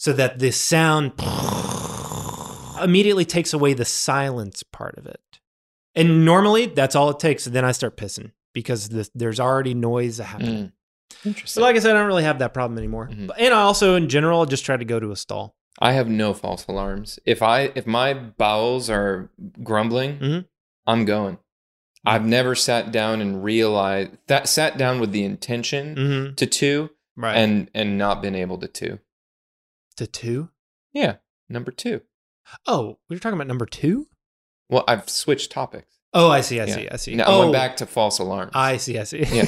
so 0.00 0.14
that 0.14 0.38
the 0.38 0.50
sound 0.50 1.12
immediately 2.82 3.26
takes 3.26 3.52
away 3.52 3.74
the 3.74 3.84
silence 3.84 4.62
part 4.62 4.96
of 4.96 5.04
it. 5.06 5.20
And 5.94 6.24
normally, 6.24 6.66
that's 6.66 6.96
all 6.96 7.10
it 7.10 7.18
takes. 7.20 7.46
And 7.46 7.54
then 7.54 7.66
I 7.66 7.72
start 7.72 7.98
pissing 7.98 8.32
because 8.54 8.88
the, 8.88 9.08
there's 9.14 9.38
already 9.38 9.74
noise 9.74 10.16
happening. 10.16 10.68
Mm. 10.68 10.72
Interesting. 11.26 11.60
So, 11.60 11.60
like 11.60 11.76
I 11.76 11.80
said, 11.80 11.90
I 11.96 11.98
don't 11.98 12.06
really 12.06 12.22
have 12.22 12.38
that 12.38 12.54
problem 12.54 12.78
anymore. 12.78 13.08
Mhm. 13.12 13.26
But- 13.26 13.38
And 13.40 13.52
I 13.52 13.60
also, 13.60 13.94
in 13.96 14.08
general, 14.08 14.46
just 14.46 14.64
try 14.64 14.78
to 14.78 14.84
go 14.86 14.98
to 14.98 15.10
a 15.10 15.16
stall. 15.16 15.54
I 15.80 15.92
have 15.92 16.08
no 16.08 16.32
false 16.32 16.66
alarms. 16.66 17.18
If 17.26 17.42
I 17.42 17.72
if 17.74 17.86
my 17.86 18.14
bowels 18.14 18.88
are 18.88 19.30
grumbling, 19.62 20.18
Mhm. 20.18 20.44
I'm 20.86 21.04
going. 21.04 21.38
I've 22.06 22.24
never 22.24 22.54
sat 22.54 22.90
down 22.90 23.20
and 23.20 23.44
realized 23.44 24.12
that 24.28 24.48
sat 24.48 24.78
down 24.78 24.98
with 25.00 25.12
the 25.12 25.24
intention 25.24 25.94
Mhm. 25.96 26.36
to 26.36 26.46
two 26.46 26.90
Right. 27.16 27.36
and 27.36 27.70
and 27.74 27.98
not 27.98 28.22
been 28.22 28.34
able 28.34 28.56
to 28.58 28.68
two. 28.68 28.98
To 30.00 30.06
two? 30.06 30.48
Yeah, 30.94 31.16
number 31.50 31.70
two. 31.70 32.00
Oh, 32.66 32.96
we 33.10 33.14
were 33.16 33.20
talking 33.20 33.34
about 33.36 33.46
number 33.48 33.66
two? 33.66 34.06
Well, 34.70 34.82
I've 34.88 35.10
switched 35.10 35.52
topics. 35.52 35.96
Oh, 36.14 36.30
I 36.30 36.40
see, 36.40 36.58
I 36.58 36.64
Yeah. 36.64 36.74
see, 36.74 36.88
I 36.88 36.96
see. 36.96 37.14
Now, 37.16 37.24
oh, 37.26 37.36
I 37.36 37.38
went 37.40 37.52
back 37.52 37.76
to 37.76 37.86
false 37.86 38.18
alarms. 38.18 38.52
I 38.54 38.78
see, 38.78 38.98
I 38.98 39.04
see. 39.04 39.18
Yeah. 39.30 39.44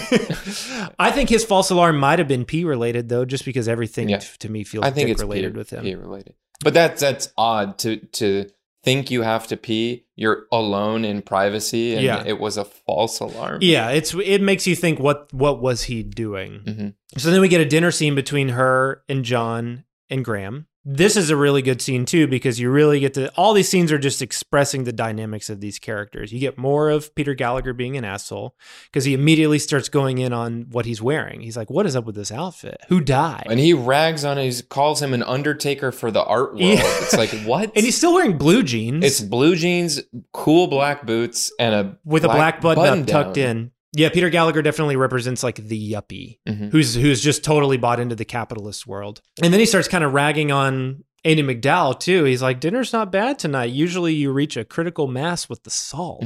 I 0.98 1.10
think 1.10 1.30
his 1.30 1.42
false 1.42 1.70
alarm 1.70 1.96
might 1.98 2.18
have 2.18 2.28
been 2.28 2.44
P 2.44 2.64
related 2.64 3.08
though, 3.08 3.24
just 3.24 3.46
because 3.46 3.66
everything 3.66 4.10
Yeah. 4.10 4.18
t- 4.18 4.28
to 4.40 4.50
me 4.50 4.62
feels 4.62 4.84
I 4.84 4.90
think 4.90 5.08
it's 5.08 5.22
related 5.22 5.56
with 5.56 5.70
him. 5.70 5.84
P 5.84 5.94
related. 5.94 6.34
But 6.62 6.74
that's 6.74 7.00
that's 7.00 7.32
odd 7.38 7.78
to 7.78 7.96
to 7.96 8.50
think 8.84 9.10
you 9.10 9.22
have 9.22 9.46
to 9.46 9.56
pee, 9.56 10.04
you're 10.16 10.46
alone 10.52 11.06
in 11.06 11.22
privacy, 11.22 11.94
and 11.94 12.04
Yeah. 12.04 12.24
it 12.26 12.38
was 12.38 12.58
a 12.58 12.64
false 12.66 13.20
alarm. 13.20 13.60
Yeah, 13.62 13.88
it's 13.88 14.12
it 14.14 14.42
makes 14.42 14.66
you 14.66 14.76
think 14.76 14.98
what 15.00 15.32
what 15.32 15.62
was 15.62 15.84
he 15.84 16.02
doing? 16.02 16.60
Mhm. 16.66 16.94
So 17.16 17.30
then 17.30 17.40
we 17.40 17.48
get 17.48 17.62
a 17.62 17.64
dinner 17.68 17.90
scene 17.90 18.14
between 18.14 18.50
her 18.50 19.02
and 19.08 19.24
John 19.24 19.84
and 20.12 20.24
Graham. 20.24 20.66
This 20.84 21.16
is 21.16 21.30
a 21.30 21.36
really 21.36 21.62
good 21.62 21.80
scene 21.80 22.04
too 22.04 22.26
because 22.26 22.58
you 22.58 22.68
really 22.68 22.98
get 22.98 23.14
to 23.14 23.32
all 23.36 23.54
these 23.54 23.68
scenes 23.68 23.92
are 23.92 23.98
just 23.98 24.20
expressing 24.20 24.82
the 24.82 24.92
dynamics 24.92 25.48
of 25.48 25.60
these 25.60 25.78
characters. 25.78 26.32
You 26.32 26.40
get 26.40 26.58
more 26.58 26.90
of 26.90 27.14
Peter 27.14 27.34
Gallagher 27.34 27.72
being 27.72 27.96
an 27.96 28.04
asshole 28.04 28.56
because 28.86 29.04
he 29.04 29.14
immediately 29.14 29.60
starts 29.60 29.88
going 29.88 30.18
in 30.18 30.32
on 30.32 30.66
what 30.70 30.84
he's 30.84 31.00
wearing. 31.00 31.40
He's 31.40 31.56
like, 31.56 31.70
"What 31.70 31.86
is 31.86 31.94
up 31.94 32.04
with 32.04 32.16
this 32.16 32.32
outfit? 32.32 32.80
Who 32.88 33.00
died?" 33.00 33.46
And 33.48 33.60
he 33.60 33.72
rags 33.72 34.24
on. 34.24 34.38
He 34.38 34.52
calls 34.62 35.00
him 35.00 35.14
an 35.14 35.22
undertaker 35.22 35.92
for 35.92 36.10
the 36.10 36.24
art 36.24 36.54
world. 36.54 36.62
Yeah. 36.62 36.82
It's 36.82 37.16
like 37.16 37.30
what? 37.44 37.70
and 37.76 37.84
he's 37.84 37.96
still 37.96 38.14
wearing 38.14 38.36
blue 38.36 38.64
jeans. 38.64 39.04
It's 39.04 39.20
blue 39.20 39.54
jeans, 39.54 40.02
cool 40.32 40.66
black 40.66 41.06
boots, 41.06 41.52
and 41.60 41.74
a 41.74 41.96
with 42.04 42.24
a 42.24 42.28
black 42.28 42.60
button, 42.60 42.82
button 42.82 43.00
up 43.02 43.06
tucked 43.06 43.36
in. 43.36 43.70
Yeah, 43.94 44.08
Peter 44.08 44.30
Gallagher 44.30 44.62
definitely 44.62 44.96
represents 44.96 45.42
like 45.42 45.56
the 45.56 45.92
yuppie 45.92 46.38
Mhm. 46.48 46.70
who's 46.72 46.94
who's 46.94 47.20
just 47.22 47.44
totally 47.44 47.76
bought 47.76 48.00
into 48.00 48.14
the 48.14 48.24
capitalist 48.24 48.86
world. 48.86 49.20
And 49.42 49.52
then 49.52 49.60
he 49.60 49.66
starts 49.66 49.88
kind 49.88 50.02
of 50.04 50.12
ragging 50.14 50.50
on 50.50 51.04
Andie 51.24 51.42
MacDowell 51.42 52.00
too. 52.00 52.24
He's 52.24 52.42
like, 52.42 52.58
"Dinner's 52.58 52.92
not 52.92 53.12
bad 53.12 53.38
tonight. 53.38 53.70
Usually 53.70 54.12
you 54.14 54.32
reach 54.32 54.56
a 54.56 54.64
critical 54.64 55.06
mass 55.06 55.48
with 55.48 55.62
the 55.64 55.70
salt." 55.70 56.24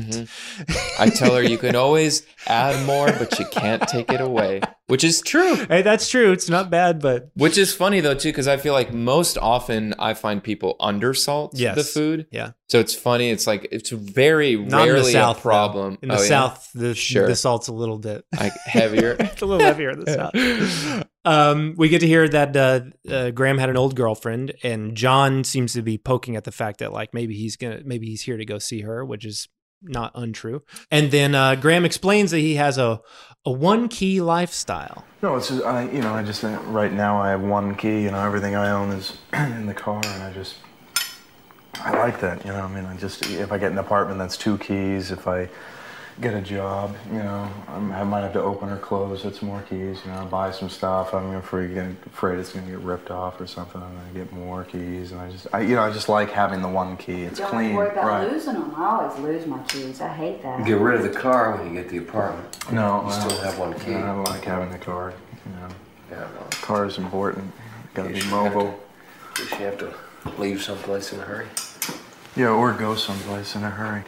I 0.98 1.10
tell 1.10 1.34
her 1.34 1.42
you 1.42 1.58
can 1.58 1.76
always 1.76 2.22
add 2.46 2.86
more, 2.86 3.06
but 3.12 3.38
you 3.38 3.44
can't 3.52 3.86
take 3.88 4.10
it 4.10 4.20
away, 4.20 4.60
which 4.88 5.02
is 5.04 5.20
true. 5.20 5.56
Hey, 5.68 5.82
that's 5.82 6.08
true. 6.08 6.32
It's 6.32 6.48
not 6.48 6.70
bad, 6.70 7.00
but 7.00 7.30
Which 7.34 7.58
is 7.58 7.74
funny 7.74 8.00
though 8.00 8.14
too, 8.14 8.28
because 8.30 8.46
I 8.48 8.56
feel 8.56 8.72
like 8.72 8.92
most 8.92 9.36
often 9.38 9.94
I 9.98 10.14
find 10.14 10.42
people 10.42 10.76
undersalt 10.80 11.50
Yes. 11.54 11.76
the 11.76 11.84
food. 11.84 12.26
Yeah. 12.30 12.52
So 12.68 12.80
it's 12.80 12.94
funny. 12.94 13.30
It's 13.30 13.46
like 13.46 13.68
it's 13.70 13.90
very 13.90 14.56
not 14.56 14.88
rarely 14.88 15.12
south 15.12 15.38
a 15.38 15.40
problem. 15.42 15.94
though. 15.94 15.98
In 16.02 16.08
the 16.08 16.16
Oh, 16.16 16.22
yeah? 16.22 16.28
south, 16.28 16.70
the 16.74 16.94
Sure. 16.94 17.26
the 17.26 17.36
salt's 17.36 17.68
a 17.68 17.72
little 17.72 17.98
bit 17.98 18.24
like 18.40 18.52
heavier. 18.64 19.16
it's 19.20 19.42
a 19.42 19.46
little 19.46 19.64
heavier 19.66 19.90
in 19.90 20.00
the 20.04 20.12
south. 20.12 21.04
Um, 21.26 21.74
we 21.76 21.88
get 21.88 21.98
to 22.02 22.06
hear 22.06 22.28
that 22.28 22.56
uh, 22.56 22.80
uh, 23.12 23.30
Graham 23.32 23.58
had 23.58 23.68
an 23.68 23.76
old 23.76 23.96
girlfriend, 23.96 24.54
and 24.62 24.96
John 24.96 25.42
seems 25.42 25.72
to 25.72 25.82
be 25.82 25.98
poking 25.98 26.36
at 26.36 26.44
the 26.44 26.52
fact 26.52 26.78
that 26.78 26.92
like 26.92 27.12
maybe 27.12 27.34
he's 27.34 27.56
gonna 27.56 27.80
maybe 27.84 28.06
he's 28.06 28.22
here 28.22 28.36
to 28.36 28.44
go 28.44 28.58
see 28.60 28.82
her, 28.82 29.04
which 29.04 29.24
is 29.24 29.48
not 29.82 30.12
untrue. 30.14 30.62
And 30.90 31.10
then 31.10 31.34
uh, 31.34 31.54
Graham 31.54 31.84
explains 31.84 32.30
that 32.30 32.38
he 32.38 32.56
has 32.56 32.78
a 32.78 33.00
a 33.44 33.50
one 33.50 33.88
key 33.88 34.20
lifestyle. 34.20 35.04
No, 35.22 35.36
it's 35.36 35.48
just, 35.48 35.64
I, 35.64 35.88
you 35.90 36.00
know, 36.00 36.12
I 36.12 36.24
just 36.24 36.42
uh, 36.42 36.58
right 36.66 36.92
now 36.92 37.20
I 37.20 37.30
have 37.30 37.40
one 37.40 37.76
key. 37.76 38.02
You 38.02 38.10
know, 38.10 38.18
everything 38.18 38.56
I 38.56 38.70
own 38.70 38.90
is 38.90 39.16
in 39.32 39.66
the 39.66 39.74
car, 39.74 40.02
and 40.04 40.22
I 40.22 40.32
just 40.32 40.56
I 41.74 41.92
like 41.92 42.20
that. 42.20 42.44
You 42.44 42.52
know, 42.52 42.60
I 42.60 42.68
mean, 42.68 42.84
I 42.84 42.96
just 42.96 43.24
if 43.30 43.52
I 43.52 43.58
get 43.58 43.72
an 43.72 43.78
apartment, 43.78 44.18
that's 44.18 44.36
two 44.36 44.58
keys. 44.58 45.10
If 45.12 45.28
I 45.28 45.48
get 46.20 46.34
a 46.34 46.40
job, 46.40 46.96
you 47.08 47.18
know, 47.18 47.48
I'm, 47.68 47.92
I 47.92 48.02
might 48.04 48.20
have 48.22 48.32
to 48.34 48.42
open 48.42 48.70
or 48.70 48.78
close. 48.78 49.22
That's 49.22 49.42
more 49.42 49.60
keys. 49.62 50.00
You 50.04 50.12
know, 50.12 50.24
buy 50.30 50.50
some 50.50 50.70
stuff. 50.70 51.12
I'm 51.12 51.34
afraid 51.34 51.76
afraid 52.06 52.38
it's 52.38 52.52
gonna 52.52 52.66
get 52.70 52.78
ripped 52.78 53.10
off 53.10 53.40
or 53.40 53.46
something. 53.46 53.82
I'm 53.82 53.94
gonna 53.94 54.12
get 54.24 54.32
more 54.32 54.64
keys, 54.64 55.12
and 55.12 55.20
I 55.20 55.30
just, 55.30 55.46
I, 55.52 55.60
you 55.60 55.74
know, 55.74 55.82
I 55.82 55.92
just 55.92 56.08
like 56.08 56.30
having 56.30 56.62
the 56.62 56.68
one 56.68 56.96
key. 56.96 57.22
It's 57.24 57.38
Don't 57.38 57.50
clean, 57.50 57.74
worry 57.74 57.90
about 57.90 58.04
right? 58.06 58.30
losing 58.32 58.54
them. 58.54 58.72
I 58.76 58.84
always 58.86 59.18
lose 59.20 59.46
my 59.46 59.62
keys. 59.64 60.00
I 60.00 60.08
hate 60.08 60.42
that. 60.42 60.64
Get 60.64 60.78
rid 60.78 60.96
of 60.96 61.02
the 61.02 61.18
car 61.18 61.56
when 61.56 61.68
you 61.74 61.80
get 61.82 61.90
the 61.90 61.98
apartment. 61.98 62.72
No, 62.72 63.00
you 63.02 63.06
well, 63.08 63.28
still 63.28 63.38
have 63.42 63.58
one 63.58 63.78
key. 63.78 63.94
I 63.94 64.00
don't 64.06 64.24
like 64.24 64.44
having 64.44 64.70
the 64.70 64.78
car. 64.78 65.12
You 65.44 65.52
know, 65.52 65.68
Yeah, 66.10 66.28
well, 66.34 66.48
car 66.62 66.86
is 66.86 66.98
important. 66.98 67.52
Got 67.94 68.08
to 68.08 68.14
you 68.16 68.22
be 68.22 68.28
mobile. 68.30 68.80
to- 69.34 69.42
you 69.42 69.48
should 69.48 69.58
have 69.58 69.78
to 69.78 69.94
leave 70.38 70.62
someplace 70.62 71.12
in 71.12 71.20
a 71.20 71.22
hurry. 71.24 71.46
Yeah, 72.34 72.48
or 72.48 72.72
go 72.72 72.94
someplace 72.94 73.54
in 73.54 73.62
a 73.64 73.70
hurry. 73.70 74.02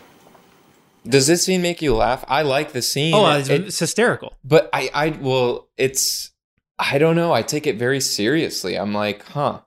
Does 1.06 1.26
this 1.26 1.42
scene 1.44 1.62
make 1.62 1.80
you 1.82 1.94
laugh? 1.94 2.24
I 2.28 2.42
like 2.42 2.72
the 2.72 2.82
scene. 2.82 3.14
Oh, 3.14 3.26
it's, 3.38 3.48
It- 3.48 3.66
it's 3.66 3.78
hysterical. 3.78 4.34
but 4.44 4.68
I, 4.72 4.90
I, 4.92 5.08
well, 5.20 5.68
it's, 5.76 6.32
I 6.78 6.98
don't 6.98 7.16
know. 7.16 7.32
I 7.32 7.42
take 7.42 7.66
it 7.66 7.76
very 7.76 8.00
seriously. 8.00 8.76
I'm 8.78 8.92
like, 8.92 9.24
huh. 9.26 9.60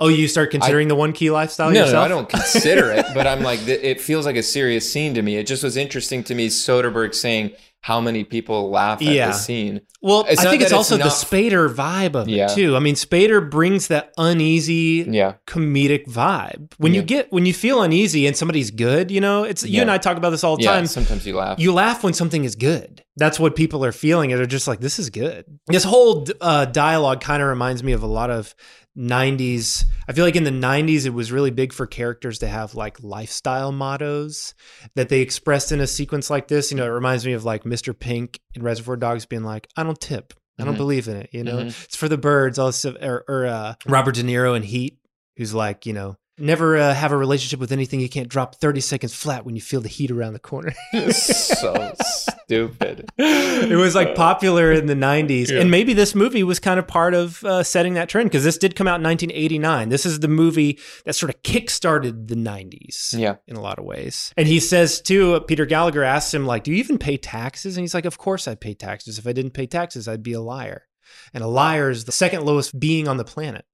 Oh, 0.00 0.06
you 0.08 0.28
start 0.28 0.52
considering 0.52 0.86
the 0.86 0.94
one 0.94 1.12
key 1.12 1.30
lifestyle 1.30 1.70
no, 1.72 1.80
yourself? 1.80 1.94
no, 1.94 2.00
I 2.02 2.08
don't 2.08 2.28
consider 2.28 2.92
it, 2.92 3.04
but 3.14 3.26
I'm 3.26 3.42
like, 3.50 3.66
it 3.66 4.00
feels 4.00 4.26
like 4.26 4.36
a 4.36 4.42
serious 4.44 4.90
scene 4.90 5.14
to 5.14 5.22
me. 5.22 5.36
It 5.36 5.46
just 5.48 5.64
was 5.64 5.76
interesting 5.76 6.22
to 6.24 6.34
me, 6.36 6.48
Soderbergh 6.48 7.14
saying 7.16 7.50
how 7.80 8.00
many 8.00 8.24
people 8.24 8.70
laugh 8.70 9.00
at 9.00 9.06
Yeah. 9.06 9.28
the 9.28 9.32
scene. 9.32 9.80
Well, 10.02 10.26
It's 10.28 10.44
I 10.44 10.50
think 10.50 10.62
it's 10.62 10.72
also 10.72 10.96
the 10.96 11.04
not- 11.04 11.12
Spader 11.12 11.72
vibe 11.72 12.14
of 12.14 12.28
Yeah. 12.28 12.50
it 12.50 12.54
too. 12.54 12.76
I 12.76 12.80
mean, 12.80 12.94
Spader 12.96 13.48
brings 13.48 13.86
that 13.88 14.12
uneasy, 14.18 15.06
Yeah. 15.08 15.34
comedic 15.46 16.06
vibe. 16.06 16.72
When 16.78 16.92
you 16.94 17.02
get 17.02 17.32
when 17.32 17.46
you 17.46 17.54
feel 17.54 17.82
uneasy 17.82 18.26
and 18.26 18.36
somebody's 18.36 18.70
good, 18.70 19.10
you 19.10 19.20
know, 19.20 19.44
it's 19.44 19.64
you 19.64 19.80
and 19.80 19.90
I 19.90 19.98
talk 19.98 20.16
about 20.16 20.30
this 20.30 20.44
all 20.44 20.56
the 20.56 20.64
Yeah, 20.64 20.72
time. 20.74 20.86
sometimes 20.86 21.26
you 21.26 21.36
laugh. 21.36 21.58
You 21.58 21.72
laugh 21.72 22.02
when 22.04 22.12
something 22.14 22.44
is 22.44 22.54
good. 22.56 23.02
That's 23.16 23.40
what 23.40 23.56
people 23.56 23.84
are 23.84 23.92
feeling. 23.92 24.30
They're 24.30 24.46
just 24.46 24.68
like, 24.68 24.80
this 24.80 24.98
is 24.98 25.10
good. 25.10 25.44
This 25.68 25.84
whole 25.84 26.26
uh, 26.40 26.66
dialogue 26.66 27.20
kind 27.20 27.42
of 27.42 27.48
reminds 27.48 27.82
me 27.82 27.92
of 27.92 28.02
a 28.02 28.06
lot 28.06 28.30
of 28.30 28.54
90s. 28.98 29.84
I 30.08 30.12
feel 30.12 30.24
like 30.24 30.36
in 30.36 30.44
the 30.44 30.50
90s, 30.50 31.06
it 31.06 31.10
was 31.14 31.30
really 31.30 31.50
big 31.50 31.72
for 31.72 31.86
characters 31.86 32.38
to 32.40 32.48
have 32.48 32.74
like 32.74 33.02
lifestyle 33.02 33.70
mottos 33.72 34.54
that 34.96 35.08
they 35.08 35.20
expressed 35.20 35.70
in 35.72 35.80
a 35.80 35.86
sequence 35.86 36.30
like 36.30 36.48
this. 36.48 36.70
You 36.70 36.76
know, 36.76 36.84
it 36.84 36.88
reminds 36.90 37.24
me 37.24 37.32
of 37.32 37.44
like 37.44 37.64
Mr. 37.64 37.98
Pink 37.98 38.40
in 38.54 38.62
Reservoir 38.62 38.96
Dogs 38.96 39.24
being 39.26 39.44
like, 39.44 39.68
I 39.76 39.82
don't 39.84 40.00
tip. 40.00 40.34
I 40.58 40.64
don't 40.64 40.74
Mhm. 40.74 40.78
believe 40.78 41.06
in 41.08 41.16
it. 41.16 41.30
You 41.32 41.44
know, 41.44 41.58
Mhm. 41.58 41.84
it's 41.84 41.94
for 41.96 42.08
the 42.08 42.18
birds. 42.18 42.58
Stuff. 42.76 42.96
Or, 43.00 43.24
or 43.28 43.46
uh, 43.46 43.74
Robert 43.86 44.16
De 44.16 44.24
Niro 44.24 44.56
in 44.56 44.64
Heat, 44.64 44.98
who's 45.36 45.54
like, 45.54 45.86
you 45.86 45.92
know, 45.92 46.16
never 46.38 46.76
uh, 46.76 46.94
have 46.94 47.12
a 47.12 47.16
relationship 47.16 47.60
with 47.60 47.72
anything 47.72 48.00
you 48.00 48.08
can't 48.08 48.28
drop 48.28 48.56
30 48.56 48.80
seconds 48.80 49.14
flat 49.14 49.44
when 49.44 49.54
you 49.54 49.60
feel 49.62 49.80
the 49.80 49.88
heat 49.88 50.10
around 50.10 50.32
the 50.34 50.38
corner. 50.38 50.72
so 51.10 51.92
stupid. 52.02 53.10
it 53.18 53.76
was 53.76 53.94
like 53.94 54.14
popular 54.14 54.72
in 54.72 54.86
the 54.86 54.94
90s. 54.94 55.50
Yeah. 55.50 55.60
And 55.60 55.70
maybe 55.70 55.92
this 55.94 56.14
movie 56.14 56.42
was 56.42 56.58
kind 56.60 56.78
of 56.78 56.86
part 56.86 57.14
of 57.14 57.42
uh, 57.44 57.62
setting 57.62 57.94
that 57.94 58.08
trend 58.08 58.30
because 58.30 58.44
this 58.44 58.58
did 58.58 58.76
come 58.76 58.86
out 58.86 59.00
in 59.00 59.04
1989. 59.04 59.88
This 59.88 60.06
is 60.06 60.20
the 60.20 60.28
movie 60.28 60.78
that 61.04 61.14
sort 61.14 61.30
of 61.34 61.42
kickstarted 61.42 62.28
the 62.28 62.34
90s 62.36 63.14
Yeah. 63.18 63.36
in 63.46 63.56
a 63.56 63.60
lot 63.60 63.78
of 63.78 63.84
ways. 63.84 64.32
And 64.36 64.46
he 64.48 64.60
says, 64.60 65.00
too, 65.00 65.34
uh, 65.34 65.40
Peter 65.40 65.66
Gallagher 65.66 66.04
asks 66.04 66.32
him, 66.34 66.46
like, 66.46 66.64
do 66.64 66.70
you 66.70 66.76
even 66.78 66.98
pay 66.98 67.16
taxes? 67.16 67.76
And 67.76 67.82
he's 67.82 67.94
like, 67.94 68.04
of 68.04 68.18
course 68.18 68.46
I 68.48 68.54
pay 68.54 68.74
taxes. 68.74 69.18
If 69.18 69.26
I 69.26 69.32
didn't 69.32 69.52
pay 69.52 69.66
taxes, 69.66 70.08
I'd 70.08 70.22
be 70.22 70.32
a 70.32 70.40
liar. 70.40 70.84
And 71.32 71.42
a 71.42 71.46
liar 71.46 71.88
is 71.90 72.04
the 72.04 72.12
second 72.12 72.44
lowest 72.44 72.78
being 72.78 73.08
on 73.08 73.16
the 73.16 73.24
planet. 73.24 73.64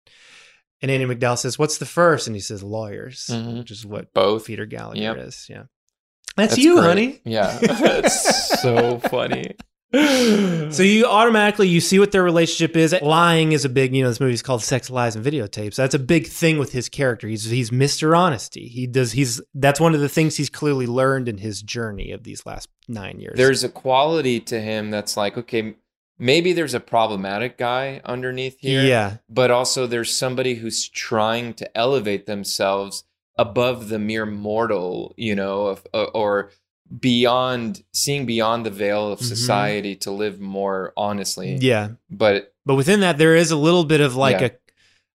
And 0.84 0.90
Andie 0.90 1.06
MacDowell 1.06 1.38
says, 1.38 1.58
what's 1.58 1.78
the 1.78 1.86
first? 1.86 2.26
And 2.26 2.36
he 2.36 2.40
says, 2.40 2.62
lawyers, 2.62 3.28
Mhm. 3.32 3.56
which 3.58 3.70
is 3.70 3.86
what 3.86 4.12
Both. 4.12 4.44
Peter 4.46 4.66
Gallagher 4.66 5.00
Yep. 5.00 5.16
is. 5.16 5.46
Yeah. 5.48 5.62
That's, 6.36 6.58
you, 6.58 6.74
great. 6.74 6.84
honey. 6.86 7.20
Yeah. 7.24 7.58
That's 7.62 8.60
so 8.60 8.98
funny. 8.98 9.54
so 9.94 10.82
you 10.82 11.06
automatically 11.06 11.68
you 11.68 11.80
see 11.80 11.98
what 12.00 12.10
their 12.12 12.22
relationship 12.24 12.76
is. 12.76 12.94
Lying 13.00 13.52
is 13.52 13.64
a 13.64 13.68
big, 13.68 13.94
you 13.94 14.02
know, 14.02 14.08
this 14.10 14.18
movie's 14.20 14.42
called 14.42 14.62
Sex, 14.62 14.90
Lies, 14.90 15.14
and 15.16 15.24
Videotapes. 15.24 15.76
That's 15.76 15.94
a 15.94 15.98
big 16.00 16.26
thing 16.26 16.58
with 16.58 16.72
his 16.72 16.88
character. 16.88 17.28
He's 17.28 17.44
he's 17.44 17.70
Mr. 17.70 18.14
Honesty. 18.18 18.66
He 18.68 18.86
does 18.88 19.12
he's 19.12 19.40
that's 19.54 19.78
one 19.80 19.94
of 19.94 20.00
the 20.00 20.08
things 20.08 20.36
he's 20.36 20.50
clearly 20.50 20.86
learned 20.86 21.28
in 21.28 21.38
his 21.38 21.62
journey 21.62 22.10
of 22.10 22.24
these 22.24 22.44
last 22.44 22.68
nine 22.88 23.20
years. 23.20 23.36
There's 23.36 23.62
a 23.64 23.68
quality 23.68 24.40
to 24.40 24.60
him 24.60 24.90
that's 24.90 25.16
like, 25.16 25.38
okay, 25.38 25.76
maybe 26.18 26.52
there's 26.52 26.74
a 26.74 26.80
problematic 26.80 27.58
guy 27.58 28.00
underneath 28.04 28.58
here. 28.60 28.82
Yeah. 28.84 29.16
But 29.28 29.50
also 29.50 29.86
there's 29.86 30.14
somebody 30.16 30.54
who's 30.56 30.88
trying 30.88 31.54
to 31.54 31.76
elevate 31.76 32.26
themselves 32.26 33.04
above 33.36 33.88
the 33.88 33.98
mere 33.98 34.26
mortal, 34.26 35.14
you 35.16 35.34
know, 35.34 35.66
of, 35.66 35.86
uh, 35.92 36.04
or 36.14 36.50
beyond 37.00 37.82
seeing 37.92 38.26
beyond 38.26 38.64
the 38.64 38.70
veil 38.70 39.10
of 39.10 39.18
Mhm. 39.20 39.24
society 39.24 39.96
to 39.96 40.10
live 40.10 40.40
more 40.40 40.92
honestly. 40.96 41.56
Yeah. 41.60 41.88
But 42.10 42.52
But 42.66 42.76
within 42.76 43.00
that 43.00 43.18
there 43.18 43.34
is 43.34 43.50
a 43.50 43.56
little 43.56 43.84
bit 43.84 44.00
of 44.00 44.14
like 44.16 44.40
Yeah. 44.40 44.46
a 44.48 44.50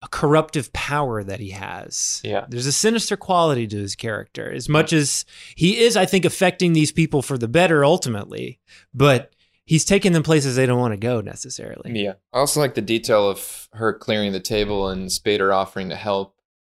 a 0.02 0.08
corruptive 0.08 0.70
power 0.74 1.24
that 1.24 1.40
he 1.40 1.50
has. 1.50 2.20
Yeah. 2.22 2.44
There's 2.50 2.66
a 2.66 2.70
sinister 2.72 3.16
quality 3.16 3.66
to 3.66 3.76
his 3.78 3.96
character. 3.96 4.52
As 4.52 4.68
much 4.68 4.92
as 4.92 5.24
he 5.56 5.78
is, 5.78 5.96
I 5.96 6.04
think, 6.04 6.26
affecting 6.26 6.74
these 6.74 6.92
people 6.92 7.22
for 7.22 7.38
the 7.38 7.48
better 7.48 7.82
ultimately, 7.82 8.60
but 8.92 9.32
he's 9.66 9.84
taking 9.84 10.12
them 10.12 10.22
places 10.22 10.56
they 10.56 10.64
don't 10.66 10.80
want 10.80 10.92
to 10.92 10.96
go 10.96 11.20
necessarily. 11.20 12.00
Yeah. 12.02 12.14
I 12.32 12.38
also 12.38 12.60
like 12.60 12.74
the 12.74 12.80
detail 12.80 13.28
of 13.28 13.68
her 13.72 13.92
clearing 13.92 14.32
the 14.32 14.40
table 14.40 14.88
and 14.88 15.08
Spader 15.10 15.54
offering 15.54 15.90
to 15.90 15.96
help. 15.96 16.34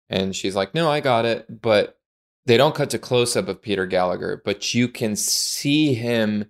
And 0.09 0.35
she's 0.35 0.55
like, 0.55 0.73
no, 0.73 0.89
I 0.89 1.01
got 1.01 1.25
it. 1.25 1.61
But 1.61 1.99
they 2.45 2.55
don't 2.57 2.73
cut 2.73 2.89
to 2.91 2.99
close 2.99 3.35
up 3.35 3.49
of 3.49 3.61
Peter 3.61 3.85
Gallagher, 3.85 4.41
but 4.43 4.73
you 4.73 4.88
can 4.88 5.15
see 5.17 5.93
him 5.93 6.45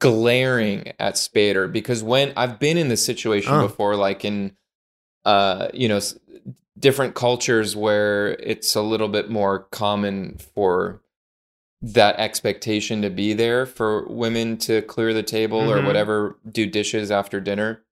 glaring 0.00 0.92
at 0.98 1.14
Spader 1.14 1.70
because 1.72 2.02
when 2.02 2.32
I've 2.36 2.58
been 2.58 2.76
in 2.76 2.88
this 2.88 3.04
situation 3.04 3.52
Oh. 3.54 3.62
before, 3.66 3.96
like 3.96 4.24
in, 4.24 4.54
uh, 5.24 5.68
you 5.72 5.88
know, 5.88 6.00
different 6.78 7.14
cultures 7.14 7.74
where 7.76 8.28
it's 8.34 8.74
a 8.74 8.82
little 8.82 9.08
bit 9.08 9.30
more 9.30 9.60
common 9.70 10.36
for 10.54 11.00
that 11.82 12.16
expectation 12.18 13.02
to 13.02 13.10
be 13.10 13.32
there 13.32 13.66
for 13.66 14.06
women 14.08 14.56
to 14.56 14.82
clear 14.82 15.12
the 15.12 15.22
table 15.22 15.58
or 15.70 15.78
Mhm. 15.78 15.86
whatever, 15.86 16.38
do 16.50 16.64
dishes 16.66 17.10
after 17.10 17.40
dinner. 17.40 17.82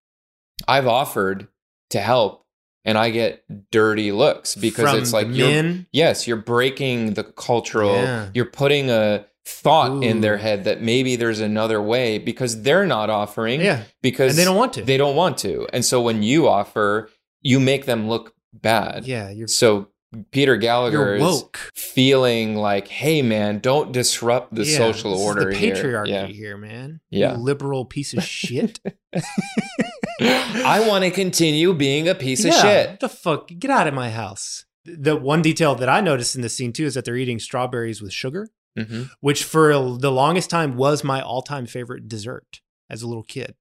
I've 0.69 0.87
offered 0.87 1.49
to 1.91 2.01
help 2.01 2.45
and 2.85 2.97
I 2.97 3.11
get 3.11 3.43
dirty 3.71 4.13
looks 4.13 4.55
because 4.55 4.91
From 4.91 4.99
it's 5.01 5.13
like 5.13 5.29
the 5.29 5.35
you're 5.35 5.75
yes, 5.93 6.27
you're 6.29 6.37
breaking 6.37 7.15
the 7.15 7.25
cultural. 7.25 7.95
Yeah. 7.97 8.29
You're 8.33 8.45
putting 8.47 8.91
a 8.91 9.27
thought 9.45 10.05
in 10.05 10.21
their 10.21 10.37
head 10.37 10.65
that 10.65 10.81
maybe 10.81 11.17
there's 11.17 11.41
another 11.41 11.83
way 11.83 12.19
because 12.19 12.63
they're 12.63 12.87
not 12.87 13.11
offering. 13.11 13.61
Yeah. 13.61 13.83
because 14.03 14.31
And 14.33 14.39
they 14.39 14.45
don't 14.45 14.57
want 14.57 14.75
to. 14.75 14.83
They 14.85 14.97
don't 14.97 15.17
want 15.17 15.37
to, 15.39 15.67
and 15.73 15.85
so 15.85 16.01
when 16.01 16.23
you 16.23 16.47
offer, 16.47 17.11
you 17.43 17.59
make 17.59 17.87
them 17.87 18.09
look 18.09 18.35
bad. 18.53 19.07
Yeah, 19.07 19.31
you're 19.31 19.49
So 19.49 19.89
Peter 20.33 20.57
Gallagher 20.57 21.15
is 21.15 21.45
feeling 21.75 22.57
like, 22.57 22.89
"Hey, 22.89 23.23
man, 23.23 23.61
don't 23.61 23.93
disrupt 23.93 24.55
the 24.55 24.65
Yeah, 24.65 24.77
social 24.77 25.15
order 25.15 25.51
the 25.51 25.57
here." 25.57 25.75
patriarchy 25.75 26.09
Yeah. 26.09 26.27
here, 26.27 26.57
man. 26.57 27.01
Yeah. 27.11 27.37
You 27.37 27.43
liberal 27.43 27.85
piece 27.85 28.13
of 28.15 28.25
shit. 28.25 28.81
I 30.21 30.85
want 30.87 31.05
to 31.05 31.11
continue 31.11 31.73
being 31.75 32.09
a 32.09 32.15
piece 32.15 32.45
of 32.45 32.53
shit. 32.53 32.91
What 32.91 33.01
the 33.01 33.09
fuck? 33.09 33.49
Get 33.59 33.71
out 33.71 33.87
of 33.87 33.95
my 33.95 34.11
house. 34.11 34.65
The 34.85 35.17
one 35.17 35.43
detail 35.43 35.75
that 35.77 35.89
I 35.89 36.01
noticed 36.01 36.35
in 36.35 36.43
the 36.43 36.49
scene 36.49 36.73
too 36.73 36.87
is 36.87 36.95
that 36.95 37.05
they're 37.05 37.17
eating 37.17 37.39
strawberries 37.39 38.03
with 38.03 38.13
sugar, 38.13 38.49
hmm 38.77 39.05
which 39.21 39.45
for 39.45 39.73
the 39.99 40.11
longest 40.13 40.51
time 40.51 40.77
was 40.77 41.05
my 41.05 41.21
all-time 41.21 41.67
favorite 41.67 42.09
dessert 42.09 42.61
as 42.89 43.03
a 43.03 43.07
little 43.07 43.23
kid. 43.23 43.55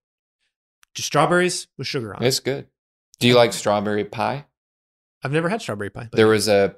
Just 0.95 1.07
strawberries 1.07 1.67
with 1.77 1.87
sugar 1.87 2.15
on. 2.15 2.23
it. 2.23 2.27
It's 2.27 2.39
good. 2.39 2.67
Do 3.19 3.27
you 3.27 3.35
like 3.35 3.53
strawberry 3.53 4.05
pie? 4.05 4.45
I've 5.23 5.31
never 5.31 5.49
had 5.49 5.61
strawberry 5.61 5.89
pie. 5.89 6.07
But 6.11 6.17
There 6.17 6.27
was 6.27 6.47
a 6.47 6.75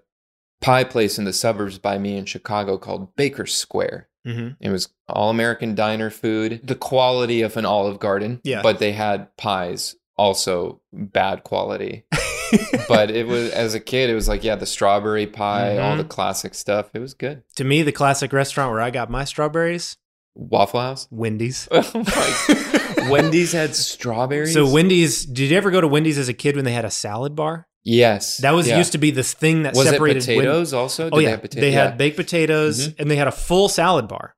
pie 0.62 0.84
place 0.84 1.18
in 1.18 1.26
the 1.26 1.34
suburbs 1.34 1.78
by 1.78 1.98
me 1.98 2.18
in 2.18 2.26
Chicago 2.26 2.78
called 2.78 3.16
Baker 3.16 3.46
Square. 3.46 4.08
Mhm. 4.28 4.58
It 4.60 4.70
was 4.70 4.90
all 5.10 5.30
American 5.32 5.74
diner 5.76 6.10
food, 6.12 6.62
the 6.64 6.76
quality 6.76 7.42
of 7.42 7.58
an 7.58 7.66
Olive 7.66 8.00
Garden. 8.00 8.40
Yeah. 8.44 8.62
But 8.62 8.78
they 8.80 8.92
had 8.92 9.36
pies, 9.38 9.96
also 10.18 10.82
bad 10.94 11.44
quality. 11.44 12.06
but 12.88 13.10
it 13.10 13.26
was, 13.28 13.50
as 13.52 13.74
a 13.74 13.80
kid, 13.80 14.10
it 14.10 14.14
was 14.14 14.28
like, 14.28 14.44
yeah, 14.44 14.56
the 14.56 14.66
strawberry 14.68 15.26
pie, 15.26 15.78
all 15.80 15.96
Mhm. 15.96 16.00
the 16.00 16.04
classic 16.04 16.54
stuff. 16.54 16.92
It 16.94 17.00
was 17.00 17.14
good. 17.16 17.44
to 17.56 17.64
me, 17.64 17.82
the 17.82 17.92
classic 17.92 18.32
restaurant 18.34 18.72
where 18.72 18.82
I 18.82 18.92
got 18.92 19.10
my 19.10 19.24
strawberries, 19.26 19.98
Waffle 20.36 20.80
House? 20.82 21.08
Wendy's. 21.12 21.68
Oh. 21.72 23.08
Wendy's 23.10 23.52
had 23.54 23.76
strawberries? 23.76 24.54
So 24.54 24.70
Wendy's, 24.70 25.26
did 25.26 25.50
you 25.50 25.58
ever 25.58 25.72
go 25.72 25.82
to 25.82 25.88
Wendy's 25.88 26.18
as 26.18 26.30
a 26.30 26.34
kid 26.34 26.56
when 26.56 26.66
they 26.66 26.74
had 26.74 26.86
a 26.86 26.92
salad 26.92 27.36
bar? 27.36 27.68
Yes. 27.84 28.38
That 28.38 28.52
was 28.52 28.68
yeah. 28.68 28.78
used 28.78 28.92
to 28.92 28.98
be 29.00 29.10
the 29.12 29.24
thing 29.24 29.64
that 29.64 29.74
Was 29.76 29.90
separated 29.90 30.22
potatoes 30.22 30.74
also? 30.74 31.10
oh 31.12 31.20
Did 31.20 31.26
they 31.26 31.30
yeah, 31.32 31.38
pota- 31.38 31.50
they 31.62 31.72
yeah. 31.72 31.84
had 31.86 31.98
baked 31.98 32.16
potatoes 32.18 32.90
Mhm. 32.90 32.96
and 33.00 33.10
they 33.12 33.16
had 33.16 33.28
a 33.28 33.32
full 33.32 33.70
salad 33.70 34.08
bar. 34.08 34.36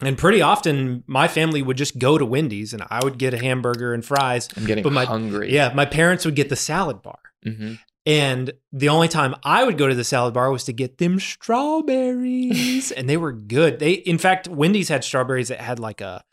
And 0.00 0.18
pretty 0.18 0.42
often, 0.42 1.04
my 1.06 1.28
family 1.28 1.62
would 1.62 1.76
just 1.76 1.98
go 2.00 2.18
to 2.18 2.26
Wendy's, 2.26 2.72
and 2.72 2.82
I 2.90 2.98
would 3.04 3.16
get 3.16 3.32
a 3.32 3.38
hamburger 3.38 3.94
and 3.94 4.04
fries. 4.04 4.48
I'm 4.56 4.66
getting 4.66 4.82
but 4.82 4.92
my, 4.92 5.04
hungry. 5.04 5.52
Yeah, 5.54 5.72
my 5.72 5.84
parents 5.86 6.24
would 6.24 6.34
get 6.34 6.48
the 6.48 6.56
salad 6.56 7.00
bar. 7.00 7.20
hmm 7.44 7.74
And 8.04 8.52
the 8.72 8.88
only 8.88 9.06
time 9.08 9.36
I 9.44 9.62
would 9.64 9.78
go 9.78 9.86
to 9.86 9.94
the 9.94 10.02
salad 10.04 10.34
bar 10.34 10.50
was 10.50 10.64
to 10.64 10.72
get 10.72 10.98
them 10.98 11.20
strawberries, 11.20 12.90
and 12.92 13.08
they 13.08 13.16
were 13.16 13.32
good. 13.32 13.78
They, 13.78 13.92
in 13.92 14.18
fact, 14.18 14.48
Wendy's 14.48 14.88
had 14.88 15.04
strawberries 15.04 15.48
that 15.48 15.60
had 15.60 15.78
like 15.78 16.00
a, 16.00 16.24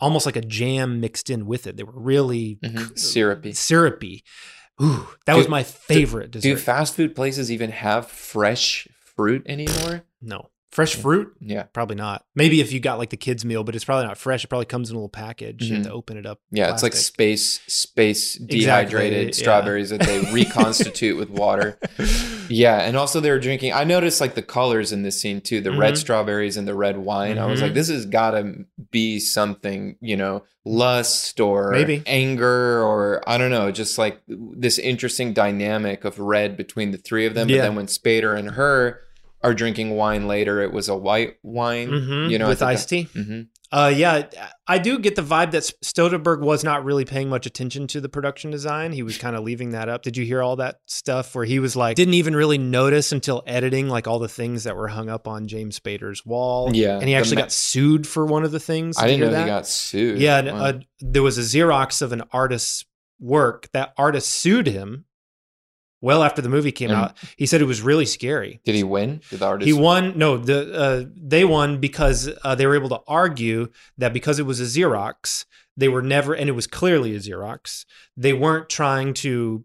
almost 0.00 0.26
like 0.26 0.36
a 0.36 0.40
jam 0.42 1.00
mixed 1.00 1.30
in 1.30 1.46
with 1.46 1.66
it. 1.66 1.76
They 1.76 1.84
were 1.84 1.92
really 1.98 2.58
Mhm. 2.62 2.98
Syrupy. 2.98 3.52
syrupy. 3.52 4.24
Ooh, 4.82 5.06
that 5.26 5.36
was 5.36 5.48
my 5.48 5.62
favorite 5.62 6.30
Do, 6.32 6.40
dessert. 6.40 6.56
do 6.56 6.60
fast 6.60 6.94
food 6.94 7.14
places 7.14 7.50
even 7.52 7.70
have 7.70 8.08
fresh 8.08 8.88
fruit 9.00 9.42
anymore? 9.46 10.02
no, 10.20 10.50
fresh 10.74 10.96
fruit. 10.96 11.32
Yeah. 11.40 11.62
Probably 11.72 11.94
not. 11.96 12.24
Maybe 12.34 12.60
if 12.60 12.72
you 12.72 12.80
got 12.80 12.98
like 12.98 13.10
the 13.10 13.16
kids 13.16 13.44
meal, 13.44 13.62
but 13.64 13.74
it's 13.76 13.84
probably 13.84 14.06
not 14.06 14.18
fresh. 14.18 14.42
It 14.44 14.48
probably 14.48 14.66
comes 14.66 14.90
in 14.90 14.96
a 14.96 14.98
little 14.98 15.08
package. 15.08 15.62
You 15.62 15.76
have 15.76 15.84
Mhm. 15.84 15.88
to 15.88 15.92
open 15.92 16.16
it 16.16 16.26
up. 16.26 16.40
Yeah, 16.50 16.72
it's 16.72 16.82
like 16.82 16.92
plastic. 16.92 17.14
space 17.14 17.60
space 17.68 18.34
Exactly, 18.36 18.58
dehydrated 18.60 19.26
yeah. 19.28 19.32
strawberries 19.32 19.90
that 19.90 20.00
they 20.00 20.18
reconstitute 20.32 21.16
with 21.16 21.30
water. 21.30 21.78
Yeah, 22.48 22.78
and 22.80 22.96
also 22.96 23.20
they 23.20 23.30
were 23.30 23.38
drinking. 23.38 23.72
I 23.72 23.84
noticed 23.84 24.20
like 24.20 24.34
the 24.34 24.42
colors 24.42 24.92
in 24.92 25.02
this 25.02 25.20
scene 25.20 25.40
too, 25.40 25.60
the 25.60 25.72
red 25.72 25.94
Mhm. 25.94 25.98
strawberries 25.98 26.56
and 26.56 26.66
the 26.68 26.74
red 26.74 26.98
wine. 26.98 27.38
I 27.38 27.46
was 27.46 27.62
like, 27.62 27.74
this 27.74 27.88
has 27.88 28.04
got 28.04 28.32
to 28.32 28.64
be 28.90 29.20
something, 29.20 29.96
you 30.00 30.16
know, 30.16 30.42
lust 30.66 31.40
or 31.40 31.70
Maybe. 31.72 32.02
anger 32.06 32.82
or 32.82 33.22
I 33.28 33.38
don't 33.38 33.50
know, 33.50 33.70
just 33.70 33.96
like 33.98 34.18
this 34.26 34.78
interesting 34.78 35.32
dynamic 35.32 36.04
of 36.04 36.18
red 36.18 36.56
between 36.56 36.90
the 36.90 36.98
three 36.98 37.26
of 37.26 37.34
them. 37.34 37.46
But 37.48 37.54
Yeah. 37.54 37.62
then 37.62 37.76
when 37.76 37.86
Spader 37.86 38.36
and 38.36 38.50
her 38.52 39.00
are 39.44 39.54
drinking 39.54 39.90
wine 39.96 40.26
later, 40.26 40.60
it 40.62 40.72
was 40.72 40.88
a 40.88 40.96
white 40.96 41.36
wine, 41.42 41.88
Mhm, 41.90 42.30
you 42.30 42.38
know, 42.38 42.48
with 42.48 42.62
iced 42.62 42.88
tea. 42.88 43.02
hmm 43.12 43.42
Uh, 43.72 43.92
yeah, 43.94 44.22
I 44.68 44.78
do 44.78 45.00
get 45.00 45.16
the 45.16 45.22
vibe 45.22 45.50
that 45.50 45.64
Soderbergh 45.84 46.38
was 46.40 46.62
not 46.62 46.84
really 46.84 47.04
paying 47.04 47.28
much 47.28 47.44
attention 47.44 47.88
to 47.88 48.00
the 48.00 48.08
production 48.08 48.52
design. 48.52 48.92
He 48.92 49.02
was 49.02 49.18
kind 49.18 49.34
of 49.34 49.42
leaving 49.42 49.70
that 49.72 49.88
up. 49.88 50.02
Did 50.02 50.16
you 50.16 50.24
hear 50.24 50.40
all 50.42 50.54
that 50.56 50.76
stuff 50.86 51.34
where 51.34 51.44
he 51.44 51.58
was 51.58 51.74
like, 51.74 51.96
didn't 51.96 52.14
even 52.14 52.36
really 52.36 52.56
notice 52.56 53.10
until 53.10 53.42
editing, 53.48 53.88
like 53.88 54.06
all 54.06 54.20
the 54.20 54.28
things 54.28 54.62
that 54.62 54.76
were 54.76 54.86
hung 54.88 55.08
up 55.08 55.26
on 55.26 55.48
James 55.48 55.78
Spader's 55.80 56.24
wall? 56.24 56.70
Yeah, 56.72 56.98
And 57.00 57.08
he 57.08 57.16
actually 57.16 57.34
ma- 57.36 57.42
got 57.42 57.52
sued 57.52 58.06
for 58.06 58.24
one 58.24 58.44
of 58.44 58.52
the 58.52 58.60
things. 58.60 58.96
I 58.96 59.08
Did 59.08 59.12
you 59.12 59.18
didn't 59.24 59.32
know 59.32 59.38
hear 59.38 59.46
he 59.46 59.50
got 59.50 59.66
sued. 59.66 60.20
Yeah, 60.20 60.40
Wow. 60.52 60.58
uh, 60.66 60.72
there 61.00 61.22
was 61.24 61.36
a 61.36 61.40
Xerox 61.42 62.00
of 62.00 62.12
an 62.12 62.22
artist's 62.32 62.84
work. 63.18 63.68
That 63.72 63.92
artist 63.98 64.30
sued 64.30 64.68
him 64.68 65.06
well 66.04 66.22
after 66.22 66.42
the 66.42 66.48
movie 66.48 66.70
came 66.72 66.90
And- 66.90 66.98
out. 67.00 67.16
He 67.36 67.46
said 67.46 67.60
it 67.60 67.64
was 67.64 67.80
really 67.82 68.06
scary. 68.06 68.60
Did 68.64 68.74
he 68.74 68.84
win? 68.84 69.20
Did 69.30 69.40
the 69.40 69.46
artist? 69.46 69.66
He 69.66 69.72
won. 69.72 70.16
No, 70.18 70.36
the 70.36 70.58
uh, 70.74 71.04
they 71.16 71.44
won 71.44 71.80
because 71.80 72.30
uh, 72.44 72.54
they 72.54 72.66
were 72.66 72.74
able 72.76 72.90
to 72.90 73.00
argue 73.08 73.68
that 73.98 74.12
because 74.12 74.38
it 74.38 74.46
was 74.46 74.60
a 74.60 74.64
Xerox, 74.64 75.44
they 75.76 75.88
were 75.88 76.02
never, 76.02 76.34
and 76.34 76.48
it 76.48 76.52
was 76.52 76.66
clearly 76.66 77.14
a 77.16 77.18
Xerox. 77.18 77.84
They 78.16 78.32
weren't 78.32 78.68
trying 78.68 79.14
to 79.14 79.64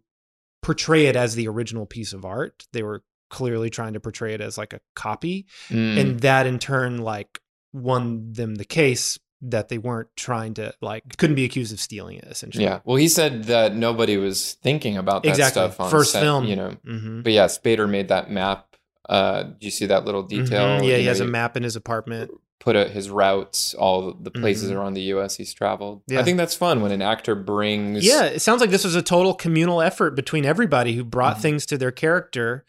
portray 0.61 1.05
it 1.07 1.15
as 1.15 1.35
the 1.35 1.47
original 1.47 1.85
piece 1.85 2.13
of 2.13 2.25
art. 2.25 2.65
They 2.73 2.83
were 2.83 3.03
clearly 3.29 3.69
trying 3.69 3.93
to 3.93 3.99
portray 3.99 4.33
it 4.33 4.41
as 4.41 4.57
like 4.57 4.73
a 4.73 4.79
copy, 4.95 5.45
Mm. 5.69 5.99
and 5.99 6.19
that 6.21 6.47
in 6.47 6.57
turn 6.59 6.97
like 6.99 7.39
won 7.73 8.31
them 8.33 8.55
the 8.55 8.65
case 8.65 9.19
that 9.41 9.69
they 9.69 9.77
weren't 9.77 10.09
trying 10.17 10.53
to 10.55 10.73
like 10.81 11.17
couldn't 11.17 11.35
be 11.35 11.45
accused 11.45 11.71
of 11.71 11.79
stealing 11.79 12.17
it 12.17 12.25
essentially. 12.29 12.63
Yeah. 12.65 12.79
Well, 12.83 12.97
he 12.97 13.07
said 13.07 13.45
that 13.45 13.73
nobody 13.75 14.17
was 14.17 14.53
thinking 14.61 14.97
about 14.97 15.23
that 15.23 15.29
Exactly. 15.29 15.61
stuff 15.61 15.79
on 15.79 15.89
First 15.89 16.11
set, 16.11 16.21
film. 16.21 16.45
you 16.45 16.55
know. 16.55 16.75
Mhm. 16.85 17.23
But 17.23 17.31
yeah, 17.33 17.45
Spader 17.45 17.89
made 17.89 18.09
that 18.09 18.29
map. 18.29 18.65
Uh, 19.07 19.43
do 19.43 19.55
you 19.61 19.71
see 19.71 19.85
that 19.87 20.05
little 20.05 20.23
detail? 20.23 20.65
Mhm. 20.65 20.79
Yeah, 20.79 20.83
You 20.91 20.95
he 20.97 21.03
know, 21.03 21.09
has 21.09 21.19
a 21.21 21.25
map 21.25 21.55
in 21.57 21.63
his 21.63 21.75
apartment. 21.75 22.31
Put 22.59 22.75
a, 22.75 22.89
his 22.89 23.09
routes, 23.09 23.73
all 23.73 24.13
the 24.13 24.29
places 24.31 24.69
Mhm. 24.69 24.75
around 24.75 24.93
the 24.95 25.01
U.S. 25.13 25.37
he's 25.37 25.53
traveled. 25.53 26.01
Yeah. 26.07 26.19
I 26.19 26.23
think 26.23 26.35
that's 26.37 26.53
fun 26.53 26.81
when 26.81 26.91
an 26.91 27.01
actor 27.01 27.33
brings. 27.33 28.05
Yeah, 28.05 28.25
it 28.25 28.41
sounds 28.41 28.59
like 28.59 28.69
this 28.69 28.83
was 28.83 28.95
a 28.95 29.01
total 29.01 29.33
communal 29.33 29.81
effort 29.81 30.11
between 30.11 30.45
everybody 30.45 30.93
who 30.93 31.05
brought 31.05 31.35
Mm-hmm. 31.35 31.41
things 31.41 31.65
to 31.67 31.77
their 31.77 31.91
character. 31.91 32.65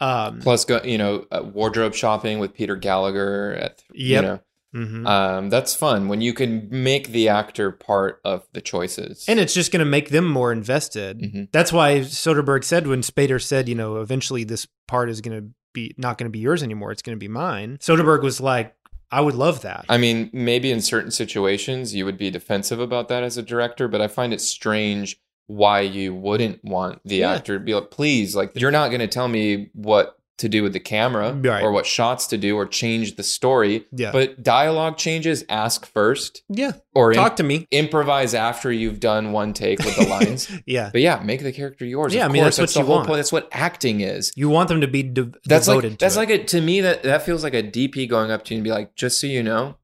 Um, 0.00 0.40
Plus, 0.40 0.64
go, 0.64 0.80
you 0.82 0.96
know, 0.98 1.26
uh, 1.30 1.42
wardrobe 1.44 1.94
shopping 1.94 2.38
with 2.38 2.54
Peter 2.54 2.74
Gallagher. 2.74 3.52
At, 3.52 3.82
You 3.92 4.22
know, 4.22 4.40
Mhm. 4.74 5.06
um, 5.06 5.50
that's 5.50 5.74
fun 5.74 6.08
when 6.08 6.20
you 6.20 6.32
can 6.32 6.66
make 6.70 7.08
the 7.08 7.28
actor 7.28 7.70
part 7.70 8.20
of 8.24 8.46
the 8.52 8.60
choices. 8.60 9.24
and 9.28 9.38
it's 9.38 9.54
just 9.54 9.70
going 9.72 9.78
to 9.84 9.90
make 9.90 10.10
them 10.10 10.26
more 10.28 10.50
invested. 10.52 11.20
Mhm. 11.20 11.48
That's 11.52 11.72
why 11.72 12.00
Soderbergh 12.00 12.64
said 12.64 12.86
when 12.86 13.00
Spader 13.02 13.40
said, 13.40 13.68
you 13.68 13.74
know, 13.74 13.96
eventually 14.00 14.44
this 14.44 14.66
part 14.88 15.08
is 15.10 15.20
going 15.20 15.38
to 15.40 15.48
be 15.72 15.94
not 15.96 16.18
going 16.18 16.26
to 16.26 16.30
be 16.30 16.38
yours 16.40 16.62
anymore. 16.62 16.92
It's 16.92 17.02
going 17.02 17.16
to 17.16 17.20
be 17.20 17.28
mine. 17.28 17.78
Soderbergh 17.80 18.22
was 18.22 18.40
like, 18.40 18.74
I 19.10 19.20
would 19.20 19.34
love 19.34 19.62
that. 19.62 19.84
I 19.88 19.96
mean, 19.98 20.28
maybe 20.32 20.70
in 20.72 20.80
certain 20.80 21.10
situations 21.12 21.94
you 21.94 22.04
would 22.04 22.18
be 22.18 22.30
defensive 22.30 22.80
about 22.80 23.08
that 23.08 23.22
as 23.22 23.36
a 23.36 23.42
director, 23.42 23.86
but 23.88 24.00
I 24.00 24.08
find 24.08 24.32
it 24.32 24.40
strange 24.40 25.16
why 25.46 25.80
you 25.80 26.14
wouldn't 26.14 26.64
want 26.64 27.00
the 27.04 27.16
Yeah. 27.16 27.32
actor 27.34 27.58
to 27.58 27.64
be 27.64 27.74
like, 27.74 27.90
please, 27.90 28.34
like, 28.34 28.52
you're 28.56 28.70
not 28.70 28.88
going 28.88 29.00
to 29.00 29.06
tell 29.06 29.28
me 29.28 29.68
what 29.74 30.18
to 30.38 30.48
do 30.48 30.62
with 30.64 30.72
the 30.72 30.80
camera 30.80 31.32
Right. 31.32 31.62
or 31.62 31.70
what 31.70 31.86
shots 31.86 32.26
to 32.28 32.36
do 32.36 32.56
or 32.56 32.66
change 32.66 33.14
the 33.16 33.22
story. 33.22 33.86
Yeah. 33.92 34.10
But 34.10 34.42
dialogue 34.42 34.96
changes, 34.96 35.44
ask 35.48 35.86
first. 35.86 36.42
Yeah. 36.48 36.72
Or 36.94 37.12
Talk 37.14 37.36
to 37.36 37.42
me. 37.44 37.68
Improvise 37.70 38.34
after 38.34 38.72
you've 38.72 38.98
done 39.00 39.30
one 39.32 39.52
take 39.52 39.78
with 39.78 39.94
the 39.96 40.04
lines. 40.08 40.50
Yeah. 40.66 40.90
But 40.92 41.02
yeah, 41.02 41.20
make 41.22 41.42
the 41.42 41.52
character 41.52 41.84
yours. 41.84 42.12
Yeah, 42.14 42.24
Of 42.24 42.30
I 42.30 42.32
mean, 42.32 42.42
course, 42.42 42.56
that's 42.56 42.74
what 42.74 42.80
the 42.80 42.80
you 42.80 42.86
whole 42.86 42.96
want. 42.96 43.06
point. 43.06 43.18
That's 43.18 43.32
what 43.32 43.48
acting 43.52 44.00
is. 44.00 44.32
You 44.34 44.48
want 44.48 44.68
them 44.68 44.80
to 44.80 44.88
be 44.88 45.02
de- 45.04 45.32
That's 45.46 45.66
devoted 45.66 45.90
like 45.92 45.98
to 46.00 46.04
that's 46.04 46.16
it. 46.16 46.18
like 46.18 46.30
a 46.30 46.44
to 46.44 46.60
me 46.60 46.80
that 46.80 47.04
that 47.04 47.22
feels 47.22 47.44
like 47.44 47.54
a 47.54 47.62
DP 47.62 48.08
going 48.08 48.30
up 48.32 48.44
to 48.46 48.54
you 48.54 48.58
and 48.58 48.64
be 48.64 48.70
like, 48.72 48.94
just 48.96 49.20
so 49.20 49.26
you 49.28 49.42
know, 49.42 49.76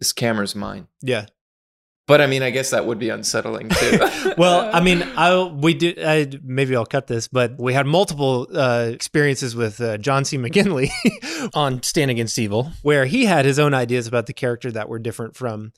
this 0.00 0.12
camera's 0.12 0.56
mine. 0.56 0.88
yeah. 1.00 1.26
But 2.12 2.20
I 2.20 2.26
mean, 2.26 2.42
I 2.42 2.50
guess 2.50 2.72
that 2.72 2.84
would 2.84 2.98
be 2.98 3.08
unsettling 3.08 3.70
too. 3.70 3.98
well, 4.36 4.68
I 4.70 4.80
mean, 4.80 5.02
I 5.16 5.44
we 5.44 5.72
did. 5.72 5.98
I, 6.04 6.28
maybe 6.44 6.76
I'll 6.76 6.84
cut 6.84 7.06
this, 7.06 7.26
but 7.26 7.58
we 7.58 7.72
had 7.72 7.86
multiple 7.86 8.48
uh, 8.54 8.90
experiences 8.92 9.56
with 9.56 9.80
uh, 9.80 9.96
John 9.96 10.26
C. 10.26 10.36
McGinley 10.36 10.90
on 11.54 11.82
Stand 11.82 12.10
Against 12.10 12.38
Evil, 12.38 12.70
where 12.82 13.06
he 13.06 13.24
had 13.24 13.46
his 13.46 13.58
own 13.58 13.72
ideas 13.72 14.06
about 14.06 14.26
the 14.26 14.34
character 14.34 14.70
that 14.72 14.90
were 14.90 14.98
different 14.98 15.36
from 15.36 15.72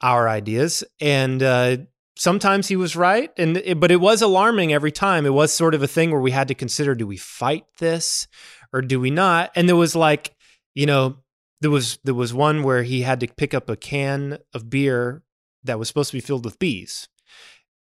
our 0.00 0.30
ideas, 0.30 0.82
and 0.98 1.42
uh, 1.42 1.76
sometimes 2.16 2.68
he 2.68 2.76
was 2.76 2.96
right, 2.96 3.30
and 3.36 3.58
it, 3.58 3.78
but 3.78 3.90
it 3.90 4.00
was 4.00 4.22
alarming 4.22 4.72
every 4.72 4.92
time. 4.92 5.26
It 5.26 5.34
was 5.34 5.52
sort 5.52 5.74
of 5.74 5.82
a 5.82 5.86
thing 5.86 6.10
where 6.10 6.22
we 6.22 6.30
had 6.30 6.48
to 6.48 6.54
consider: 6.54 6.94
do 6.94 7.06
we 7.06 7.18
fight 7.18 7.66
this 7.80 8.28
or 8.72 8.80
do 8.80 8.98
we 8.98 9.10
not? 9.10 9.50
And 9.54 9.68
there 9.68 9.76
was 9.76 9.94
like, 9.94 10.34
you 10.74 10.86
know, 10.86 11.18
there 11.60 11.70
was 11.70 11.98
there 12.02 12.14
was 12.14 12.32
one 12.32 12.62
where 12.62 12.82
he 12.82 13.02
had 13.02 13.20
to 13.20 13.26
pick 13.26 13.52
up 13.52 13.68
a 13.68 13.76
can 13.76 14.38
of 14.54 14.70
beer 14.70 15.22
that 15.66 15.78
was 15.78 15.88
supposed 15.88 16.10
to 16.10 16.16
be 16.16 16.20
filled 16.20 16.44
with 16.44 16.58
bees 16.58 17.08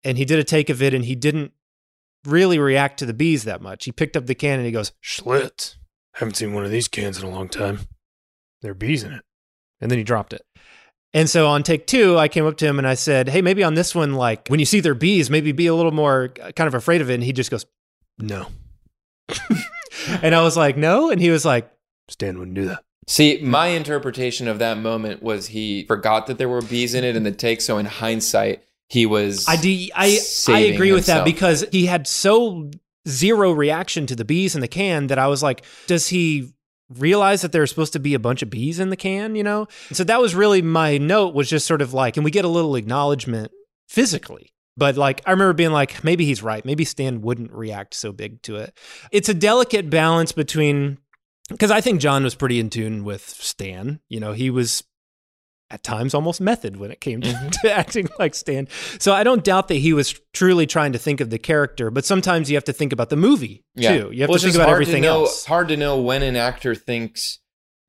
and 0.05 0.19
he 0.19 0.25
did 0.25 0.39
a 0.39 0.45
take 0.45 0.71
of 0.71 0.83
it 0.83 0.95
and 0.95 1.05
he 1.05 1.15
didn't 1.15 1.53
really 2.25 2.59
react 2.59 2.99
to 2.99 3.07
the 3.07 3.15
bees 3.15 3.45
that 3.45 3.63
much. 3.63 3.85
He 3.85 3.93
picked 3.93 4.17
up 4.17 4.27
the 4.27 4.35
can 4.35 4.59
and 4.59 4.67
he 4.67 4.73
goes, 4.73 4.93
Schlitz. 5.03 5.77
Haven't 6.15 6.37
seen 6.37 6.53
one 6.53 6.65
of 6.65 6.71
these 6.71 6.89
cans 6.89 7.19
in 7.23 7.29
a 7.29 7.31
long 7.31 7.49
time. 7.49 7.81
There 8.63 8.73
are 8.73 8.75
bees 8.75 9.03
in 9.05 9.13
it. 9.13 9.25
and 9.81 9.91
then 9.91 9.99
he 9.99 10.05
dropped 10.05 10.33
it. 10.33 10.43
And 11.15 11.31
so 11.31 11.47
on 11.47 11.63
take 11.63 11.87
two, 11.87 12.19
I 12.19 12.29
came 12.29 12.47
up 12.47 12.57
to 12.59 12.67
him 12.67 12.79
and 12.79 12.87
I 12.87 12.95
said, 12.95 13.29
Hey, 13.29 13.41
maybe 13.41 13.63
on 13.63 13.75
this 13.75 13.95
one, 13.95 14.15
like 14.15 14.49
when 14.49 14.61
you 14.61 14.67
see 14.67 14.81
their 14.81 14.95
bees, 14.95 15.31
maybe 15.31 15.53
be 15.53 15.67
a 15.67 15.75
little 15.75 15.93
more 15.93 16.33
uh, 16.43 16.53
kind 16.53 16.69
of 16.69 16.75
afraid 16.75 17.01
of 17.01 17.09
it. 17.09 17.15
And 17.15 17.23
he 17.23 17.33
just 17.33 17.51
goes, 17.51 17.65
No. 18.19 18.49
and 20.23 20.35
I 20.35 20.43
was 20.43 20.57
like, 20.57 20.77
No. 20.77 21.11
And 21.11 21.21
he 21.21 21.31
was 21.31 21.45
like, 21.45 21.71
Stan 22.09 22.39
wouldn't 22.39 22.57
do 22.57 22.67
that. 22.67 22.85
See, 23.09 23.41
my 23.43 23.69
interpretation 23.69 24.49
of 24.49 24.59
that 24.59 24.79
moment 24.79 25.23
was 25.23 25.49
he 25.49 25.85
forgot 25.87 26.27
that 26.27 26.37
there 26.37 26.49
were 26.49 26.61
bees 26.61 26.95
in 26.95 27.05
it 27.05 27.17
in 27.17 27.23
the 27.23 27.33
take. 27.33 27.63
So 27.63 27.79
in 27.79 27.87
hindsight, 27.87 28.63
he 28.89 29.07
was. 29.07 29.47
I, 29.49 29.57
de- 29.57 29.91
I, 29.95 30.19
I 30.49 30.59
agree 30.61 30.93
with 30.93 31.07
that 31.07 31.25
because 31.25 31.65
he 31.73 31.87
had 31.87 32.07
so 32.07 32.71
zero 33.09 33.51
reaction 33.51 34.07
to 34.07 34.15
the 34.15 34.27
bees 34.27 34.55
in 34.55 34.61
the 34.61 34.69
can 34.69 35.07
that 35.09 35.19
I 35.19 35.27
was 35.27 35.43
like, 35.43 35.65
Does 35.87 36.09
he 36.09 36.53
realize 36.91 37.43
that 37.43 37.53
there's 37.53 37.71
supposed 37.71 37.95
to 37.95 37.99
be 37.99 38.15
a 38.15 38.19
bunch 38.19 38.43
of 38.43 38.51
bees 38.51 38.79
in 38.79 38.91
the 38.91 38.97
can, 38.97 39.35
you 39.35 39.43
know? 39.43 39.69
So 39.93 40.05
that 40.05 40.21
was 40.21 40.35
really 40.35 40.63
my 40.63 40.99
note 40.99 41.35
was 41.35 41.49
just 41.49 41.67
sort 41.67 41.83
of 41.83 41.95
like, 41.95 42.17
and 42.17 42.25
we 42.25 42.31
get 42.31 42.45
a 42.45 42.49
little 42.49 42.77
acknowledgement 42.77 43.53
physically. 43.89 44.53
But 44.77 44.97
like, 44.97 45.23
I 45.27 45.33
remember 45.33 45.55
being 45.55 45.73
like, 45.73 46.05
maybe 46.05 46.25
he's 46.25 46.43
right. 46.43 46.65
Maybe 46.65 46.85
Stan 46.85 47.21
wouldn't 47.23 47.53
react 47.53 47.95
so 47.95 48.13
big 48.13 48.43
to 48.43 48.57
it. 48.57 48.79
It's 49.11 49.29
a 49.29 49.35
delicate 49.35 49.91
balance 49.91 50.33
between, 50.33 50.99
because 51.49 51.71
I 51.71 51.81
think 51.81 52.01
John 52.01 52.25
was 52.25 52.35
pretty 52.35 52.59
in 52.61 52.71
tune 52.71 53.05
with 53.05 53.23
Stan. 53.29 54.01
You 54.09 54.21
know, 54.21 54.33
he 54.33 54.51
was 54.51 54.85
at 55.71 55.83
times 55.83 56.15
almost 56.15 56.41
method 56.41 56.77
when 56.77 56.91
it 56.91 56.99
came 57.01 57.21
to, 57.21 57.29
Mm-hmm. 57.29 57.49
to 57.63 57.71
acting 57.73 58.09
like 58.19 58.35
Stan. 58.35 58.69
So 58.99 59.13
I 59.13 59.23
don't 59.23 59.45
doubt 59.45 59.69
that 59.69 59.75
he 59.75 59.93
was 59.93 60.19
truly 60.33 60.67
trying 60.67 60.93
to 60.93 60.99
think 60.99 61.21
of 61.21 61.29
the 61.31 61.39
character, 61.39 61.91
but 61.91 62.05
sometimes 62.07 62.51
you 62.51 62.57
have 62.57 62.65
to 62.65 62.73
think 62.73 62.93
about 62.93 63.11
the 63.11 63.17
movie 63.17 63.65
too. 63.77 64.11
You 64.13 64.21
have 64.23 64.31
Well, 64.31 64.39
to 64.39 64.45
think 64.45 64.55
about 64.55 64.71
everything 64.71 65.03
know, 65.03 65.23
else. 65.25 65.45
Hard 65.45 65.69
to 65.69 65.77
know 65.77 66.01
when 66.01 66.23
an 66.23 66.37
actor 66.37 66.75
thinks 66.75 67.41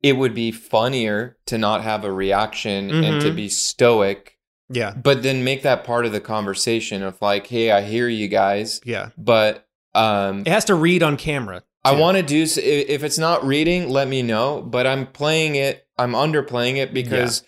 it 0.04 0.14
would 0.14 0.34
be 0.34 0.52
funnier 0.52 1.38
to 1.46 1.58
not 1.58 1.82
have 1.84 2.04
a 2.04 2.12
reaction 2.12 2.90
and 2.92 3.22
to 3.22 3.32
Mhm. 3.32 3.36
be 3.36 3.50
stoic. 3.50 4.38
Yeah. 4.70 4.92
But 4.94 5.24
then 5.24 5.44
make 5.44 5.64
that 5.64 5.84
part 5.84 6.06
of 6.06 6.12
the 6.12 6.22
conversation 6.22 7.02
of 7.02 7.22
like, 7.22 7.48
hey, 7.48 7.72
I 7.72 7.82
hear 7.82 8.08
you 8.10 8.28
guys. 8.28 8.82
Yeah. 8.86 9.10
But 9.18 9.66
um 9.96 10.42
It 10.42 10.48
has 10.50 10.66
to 10.66 10.76
read 10.76 11.02
on 11.02 11.16
camera. 11.18 11.64
I 11.84 11.94
want 11.94 12.18
to 12.18 12.24
do 12.24 12.44
if 12.44 13.04
it's 13.04 13.18
not 13.18 13.46
reading, 13.46 13.90
let 13.90 14.08
me 14.08 14.22
know. 14.22 14.62
But 14.62 14.86
I'm 14.88 15.08
playing 15.08 15.56
it. 15.56 15.86
I'm 15.98 16.14
underplaying 16.14 16.78
it 16.78 16.94
because 16.94 17.44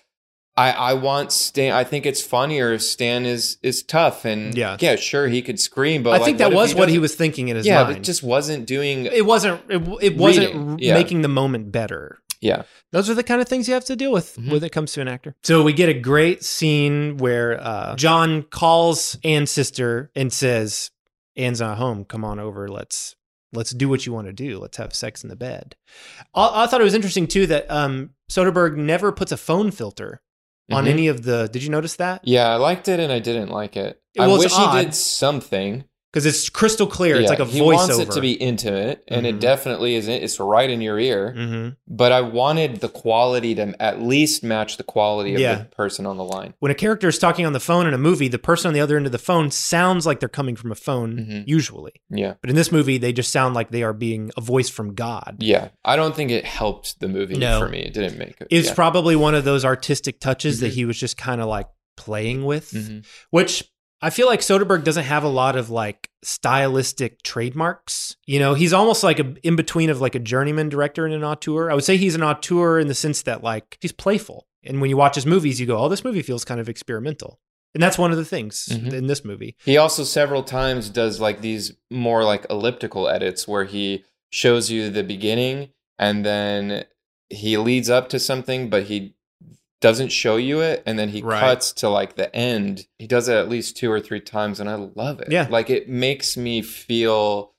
I 0.56 0.72
I 0.72 0.94
want 0.94 1.32
Stan. 1.32 1.74
I 1.74 1.84
think 1.84 2.06
it's 2.06 2.22
funnier 2.22 2.72
if 2.74 2.82
Stan 2.84 3.26
is 3.26 3.58
is 3.62 3.84
tough 3.84 4.26
and 4.26 4.56
Yeah. 4.56 4.78
yeah, 4.80 4.96
sure 4.96 5.28
he 5.28 5.42
could 5.42 5.60
scream, 5.60 6.04
but 6.04 6.12
I 6.12 6.18
like, 6.18 6.24
think 6.26 6.38
that 6.40 6.54
was 6.54 6.76
what 6.76 6.90
he 6.90 7.00
was 7.00 7.16
thinking 7.16 7.50
in 7.50 7.56
his 7.58 7.66
yeah, 7.66 7.84
mind. 7.84 7.96
but 7.98 8.04
just 8.04 8.24
wasn't 8.24 8.68
doing. 8.68 9.06
it 9.06 9.26
wasn't 9.26 9.62
it, 9.70 9.82
it 10.02 10.18
wasn't 10.18 10.80
yeah. 10.82 10.94
making 10.94 11.22
the 11.22 11.28
moment 11.30 11.72
better. 11.72 12.20
Yeah. 12.42 12.64
Those 12.92 13.08
are 13.10 13.14
the 13.14 13.24
kind 13.24 13.40
of 13.40 13.48
things 13.48 13.68
you 13.68 13.76
have 13.76 13.86
to 13.86 13.96
deal 13.96 14.12
with 14.12 14.36
Mm-hmm. 14.36 14.52
when 14.52 14.64
it 14.64 14.72
comes 14.72 14.94
to 14.94 15.02
an 15.02 15.08
actor. 15.08 15.36
So 15.44 15.62
we 15.62 15.74
get 15.74 15.90
a 15.90 15.94
great 15.94 16.44
scene 16.44 17.18
where 17.18 17.62
uh, 17.62 17.96
John 17.96 18.42
calls 18.44 19.18
Anne's 19.24 19.52
sister 19.52 20.10
and 20.16 20.34
says, 20.34 20.90
"Anne's 21.36 21.62
not 21.62 21.78
home. 21.78 22.04
Come 22.04 22.26
on 22.26 22.40
over. 22.40 22.68
Let's 22.68 23.16
let's 23.54 23.72
do 23.72 23.90
what 23.90 24.06
you 24.06 24.14
want 24.14 24.28
to 24.28 24.34
do. 24.34 24.60
Let's 24.60 24.78
have 24.78 24.94
sex 24.94 25.24
in 25.24 25.30
the 25.30 25.36
bed." 25.36 25.76
I, 26.34 26.64
I 26.64 26.68
thought 26.68 26.82
it 26.82 26.86
was 26.86 26.94
interesting 26.94 27.28
too 27.28 27.48
that 27.48 27.70
um, 27.70 28.12
Soderbergh 28.32 28.76
never 28.78 29.12
puts 29.12 29.32
a 29.32 29.38
phone 29.38 29.72
filter 29.72 30.22
on 30.72 30.86
Mhm. 30.86 30.90
any 30.90 31.08
of 31.08 31.24
the. 31.24 31.50
Did 31.52 31.64
you 31.64 31.70
notice 31.70 31.96
that? 31.98 32.22
Yeah, 32.24 32.48
I 32.50 32.56
liked 32.56 32.88
it 32.88 33.00
and 33.00 33.12
I 33.12 33.20
didn't 33.20 33.50
like 33.50 33.76
it. 33.78 34.02
It 34.16 34.22
I 34.22 34.28
wish 34.28 34.52
odd. 34.54 34.78
he 34.78 34.86
did 34.86 34.96
something 34.96 35.84
Because 36.12 36.26
it's 36.26 36.50
crystal 36.50 36.88
clear. 36.88 37.16
It's 37.22 37.30
like 37.30 37.40
a 37.40 37.46
he 37.46 37.62
voiceover. 37.62 37.74
wants 37.74 37.98
it 38.00 38.12
to 38.12 38.20
be 38.22 38.34
intimate, 38.34 39.02
and 39.08 39.26
Mhm. 39.26 39.30
it 39.30 39.40
definitely 39.40 39.96
is. 39.96 40.10
It's 40.10 40.42
right 40.42 40.70
in 40.70 40.82
your 40.82 41.00
ear. 41.00 41.34
Mhm. 41.38 41.78
But 41.88 42.12
I 42.12 42.20
wanted 42.20 42.82
the 42.82 42.90
quality 42.90 43.56
to 43.56 43.74
at 43.82 44.02
least 44.02 44.44
match 44.44 44.76
the 44.76 44.84
quality 44.84 45.36
of 45.36 45.40
Yeah. 45.40 45.56
the 45.56 45.64
person 45.66 46.06
on 46.06 46.18
the 46.18 46.24
line. 46.26 46.54
when 46.60 46.70
a 46.72 46.76
character 46.76 47.08
is 47.08 47.18
talking 47.18 47.46
on 47.46 47.54
the 47.54 47.60
phone 47.62 47.88
in 47.88 47.94
a 47.94 47.98
movie, 47.98 48.28
the 48.28 48.38
person 48.38 48.68
on 48.68 48.74
the 48.74 48.82
other 48.82 48.98
end 48.98 49.06
of 49.06 49.12
the 49.14 49.18
phone 49.18 49.52
sounds 49.52 50.06
like 50.06 50.20
they're 50.20 50.28
coming 50.28 50.56
from 50.58 50.70
a 50.72 50.76
phone, 50.76 51.18
Mhm. 51.18 51.44
usually. 51.48 51.94
Yeah. 52.10 52.34
But 52.42 52.50
in 52.50 52.56
this 52.58 52.72
movie, 52.74 52.98
they 52.98 53.14
just 53.14 53.32
sound 53.32 53.56
like 53.56 53.72
they 53.72 53.84
are 53.84 53.94
being 53.94 54.32
a 54.36 54.42
voice 54.42 54.70
from 54.70 54.94
God. 54.96 55.38
Yeah, 55.40 55.70
I 55.86 55.96
don't 55.96 56.14
think 56.16 56.30
it 56.30 56.44
helped 56.46 57.00
the 57.00 57.08
movie 57.08 57.36
No. 57.36 57.60
for 57.60 57.70
me. 57.70 57.80
It 57.80 57.94
didn't 57.94 58.18
make 58.18 58.36
it. 58.42 58.48
It's 58.52 58.68
yeah. 58.68 58.74
probably 58.74 59.16
one 59.16 59.34
of 59.34 59.46
those 59.46 59.64
artistic 59.64 60.20
touches 60.20 60.60
that 60.60 60.72
Mhm. 60.72 60.76
he 60.76 60.86
was 60.86 60.98
just 61.00 61.16
kind 61.16 61.40
of 61.40 61.48
like 61.48 61.68
playing 61.96 62.44
with, 62.44 62.72
Mhm. 62.72 63.06
which 63.30 63.64
I 64.02 64.10
feel 64.10 64.28
like 64.28 64.40
Soderbergh 64.40 64.84
doesn't 64.84 65.04
have 65.04 65.24
a 65.24 65.28
lot 65.30 65.56
of 65.56 65.70
like 65.70 66.10
stylistic 66.24 67.22
trademarks. 67.24 68.16
You 68.26 68.40
know, 68.40 68.54
he's 68.54 68.74
almost 68.74 69.04
like 69.04 69.20
a 69.20 69.36
in 69.44 69.56
between 69.56 69.90
of 69.90 70.02
like 70.02 70.16
a 70.16 70.20
journeyman 70.20 70.70
director 70.70 71.06
and 71.06 71.14
an 71.14 71.24
auteur. 71.24 71.70
I 71.70 71.76
would 71.76 71.84
say 71.84 71.98
he's 71.98 72.16
an 72.16 72.24
auteur 72.24 72.80
in 72.80 72.88
the 72.88 72.96
sense 72.96 73.22
that 73.24 73.44
like 73.44 73.78
he's 73.82 73.92
playful. 73.92 74.48
And 74.64 74.82
when 74.82 74.90
you 74.90 74.98
watch 74.98 75.16
his 75.16 75.26
movies, 75.26 75.60
you 75.60 75.66
go, 75.68 75.78
"Oh, 75.78 75.90
this 75.90 76.04
movie 76.04 76.22
feels 76.22 76.44
kind 76.46 76.60
of 76.60 76.68
experimental." 76.70 77.40
And 77.74 77.82
that's 77.82 77.98
one 77.98 78.12
of 78.12 78.18
the 78.18 78.26
things 78.26 78.68
Mhm. 78.70 78.92
in 78.92 79.08
this 79.08 79.24
movie. 79.24 79.56
He 79.64 79.78
also 79.78 80.04
several 80.04 80.44
times 80.44 80.90
does 80.90 81.20
like 81.22 81.42
these 81.42 81.74
more 81.90 82.24
like 82.24 82.46
elliptical 82.50 83.08
edits 83.08 83.48
where 83.48 83.64
he 83.66 84.04
shows 84.30 84.70
you 84.70 84.90
the 84.90 85.04
beginning 85.04 85.70
and 85.98 86.26
then 86.26 86.86
he 87.30 87.56
leads 87.58 87.90
up 87.90 88.10
to 88.10 88.20
something, 88.20 88.70
but 88.70 88.84
he 88.84 89.16
doesn't 89.82 90.10
show 90.10 90.36
you 90.38 90.62
it, 90.62 90.84
and 90.86 90.98
then 90.98 91.10
he 91.10 91.22
Right. 91.22 91.40
cuts 91.40 91.74
to 91.74 91.90
like 91.90 92.16
the 92.16 92.34
end. 92.36 92.86
He 93.00 93.08
does 93.08 93.28
it 93.28 93.36
at 93.36 93.50
least 93.50 93.76
two 93.76 93.92
or 93.92 94.00
three 94.00 94.22
times, 94.22 94.60
and 94.60 94.70
I 94.70 94.76
love 94.76 95.20
it. 95.20 95.32
Yeah. 95.32 95.48
like 95.50 95.70
it 95.70 95.90
makes 95.90 96.38
me 96.38 96.62
feel 96.62 97.54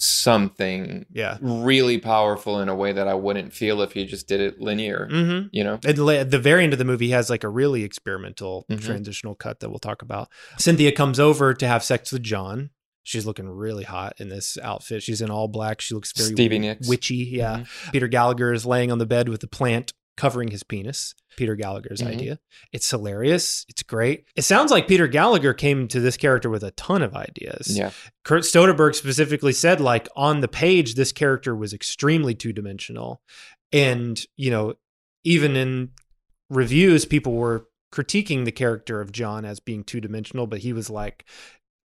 something 0.00 1.06
Yeah. 1.12 1.38
really 1.40 1.98
powerful 1.98 2.60
in 2.60 2.68
a 2.68 2.74
way 2.74 2.92
that 2.92 3.08
I 3.08 3.14
wouldn't 3.14 3.52
feel 3.52 3.82
if 3.82 3.92
he 3.92 4.04
just 4.06 4.28
did 4.28 4.40
it 4.40 4.60
linear. 4.60 5.08
Mhm. 5.10 5.48
You 5.52 5.64
know, 5.64 5.74
At 5.84 5.96
the, 5.96 6.06
at 6.06 6.30
the 6.30 6.38
very 6.38 6.64
end 6.64 6.72
of 6.72 6.78
the 6.78 6.84
movie 6.84 7.10
has 7.10 7.28
like 7.28 7.42
a 7.44 7.48
really 7.48 7.82
experimental 7.82 8.64
Mhm. 8.70 8.80
transitional 8.84 9.34
cut 9.34 9.60
that 9.60 9.70
we'll 9.70 9.78
talk 9.80 10.02
about. 10.02 10.28
Cynthia 10.58 10.92
comes 10.92 11.18
over 11.18 11.52
to 11.54 11.66
have 11.66 11.82
sex 11.82 12.12
with 12.12 12.22
John. 12.22 12.70
She's 13.02 13.26
looking 13.26 13.48
really 13.48 13.84
hot 13.84 14.14
in 14.18 14.28
this 14.28 14.58
outfit. 14.62 15.02
She's 15.02 15.20
in 15.20 15.30
all 15.30 15.48
black. 15.48 15.80
She 15.80 15.94
looks 15.94 16.12
very 16.16 16.30
Stevie 16.32 16.58
Nicks. 16.58 16.86
witchy. 16.86 17.16
Yeah. 17.32 17.64
Peter 17.90 18.06
Gallagher 18.06 18.52
is 18.52 18.66
laying 18.66 18.92
on 18.92 18.98
the 18.98 19.06
bed 19.06 19.28
with 19.28 19.40
the 19.40 19.46
plant 19.48 19.92
covering 20.18 20.50
his 20.50 20.62
penis. 20.62 21.14
Peter 21.36 21.54
Gallagher's 21.54 22.00
Mhm. 22.02 22.08
idea. 22.08 22.38
It's 22.72 22.90
hilarious. 22.90 23.64
It's 23.68 23.82
great. 23.84 24.24
It 24.34 24.42
sounds 24.42 24.70
like 24.72 24.88
Peter 24.88 25.06
Gallagher 25.06 25.54
came 25.54 25.86
to 25.88 26.00
this 26.00 26.16
character 26.16 26.50
with 26.50 26.64
a 26.64 26.72
ton 26.72 27.00
of 27.00 27.14
ideas. 27.14 27.78
yeah. 27.78 27.92
Kurt 28.24 28.42
Soderbergh 28.42 28.94
specifically 28.96 29.52
said, 29.52 29.80
like, 29.80 30.08
on 30.16 30.40
the 30.40 30.48
page, 30.48 30.96
this 30.96 31.12
character 31.12 31.54
was 31.54 31.72
extremely 31.72 32.34
two 32.34 32.52
dimensional. 32.52 33.22
And, 33.72 34.20
you 34.36 34.50
know, 34.50 34.74
even 35.24 35.54
in 35.56 35.90
reviews, 36.50 37.04
people 37.04 37.34
were 37.34 37.68
critiquing 37.92 38.44
the 38.44 38.52
character 38.52 39.00
of 39.00 39.12
John 39.12 39.44
as 39.44 39.60
being 39.60 39.84
two 39.84 40.00
dimensional, 40.00 40.46
but 40.46 40.58
he 40.60 40.72
was 40.72 40.90
like, 40.90 41.24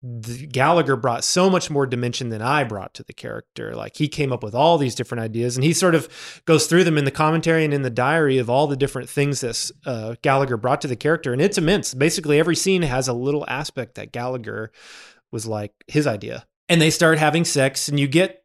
Gallagher 0.02 0.94
brought 0.94 1.24
so 1.24 1.50
much 1.50 1.70
more 1.70 1.84
dimension 1.84 2.28
than 2.28 2.40
I 2.40 2.62
brought 2.62 2.94
to 2.94 3.02
the 3.02 3.12
character. 3.12 3.74
Like 3.74 3.96
he 3.96 4.06
came 4.06 4.32
up 4.32 4.44
with 4.44 4.54
all 4.54 4.78
these 4.78 4.94
different 4.94 5.22
ideas, 5.22 5.56
and 5.56 5.64
he 5.64 5.72
sort 5.72 5.96
of 5.96 6.42
goes 6.44 6.66
through 6.66 6.84
them 6.84 6.96
in 6.98 7.04
the 7.04 7.10
commentary 7.10 7.64
and 7.64 7.74
in 7.74 7.82
the 7.82 7.90
diary 7.90 8.38
of 8.38 8.48
all 8.48 8.68
the 8.68 8.76
different 8.76 9.08
things 9.08 9.40
that 9.40 9.70
uh, 9.86 10.14
Gallagher 10.22 10.56
brought 10.56 10.80
to 10.82 10.88
the 10.88 10.96
character, 10.96 11.32
and 11.32 11.42
it's 11.42 11.58
immense. 11.58 11.94
Basically, 11.94 12.38
every 12.38 12.54
scene 12.54 12.82
has 12.82 13.08
a 13.08 13.12
little 13.12 13.44
aspect 13.48 13.96
that 13.96 14.12
Gallagher 14.12 14.70
was 15.32 15.46
like 15.46 15.72
his 15.88 16.06
idea, 16.06 16.46
and 16.68 16.80
they 16.80 16.90
start 16.90 17.18
having 17.18 17.44
sex, 17.44 17.88
and 17.88 17.98
you 17.98 18.06
get 18.06 18.44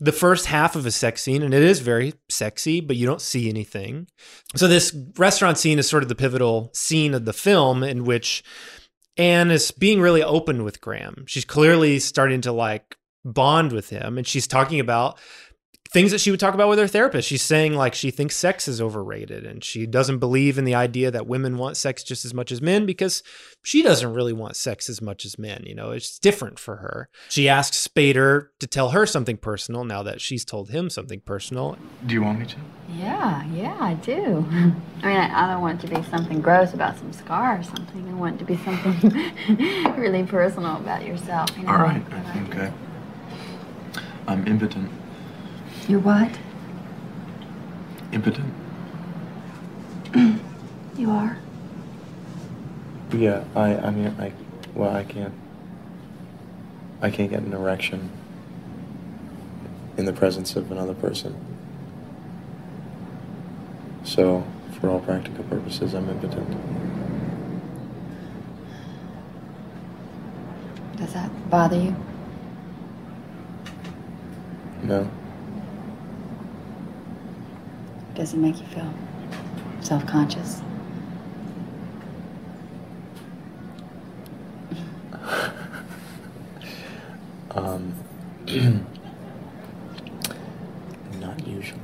the 0.00 0.12
first 0.12 0.46
half 0.46 0.76
of 0.76 0.86
a 0.86 0.90
sex 0.90 1.22
scene, 1.22 1.42
and 1.42 1.54
it 1.54 1.62
is 1.62 1.80
very 1.80 2.14
sexy, 2.28 2.80
but 2.80 2.96
you 2.96 3.06
don't 3.06 3.20
see 3.20 3.48
anything. 3.48 4.08
So 4.56 4.68
this 4.68 4.96
restaurant 5.16 5.58
scene 5.58 5.78
is 5.78 5.88
sort 5.88 6.02
of 6.02 6.08
the 6.08 6.14
pivotal 6.14 6.70
scene 6.72 7.14
of 7.14 7.24
the 7.24 7.32
film 7.32 7.82
in 7.82 8.04
which 8.04 8.42
Anne 9.18 9.50
is 9.50 9.70
being 9.72 10.00
really 10.00 10.22
open 10.22 10.64
with 10.64 10.80
Graham. 10.80 11.24
She's 11.26 11.44
clearly 11.44 11.98
starting 11.98 12.40
to 12.42 12.52
like 12.52 12.96
bond 13.24 13.72
with 13.72 13.90
him, 13.90 14.16
and 14.16 14.26
she's 14.26 14.46
talking 14.46 14.80
about 14.80 15.18
things 15.90 16.10
that 16.10 16.20
she 16.20 16.30
would 16.30 16.40
talk 16.40 16.54
about 16.54 16.68
with 16.68 16.78
her 16.78 16.86
therapist. 16.86 17.28
She's 17.28 17.42
saying 17.42 17.74
like 17.74 17.94
she 17.94 18.10
thinks 18.10 18.36
sex 18.36 18.68
is 18.68 18.80
overrated 18.80 19.46
and 19.46 19.64
she 19.64 19.86
doesn't 19.86 20.18
believe 20.18 20.58
in 20.58 20.64
the 20.64 20.74
idea 20.74 21.10
that 21.10 21.26
women 21.26 21.56
want 21.56 21.76
sex 21.76 22.02
just 22.02 22.24
as 22.24 22.34
much 22.34 22.52
as 22.52 22.60
men 22.60 22.84
because 22.84 23.22
she 23.62 23.82
doesn't 23.82 24.12
really 24.12 24.32
want 24.32 24.56
sex 24.56 24.88
as 24.88 25.00
much 25.00 25.24
as 25.24 25.38
men. 25.38 25.64
You 25.66 25.74
know, 25.74 25.90
it's 25.90 26.18
different 26.18 26.58
for 26.58 26.76
her. 26.76 27.08
She 27.28 27.48
asks 27.48 27.86
Spader 27.86 28.48
to 28.60 28.66
tell 28.66 28.90
her 28.90 29.06
something 29.06 29.38
personal 29.38 29.84
now 29.84 30.02
that 30.02 30.20
she's 30.20 30.44
told 30.44 30.70
him 30.70 30.90
something 30.90 31.20
personal. 31.20 31.78
Do 32.06 32.14
you 32.14 32.22
want 32.22 32.40
me 32.40 32.46
to? 32.46 32.56
Yeah, 32.90 33.44
yeah, 33.52 33.76
I 33.80 33.94
do. 33.94 34.46
I 35.02 35.06
mean, 35.06 35.16
I, 35.16 35.44
I 35.44 35.52
don't 35.52 35.60
want 35.60 35.82
it 35.82 35.88
to 35.88 35.94
be 35.94 36.02
something 36.08 36.40
gross 36.40 36.74
about 36.74 36.98
some 36.98 37.12
scar 37.12 37.58
or 37.58 37.62
something. 37.62 38.08
I 38.08 38.14
want 38.14 38.36
it 38.36 38.38
to 38.38 38.44
be 38.44 38.56
something 38.58 39.94
really 39.96 40.22
personal 40.24 40.76
about 40.76 41.04
yourself. 41.04 41.50
You 41.56 41.64
know? 41.64 41.72
All 41.72 41.78
right. 41.78 42.02
Okay. 42.48 42.72
I'm 44.26 44.46
impotent. 44.46 44.90
You're 45.88 46.00
what? 46.00 46.30
Impotent. 48.12 48.52
You 50.98 51.12
are. 51.12 51.38
Yeah. 53.12 53.44
I. 53.54 53.76
I 53.76 53.90
mean, 53.90 54.08
I. 54.18 54.32
Well, 54.74 54.94
I 54.94 55.04
can't. 55.04 55.32
I 57.00 57.08
can't 57.08 57.30
get 57.30 57.40
an 57.42 57.52
erection 57.52 58.10
in 59.96 60.06
the 60.06 60.12
presence 60.12 60.56
of 60.56 60.72
another 60.72 60.94
person. 60.94 61.36
So, 64.02 64.44
for 64.80 64.90
all 64.90 64.98
practical 64.98 65.44
purposes, 65.44 65.94
I'm 65.94 66.08
impotent. 66.10 66.48
Does 70.96 71.12
that 71.12 71.30
bother 71.48 71.78
you? 71.78 71.94
No. 74.82 75.08
Does 78.18 78.34
it 78.34 78.36
make 78.38 78.58
you 78.60 78.66
feel 78.66 78.92
self 79.80 80.04
conscious? 80.06 80.60
Um, 87.52 87.94
not 91.18 91.46
usually. 91.46 91.80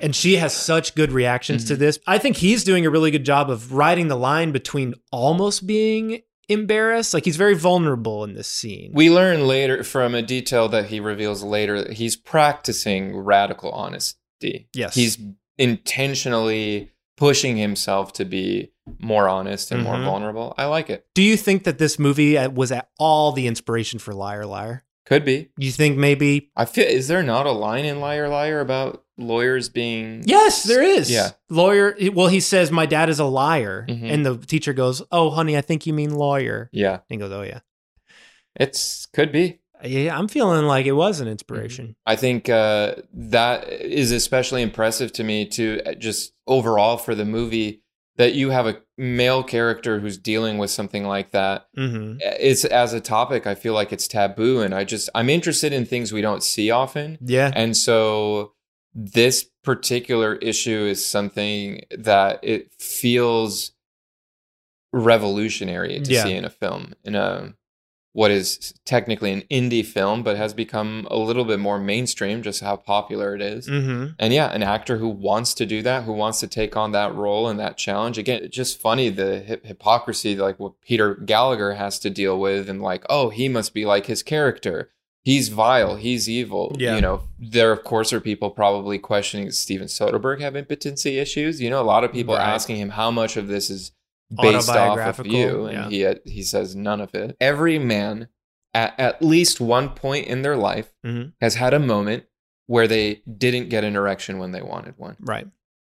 and 0.00 0.14
she 0.14 0.36
has 0.36 0.54
such 0.54 0.94
good 0.94 1.10
reactions 1.10 1.64
Mm-hmm. 1.64 1.68
to 1.74 1.76
this. 1.76 1.98
I 2.06 2.18
think 2.18 2.36
he's 2.36 2.64
doing 2.64 2.84
a 2.86 2.90
really 2.90 3.10
good 3.10 3.24
job 3.24 3.50
of 3.50 3.72
riding 3.72 4.08
the 4.08 4.16
line 4.16 4.52
between 4.52 4.94
almost 5.10 5.66
being 5.66 6.20
embarrassed, 6.48 7.14
like 7.14 7.24
he's 7.24 7.36
very 7.36 7.54
vulnerable 7.54 8.24
in 8.24 8.34
this 8.34 8.46
scene. 8.48 8.92
We 8.94 9.10
learn 9.10 9.46
later 9.46 9.82
from 9.84 10.14
a 10.14 10.22
detail 10.22 10.68
that 10.68 10.86
he 10.86 11.00
reveals 11.00 11.42
later 11.42 11.82
that 11.82 11.94
he's 11.94 12.14
practicing 12.16 13.16
radical 13.16 13.70
honesty. 13.72 14.68
Yes. 14.74 14.94
He's 14.94 15.18
intentionally 15.60 16.90
pushing 17.16 17.56
himself 17.56 18.12
to 18.14 18.24
be 18.24 18.72
more 18.98 19.28
honest 19.28 19.70
and 19.70 19.82
more 19.82 19.94
Mhm. 19.96 20.04
vulnerable. 20.04 20.54
I 20.56 20.64
like 20.66 20.88
it. 20.90 21.06
Do 21.14 21.22
you 21.22 21.36
think 21.36 21.64
that 21.64 21.78
this 21.78 21.98
movie 21.98 22.36
uh, 22.38 22.48
was 22.50 22.72
at 22.72 22.88
all 22.98 23.32
the 23.32 23.46
inspiration 23.46 23.98
for 23.98 24.14
Liar 24.14 24.46
Liar? 24.46 24.84
Could 25.06 25.24
be. 25.24 25.48
You 25.58 25.70
think 25.70 25.98
maybe? 25.98 26.50
I 26.56 26.64
feel 26.64 26.86
is 26.86 27.08
there 27.08 27.22
not 27.22 27.46
a 27.46 27.52
line 27.52 27.84
in 27.84 28.00
Liar 28.00 28.28
Liar 28.28 28.60
about 28.60 29.04
lawyers 29.18 29.68
being 29.68 30.22
Yes, 30.24 30.62
there 30.62 30.82
is. 30.82 31.10
Yeah. 31.10 31.30
Lawyer. 31.50 31.94
Well, 32.14 32.28
he 32.28 32.40
says 32.40 32.70
my 32.72 32.86
dad 32.86 33.10
is 33.10 33.18
a 33.18 33.24
liar, 33.24 33.86
Mhm. 33.88 34.10
and 34.10 34.24
the 34.26 34.36
teacher 34.38 34.72
goes, 34.72 35.02
"Oh, 35.12 35.30
honey, 35.30 35.56
I 35.56 35.60
think 35.60 35.84
you 35.86 35.92
mean 35.92 36.14
lawyer." 36.14 36.70
Yeah. 36.72 36.92
And 36.94 37.02
he 37.10 37.16
goes, 37.18 37.32
"Oh 37.32 37.42
yeah." 37.42 37.60
It's 38.56 39.06
could 39.06 39.30
be. 39.32 39.58
Yeah, 39.84 40.16
I'm 40.18 40.28
feeling 40.28 40.64
like 40.66 40.86
it 40.86 40.92
was 40.92 41.20
an 41.20 41.28
inspiration. 41.28 41.94
I 42.06 42.16
think 42.16 42.48
uh, 42.48 42.96
that 43.12 43.68
is 43.68 44.12
especially 44.12 44.62
impressive 44.62 45.12
to 45.14 45.24
me 45.24 45.46
to 45.46 45.80
uh, 45.86 45.94
just 45.94 46.32
overall 46.46 46.96
for 46.96 47.14
the 47.14 47.24
movie 47.24 47.82
that 48.16 48.34
you 48.34 48.50
have 48.50 48.66
a 48.66 48.80
male 48.98 49.42
character 49.42 49.98
who's 50.00 50.18
dealing 50.18 50.58
with 50.58 50.70
something 50.70 51.04
like 51.04 51.30
that. 51.30 51.66
Mm-hmm. 51.78 52.18
It's 52.20 52.64
as 52.66 52.92
a 52.92 53.00
topic, 53.00 53.46
I 53.46 53.54
feel 53.54 53.72
like 53.72 53.92
it's 53.92 54.06
taboo, 54.06 54.60
and 54.60 54.74
I 54.74 54.84
just 54.84 55.08
I'm 55.14 55.30
interested 55.30 55.72
in 55.72 55.86
things 55.86 56.12
we 56.12 56.20
don't 56.20 56.42
see 56.42 56.70
often. 56.70 57.16
Yeah. 57.22 57.50
and 57.54 57.74
so 57.76 58.52
this 58.94 59.46
particular 59.62 60.34
issue 60.36 60.80
is 60.90 61.04
something 61.06 61.82
that 61.96 62.40
it 62.42 62.72
feels 62.78 63.72
revolutionary 64.92 66.00
to 66.00 66.12
Yeah. 66.12 66.24
see 66.24 66.34
in 66.34 66.44
a 66.44 66.50
film 66.50 66.94
in 67.04 67.14
a 67.14 67.54
what 68.12 68.30
is 68.32 68.74
technically 68.84 69.30
an 69.32 69.42
indie 69.50 69.84
film 69.86 70.22
but 70.24 70.36
has 70.36 70.52
become 70.52 71.06
a 71.10 71.16
little 71.16 71.44
bit 71.44 71.60
more 71.60 71.78
mainstream 71.78 72.42
just 72.42 72.60
how 72.60 72.74
popular 72.76 73.34
it 73.36 73.40
is. 73.42 73.68
Mhm. 73.68 74.14
and 74.18 74.32
yeah 74.32 74.50
an 74.52 74.62
actor 74.64 74.96
who 74.96 75.08
wants 75.08 75.54
to 75.54 75.64
do 75.66 75.80
that 75.82 76.02
who 76.04 76.12
wants 76.12 76.40
to 76.40 76.46
take 76.48 76.76
on 76.76 76.90
that 76.92 77.14
role 77.14 77.48
and 77.48 77.58
that 77.60 77.76
challenge 77.76 78.18
again 78.18 78.42
it's 78.42 78.56
just 78.56 78.80
funny 78.80 79.10
the 79.10 79.38
hip- 79.40 79.64
hypocrisy 79.64 80.34
like 80.36 80.58
what 80.58 80.72
peter 80.80 81.14
gallagher 81.14 81.74
has 81.74 81.98
to 82.00 82.10
deal 82.10 82.38
with 82.40 82.68
and 82.68 82.82
like 82.82 83.04
oh 83.08 83.28
he 83.30 83.48
must 83.48 83.72
be 83.74 83.84
like 83.86 84.06
his 84.06 84.22
character 84.24 84.90
he's 85.22 85.48
vile 85.50 85.96
he's 85.96 86.28
evil 86.28 86.74
Yeah. 86.78 86.96
you 86.96 87.00
know 87.00 87.20
there 87.38 87.70
of 87.72 87.84
course 87.84 88.12
are 88.12 88.20
people 88.20 88.50
probably 88.50 88.98
questioning 88.98 89.50
steven 89.52 89.86
soderbergh 89.86 90.40
have 90.40 90.56
impotency 90.56 91.18
issues 91.18 91.60
you 91.60 91.70
know 91.70 91.80
a 91.80 91.84
lot 91.84 92.02
of 92.04 92.12
people 92.12 92.34
Right. 92.34 92.48
asking 92.48 92.76
him 92.78 92.90
how 92.90 93.10
much 93.10 93.36
of 93.36 93.46
this 93.46 93.70
is 93.70 93.92
based 94.30 94.68
off 94.68 95.18
of 95.18 95.26
you 95.26 95.66
and 95.66 95.92
yeah. 95.92 96.14
he 96.24 96.30
he 96.32 96.42
says 96.42 96.76
none 96.76 97.00
of 97.00 97.14
it 97.14 97.36
every 97.40 97.78
man 97.78 98.28
at, 98.74 98.98
at 98.98 99.20
least 99.22 99.60
one 99.60 99.88
point 99.90 100.26
in 100.26 100.42
their 100.42 100.56
life 100.56 100.92
Mhm. 101.04 101.32
has 101.40 101.56
had 101.56 101.74
a 101.74 101.78
moment 101.80 102.24
where 102.66 102.86
they 102.86 103.22
didn't 103.36 103.68
get 103.68 103.82
an 103.82 103.96
erection 103.96 104.38
when 104.38 104.52
they 104.52 104.62
wanted 104.62 104.96
one 104.96 105.16
Right. 105.20 105.46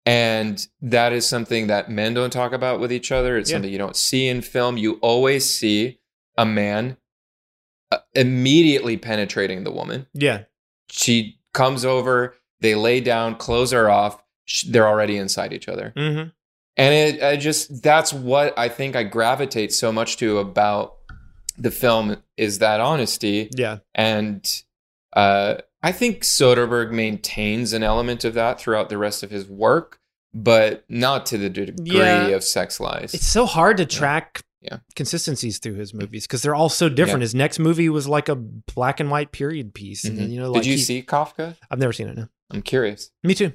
and 0.05 0.67
that 0.81 1.11
is 1.13 1.25
something 1.25 1.67
that 1.67 1.89
men 1.89 2.13
don't 2.13 2.29
talk 2.31 2.53
about 2.53 2.79
with 2.79 2.91
each 2.91 3.11
other. 3.11 3.37
It's 3.37 3.49
Yeah. 3.49 3.55
something 3.55 3.71
you 3.71 3.79
don't 3.79 3.95
see 3.95 4.27
in 4.27 4.41
film. 4.41 4.77
You 4.77 4.93
always 5.01 5.43
see 5.51 5.99
a 6.37 6.45
man 6.45 6.97
uh, 7.91 7.97
immediately 8.13 8.97
penetrating 8.97 9.63
the 9.63 9.71
woman. 9.71 10.05
Yeah. 10.13 10.43
She 10.89 11.39
comes 11.53 11.83
over, 11.85 12.35
they 12.59 12.75
lay 12.75 12.99
down, 13.01 13.35
close 13.35 13.71
her 13.71 13.89
off. 13.89 14.21
They're 14.67 14.87
already 14.87 15.17
inside 15.17 15.53
each 15.53 15.67
other. 15.67 15.93
Mm-hmm. 15.97 16.29
And 16.77 16.93
it 16.93 17.23
I 17.23 17.37
just 17.37 17.81
that's 17.81 18.13
what 18.13 18.57
I 18.57 18.69
think 18.69 18.95
I 18.95 19.03
gravitate 19.03 19.73
so 19.73 19.91
much 19.91 20.17
to 20.17 20.37
about 20.37 20.93
the 21.57 21.71
film 21.71 22.17
is 22.37 22.59
that 22.59 22.79
honesty. 22.79 23.49
Yeah. 23.55 23.79
And 23.95 24.45
uh, 25.13 25.55
I 25.81 25.91
think 25.91 26.21
Soderbergh 26.21 26.91
maintains 26.91 27.73
an 27.73 27.81
element 27.83 28.23
of 28.23 28.35
that 28.35 28.59
throughout 28.59 28.89
the 28.89 28.97
rest 28.99 29.23
of 29.23 29.31
his 29.31 29.47
work, 29.47 29.99
but 30.33 30.83
not 30.87 31.25
to 31.27 31.37
the 31.39 31.49
degree 31.49 31.97
Yeah. 31.97 32.27
of 32.27 32.43
Sex 32.43 32.79
Lies. 32.79 33.13
It's 33.15 33.25
so 33.25 33.47
hard 33.47 33.77
to 33.77 33.85
track 33.87 34.43
Yeah. 34.61 34.77
consistencies 34.95 35.57
through 35.57 35.75
his 35.75 35.95
movies 35.95 36.27
because 36.27 36.43
they're 36.43 36.53
all 36.55 36.69
so 36.69 36.89
different. 36.89 37.21
Yeah. 37.21 37.25
His 37.25 37.35
next 37.35 37.57
movie 37.57 37.89
was 37.89 38.07
like 38.07 38.29
a 38.29 38.35
black 38.35 38.99
and 38.99 39.09
white 39.09 39.31
period 39.31 39.73
piece, 39.73 40.03
and 40.03 40.15
then 40.17 40.27
Mhm. 40.27 40.31
you 40.33 40.39
know, 40.39 40.53
Did 40.53 40.65
you 40.67 40.73
he- 40.75 40.81
see 40.81 41.01
Kafka? 41.01 41.55
I've 41.71 41.79
never 41.79 41.93
seen 41.93 42.07
it. 42.09 42.17
No. 42.17 42.27
I'm 42.51 42.61
curious. 42.61 43.09
Me 43.23 43.33
too. 43.33 43.53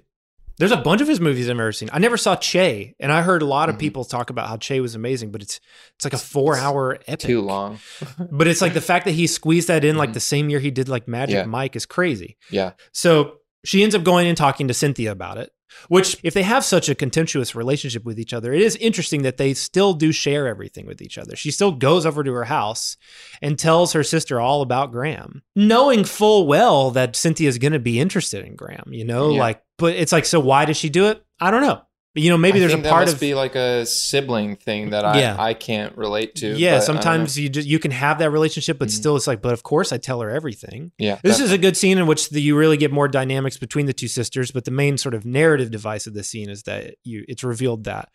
There's 0.63 0.73
a 0.81 0.83
bunch 0.83 1.01
of 1.01 1.09
his 1.09 1.21
movies 1.21 1.51
I've 1.51 1.57
never 1.57 1.73
seen. 1.73 1.91
I 1.93 1.99
never 1.99 2.17
saw 2.17 2.37
Che, 2.37 2.95
and 3.01 3.11
I 3.11 3.23
heard 3.23 3.43
a 3.43 3.47
lot 3.47 3.69
of 3.69 3.75
Mhm. 3.75 3.81
people 3.81 4.05
talk 4.05 4.31
about 4.31 4.49
how 4.49 4.57
Che 4.57 4.81
was 4.81 4.95
amazing, 4.95 5.33
but 5.33 5.43
it's 5.43 5.61
it's 5.97 6.05
like 6.05 6.13
a 6.15 6.19
four 6.19 6.57
hour 6.57 6.99
epic. 7.09 7.27
Too 7.27 7.41
long. 7.41 7.79
But 8.31 8.47
it's 8.47 8.63
like 8.63 8.75
the 8.75 8.81
fact 8.81 9.05
that 9.07 9.13
he 9.13 9.27
squeezed 9.27 9.67
that 9.69 9.85
in 9.85 9.97
like 9.97 10.13
the 10.13 10.21
same 10.21 10.49
year 10.51 10.61
he 10.61 10.71
did 10.71 10.89
like 10.89 11.09
Magic 11.09 11.35
Mm-hmm. 11.37 11.49
Yeah. 11.49 11.59
Mike 11.59 11.77
is 11.77 11.85
crazy. 11.87 12.37
Yeah. 12.51 12.73
So 12.93 13.39
she 13.65 13.83
ends 13.83 13.95
up 13.95 14.05
going 14.05 14.27
and 14.29 14.37
talking 14.37 14.69
to 14.69 14.75
Cynthia 14.75 15.11
about 15.13 15.39
it. 15.39 15.51
Which, 15.89 16.17
if 16.23 16.35
they 16.35 16.43
have 16.43 16.65
such 16.65 16.89
a 16.89 16.95
contemptuous 16.95 17.55
relationship 17.55 18.05
with 18.05 18.19
each 18.19 18.33
other, 18.33 18.53
it 18.53 18.63
is 18.63 18.77
interesting 18.77 19.23
that 19.23 19.37
they 19.37 19.55
still 19.55 19.95
do 19.95 20.13
share 20.13 20.47
everything 20.47 20.87
with 20.87 21.03
each 21.03 21.19
other. 21.19 21.37
She 21.37 21.51
still 21.51 21.73
goes 21.73 22.07
over 22.07 22.23
to 22.23 22.33
her 22.33 22.45
house 22.45 22.97
and 23.41 23.59
tells 23.59 23.93
her 23.93 24.03
sister 24.03 24.41
all 24.41 24.63
about 24.63 24.93
Graham, 24.93 25.43
knowing 25.57 26.05
full 26.05 26.47
well 26.47 26.91
that 26.93 27.17
Cynthia's 27.17 27.59
going 27.59 27.73
to 27.73 27.79
be 27.79 28.01
interested 28.01 28.45
in 28.45 28.57
Graham, 28.57 28.93
you 28.93 29.05
know? 29.05 29.31
Yeah. 29.31 29.41
Like, 29.41 29.63
but 29.79 29.95
it's 29.95 30.13
like, 30.13 30.25
so 30.25 30.41
why 30.41 30.65
does 30.65 30.77
she 30.77 30.89
do 30.89 31.07
it? 31.07 31.25
I 31.41 31.51
don't 31.51 31.63
know. 31.63 31.83
But, 32.15 32.23
you 32.23 32.29
know, 32.31 32.37
maybe 32.37 32.59
I 32.59 32.61
there's 32.61 32.75
a 32.75 32.79
part 32.79 33.05
must 33.07 33.15
of. 33.15 33.21
be 33.21 33.35
like 33.35 33.55
a 33.55 33.87
sibling 33.87 34.57
thing 34.57 34.91
that 34.91 35.05
I, 35.05 35.19
Yeah. 35.19 35.37
I 35.39 35.55
can't 35.55 35.97
relate 35.97 36.35
to. 36.37 36.55
yeah, 36.59 36.81
sometimes 36.81 37.39
you 37.39 37.49
just 37.49 37.67
you 37.67 37.79
can 37.79 37.91
have 37.91 38.19
that 38.19 38.31
relationship, 38.31 38.79
but 38.79 38.91
still, 38.91 39.17
it's 39.17 39.27
like, 39.27 39.41
but 39.41 39.55
of 39.55 39.63
course, 39.63 39.93
I 39.93 39.97
tell 39.99 40.21
her 40.21 40.31
everything. 40.31 40.93
Yeah, 40.99 41.19
this 41.23 41.41
is 41.41 41.53
a 41.53 41.59
good 41.59 41.77
scene 41.77 41.97
in 41.99 42.07
which 42.07 42.29
the, 42.29 42.41
you 42.43 42.57
really 42.57 42.77
get 42.77 42.93
more 42.93 43.09
dynamics 43.09 43.57
between 43.57 43.87
the 43.87 43.93
two 43.95 44.09
sisters. 44.09 44.51
But 44.51 44.65
the 44.67 44.71
main 44.71 44.99
sort 44.99 45.15
of 45.15 45.25
narrative 45.25 45.71
device 45.71 46.07
of 46.07 46.13
the 46.15 46.23
scene 46.23 46.51
is 46.51 46.65
that 46.65 46.97
you 47.03 47.25
it's 47.29 47.43
revealed 47.45 47.85
that 47.85 48.11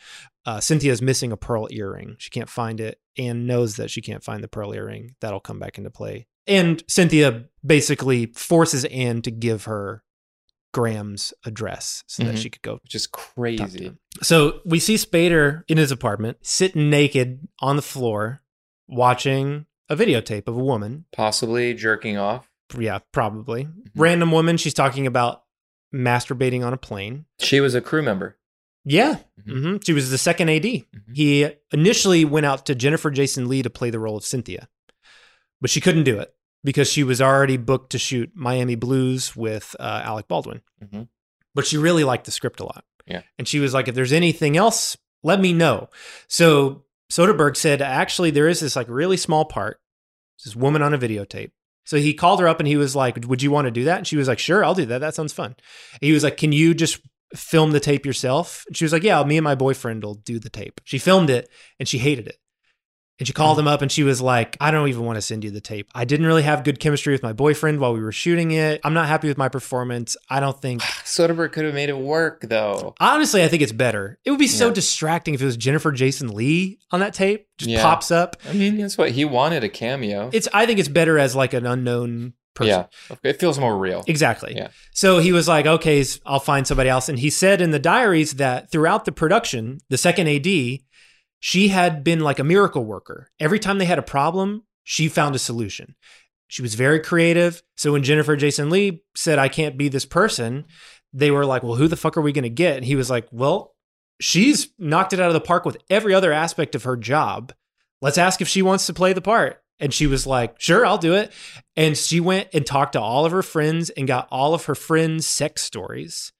uh, 0.45 0.59
Cynthia 0.59 0.91
is 0.91 1.01
missing 1.01 1.31
a 1.31 1.37
pearl 1.37 1.67
earring. 1.71 2.15
She 2.19 2.29
can't 2.29 2.49
find 2.49 2.79
it, 2.79 2.99
and 3.17 3.47
knows 3.47 3.77
that 3.77 3.89
she 3.89 4.01
can't 4.01 4.23
find 4.23 4.43
the 4.43 4.47
pearl 4.47 4.73
earring. 4.75 5.15
That'll 5.21 5.39
come 5.39 5.57
back 5.59 5.77
into 5.79 5.89
play. 5.89 6.27
And 6.45 6.83
Cynthia 6.87 7.45
basically 7.65 8.27
forces 8.27 8.85
Anne 8.85 9.21
to 9.23 9.31
give 9.31 9.65
her 9.65 10.03
Graham's 10.77 11.33
address 11.43 12.03
so 12.05 12.23
that 12.23 12.35
Mhm. 12.35 12.37
she 12.37 12.49
could 12.51 12.61
go 12.61 12.79
which 12.83 12.93
is 12.93 13.07
crazy. 13.07 13.93
so 14.21 14.61
we 14.63 14.79
see 14.79 14.93
Spader 14.93 15.63
in 15.67 15.77
his 15.79 15.91
apartment, 15.91 16.37
sitting 16.43 16.91
naked 16.91 17.47
on 17.59 17.75
the 17.77 17.81
floor, 17.81 18.43
watching 18.87 19.65
a 19.89 19.95
videotape 19.95 20.47
of 20.47 20.55
a 20.55 20.63
woman. 20.63 21.05
Possibly 21.11 21.73
jerking 21.73 22.17
off. 22.17 22.47
Yeah, 22.77 22.99
probably. 23.11 23.63
Mm-hmm. 23.65 23.99
Random 24.01 24.31
woman. 24.31 24.57
She's 24.57 24.73
talking 24.75 25.07
about 25.07 25.43
masturbating 25.95 26.63
on 26.63 26.73
a 26.73 26.77
plane. 26.77 27.25
She 27.39 27.59
was 27.59 27.73
a 27.73 27.81
crew 27.81 28.03
member. 28.03 28.37
Yeah. 28.85 29.17
hmm 29.45 29.77
She 29.83 29.93
was 29.93 30.11
the 30.11 30.17
second 30.19 30.49
AD. 30.49 30.85
He 31.13 31.49
initially 31.71 32.23
went 32.23 32.45
out 32.45 32.65
to 32.67 32.75
Jennifer 32.75 33.09
Jason 33.09 33.47
Lee 33.49 33.63
to 33.63 33.69
play 33.69 33.89
the 33.89 33.99
role 33.99 34.15
of 34.17 34.23
Cynthia, 34.25 34.67
but 35.59 35.69
she 35.71 35.81
couldn't 35.81 36.03
do 36.03 36.19
it 36.19 36.33
because 36.67 36.91
she 36.91 37.01
was 37.01 37.21
already 37.21 37.55
booked 37.55 37.93
to 37.93 37.97
shoot 37.97 38.29
Miami 38.35 38.75
Blues 38.75 39.33
with 39.37 39.73
uh, 39.79 40.01
Alec 40.03 40.27
Baldwin. 40.27 40.59
Mhm. 40.83 41.07
But 41.55 41.65
she 41.65 41.77
really 41.77 42.03
liked 42.03 42.25
the 42.25 42.31
script 42.31 42.59
a 42.59 42.65
lot. 42.65 42.83
Yeah. 43.05 43.21
And 43.37 43.47
she 43.47 43.59
was 43.59 43.73
like, 43.73 43.87
if 43.87 43.95
there's 43.95 44.11
anything 44.11 44.57
else, 44.57 44.97
let 45.23 45.39
me 45.39 45.53
know. 45.53 45.87
So 46.27 46.83
Soderbergh 47.09 47.55
said, 47.55 47.81
actually, 47.81 48.31
there 48.31 48.49
is 48.49 48.59
this 48.59 48.75
like 48.75 48.87
really 48.89 49.15
small 49.15 49.45
part, 49.45 49.79
this 50.43 50.57
woman 50.57 50.81
on 50.81 50.93
a 50.93 50.97
videotape. 50.97 51.51
So 51.85 51.95
he 51.95 52.13
called 52.13 52.41
her 52.41 52.49
up 52.49 52.59
and 52.59 52.67
he 52.67 52.75
was 52.75 52.97
like, 52.97 53.17
would 53.29 53.41
you 53.41 53.49
want 53.49 53.63
to 53.67 53.71
do 53.71 53.85
that? 53.85 53.99
And 53.99 54.05
she 54.05 54.17
was 54.17 54.27
like, 54.27 54.37
sure, 54.39 54.65
I'll 54.65 54.73
do 54.75 54.87
that. 54.87 54.97
That 54.99 55.15
sounds 55.15 55.31
fun. 55.31 55.55
He 56.01 56.11
was 56.11 56.25
like, 56.25 56.35
can 56.35 56.51
you 56.51 56.73
just 56.73 56.99
film 57.33 57.71
the 57.71 57.79
tape 57.79 58.05
yourself? 58.05 58.65
And 58.67 58.75
she 58.75 58.83
was 58.83 58.91
like, 58.91 59.03
yeah, 59.03 59.23
me 59.23 59.37
and 59.37 59.43
my 59.45 59.55
boyfriend 59.55 60.03
will 60.03 60.15
do 60.15 60.37
the 60.37 60.49
tape. 60.49 60.81
She 60.83 60.97
filmed 60.97 61.29
it 61.29 61.49
and 61.79 61.87
she 61.87 61.99
hated 61.99 62.27
it. 62.27 62.35
And 63.19 63.25
she 63.27 63.33
called 63.33 63.57
uh-huh. 63.57 63.61
him 63.61 63.67
up 63.67 63.81
and 63.81 63.91
she 63.91 64.03
was 64.03 64.21
like, 64.21 64.57
I 64.61 64.69
don't 64.69 64.87
even 64.89 65.03
want 65.03 65.17
to 65.17 65.21
send 65.21 65.43
you 65.43 65.49
the 65.51 65.61
tape. 65.61 65.89
I 65.95 66.05
didn't 66.05 66.25
really 66.25 66.43
have 66.43 66.63
good 66.63 66.79
chemistry 66.79 67.13
with 67.13 67.23
my 67.23 67.33
boyfriend 67.33 67.79
while 67.79 67.93
we 67.93 67.99
were 67.99 68.11
shooting 68.11 68.51
it. 68.51 68.79
I'm 68.83 68.93
not 68.93 69.07
happy 69.07 69.27
with 69.27 69.37
my 69.37 69.49
performance. 69.49 70.15
I 70.29 70.39
don't 70.39 70.59
think. 70.61 70.81
Soderbergh 71.03 71.51
could 71.51 71.65
have 71.65 71.73
made 71.73 71.89
it 71.89 71.97
work 71.97 72.41
though. 72.41 72.93
Honestly, 72.99 73.43
I 73.43 73.47
think 73.47 73.63
it's 73.63 73.71
better. 73.71 74.19
It 74.23 74.29
would 74.31 74.39
be 74.39 74.47
so 74.47 74.67
Yeah. 74.67 74.73
distracting 74.73 75.33
if 75.33 75.41
it 75.41 75.45
was 75.45 75.57
Jennifer 75.57 75.91
Jason 75.91 76.33
Lee 76.33 76.79
on 76.91 76.99
that 76.99 77.13
tape, 77.13 77.47
just 77.57 77.71
Yeah. 77.71 77.81
pops 77.81 78.11
up. 78.11 78.35
I 78.47 78.53
mean, 78.53 78.77
that's 78.77 78.97
what 78.97 79.11
he 79.11 79.25
wanted 79.25 79.63
a 79.63 79.69
cameo. 79.69 80.29
It's. 80.31 80.47
I 80.53 80.65
think 80.65 80.79
it's 80.79 80.89
better 80.89 81.17
as 81.17 81.35
like 81.35 81.53
an 81.53 81.65
unknown 81.65 82.33
person. 82.57 82.85
Yeah, 83.09 83.17
it 83.23 83.39
feels 83.39 83.59
more 83.59 83.77
real. 83.77 84.03
Exactly. 84.07 84.53
Yeah. 84.55 84.69
So 84.91 85.19
he 85.19 85.31
was 85.31 85.47
like, 85.47 85.65
okay, 85.65 86.03
I'll 86.25 86.39
find 86.39 86.65
somebody 86.67 86.89
else. 86.89 87.07
And 87.07 87.19
he 87.19 87.29
said 87.29 87.61
in 87.61 87.71
the 87.71 87.79
diaries 87.79 88.33
that 88.33 88.71
throughout 88.71 89.05
the 89.05 89.11
production, 89.11 89.79
the 89.89 89.97
second 89.97 90.27
AD, 90.27 90.79
she 91.39 91.69
had 91.69 92.03
been 92.03 92.19
like 92.19 92.39
a 92.39 92.43
miracle 92.43 92.85
worker. 92.85 93.29
Every 93.39 93.59
time 93.59 93.77
they 93.77 93.85
had 93.85 93.99
a 93.99 94.03
problem, 94.03 94.63
she 94.83 95.07
found 95.07 95.35
a 95.35 95.39
solution. 95.39 95.95
She 96.47 96.61
was 96.61 96.75
very 96.75 96.99
creative. 96.99 97.61
So 97.75 97.91
when 97.91 98.03
Jennifer 98.03 98.35
Jason 98.35 98.69
Lee 98.69 99.03
said, 99.15 99.37
I 99.37 99.49
can't 99.49 99.77
be 99.77 99.89
this 99.89 100.05
person, 100.05 100.65
they 101.13 101.31
were 101.31 101.45
like, 101.45 101.63
well, 101.63 101.75
who 101.75 101.87
the 101.87 101.97
fuck 101.97 102.17
are 102.17 102.21
we 102.21 102.31
going 102.31 102.43
to 102.43 102.49
get? 102.49 102.77
And 102.77 102.85
he 102.85 102.95
was 102.95 103.09
like, 103.09 103.27
well, 103.31 103.75
she's 104.19 104.69
knocked 104.79 105.13
it 105.13 105.19
out 105.19 105.27
of 105.27 105.33
the 105.33 105.41
park 105.41 105.65
with 105.65 105.77
every 105.89 106.13
other 106.13 106.31
aspect 106.31 106.73
of 106.73 106.83
her 106.83 106.95
job. 106.95 107.53
Let's 108.01 108.17
ask 108.17 108.41
if 108.41 108.47
she 108.47 108.61
wants 108.61 108.85
to 108.87 108.93
play 108.93 109.13
the 109.13 109.21
part. 109.21 109.61
And 109.79 109.93
she 109.93 110.07
was 110.07 110.25
like, 110.25 110.59
sure, 110.59 110.85
I'll 110.85 110.97
do 110.97 111.13
it. 111.13 111.31
And 111.75 111.95
she 111.97 112.19
went 112.19 112.49
and 112.53 112.65
talked 112.65 112.93
to 112.93 113.01
all 113.01 113.25
of 113.25 113.31
her 113.31 113.43
friends 113.43 113.89
and 113.91 114.07
got 114.07 114.27
all 114.31 114.53
of 114.53 114.65
her 114.65 114.75
friends' 114.75 115.27
sex 115.27 115.63
stories 115.63 116.31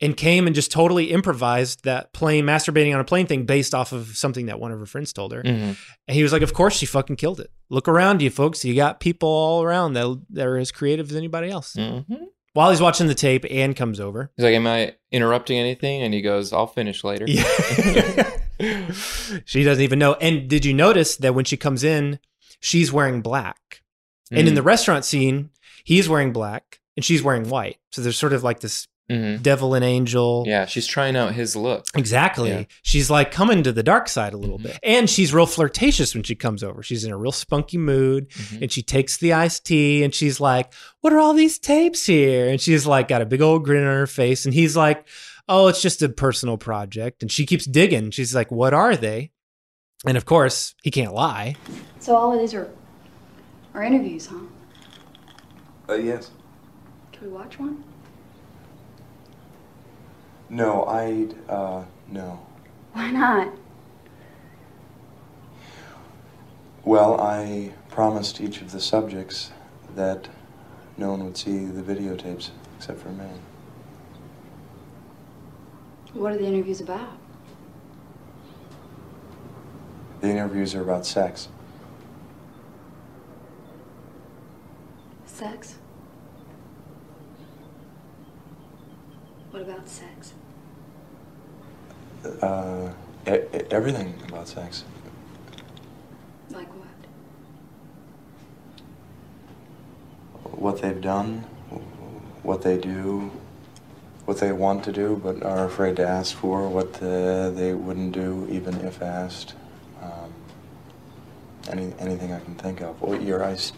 and 0.00 0.16
came 0.16 0.46
and 0.46 0.54
just 0.54 0.70
totally 0.70 1.10
improvised 1.10 1.84
that 1.84 2.12
plane 2.12 2.44
masturbating 2.44 2.92
on 2.92 3.00
a 3.00 3.04
plane 3.04 3.26
thing 3.26 3.46
based 3.46 3.74
off 3.74 3.92
of 3.92 4.16
something 4.16 4.46
that 4.46 4.60
one 4.60 4.72
of 4.72 4.78
her 4.78 4.86
friends 4.86 5.12
told 5.12 5.32
her. 5.32 5.42
Mhm. 5.42 5.76
And 6.06 6.14
he 6.14 6.22
was 6.22 6.32
like, 6.32 6.42
Of 6.42 6.52
course 6.52 6.76
she 6.76 6.86
fucking 6.86 7.16
killed 7.16 7.40
it. 7.40 7.50
Look 7.70 7.88
around 7.88 8.22
you, 8.22 8.30
folks. 8.30 8.64
You 8.64 8.74
got 8.74 9.00
people 9.00 9.28
all 9.28 9.62
around 9.62 9.94
that, 9.94 10.22
that 10.30 10.46
are 10.46 10.58
as 10.58 10.70
creative 10.70 11.10
as 11.10 11.16
anybody 11.16 11.50
else. 11.50 11.74
Mhm. 11.76 12.04
While 12.52 12.70
he's 12.70 12.80
watching 12.80 13.06
the 13.06 13.14
tape, 13.14 13.44
Anne 13.50 13.74
comes 13.74 14.00
over. 14.00 14.32
He's 14.36 14.44
like, 14.44 14.54
"Am 14.54 14.66
I 14.66 14.94
interrupting 15.12 15.58
anything?" 15.58 16.02
And 16.02 16.14
he 16.14 16.22
goes, 16.22 16.54
"I'll 16.54 16.66
finish 16.66 17.04
later." 17.04 17.26
she 19.44 19.64
doesn't 19.64 19.82
even 19.84 19.98
know. 19.98 20.14
And 20.14 20.48
did 20.48 20.64
you 20.64 20.74
notice 20.74 21.16
that 21.16 21.34
when 21.34 21.44
she 21.44 21.56
comes 21.56 21.84
in, 21.84 22.18
she's 22.60 22.92
wearing 22.92 23.20
black? 23.20 23.82
And 24.30 24.48
in 24.48 24.54
the 24.54 24.62
restaurant 24.62 25.04
scene, 25.04 25.50
he's 25.84 26.08
wearing 26.08 26.32
black 26.32 26.80
and 26.96 27.04
she's 27.04 27.22
wearing 27.22 27.48
white. 27.48 27.78
So 27.92 28.02
there's 28.02 28.18
sort 28.18 28.32
of 28.32 28.42
like 28.42 28.60
this 28.60 28.88
Mhm. 29.10 29.40
devil 29.42 29.74
and 29.74 29.84
angel. 29.84 30.42
Yeah, 30.46 30.66
she's 30.66 30.86
trying 30.86 31.16
out 31.16 31.32
his 31.34 31.54
look. 31.54 31.86
Exactly. 31.94 32.50
Yeah. 32.50 32.64
She's 32.82 33.08
like 33.08 33.30
coming 33.30 33.62
to 33.62 33.70
the 33.72 33.82
dark 33.84 34.08
side 34.08 34.32
a 34.32 34.36
Mm-hmm. 34.36 34.40
little 34.42 34.58
bit. 34.58 34.78
And 34.82 35.08
she's 35.08 35.32
real 35.32 35.46
flirtatious 35.46 36.12
when 36.14 36.24
she 36.24 36.34
comes 36.34 36.64
over. 36.64 36.82
She's 36.82 37.04
in 37.04 37.12
a 37.12 37.16
real 37.16 37.30
spunky 37.32 37.78
mood 37.78 38.28
Mm-hmm. 38.30 38.62
and 38.64 38.72
she 38.72 38.82
takes 38.82 39.16
the 39.18 39.32
iced 39.32 39.64
tea 39.64 40.02
and 40.02 40.12
she's 40.14 40.40
like, 40.40 40.72
What 41.02 41.12
are 41.12 41.18
all 41.18 41.34
these 41.34 41.58
tapes 41.58 42.04
here? 42.06 42.48
And 42.48 42.60
she's 42.60 42.84
like, 42.86 43.06
got 43.08 43.22
a 43.22 43.26
big 43.26 43.40
old 43.42 43.64
grin 43.64 43.84
on 43.86 43.94
her 43.94 44.06
face. 44.08 44.44
And 44.44 44.52
he's 44.54 44.76
like, 44.76 45.06
Oh, 45.48 45.68
it's 45.68 45.80
just 45.82 46.02
a 46.02 46.08
personal 46.08 46.56
project. 46.58 47.22
And 47.22 47.30
she 47.30 47.46
keeps 47.46 47.64
digging. 47.64 48.10
She's 48.10 48.34
like, 48.34 48.50
What 48.50 48.74
are 48.74 48.96
they? 48.96 49.30
And 50.04 50.16
of 50.16 50.24
course, 50.24 50.74
he 50.82 50.90
can't 50.90 51.14
lie. 51.14 51.54
So 52.00 52.16
all 52.16 52.32
of 52.32 52.40
these 52.40 52.54
are 52.54 52.68
are 53.72 53.82
interviews, 53.84 54.26
huh? 54.26 54.38
Uh, 55.88 55.94
yes. 55.94 56.30
Can 57.12 57.28
we 57.28 57.32
watch 57.32 57.58
one? 57.58 57.84
No, 60.48 60.84
I, 60.84 61.28
uh, 61.48 61.84
no. 62.08 62.40
Why 62.92 63.10
not? 63.10 63.52
Well, 66.84 67.20
I 67.20 67.72
promised 67.90 68.40
each 68.40 68.60
of 68.60 68.70
the 68.70 68.80
subjects 68.80 69.50
that 69.96 70.28
no 70.96 71.10
one 71.10 71.24
would 71.24 71.36
see 71.36 71.64
the 71.64 71.82
videotapes 71.82 72.50
except 72.76 73.00
for 73.00 73.08
me. 73.08 73.26
What 76.12 76.32
are 76.32 76.38
the 76.38 76.46
interviews 76.46 76.80
about? 76.80 77.18
The 80.20 80.28
interviews 80.28 80.74
are 80.74 80.82
about 80.82 81.04
sex. 81.04 81.48
Sex? 85.26 85.76
What 89.56 89.68
about 89.68 89.88
sex? 89.88 90.34
Uh, 92.42 92.92
e- 93.26 93.64
everything 93.70 94.12
about 94.28 94.48
sex. 94.48 94.84
Like 96.50 96.68
what? 96.74 96.88
What 100.60 100.82
they've 100.82 101.00
done, 101.00 101.38
what 102.42 102.60
they 102.60 102.76
do, 102.76 103.30
what 104.26 104.40
they 104.40 104.52
want 104.52 104.84
to 104.84 104.92
do 104.92 105.18
but 105.24 105.42
are 105.42 105.64
afraid 105.64 105.96
to 105.96 106.06
ask 106.06 106.36
for, 106.36 106.68
what 106.68 107.02
uh, 107.02 107.48
they 107.48 107.72
wouldn't 107.72 108.12
do 108.12 108.46
even 108.50 108.74
if 108.84 109.00
asked. 109.00 109.54
Um, 110.02 110.34
any, 111.70 111.94
anything 111.98 112.34
I 112.34 112.40
can 112.40 112.56
think 112.56 112.82
of. 112.82 113.00
Well, 113.00 113.18
your 113.22 113.42
eyes. 113.42 113.72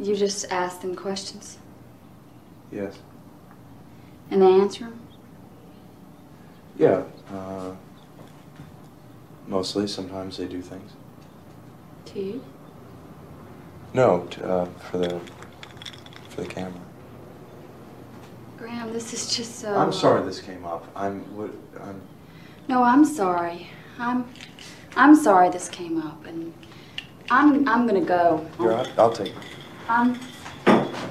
You 0.00 0.16
just 0.16 0.50
ask 0.50 0.80
them 0.80 0.96
questions 0.96 1.58
Yes. 2.76 2.98
and 4.30 4.42
they 4.42 4.52
answer 4.52 4.84
them? 4.84 5.00
Yeah. 6.76 7.04
Uh, 7.32 7.72
mostly. 9.46 9.86
Sometimes 9.86 10.36
they 10.36 10.44
do 10.44 10.60
things. 10.60 10.92
To 12.06 12.20
you? 12.20 12.44
No, 13.94 14.28
uh, 14.44 14.66
for 14.90 14.98
the 14.98 15.20
for 16.28 16.42
the 16.42 16.48
camera. 16.48 16.82
Graham, 18.58 18.92
this 18.92 19.14
is 19.14 19.34
just 19.34 19.58
so. 19.58 19.74
I'm 19.74 19.92
sorry 19.92 20.22
this 20.26 20.40
came 20.42 20.66
up. 20.66 20.86
I'm. 20.94 21.20
What, 21.34 21.50
I'm. 21.80 22.02
No, 22.68 22.82
I'm 22.82 23.06
sorry. 23.06 23.68
I'm. 23.98 24.28
I'm 24.96 25.14
sorry 25.14 25.48
this 25.48 25.70
came 25.70 26.02
up, 26.02 26.26
and 26.26 26.52
I'm. 27.30 27.66
I'm 27.66 27.86
gonna 27.86 28.02
go. 28.02 28.46
You're 28.60 28.74
out? 28.74 28.90
I'll 28.98 29.12
take 29.12 29.28
it. 29.28 29.34
I'm. 29.88 30.20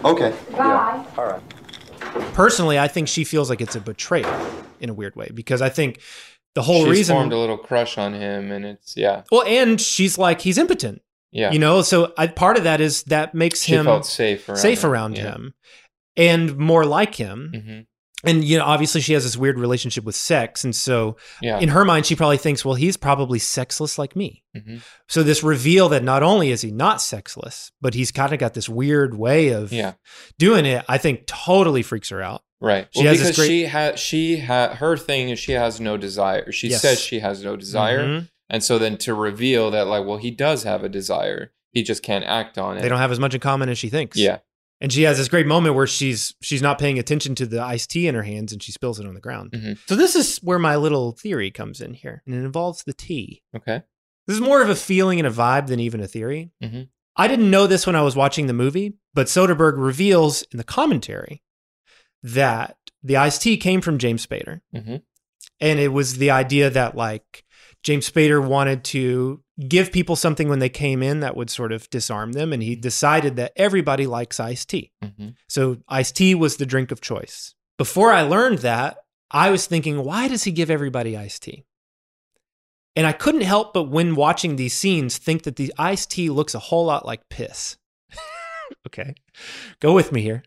Okay. 0.06 0.36
Bye. 0.52 1.04
All 1.18 1.26
right. 1.26 1.55
Personally, 2.34 2.78
I 2.80 2.88
think 2.88 3.08
she 3.08 3.24
feels 3.24 3.50
like 3.50 3.62
it's 3.62 3.76
a 3.76 3.82
betrayal 3.82 4.30
in 4.80 4.90
a 4.90 4.94
weird 4.94 5.16
way 5.16 5.30
because 5.34 5.62
I 5.62 5.70
think 5.70 6.02
the 6.54 6.62
whole 6.62 6.84
she's 6.86 6.92
reason 6.92 7.16
formed 7.16 7.34
a 7.34 7.38
little 7.38 7.58
crush 7.58 7.98
on 7.98 8.14
him, 8.14 8.52
and 8.52 8.66
it's 8.66 8.96
yeah, 8.98 9.24
Well, 9.32 9.44
and 9.44 9.80
she's 9.80 10.18
like 10.18 10.42
he's 10.42 10.58
impotent. 10.58 11.02
yeah. 11.32 11.52
You 11.52 11.60
know, 11.60 11.82
so 11.82 12.14
I, 12.18 12.28
part 12.28 12.58
of 12.58 12.64
that 12.64 12.82
is 12.82 13.04
that 13.04 13.34
makes 13.36 13.62
She 13.64 13.74
him 13.74 13.86
felt 13.86 14.06
safe 14.06 14.48
around 14.50 14.58
safe 14.58 14.84
him, 14.84 14.90
around 14.90 15.18
yeah. 15.18 15.24
him 15.32 15.54
and 16.18 16.58
more 16.58 16.86
like 16.86 17.16
him. 17.16 17.52
Mhm. 17.54 17.86
And 18.26 18.44
you 18.44 18.58
know, 18.58 18.66
obviously 18.66 19.02
she 19.02 19.14
has 19.14 19.24
this 19.24 19.38
weird 19.38 19.60
relationship 19.60 20.04
with 20.04 20.16
sex, 20.16 20.64
and 20.64 20.76
so 20.76 21.18
Yeah. 21.42 21.60
in 21.60 21.70
her 21.70 21.86
mind, 21.86 22.06
she 22.06 22.16
probably 22.16 22.38
thinks, 22.38 22.64
well, 22.66 22.76
he's 22.76 22.98
probably 22.98 23.40
sexless 23.40 23.98
like 23.98 24.16
me. 24.16 24.44
Mhm. 24.56 24.82
So 25.08 25.24
this 25.24 25.44
reveal 25.44 25.90
that 25.90 26.04
not 26.04 26.24
only 26.24 26.52
is 26.52 26.62
he 26.62 26.72
not 26.72 27.02
sexless, 27.02 27.72
but 27.82 27.94
he's 27.94 28.12
kind 28.12 28.34
of 28.34 28.40
got 28.40 28.54
this 28.54 28.68
weird 28.70 29.18
way 29.18 29.50
of 29.50 29.72
Yeah. 29.72 29.94
doing 30.40 30.66
it, 30.66 30.84
I 30.88 30.98
think 30.98 31.26
totally 31.28 31.82
freaks 31.84 32.10
her 32.10 32.22
out. 32.22 32.42
Right. 32.62 32.88
She 32.92 33.04
well, 33.04 33.10
has 33.10 33.18
because 33.20 33.36
great- 33.36 33.48
she 33.48 33.64
had 33.66 34.00
she 34.00 34.38
had 34.38 34.76
her 34.78 34.96
thing 34.98 35.30
is 35.30 35.40
she 35.40 35.52
has 35.52 35.80
no 35.80 35.98
desire. 35.98 36.52
She 36.52 36.70
Yes. 36.70 36.82
says 36.82 37.00
she 37.02 37.20
has 37.20 37.44
no 37.44 37.56
desire, 37.56 38.06
Mhm. 38.06 38.30
and 38.50 38.64
so 38.64 38.80
then 38.80 38.98
to 39.00 39.14
reveal 39.14 39.70
that 39.72 39.88
like, 39.88 40.06
well, 40.06 40.18
he 40.18 40.32
does 40.32 40.64
have 40.64 40.84
a 40.84 40.90
desire. 40.90 41.52
He 41.74 41.84
just 41.84 42.02
can't 42.02 42.24
act 42.24 42.58
on 42.58 42.78
it. 42.78 42.82
They 42.82 42.88
don't 42.90 43.00
have 43.00 43.12
as 43.12 43.20
much 43.20 43.34
in 43.34 43.42
common 43.42 43.68
as 43.68 43.78
she 43.78 43.90
thinks. 43.90 44.18
Yeah. 44.18 44.38
And 44.82 44.92
she 44.92 45.04
has 45.04 45.18
this 45.18 45.30
great 45.30 45.48
moment 45.48 45.76
where 45.76 45.88
she's 45.88 46.36
she's 46.42 46.62
not 46.62 46.80
paying 46.80 47.00
attention 47.00 47.34
to 47.36 47.46
the 47.46 47.62
iced 47.62 47.90
tea 47.92 48.08
in 48.08 48.16
her 48.16 48.24
hands 48.24 48.52
and 48.52 48.62
she 48.62 48.72
spills 48.74 49.00
it 49.00 49.06
on 49.06 49.14
the 49.14 49.22
ground. 49.22 49.52
Mhm. 49.52 49.78
So 49.88 49.96
this 49.96 50.16
is 50.16 50.38
where 50.40 50.60
my 50.60 50.76
little 50.76 51.14
theory 51.14 51.50
comes 51.50 51.80
in 51.82 51.94
here, 51.94 52.22
and 52.26 52.36
it 52.36 52.40
involves 52.40 52.84
the 52.84 52.94
tea. 52.94 53.42
Okay. 53.56 53.84
This 54.28 54.36
is 54.36 54.42
more 54.42 54.62
of 54.62 54.70
a 54.70 54.76
feeling 54.76 55.20
and 55.20 55.28
a 55.28 55.32
vibe 55.32 55.68
than 55.68 55.80
even 55.80 56.02
a 56.02 56.08
theory. 56.08 56.52
Mhm. 56.62 56.90
I 57.16 57.28
didn't 57.30 57.50
know 57.50 57.68
this 57.68 57.86
when 57.88 57.96
I 57.96 58.02
was 58.02 58.16
watching 58.18 58.48
the 58.48 58.54
movie, 58.54 58.96
but 59.14 59.28
Soderbergh 59.28 59.76
reveals 59.78 60.42
in 60.52 60.58
the 60.58 60.64
commentary 60.66 61.42
that 62.24 62.78
the 63.04 63.18
iced 63.18 63.42
tea 63.42 63.58
came 63.58 63.82
from 63.82 63.98
James 63.98 64.26
Spader. 64.26 64.62
Mhm. 64.74 65.02
And 65.60 65.80
it 65.80 65.90
was 65.90 66.18
the 66.18 66.32
idea 66.32 66.70
that 66.70 66.96
like 66.96 67.44
James 67.86 68.10
Spader 68.10 68.44
wanted 68.44 68.84
to 68.86 69.44
give 69.70 69.92
people 69.92 70.16
something 70.16 70.50
when 70.50 70.58
they 70.58 70.70
came 70.70 71.04
in 71.04 71.20
that 71.20 71.38
would 71.38 71.52
sort 71.52 71.72
of 71.72 71.88
disarm 71.92 72.32
them. 72.32 72.52
And 72.52 72.64
he 72.64 72.76
decided 72.76 73.36
that 73.36 73.54
everybody 73.56 74.08
likes 74.08 74.40
iced 74.40 74.70
tea. 74.70 74.92
Mhm. 75.04 75.36
So 75.48 75.78
iced 75.88 76.16
tea 76.16 76.34
was 76.34 76.58
the 76.58 76.66
drink 76.66 76.92
of 76.92 77.00
choice. 77.00 77.54
Before 77.78 78.12
I 78.12 78.24
learned 78.24 78.60
that, 78.60 78.98
I 79.30 79.52
was 79.52 79.68
thinking, 79.68 80.04
why 80.04 80.28
does 80.28 80.46
he 80.46 80.52
give 80.52 80.72
everybody 80.72 81.16
iced 81.16 81.44
tea? 81.44 81.64
And 82.96 83.06
I 83.06 83.12
couldn't 83.12 83.42
help 83.42 83.72
but 83.72 83.84
when 83.84 84.16
watching 84.16 84.56
these 84.56 84.74
scenes 84.74 85.20
think 85.20 85.44
that 85.44 85.56
the 85.56 85.72
iced 85.78 86.10
tea 86.10 86.32
looks 86.32 86.56
a 86.56 86.60
whole 86.60 86.86
lot 86.86 87.06
like 87.06 87.30
piss. 87.30 87.78
okay. 88.88 89.14
Go 89.80 89.94
with 89.94 90.12
me 90.12 90.24
here. 90.24 90.44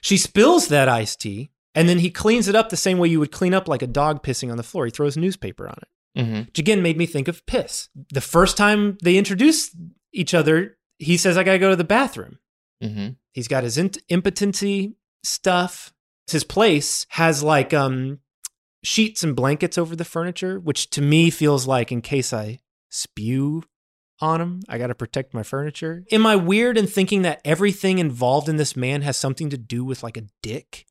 She 0.00 0.16
spills 0.16 0.66
that 0.66 0.88
iced 0.88 1.20
tea 1.20 1.52
and 1.76 1.88
then 1.88 2.00
he 2.00 2.10
cleans 2.10 2.48
it 2.48 2.56
up 2.56 2.70
the 2.70 2.76
same 2.76 2.98
way 2.98 3.06
you 3.06 3.20
would 3.20 3.30
clean 3.30 3.54
up 3.54 3.68
like 3.68 3.82
a 3.82 3.86
dog 3.86 4.24
pissing 4.24 4.50
on 4.50 4.56
the 4.56 4.64
floor. 4.64 4.86
He 4.86 4.90
throws 4.90 5.16
newspaper 5.16 5.68
on 5.68 5.76
it. 5.80 5.88
Mhm. 6.16 6.46
which 6.46 6.58
again 6.58 6.82
made 6.82 6.98
me 6.98 7.06
think 7.06 7.26
of 7.28 7.44
piss. 7.46 7.88
The 8.12 8.20
first 8.20 8.56
time 8.56 8.98
they 9.02 9.16
introduce 9.16 9.74
each 10.12 10.34
other, 10.34 10.76
he 10.98 11.16
says, 11.16 11.36
I 11.36 11.42
got 11.42 11.52
to 11.52 11.58
go 11.58 11.70
to 11.70 11.76
the 11.76 11.84
bathroom. 11.84 12.38
Mm-hmm. 12.82 13.10
He's 13.32 13.48
got 13.48 13.64
his 13.64 13.78
int- 13.78 13.98
impotency 14.08 14.96
stuff. 15.24 15.92
His 16.30 16.44
place 16.44 17.06
has 17.10 17.42
like 17.42 17.72
um 17.72 18.20
sheets 18.84 19.22
and 19.24 19.34
blankets 19.36 19.78
over 19.78 19.94
the 19.96 20.04
furniture, 20.04 20.58
which 20.60 20.90
to 20.90 21.00
me 21.00 21.30
feels 21.30 21.66
like 21.66 21.90
in 21.92 22.02
case 22.02 22.32
I 22.32 22.58
spew 22.90 23.62
on 24.20 24.40
him, 24.40 24.60
I 24.68 24.76
got 24.78 24.88
to 24.88 24.94
protect 24.94 25.32
my 25.34 25.42
furniture. 25.42 26.04
Am 26.12 26.26
I 26.26 26.36
weird 26.36 26.76
in 26.76 26.86
thinking 26.86 27.22
that 27.22 27.40
everything 27.44 27.98
involved 27.98 28.48
in 28.48 28.56
this 28.56 28.76
man 28.76 29.02
has 29.02 29.16
something 29.16 29.48
to 29.50 29.56
do 29.56 29.82
with 29.84 30.02
like 30.02 30.16
a 30.16 30.24
dick? 30.42 30.84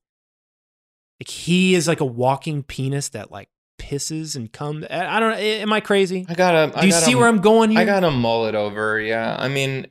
Like 1.19 1.30
he 1.30 1.76
is 1.76 1.88
like 1.88 1.99
a 1.99 2.06
walking 2.06 2.64
penis 2.64 3.10
that 3.10 3.31
like 3.31 3.49
pisses 3.82 4.36
and 4.36 4.52
comes. 4.52 4.86
I 4.90 5.20
don't 5.20 5.32
know. 5.32 5.38
Am 5.38 5.74
I 5.74 5.80
crazy? 5.80 6.26
I 6.30 6.36
got 6.36 6.56
a. 6.56 6.82
Do 6.82 6.86
you 6.86 6.94
see 6.94 7.16
where 7.16 7.28
I'm 7.28 7.41
going 7.41 7.72
here? 7.72 7.80
I 7.80 7.86
got 7.86 8.02
to 8.02 8.12
mull 8.12 8.45
it 8.45 8.56
over. 8.56 8.99
Yeah, 8.99 9.36
I 9.38 9.48
mean, 9.48 9.88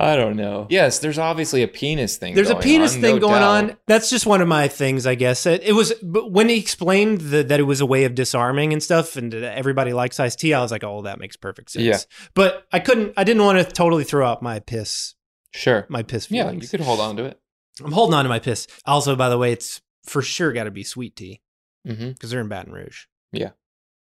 I 0.00 0.16
don't 0.16 0.36
know. 0.36 0.66
Yes, 0.70 0.98
there's 1.00 1.18
obviously 1.18 1.62
a 1.62 1.68
penis 1.68 2.16
thing. 2.16 2.34
There's 2.34 2.50
a 2.50 2.56
penis 2.56 2.94
on, 2.94 3.00
thing 3.00 3.14
no 3.16 3.20
going 3.20 3.40
doubt. 3.40 3.64
on. 3.64 3.76
That's 3.86 4.10
just 4.10 4.26
one 4.26 4.40
of 4.40 4.48
my 4.48 4.68
things, 4.68 5.06
I 5.06 5.14
guess. 5.14 5.46
It, 5.46 5.62
it 5.64 5.72
was 5.72 5.92
but 6.02 6.30
when 6.30 6.48
he 6.48 6.58
explained 6.58 7.20
the, 7.20 7.42
that 7.44 7.60
it 7.60 7.64
was 7.64 7.80
a 7.80 7.86
way 7.86 8.04
of 8.04 8.14
disarming 8.14 8.72
and 8.72 8.82
stuff, 8.82 9.16
and 9.16 9.32
everybody 9.34 9.92
likes 9.92 10.20
iced 10.20 10.40
tea. 10.40 10.54
I 10.54 10.62
was 10.62 10.70
like, 10.70 10.84
oh, 10.84 11.02
that 11.02 11.18
makes 11.18 11.36
perfect 11.36 11.70
sense. 11.70 11.84
Yeah. 11.84 11.98
But 12.34 12.66
I 12.72 12.80
couldn't. 12.80 13.14
I 13.16 13.24
didn't 13.24 13.42
want 13.44 13.58
to 13.58 13.64
totally 13.64 14.04
throw 14.04 14.26
out 14.26 14.42
my 14.42 14.60
piss. 14.60 15.14
Sure. 15.52 15.86
My 15.88 16.02
piss 16.02 16.26
feelings. 16.26 16.54
Yeah, 16.56 16.62
you 16.62 16.68
could 16.68 16.80
hold 16.80 17.00
on 17.00 17.16
to 17.16 17.24
it. 17.24 17.40
I'm 17.84 17.92
holding 17.92 18.14
on 18.14 18.24
to 18.24 18.28
my 18.28 18.38
piss. 18.38 18.66
Also, 18.84 19.14
by 19.16 19.28
the 19.28 19.38
way, 19.38 19.52
it's 19.52 19.80
for 20.04 20.22
sure 20.22 20.52
got 20.52 20.64
to 20.64 20.70
be 20.70 20.84
sweet 20.84 21.16
tea 21.16 21.40
Mm-hmm. 21.86 22.10
because 22.10 22.30
they're 22.30 22.40
in 22.40 22.48
Baton 22.48 22.72
Rouge. 22.72 23.04
Yeah, 23.32 23.50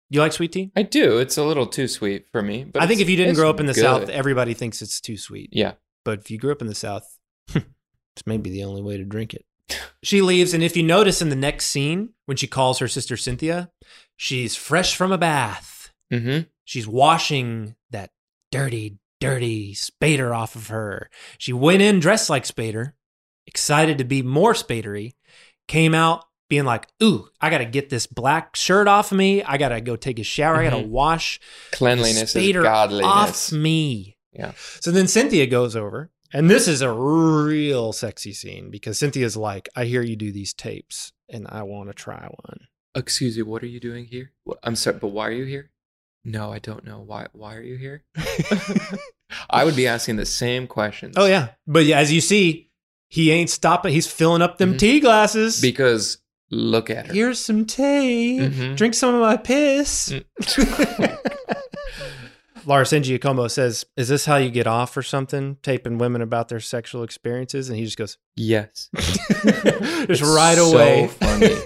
You 0.10 0.20
like 0.22 0.32
sweet 0.34 0.52
tea? 0.54 0.72
I 0.76 0.84
do. 0.84 1.18
It's 1.18 1.38
a 1.38 1.44
little 1.44 1.66
too 1.68 1.88
sweet 1.88 2.28
for 2.32 2.42
me. 2.42 2.64
But 2.64 2.82
I 2.82 2.88
think 2.88 3.02
if 3.02 3.10
you 3.10 3.18
didn't 3.18 3.36
grow 3.36 3.50
up 3.50 3.60
in 3.60 3.66
the 3.66 3.74
good. 3.74 3.82
South, 3.82 4.10
everybody 4.10 4.54
thinks 4.54 4.82
it's 4.82 5.02
too 5.02 5.18
sweet. 5.18 5.50
Yeah. 5.52 5.74
But 6.06 6.20
if 6.20 6.32
you 6.32 6.38
grew 6.38 6.52
up 6.52 6.62
in 6.62 6.68
the 6.68 6.76
South, 6.76 7.18
it's 7.54 8.26
maybe 8.26 8.50
the 8.50 8.64
only 8.64 8.82
way 8.82 8.98
to 8.98 9.04
drink 9.06 9.34
it. 9.34 9.46
She 10.04 10.22
leaves, 10.22 10.54
and 10.54 10.62
if 10.62 10.78
you 10.78 10.84
notice 10.84 11.20
in 11.24 11.30
the 11.30 11.36
next 11.36 11.66
scene, 11.66 12.10
when 12.28 12.38
she 12.38 12.46
calls 12.46 12.78
her 12.78 12.88
sister 12.88 13.18
Cynthia, 13.18 13.72
she's 14.16 14.56
fresh 14.56 14.96
from 14.96 15.12
a 15.12 15.18
bath. 15.18 15.92
Mm-hmm. 16.14 16.44
She's 16.64 16.88
washing 16.88 17.76
that 17.90 18.12
dirty, 18.52 19.00
dirty 19.20 19.74
Spader 19.74 20.38
off 20.38 20.56
of 20.56 20.68
her. 20.68 21.10
She 21.40 21.54
went 21.54 21.82
in 21.82 22.00
dressed 22.00 22.30
like 22.30 22.44
Spader, 22.44 22.94
excited 23.48 23.98
to 24.00 24.04
be 24.04 24.22
more 24.22 24.54
Spadery, 24.54 25.14
came 25.68 25.94
out 25.96 26.26
being 26.50 26.66
like, 26.66 26.88
Ooh, 27.02 27.28
I 27.42 27.50
got 27.50 27.58
to 27.60 27.66
get 27.66 27.90
this 27.90 28.06
black 28.08 28.56
shirt 28.56 28.88
off 28.88 29.12
of 29.12 29.18
me. 29.18 29.42
I 29.44 29.58
got 29.58 29.70
to 29.70 29.82
go 29.82 29.96
take 29.96 30.20
a 30.20 30.24
shower. 30.24 30.58
I 30.58 30.64
got 30.70 30.78
to 30.78 30.84
Mhm. 30.84 30.90
wash 30.90 31.40
Cleanliness 31.72 32.36
is 32.36 32.54
godliness. 32.54 33.06
off 33.06 33.52
me. 33.52 34.18
Yeah. 34.32 34.52
So 34.80 34.92
then 34.92 35.08
Cynthia 35.08 35.48
goes 35.48 35.76
over, 35.76 36.12
and 36.34 36.50
this 36.50 36.68
is 36.68 36.82
a 36.82 36.92
real 36.92 37.94
sexy 37.94 38.34
scene 38.34 38.70
because 38.70 39.00
Cynthia's 39.00 39.36
like, 39.38 39.70
I 39.76 39.86
hear 39.86 40.02
you 40.04 40.16
do 40.16 40.32
these 40.32 40.54
tapes, 40.54 41.14
and 41.30 41.48
I 41.50 41.64
want 41.64 41.90
to 41.90 41.94
try 41.94 42.28
one. 42.44 42.68
Excuse 42.94 43.38
me, 43.38 43.44
what 43.44 43.64
are 43.64 43.68
you 43.68 43.80
doing 43.80 44.06
here? 44.06 44.32
I'm 44.64 44.76
sorry, 44.76 44.98
but 45.00 45.08
why 45.08 45.28
are 45.28 45.32
you 45.32 45.46
here? 45.46 45.72
No, 46.24 46.52
I 46.52 46.60
don't 46.60 46.84
know. 46.86 47.00
Why 47.02 47.28
why 47.34 47.56
are 47.56 47.62
you 47.62 47.76
here? 47.78 48.04
I 49.50 49.64
would 49.64 49.76
be 49.76 49.88
asking 49.88 50.16
the 50.18 50.26
same 50.26 50.68
questions. 50.68 51.16
Oh, 51.18 51.26
yeah. 51.26 51.50
But 51.68 51.86
yeah, 51.86 52.00
as 52.00 52.12
you 52.12 52.22
see, 52.22 52.65
he 53.16 53.32
ain't 53.32 53.50
stopping. 53.50 53.94
He's 53.94 54.08
filling 54.08 54.42
up 54.42 54.58
them 54.58 54.74
Mhm. 54.76 54.80
tea 54.80 55.00
glasses. 55.00 55.62
Because 55.62 56.18
look 56.52 56.90
at 56.90 57.08
her. 57.08 57.14
Here's 57.14 57.40
some 57.40 57.66
tea. 57.66 58.38
Mhm. 58.42 58.76
Drink 58.76 58.94
some 58.94 59.16
of 59.16 59.22
my 59.22 59.38
piss. 59.38 60.12
Mm. 60.42 61.18
Lars 62.68 62.90
Giacomo 62.90 63.48
says, 63.48 63.86
Is 63.96 64.08
this 64.08 64.26
how 64.26 64.38
you 64.38 64.50
get 64.50 64.66
off 64.68 64.98
or 64.98 65.04
something? 65.04 65.58
Taping 65.62 65.98
women 66.00 66.22
about 66.22 66.48
their 66.50 66.60
sexual 66.60 67.04
experiences? 67.04 67.70
And 67.70 67.78
he 67.78 67.86
just 67.86 67.98
goes, 67.98 68.18
Yes. 68.36 68.90
just 68.96 70.22
right 70.24 70.56
so 70.58 70.72
away. 70.74 71.08
funny. 71.08 71.50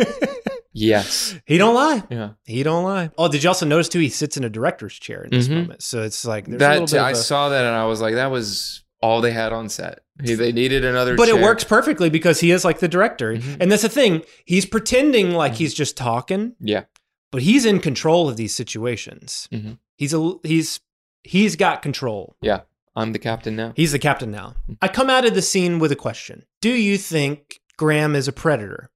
Yes. 0.71 1.35
He 1.45 1.57
don't 1.57 1.73
lie. 1.73 2.03
Yeah. 2.11 2.29
He 2.45 2.61
don't 2.63 2.83
lie. 2.85 3.09
Oh, 3.17 3.27
did 3.27 3.43
you 3.43 3.49
also 3.49 3.65
notice 3.65 3.89
too? 3.89 3.99
He 3.99 4.07
sits 4.07 4.37
in 4.37 4.43
a 4.45 4.49
director's 4.49 4.93
chair 4.93 5.23
in 5.23 5.31
this 5.31 5.47
Mhm. 5.49 5.61
moment, 5.61 5.81
so 5.81 6.03
it's 6.03 6.23
like 6.23 6.45
there's 6.45 6.61
a 6.61 6.69
little 6.69 6.85
That 6.85 6.91
bit 6.93 7.01
I 7.01 7.09
of 7.11 7.17
a- 7.17 7.19
saw 7.19 7.49
that 7.49 7.65
and 7.65 7.75
I 7.75 7.85
was 7.85 7.99
like, 8.01 8.13
that 8.13 8.27
was 8.31 8.83
all 9.01 9.19
they 9.19 9.31
had 9.31 9.51
on 9.51 9.67
set. 9.67 9.99
He, 10.23 10.35
they 10.35 10.51
needed 10.51 10.83
another 10.85 11.15
But 11.15 11.29
it 11.29 11.39
works 11.41 11.63
perfectly 11.63 12.09
because 12.09 12.39
he 12.41 12.51
is 12.51 12.65
like 12.65 12.79
the 12.79 12.87
director, 12.87 13.35
Mhm. 13.35 13.57
and 13.59 13.71
that's 13.71 13.83
the 13.83 13.89
thing. 13.89 14.23
He's 14.45 14.65
pretending 14.65 15.31
like 15.31 15.55
he's 15.55 15.73
just 15.73 15.95
talking, 15.97 16.55
Yeah. 16.59 16.85
but 17.31 17.41
he's 17.41 17.65
in 17.65 17.79
control 17.79 18.27
of 18.27 18.35
these 18.37 18.53
situations. 18.55 19.47
Mhm. 19.51 19.77
He's 19.97 20.13
a 20.13 20.33
he's 20.43 20.79
he's 21.23 21.55
got 21.55 21.81
control. 21.81 22.35
Yeah. 22.41 22.61
I'm 22.95 23.13
the 23.13 23.19
captain 23.19 23.55
now. 23.55 23.73
He's 23.75 23.91
the 23.93 23.99
captain 23.99 24.31
now. 24.31 24.55
I 24.81 24.87
come 24.89 25.09
out 25.09 25.25
of 25.25 25.33
the 25.35 25.41
scene 25.41 25.79
with 25.79 25.91
a 25.91 25.95
question: 25.95 26.43
Do 26.61 26.69
you 26.71 26.97
think 26.97 27.61
Graham 27.77 28.15
is 28.15 28.27
a 28.27 28.33
predator? 28.33 28.89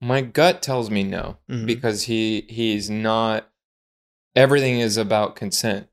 My 0.00 0.20
gut 0.20 0.62
tells 0.62 0.90
me 0.90 1.02
no 1.04 1.38
Mhm. 1.50 1.66
because 1.66 2.04
he 2.04 2.46
he's 2.48 2.90
not 2.90 3.50
everything 4.34 4.80
is 4.80 4.96
about 4.96 5.36
consent. 5.36 5.86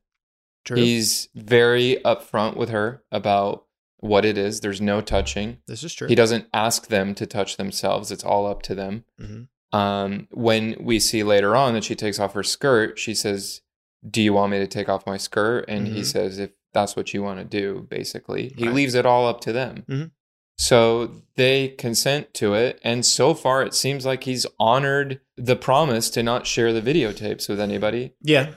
True. 0.64 0.76
He's 0.76 1.28
very 1.34 1.98
upfront 2.04 2.56
with 2.56 2.70
her 2.70 3.02
about 3.12 3.66
what 4.02 4.24
it 4.24 4.36
is. 4.36 4.60
There's 4.60 4.80
no 4.80 5.00
touching. 5.00 5.58
This 5.68 5.82
is 5.84 5.94
true. 5.94 6.08
He 6.08 6.14
doesn't 6.14 6.46
ask 6.52 6.88
them 6.88 7.14
to 7.14 7.24
touch 7.24 7.56
themselves. 7.56 8.10
It's 8.10 8.24
all 8.24 8.46
up 8.46 8.60
to 8.62 8.74
them. 8.74 9.04
Mhm. 9.20 9.48
Um, 9.72 10.28
when 10.32 10.76
we 10.80 10.98
see 10.98 11.22
later 11.22 11.56
on 11.56 11.72
that 11.74 11.84
she 11.84 11.94
takes 11.94 12.18
off 12.18 12.34
her 12.34 12.42
skirt, 12.42 12.98
she 12.98 13.14
says, 13.14 13.62
"Do 14.08 14.20
you 14.20 14.32
want 14.34 14.50
me 14.52 14.58
to 14.58 14.66
take 14.66 14.88
off 14.88 15.06
my 15.06 15.16
skirt?" 15.16 15.64
And 15.68 15.86
he 15.88 16.00
Mhm. 16.00 16.04
says, 16.04 16.38
"If 16.38 16.50
that's 16.74 16.96
what 16.96 17.14
you 17.14 17.22
want 17.22 17.38
to 17.38 17.44
do." 17.44 17.86
Basically, 17.88 18.52
he 18.58 18.66
Right. 18.66 18.74
leaves 18.74 18.94
it 18.94 19.06
all 19.06 19.26
up 19.28 19.40
to 19.42 19.52
them. 19.52 19.84
Mhm. 19.88 20.10
So 20.58 21.22
they 21.36 21.68
consent 21.68 22.34
to 22.34 22.54
it, 22.54 22.80
and 22.84 23.06
so 23.06 23.34
far 23.34 23.62
it 23.62 23.72
seems 23.72 24.04
like 24.04 24.24
he's 24.24 24.46
honored 24.60 25.20
the 25.36 25.56
promise 25.56 26.10
to 26.10 26.22
not 26.22 26.46
share 26.46 26.72
the 26.72 26.82
videotapes 26.82 27.48
with 27.48 27.58
anybody. 27.60 28.12
Yeah. 28.20 28.52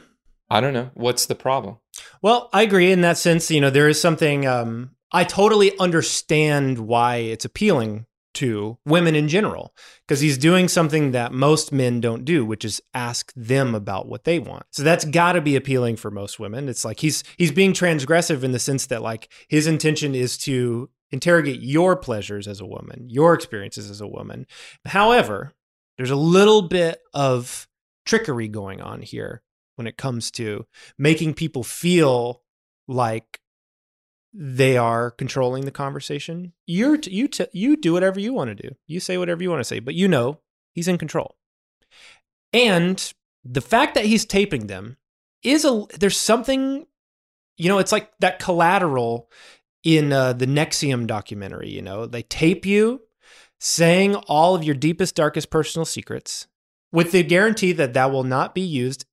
I 0.50 0.60
don't 0.60 0.74
know 0.74 0.92
what's 0.96 1.26
the 1.26 1.36
problem. 1.36 1.78
Well, 2.22 2.50
I 2.52 2.64
agree 2.64 2.92
in 2.92 3.02
that 3.02 3.18
sense. 3.18 3.50
You 3.50 3.62
know, 3.62 3.70
there 3.70 3.88
is 3.88 4.00
something. 4.02 4.46
Um, 4.46 4.92
I 5.16 5.24
totally 5.24 5.72
understand 5.80 6.78
why 6.78 7.16
it's 7.16 7.46
appealing 7.46 8.06
to 8.34 8.78
women 8.86 9.16
in 9.16 9.30
general 9.30 9.74
because 10.06 10.20
he's 10.20 10.38
doing 10.38 10.68
something 10.68 11.12
that 11.12 11.32
most 11.32 11.72
men 11.72 12.02
don't 12.02 12.26
do, 12.26 12.44
which 12.44 12.66
is 12.66 12.82
ask 12.94 13.32
them 13.34 13.74
about 13.74 14.10
what 14.10 14.26
they 14.26 14.40
want. 14.40 14.66
So 14.72 14.84
that's 14.84 15.06
got 15.06 15.32
to 15.32 15.42
be 15.42 15.56
appealing 15.56 15.96
for 15.96 16.12
most 16.12 16.38
women. 16.38 16.68
It's 16.68 16.84
like 16.84 17.00
he's 17.00 17.24
he's 17.38 17.54
being 17.54 17.72
transgressive 17.72 18.44
in 18.44 18.52
the 18.52 18.60
sense 18.60 18.88
that 18.88 19.02
like 19.02 19.32
his 19.48 19.68
intention 19.68 20.16
is 20.16 20.38
to 20.40 20.90
interrogate 21.12 21.62
your 21.62 21.96
pleasures 21.96 22.46
as 22.46 22.60
a 22.60 22.66
woman, 22.66 23.08
your 23.10 23.34
experiences 23.34 23.90
as 23.90 24.02
a 24.02 24.08
woman. 24.08 24.46
However, 24.86 25.54
there's 25.96 26.12
a 26.12 26.18
little 26.18 26.64
bit 26.64 27.00
of 27.14 27.70
trickery 28.06 28.50
going 28.50 28.82
on 28.82 29.02
here 29.02 29.44
when 29.78 29.88
it 29.88 29.96
comes 29.96 30.30
to 30.32 30.66
making 30.98 31.36
people 31.36 31.64
feel 31.64 32.42
like 32.86 33.40
they 34.38 34.76
are 34.78 35.12
controlling 35.12 35.64
the 35.64 35.72
conversation. 35.72 36.52
You're 36.68 36.98
t- 36.98 37.12
you 37.12 37.28
t- 37.28 37.48
you 37.54 37.78
do 37.78 37.94
whatever 37.94 38.20
you 38.20 38.34
want 38.34 38.50
to 38.50 38.68
do. 38.68 38.76
You 38.86 39.00
say 39.00 39.18
whatever 39.18 39.42
you 39.42 39.50
want 39.50 39.62
to 39.62 39.66
say, 39.66 39.80
but 39.80 39.96
you 39.96 40.08
know 40.08 40.40
he's 40.74 40.90
in 40.90 40.98
control. 40.98 41.38
And 42.52 43.14
the 43.44 43.62
fact 43.62 43.96
that 43.96 44.06
he's 44.06 44.26
taping 44.26 44.68
them 44.68 44.98
is 45.42 45.64
a 45.64 45.86
there's 46.00 46.18
something 46.18 46.86
you 47.58 47.70
know, 47.70 47.78
it's 47.78 47.94
like 47.94 48.12
that 48.20 48.40
collateral 48.40 49.30
in 49.86 50.12
uh, 50.12 50.34
the 50.34 50.46
NXIVM 50.46 51.08
documentary, 51.08 51.70
you 51.70 51.82
know. 51.82 52.06
They 52.06 52.24
tape 52.24 52.66
you 52.66 53.04
saying 53.62 54.16
all 54.16 54.56
of 54.56 54.66
your 54.66 54.76
deepest 54.76 55.16
darkest 55.16 55.50
personal 55.50 55.86
secrets 55.86 56.48
with 56.92 57.14
the 57.14 57.24
guarantee 57.24 57.72
that 57.72 57.94
that 57.94 58.12
will 58.12 58.24
not 58.24 58.54
be 58.54 58.62
used 58.62 59.06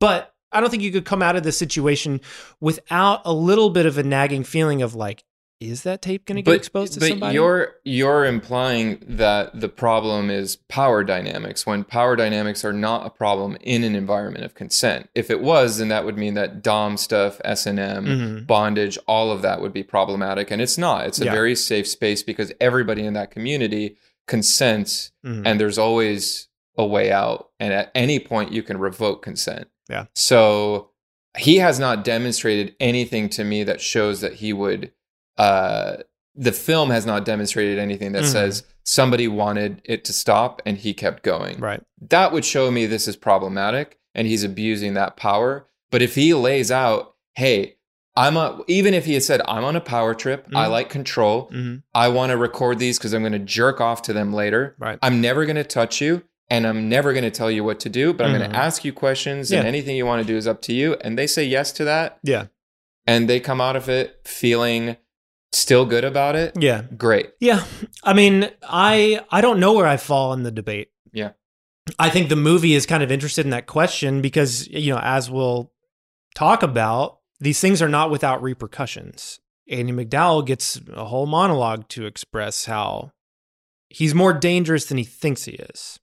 but 0.00 0.33
I 0.54 0.60
don't 0.60 0.70
think 0.70 0.82
you 0.82 0.92
could 0.92 1.04
come 1.04 1.20
out 1.22 1.36
of 1.36 1.42
this 1.42 1.58
situation 1.58 2.20
without 2.60 3.20
a 3.24 3.32
little 3.32 3.70
bit 3.70 3.86
of 3.86 3.98
a 3.98 4.02
nagging 4.02 4.44
feeling 4.44 4.82
of 4.82 4.94
like, 4.94 5.24
is 5.60 5.82
that 5.84 6.02
tape 6.02 6.26
going 6.26 6.36
to 6.36 6.42
get 6.42 6.54
exposed 6.56 6.92
to 6.94 7.00
but 7.00 7.08
somebody? 7.08 7.34
you're 7.34 7.76
you're 7.84 8.24
implying 8.26 8.98
that 9.06 9.58
the 9.58 9.68
problem 9.68 10.28
is 10.28 10.56
power 10.68 11.02
dynamics 11.04 11.64
when 11.64 11.84
power 11.84 12.16
dynamics 12.16 12.64
are 12.64 12.72
not 12.72 13.06
a 13.06 13.10
problem 13.10 13.56
in 13.62 13.82
an 13.84 13.94
environment 13.94 14.44
of 14.44 14.54
consent. 14.54 15.08
If 15.14 15.30
it 15.30 15.40
was, 15.40 15.78
then 15.78 15.88
that 15.88 16.04
would 16.04 16.18
mean 16.18 16.34
that 16.34 16.62
dom 16.62 16.96
stuff, 16.96 17.40
S 17.44 17.66
and 17.66 17.78
M, 17.78 18.04
Mhm. 18.04 18.46
bondage, 18.46 18.98
all 19.06 19.30
of 19.30 19.42
that 19.42 19.62
would 19.62 19.72
be 19.72 19.82
problematic, 19.84 20.50
and 20.50 20.60
it's 20.60 20.76
not. 20.76 21.06
It's 21.06 21.20
a 21.20 21.26
Yeah. 21.26 21.32
very 21.32 21.54
safe 21.54 21.86
space 21.88 22.22
because 22.22 22.52
everybody 22.60 23.06
in 23.06 23.14
that 23.14 23.30
community 23.30 23.96
consents, 24.26 25.12
Mhm. 25.24 25.42
and 25.46 25.60
there's 25.60 25.78
always 25.78 26.48
a 26.76 26.84
way 26.84 27.12
out, 27.12 27.50
and 27.60 27.72
at 27.72 27.90
any 27.94 28.18
point 28.18 28.52
you 28.52 28.62
can 28.62 28.76
revoke 28.76 29.22
consent. 29.22 29.68
Yeah. 29.88 30.06
So 30.14 30.90
he 31.36 31.56
has 31.56 31.78
not 31.78 32.04
demonstrated 32.04 32.74
anything 32.80 33.28
to 33.30 33.44
me 33.44 33.64
that 33.64 33.80
shows 33.80 34.20
that 34.20 34.34
he 34.34 34.52
would 34.52 34.92
uh 35.36 35.96
the 36.36 36.52
film 36.52 36.90
has 36.90 37.06
not 37.06 37.24
demonstrated 37.24 37.78
anything 37.78 38.12
that 38.12 38.24
Mhm. 38.24 38.32
says 38.32 38.62
somebody 38.84 39.28
wanted 39.28 39.80
it 39.84 40.04
to 40.04 40.12
stop 40.12 40.60
and 40.66 40.76
he 40.78 40.92
kept 40.92 41.22
going. 41.22 41.58
Right. 41.60 41.80
That 42.10 42.32
would 42.32 42.44
show 42.44 42.70
me 42.70 42.86
this 42.86 43.06
is 43.06 43.14
problematic 43.16 43.98
and 44.14 44.26
he's 44.26 44.42
abusing 44.44 44.94
that 44.94 45.16
power. 45.16 45.66
But 45.90 46.02
if 46.02 46.16
he 46.16 46.34
lays 46.34 46.70
out, 46.72 47.14
hey, 47.36 47.76
I'm 48.16 48.36
a 48.36 48.60
even 48.68 48.94
if 48.94 49.04
he 49.06 49.14
had 49.14 49.22
said, 49.24 49.42
I'm 49.46 49.64
on 49.64 49.74
a 49.76 49.80
power 49.80 50.14
trip, 50.14 50.46
I 50.54 50.66
Mhm. 50.66 50.70
like 50.70 50.88
control, 50.88 51.50
Mhm. 51.52 51.82
I 51.94 52.08
want 52.08 52.30
to 52.30 52.36
record 52.36 52.78
these 52.78 52.98
because 52.98 53.12
I'm 53.12 53.22
going 53.22 53.32
to 53.32 53.38
jerk 53.40 53.80
off 53.80 54.02
to 54.02 54.12
them 54.12 54.32
later. 54.32 54.76
Right. 54.78 54.98
I'm 55.02 55.20
never 55.20 55.44
going 55.46 55.56
to 55.56 55.64
touch 55.64 56.00
you 56.00 56.22
and 56.50 56.66
I'm 56.66 56.88
never 56.88 57.12
going 57.12 57.24
to 57.24 57.30
tell 57.30 57.50
you 57.50 57.64
what 57.64 57.80
to 57.80 57.88
do, 57.88 58.12
but 58.12 58.26
I'm 58.26 58.36
going 58.36 58.48
Mhm. 58.48 58.52
to 58.52 58.58
ask 58.58 58.84
you 58.84 58.92
questions 58.92 59.50
and 59.50 59.66
anything 59.66 59.96
you 59.96 60.06
want 60.06 60.20
to 60.22 60.26
do 60.32 60.36
is 60.36 60.46
up 60.46 60.60
to 60.62 60.72
you. 60.72 60.96
And 61.00 61.18
they 61.18 61.26
say 61.26 61.44
yes 61.44 61.72
to 61.72 61.84
that 61.84 62.18
Yeah. 62.22 62.46
and 63.06 63.28
they 63.28 63.40
come 63.40 63.60
out 63.60 63.76
of 63.76 63.88
it 63.88 64.20
feeling 64.26 64.96
still 65.52 65.86
good 65.86 66.04
about 66.04 66.34
it. 66.36 66.52
Yeah. 66.60 66.82
Great. 66.96 67.30
Yeah. 67.40 67.64
I 68.02 68.12
mean, 68.12 68.50
I 68.62 69.24
I 69.30 69.40
don't 69.40 69.60
know 69.60 69.72
where 69.72 69.86
I 69.86 69.96
fall 69.96 70.32
in 70.32 70.42
the 70.42 70.50
debate. 70.50 70.88
Yeah. 71.12 71.30
I 71.98 72.10
think 72.10 72.28
the 72.28 72.36
movie 72.36 72.74
is 72.74 72.86
kind 72.86 73.02
of 73.02 73.12
interested 73.12 73.44
in 73.46 73.50
that 73.50 73.66
question 73.66 74.20
because, 74.20 74.66
you 74.68 74.92
know, 74.92 75.00
as 75.02 75.30
we'll 75.30 75.70
talk 76.34 76.62
about, 76.62 77.18
these 77.40 77.60
things 77.60 77.80
are 77.82 77.88
not 77.88 78.10
without 78.10 78.42
repercussions. 78.42 79.38
Andie 79.70 79.92
MacDowell 79.92 80.44
gets 80.46 80.80
a 80.92 81.04
whole 81.06 81.26
monologue 81.26 81.88
to 81.90 82.04
express 82.06 82.64
how 82.66 83.12
he's 83.88 84.14
more 84.14 84.32
dangerous 84.32 84.86
than 84.86 84.98
he 84.98 85.04
thinks 85.04 85.44
he 85.44 85.52
is. 85.52 85.98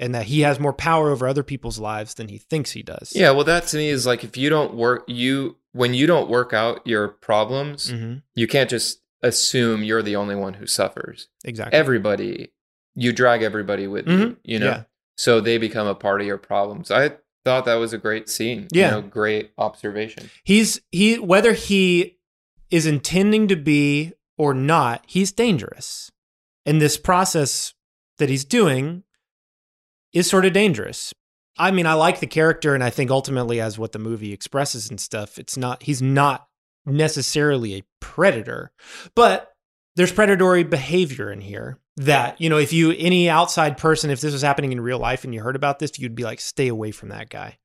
And 0.00 0.14
that 0.14 0.24
he 0.26 0.40
has 0.40 0.58
more 0.58 0.72
power 0.72 1.10
over 1.10 1.28
other 1.28 1.42
people's 1.44 1.78
lives 1.78 2.14
than 2.14 2.28
he 2.28 2.38
thinks 2.38 2.70
he 2.72 2.82
does. 2.82 3.12
Yeah, 3.14 3.30
well, 3.32 3.44
that 3.44 3.66
to 3.68 3.76
me 3.76 3.88
is 3.90 4.06
like 4.06 4.24
if 4.24 4.36
you 4.36 4.48
don't 4.50 4.74
work, 4.74 5.04
you 5.06 5.58
when 5.72 5.94
you 5.94 6.06
don't 6.08 6.28
work 6.28 6.52
out 6.52 6.84
your 6.86 7.06
problems, 7.08 7.92
Mhm. 7.92 8.22
you 8.34 8.48
can't 8.48 8.68
just 8.70 9.02
assume 9.22 9.84
you're 9.84 10.02
the 10.02 10.16
only 10.16 10.34
one 10.34 10.54
who 10.54 10.66
suffers. 10.66 11.28
Exactly. 11.44 11.78
Everybody, 11.78 12.52
you 12.96 13.12
drag 13.12 13.42
everybody 13.42 13.86
with 13.86 14.08
you. 14.08 14.16
Mhm. 14.16 14.36
You 14.42 14.58
know, 14.58 14.66
Yeah. 14.66 14.82
so 15.16 15.40
they 15.40 15.58
become 15.58 15.86
a 15.86 15.94
part 15.94 16.20
of 16.22 16.26
your 16.26 16.38
problems. 16.38 16.90
I 16.90 17.12
thought 17.44 17.66
that 17.66 17.74
was 17.74 17.92
a 17.92 17.98
great 17.98 18.28
scene. 18.28 18.68
Yeah. 18.72 18.86
you 18.96 19.02
know, 19.02 19.08
great 19.08 19.50
observation. 19.58 20.30
He's 20.44 20.80
he 20.90 21.18
whether 21.18 21.52
he 21.52 22.18
is 22.70 22.86
intending 22.86 23.46
to 23.48 23.56
be 23.56 24.12
or 24.38 24.54
not, 24.54 25.04
he's 25.06 25.30
dangerous. 25.30 26.10
And 26.64 26.80
this 26.80 26.96
process 26.96 27.74
that 28.18 28.28
he's 28.30 28.44
doing 28.46 29.02
is 30.12 30.28
sort 30.28 30.44
of 30.44 30.52
dangerous. 30.52 31.12
I 31.58 31.70
mean, 31.70 31.86
I 31.86 31.94
like 31.94 32.20
the 32.20 32.26
character 32.26 32.74
and 32.74 32.82
I 32.82 32.90
think 32.90 33.10
ultimately 33.10 33.60
as 33.60 33.78
what 33.78 33.92
the 33.92 33.98
movie 33.98 34.32
expresses 34.32 34.88
and 34.88 35.00
stuff, 35.00 35.38
it's 35.38 35.56
not 35.56 35.82
he's 35.82 36.00
not 36.00 36.46
necessarily 36.86 37.74
a 37.74 37.84
predator, 38.00 38.72
but 39.14 39.52
there's 39.96 40.12
predatory 40.12 40.64
behavior 40.64 41.30
in 41.30 41.40
here 41.40 41.78
that, 41.96 42.40
you 42.40 42.48
know, 42.48 42.56
if 42.56 42.72
you 42.72 42.92
any 42.92 43.28
outside 43.28 43.76
person 43.76 44.10
if 44.10 44.20
this 44.20 44.32
was 44.32 44.42
happening 44.42 44.72
in 44.72 44.80
real 44.80 44.98
life 44.98 45.24
and 45.24 45.34
you 45.34 45.42
heard 45.42 45.56
about 45.56 45.78
this, 45.78 45.98
you'd 45.98 46.14
be 46.14 46.24
like 46.24 46.40
stay 46.40 46.68
away 46.68 46.90
from 46.90 47.10
that 47.10 47.28
guy. 47.28 47.58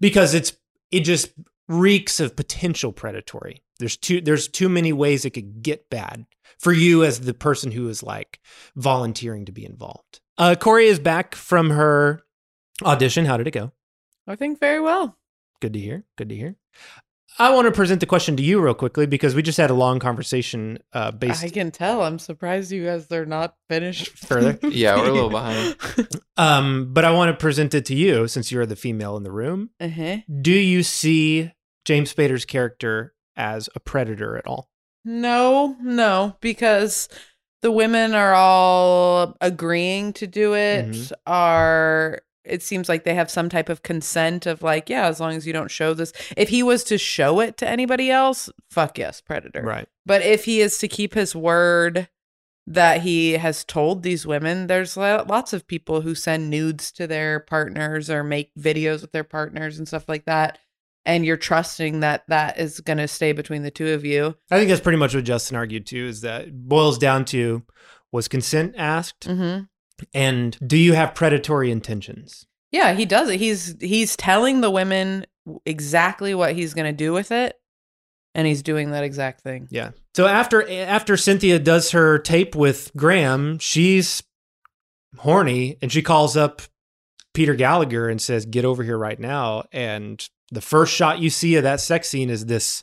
Because 0.00 0.34
it's 0.34 0.52
it 0.90 1.00
just 1.00 1.30
reeks 1.68 2.20
of 2.20 2.36
potential 2.36 2.92
predatory. 2.92 3.62
There's 3.78 3.96
too 3.96 4.20
there's 4.20 4.48
too 4.48 4.68
many 4.68 4.92
ways 4.92 5.24
it 5.24 5.30
could 5.30 5.62
get 5.62 5.88
bad 5.88 6.26
for 6.58 6.72
you 6.72 7.04
as 7.04 7.20
the 7.20 7.32
person 7.32 7.70
who 7.70 7.88
is 7.88 8.02
like 8.02 8.40
volunteering 8.76 9.46
to 9.46 9.52
be 9.52 9.64
involved. 9.64 10.20
Uh, 10.40 10.54
Corey 10.54 10.86
is 10.86 10.98
back 10.98 11.34
from 11.34 11.68
her 11.68 12.22
audition. 12.82 13.26
How 13.26 13.36
did 13.36 13.46
it 13.46 13.50
go? 13.50 13.72
I 14.26 14.36
think 14.36 14.58
very 14.58 14.80
well. 14.80 15.18
Good 15.60 15.74
to 15.74 15.78
hear. 15.78 16.04
Good 16.16 16.30
to 16.30 16.34
hear. 16.34 16.56
I 17.38 17.50
want 17.50 17.66
to 17.66 17.72
present 17.72 18.00
the 18.00 18.06
question 18.06 18.38
to 18.38 18.42
you 18.42 18.58
real 18.58 18.72
quickly 18.72 19.04
because 19.04 19.34
we 19.34 19.42
just 19.42 19.58
had 19.58 19.68
a 19.68 19.74
long 19.74 19.98
conversation 19.98 20.78
uh, 20.94 21.10
based 21.10 21.44
I 21.44 21.50
can 21.50 21.70
tell. 21.70 22.02
I'm 22.02 22.18
surprised 22.18 22.72
you 22.72 22.86
guys 22.86 23.12
are 23.12 23.26
not 23.26 23.54
finished 23.68 24.18
further. 24.18 24.58
Yeah, 24.66 24.96
we're 24.96 25.10
a 25.10 25.12
little 25.12 25.28
behind. 25.30 25.76
Um, 26.38 26.94
but 26.94 27.04
I 27.04 27.10
want 27.10 27.30
to 27.30 27.36
present 27.36 27.74
it 27.74 27.84
to 27.86 27.94
you 27.94 28.26
since 28.26 28.50
you're 28.50 28.64
the 28.64 28.74
female 28.74 29.18
in 29.18 29.24
the 29.24 29.30
room. 29.30 29.68
Uh-huh. 29.78 30.18
Do 30.40 30.52
you 30.52 30.82
see 30.82 31.52
James 31.84 32.14
Spader's 32.14 32.46
character 32.46 33.12
as 33.36 33.68
a 33.74 33.80
predator 33.80 34.38
at 34.38 34.46
all? 34.46 34.70
No, 35.04 35.76
no, 35.82 36.36
because 36.40 37.10
the 37.62 37.70
women 37.70 38.14
are 38.14 38.34
all 38.34 39.36
agreeing 39.40 40.12
to 40.14 40.26
do 40.26 40.54
it. 40.54 40.86
Mhm. 40.86 41.12
Are 41.26 42.20
it 42.42 42.62
seems 42.62 42.88
like 42.88 43.04
they 43.04 43.14
have 43.14 43.30
some 43.30 43.48
type 43.50 43.68
of 43.68 43.82
consent 43.82 44.46
of 44.46 44.62
like, 44.62 44.88
yeah, 44.88 45.06
as 45.06 45.20
long 45.20 45.34
as 45.34 45.46
you 45.46 45.52
don't 45.52 45.70
show 45.70 45.92
this. 45.94 46.12
If 46.36 46.48
he 46.48 46.62
was 46.62 46.82
to 46.84 46.96
show 46.98 47.38
it 47.40 47.58
to 47.58 47.68
anybody 47.68 48.10
else, 48.10 48.48
fuck 48.70 48.98
yes, 48.98 49.20
predator. 49.20 49.62
Right. 49.62 49.86
But 50.06 50.22
if 50.22 50.46
he 50.46 50.60
is 50.60 50.78
to 50.78 50.88
keep 50.88 51.14
his 51.14 51.36
word 51.36 52.08
that 52.66 53.02
he 53.02 53.32
has 53.34 53.64
told 53.64 54.02
these 54.02 54.26
women, 54.26 54.68
there's 54.68 54.96
lots 54.96 55.52
of 55.52 55.66
people 55.66 56.00
who 56.00 56.14
send 56.14 56.48
nudes 56.48 56.90
to 56.92 57.06
their 57.06 57.40
partners 57.40 58.08
or 58.08 58.24
make 58.24 58.50
videos 58.58 59.02
with 59.02 59.12
their 59.12 59.22
partners 59.22 59.78
and 59.78 59.86
stuff 59.86 60.08
like 60.08 60.24
that. 60.24 60.58
And 61.06 61.24
you're 61.24 61.36
trusting 61.38 62.00
that 62.00 62.24
that 62.28 62.58
is 62.58 62.80
going 62.80 62.98
to 62.98 63.08
stay 63.08 63.32
between 63.32 63.62
the 63.62 63.70
two 63.70 63.88
of 63.88 64.04
you. 64.04 64.36
I 64.50 64.58
think 64.58 64.68
that's 64.68 64.82
pretty 64.82 64.98
much 64.98 65.14
what 65.14 65.24
Justin 65.24 65.56
argued 65.56 65.86
too. 65.86 66.06
Is 66.06 66.20
that 66.20 66.42
it 66.48 66.68
boils 66.68 66.98
down 66.98 67.24
to 67.26 67.62
was 68.12 68.28
consent 68.28 68.74
asked, 68.76 69.26
Mm-hmm. 69.28 69.64
and 70.14 70.58
do 70.66 70.76
you 70.76 70.92
have 70.94 71.14
predatory 71.14 71.70
intentions? 71.70 72.46
Yeah, 72.72 72.92
he 72.92 73.06
does 73.06 73.30
it. 73.30 73.38
He's 73.40 73.76
he's 73.80 74.14
telling 74.16 74.60
the 74.60 74.70
women 74.70 75.26
exactly 75.64 76.34
what 76.34 76.54
he's 76.54 76.74
going 76.74 76.86
to 76.86 76.96
do 76.96 77.12
with 77.12 77.32
it, 77.32 77.56
and 78.34 78.46
he's 78.46 78.62
doing 78.62 78.90
that 78.90 79.02
exact 79.04 79.40
thing. 79.40 79.68
Yeah. 79.70 79.90
So 80.14 80.26
after 80.26 80.68
after 80.70 81.16
Cynthia 81.16 81.58
does 81.58 81.92
her 81.92 82.18
tape 82.18 82.54
with 82.54 82.90
Graham, 82.96 83.58
she's 83.58 84.22
horny 85.18 85.76
and 85.82 85.90
she 85.90 86.02
calls 86.02 86.36
up 86.36 86.62
Peter 87.34 87.54
Gallagher 87.54 88.08
and 88.08 88.20
says, 88.20 88.44
"Get 88.46 88.64
over 88.64 88.82
here 88.82 88.98
right 88.98 89.18
now." 89.18 89.64
And 89.72 90.24
the 90.50 90.60
first 90.60 90.92
shot 90.94 91.18
you 91.20 91.30
see 91.30 91.56
of 91.56 91.62
that 91.62 91.80
sex 91.80 92.08
scene 92.08 92.30
is 92.30 92.46
this 92.46 92.82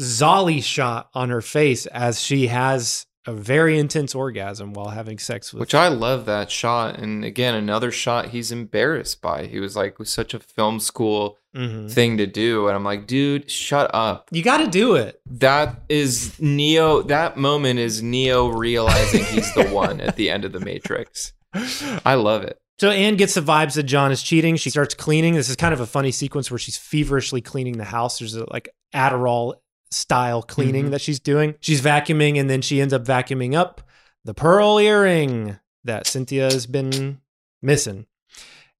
Zolly 0.00 0.62
shot 0.62 1.08
on 1.14 1.30
her 1.30 1.40
face 1.40 1.86
as 1.86 2.20
she 2.20 2.48
has 2.48 3.06
a 3.26 3.32
very 3.32 3.78
intense 3.78 4.14
orgasm 4.14 4.74
while 4.74 4.88
having 4.90 5.18
sex 5.18 5.52
with 5.52 5.60
Which 5.60 5.74
I 5.74 5.88
love 5.88 6.26
that 6.26 6.50
shot. 6.50 6.98
And 6.98 7.24
again, 7.24 7.54
another 7.54 7.90
shot 7.90 8.28
he's 8.30 8.52
embarrassed 8.52 9.22
by. 9.22 9.46
He 9.46 9.60
was 9.60 9.76
like, 9.76 9.98
was 9.98 10.10
such 10.10 10.34
a 10.34 10.40
film 10.40 10.78
school 10.80 11.38
Mhm. 11.56 11.90
thing 11.90 12.16
to 12.18 12.26
do. 12.26 12.66
And 12.66 12.76
I'm 12.76 12.84
like, 12.84 13.06
dude, 13.06 13.50
shut 13.50 13.90
up. 13.94 14.28
You 14.32 14.42
got 14.42 14.58
to 14.58 14.66
do 14.66 14.96
it. 14.96 15.20
That 15.24 15.80
is 15.88 16.38
Neo. 16.40 17.00
That 17.02 17.36
moment 17.38 17.78
is 17.78 18.02
Neo 18.02 18.48
realizing 18.48 19.24
he's 19.24 19.54
the 19.54 19.68
one 19.68 20.00
at 20.00 20.16
the 20.16 20.28
end 20.28 20.44
of 20.44 20.52
the 20.52 20.60
Matrix. 20.60 21.32
I 22.04 22.14
love 22.14 22.42
it. 22.42 22.58
So 22.80 22.90
Anne 22.90 23.16
gets 23.16 23.34
the 23.34 23.40
vibes 23.40 23.74
that 23.74 23.84
John 23.84 24.10
is 24.10 24.22
cheating. 24.22 24.56
She 24.56 24.70
starts 24.70 24.94
cleaning. 24.94 25.34
This 25.34 25.48
is 25.48 25.56
kind 25.56 25.72
of 25.72 25.80
a 25.80 25.86
funny 25.86 26.10
sequence 26.10 26.50
where 26.50 26.58
she's 26.58 26.76
feverishly 26.76 27.40
cleaning 27.40 27.78
the 27.78 27.84
house. 27.84 28.18
There's 28.18 28.34
a 28.34 28.50
like 28.52 28.68
Adderall 28.94 29.54
style 29.90 30.42
cleaning 30.42 30.86
Mhm. 30.86 30.90
that 30.90 31.00
she's 31.00 31.20
doing. 31.20 31.54
She's 31.60 31.80
vacuuming 31.80 32.38
and 32.38 32.50
then 32.50 32.62
she 32.62 32.80
ends 32.80 32.92
up 32.92 33.04
vacuuming 33.04 33.54
up 33.54 33.80
the 34.24 34.34
pearl 34.34 34.78
earring 34.78 35.58
that 35.84 36.06
Cynthia 36.08 36.44
has 36.50 36.66
been 36.66 37.20
missing. 37.62 38.06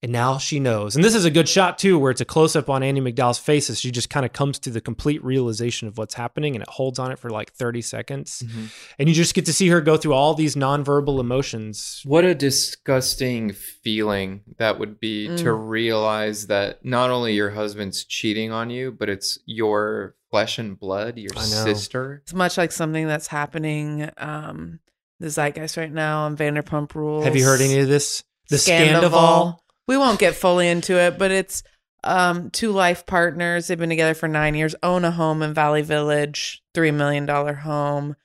And 0.05 0.13
now 0.13 0.37
she 0.37 0.61
knows. 0.61 0.95
And 0.97 1.03
this 1.03 1.15
is 1.15 1.25
a 1.25 1.31
good 1.31 1.49
shot 1.49 1.79
too, 1.79 1.99
where 1.99 2.11
it's 2.11 2.21
a 2.21 2.27
close 2.27 2.55
up 2.55 2.69
on 2.69 2.83
Andie 2.83 3.01
MacDowell's 3.01 3.39
face 3.39 3.71
as 3.71 3.81
she 3.81 3.91
just 3.91 4.11
kind 4.11 4.27
of 4.27 4.35
comes 4.35 4.59
to 4.59 4.69
the 4.71 4.83
complete 4.83 5.25
realization 5.25 5.89
of 5.89 5.97
what's 5.97 6.13
happening 6.13 6.55
and 6.55 6.63
it 6.63 6.69
holds 6.69 6.99
on 6.99 7.11
it 7.11 7.19
for 7.19 7.31
like 7.31 7.51
30 7.55 7.81
seconds. 7.81 8.43
Mhm. 8.45 8.69
And 8.99 9.09
you 9.09 9.15
just 9.15 9.33
get 9.35 9.47
to 9.47 9.53
see 9.55 9.69
her 9.69 9.81
go 9.81 9.97
through 9.97 10.13
all 10.13 10.35
these 10.35 10.57
nonverbal 10.57 11.21
emotions. 11.21 12.03
What 12.05 12.27
a 12.27 12.35
disgusting 12.35 13.55
feeling 13.55 14.43
that 14.59 14.79
would 14.79 15.01
be 15.01 15.29
to 15.39 15.45
Mm. 15.45 15.69
realize 15.71 16.49
that 16.49 16.85
not 16.85 17.09
only 17.09 17.33
your 17.33 17.51
husband's 17.53 18.05
cheating 18.05 18.53
on 18.53 18.69
you, 18.69 18.93
but 18.93 19.09
it's 19.09 19.39
your 19.47 20.17
flesh 20.31 20.59
and 20.59 20.79
blood, 20.79 21.17
your 21.17 21.31
sister. 21.35 22.21
It's 22.25 22.35
much 22.35 22.59
like 22.59 22.73
something 22.73 23.07
that's 23.07 23.29
happening 23.29 24.11
um 24.19 24.81
the 25.19 25.31
zeitgeist 25.31 25.79
right 25.79 25.93
now 25.93 26.25
on 26.25 26.37
Vanderpump 26.37 26.95
Rules. 26.95 27.25
Have 27.25 27.37
you 27.37 27.45
heard 27.47 27.63
any 27.63 27.79
of 27.79 27.89
this? 27.89 28.23
The 28.51 28.57
Scandoval. 28.57 29.01
Scandoval? 29.11 29.59
We 29.87 29.97
won't 29.97 30.19
get 30.19 30.35
fully 30.35 30.69
into 30.69 30.99
it, 30.99 31.19
but 31.19 31.31
it's 31.31 31.63
um 32.03 32.51
two 32.51 32.71
life 32.71 33.07
partners. 33.07 33.67
They've 33.67 33.79
been 33.79 33.89
together 33.89 34.15
for 34.15 34.29
nine 34.29 34.55
years. 34.55 34.75
Own 34.83 35.05
a 35.05 35.11
home 35.11 35.43
in 35.43 35.55
Valley 35.55 35.83
Village, 35.83 36.63
three 36.75 36.91
million 36.91 37.27
dollar 37.27 37.55
home. 37.55 38.17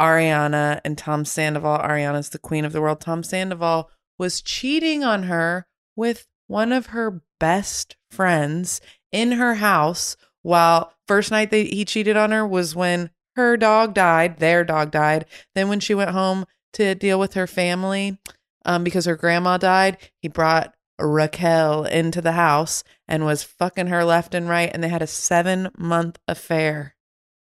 Ariana 0.00 0.80
and 0.84 0.96
Tom 0.96 1.24
Sandoval. 1.24 1.78
Ariana's 1.78 2.30
the 2.30 2.38
queen 2.38 2.64
of 2.64 2.72
the 2.72 2.80
world. 2.80 3.00
Tom 3.00 3.22
Sandoval 3.22 3.90
was 4.18 4.40
cheating 4.40 5.04
on 5.04 5.24
her 5.24 5.66
with 5.96 6.26
one 6.46 6.72
of 6.72 6.86
her 6.86 7.22
best 7.38 7.96
friends 8.10 8.80
in 9.10 9.32
her 9.32 9.56
house. 9.56 10.16
While 10.42 10.92
first 11.06 11.30
night 11.30 11.50
that 11.50 11.66
he 11.68 11.84
cheated 11.84 12.16
on 12.16 12.32
her 12.32 12.46
was 12.46 12.74
when 12.74 13.10
her 13.36 13.56
dog 13.56 13.94
died. 13.94 14.38
Their 14.38 14.64
dog 14.64 14.90
died. 14.90 15.26
Then 15.54 15.68
when 15.68 15.80
she 15.80 15.94
went 15.94 16.10
home 16.10 16.46
to 16.74 16.94
deal 16.94 17.18
with 17.20 17.34
her 17.34 17.46
family, 17.46 18.18
um, 18.64 18.82
because 18.82 19.04
her 19.04 19.16
grandma 19.16 19.56
died, 19.58 19.98
he 20.18 20.28
brought 20.28 20.74
Raquel 21.06 21.84
into 21.84 22.20
the 22.22 22.32
house 22.32 22.84
and 23.08 23.24
was 23.24 23.42
fucking 23.42 23.88
her 23.88 24.04
left 24.04 24.34
and 24.34 24.48
right, 24.48 24.70
and 24.72 24.82
they 24.82 24.88
had 24.88 25.02
a 25.02 25.06
seven 25.06 25.70
month 25.76 26.18
affair. 26.28 26.94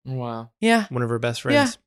Wow. 0.06 0.52
Yeah, 0.62 0.86
One 0.90 1.02
of 1.02 1.10
her 1.10 1.20
best 1.20 1.42
friends. 1.42 1.56
Yeah. 1.56 1.82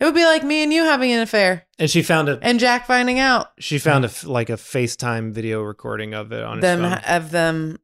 It 0.00 0.04
would 0.06 0.14
be 0.16 0.24
like 0.24 0.42
me 0.42 0.64
and 0.64 0.72
you 0.72 0.82
having 0.82 1.12
an 1.12 1.20
affair 1.20 1.64
And 1.78 1.88
she 1.88 2.02
found 2.02 2.28
it. 2.28 2.40
and 2.42 2.58
Jack 2.58 2.86
finding 2.88 3.20
out 3.20 3.52
she 3.60 3.78
found 3.78 4.04
a 4.04 4.08
f- 4.08 4.24
like 4.24 4.50
a 4.50 4.54
FaceTime 4.54 5.32
video 5.32 5.62
recording 5.62 6.12
of 6.12 6.32
it 6.32 6.42
on 6.42 6.56
his 6.56 6.62
them 6.62 6.80
phone. 6.82 6.98
of 7.06 7.30
them 7.30 7.78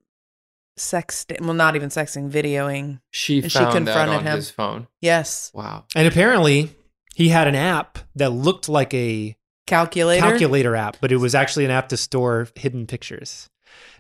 sexting. 0.78 1.40
Well, 1.42 1.54
not 1.54 1.76
even 1.76 1.88
sexting, 1.90 2.30
videoing. 2.30 3.00
She 3.10 3.42
And 3.42 3.52
found 3.52 3.86
that 3.88 4.08
on 4.08 4.24
his 4.26 4.50
phone. 4.50 4.88
Yes, 5.00 5.50
Wow. 5.54 5.84
And 5.94 6.06
apparently, 6.08 6.74
he 7.14 7.28
had 7.28 7.46
an 7.48 7.54
app 7.54 7.98
that 8.16 8.30
looked 8.30 8.68
like 8.68 8.92
a 8.94 9.36
calculator. 9.68 10.20
calculator 10.22 10.74
app, 10.76 10.96
but 11.00 11.12
it 11.12 11.16
was 11.18 11.34
actually 11.34 11.64
an 11.64 11.70
app 11.70 11.88
to 11.90 11.96
store 11.96 12.48
hidden 12.54 12.86
pictures. 12.86 13.48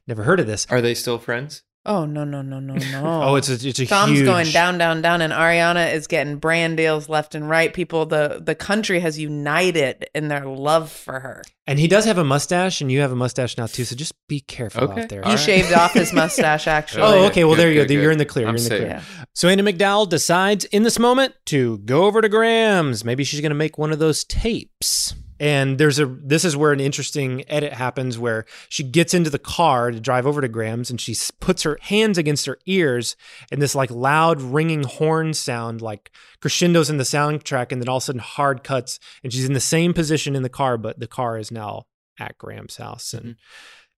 Never 0.06 0.22
heard 0.24 0.40
of 0.40 0.46
this. 0.46 0.66
Are 0.70 0.80
they 0.80 0.94
still 0.94 1.18
friends? 1.18 1.62
Oh 1.86 2.04
no 2.04 2.24
no 2.24 2.42
no 2.42 2.60
no 2.60 2.74
no! 2.74 3.22
Oh, 3.22 3.36
it's 3.36 3.48
a 3.48 3.54
it's 3.54 3.64
a 3.78 3.82
huge. 3.82 3.88
Tom's 3.88 4.18
huge. 4.18 4.26
going 4.26 4.48
down 4.50 4.76
down 4.76 5.00
down, 5.00 5.22
and 5.22 5.32
Ariana 5.32 5.94
is 5.94 6.06
getting 6.06 6.36
brand 6.36 6.76
deals 6.76 7.08
left 7.08 7.34
and 7.34 7.48
right. 7.48 7.72
People, 7.72 8.04
the 8.04 8.42
the 8.44 8.54
country 8.54 9.00
has 9.00 9.18
united 9.18 10.06
in 10.14 10.28
their 10.28 10.44
love 10.44 10.90
for 10.90 11.20
her. 11.20 11.42
And 11.66 11.78
he 11.78 11.88
does 11.88 12.04
have 12.04 12.18
a 12.18 12.24
mustache, 12.24 12.80
and 12.82 12.92
you 12.92 13.00
have 13.00 13.12
a 13.12 13.16
mustache 13.16 13.56
now 13.56 13.66
too. 13.66 13.84
So 13.86 13.96
just 13.96 14.12
be 14.28 14.40
careful 14.40 14.84
Okay. 14.84 15.02
out 15.02 15.08
there. 15.08 15.22
He 15.24 15.36
shaved 15.38 15.72
off 15.72 15.94
his 15.94 16.12
mustache. 16.12 16.66
Oh, 16.66 16.70
actually, 16.72 17.02
Oh, 17.04 17.26
okay. 17.26 17.44
Well, 17.44 17.54
Good, 17.54 17.60
there 17.62 17.68
you 17.72 17.80
good, 17.82 17.88
go. 17.88 17.94
You're 18.02 18.12
in 18.12 18.18
the 18.18 18.26
clear. 18.26 18.46
I'm 18.48 18.56
You're 18.56 18.64
in 18.64 18.64
the 18.64 18.68
safe. 18.68 18.80
clear. 18.80 19.26
So 19.34 19.48
Anna 19.48 19.62
MacDowell 19.62 20.08
decides 20.10 20.64
in 20.66 20.82
this 20.82 20.98
moment 20.98 21.34
to 21.46 21.78
go 21.78 22.04
over 22.04 22.20
to 22.20 22.28
Graham's. 22.28 23.02
Maybe 23.04 23.24
she's 23.24 23.40
going 23.40 23.50
to 23.50 23.56
make 23.56 23.78
one 23.78 23.92
of 23.92 23.98
those 23.98 24.24
tapes. 24.24 25.14
And 25.40 25.78
there's 25.78 25.98
a 25.98 26.06
this 26.06 26.44
is 26.44 26.56
where 26.56 26.72
an 26.72 26.80
interesting 26.80 27.44
edit 27.48 27.72
happens 27.72 28.18
where 28.18 28.44
she 28.68 28.82
gets 28.82 29.14
into 29.14 29.30
the 29.30 29.38
car 29.38 29.90
to 29.90 30.00
drive 30.00 30.26
over 30.26 30.40
to 30.40 30.48
Graham's 30.48 30.90
and 30.90 31.00
she 31.00 31.16
puts 31.40 31.62
her 31.62 31.78
hands 31.82 32.18
against 32.18 32.46
her 32.46 32.58
ears 32.66 33.16
and 33.52 33.62
this 33.62 33.74
like 33.74 33.90
loud 33.90 34.40
ringing 34.40 34.82
horn 34.82 35.34
sound 35.34 35.80
like 35.80 36.10
crescendos 36.40 36.90
in 36.90 36.96
the 36.96 37.04
soundtrack 37.04 37.72
and 37.72 37.80
then 37.80 37.88
all 37.88 37.98
of 37.98 38.02
a 38.02 38.06
sudden 38.06 38.20
hard 38.20 38.64
cuts 38.64 38.98
and 39.22 39.32
she's 39.32 39.46
in 39.46 39.52
the 39.52 39.60
same 39.60 39.94
position 39.94 40.34
in 40.34 40.42
the 40.42 40.48
car 40.48 40.76
but 40.76 40.98
the 40.98 41.06
car 41.06 41.38
is 41.38 41.52
now 41.52 41.86
at 42.18 42.36
Graham's 42.38 42.76
house 42.76 43.12
and 43.12 43.22
mm-hmm. 43.22 43.32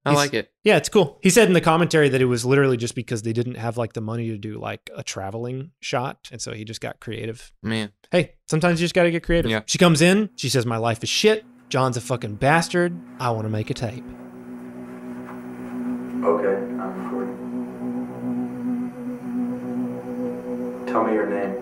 I 0.04 0.10
He's- 0.10 0.16
like 0.18 0.32
it. 0.34 0.52
yeah, 0.64 0.76
it's 0.76 0.88
cool. 0.88 1.18
He 1.22 1.28
said 1.30 1.48
in 1.48 1.54
the 1.54 1.60
commentary 1.60 2.08
that 2.08 2.20
it 2.22 2.26
was 2.26 2.44
literally 2.44 2.76
just 2.76 2.94
because 2.94 3.22
they 3.22 3.32
didn't 3.32 3.56
have 3.56 3.76
like 3.76 3.92
the 3.92 4.00
money 4.00 4.28
to 4.28 4.38
do 4.38 4.58
like 4.58 4.88
a 4.96 5.02
traveling 5.02 5.72
shot, 5.80 6.28
and 6.32 6.40
so 6.40 6.52
he 6.54 6.64
just 6.64 6.80
got 6.80 7.00
creative. 7.00 7.52
Man. 7.62 7.90
Hey, 8.10 8.34
sometimes 8.48 8.80
you 8.80 8.84
just 8.84 8.94
got 8.94 9.02
to 9.02 9.10
get 9.10 9.22
creative. 9.22 9.50
Yeah. 9.50 9.62
She 9.66 9.76
comes 9.78 10.00
in, 10.00 10.30
she 10.36 10.48
says, 10.48 10.64
"My 10.64 10.76
life 10.78 11.02
is 11.02 11.08
shit. 11.10 11.44
John's 11.68 11.96
a 11.98 12.00
fucking 12.00 12.36
bastard. 12.36 12.98
I 13.20 13.30
want 13.32 13.44
to 13.44 13.50
make 13.50 13.68
a 13.70 13.74
tape." 13.74 14.04
Okay, 16.24 16.56
I'm 16.80 17.04
recording. 17.04 17.36
Tell 20.86 21.04
me 21.04 21.12
your 21.12 21.26
name. 21.28 21.56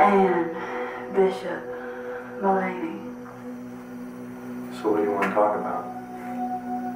Anne 0.00 0.54
Bishop 1.14 1.62
Millaney. 2.40 2.97
So 4.80 4.92
what 4.92 4.98
do 4.98 5.04
you 5.04 5.12
want 5.12 5.24
to 5.24 5.30
talk 5.30 5.56
about? 5.56 5.84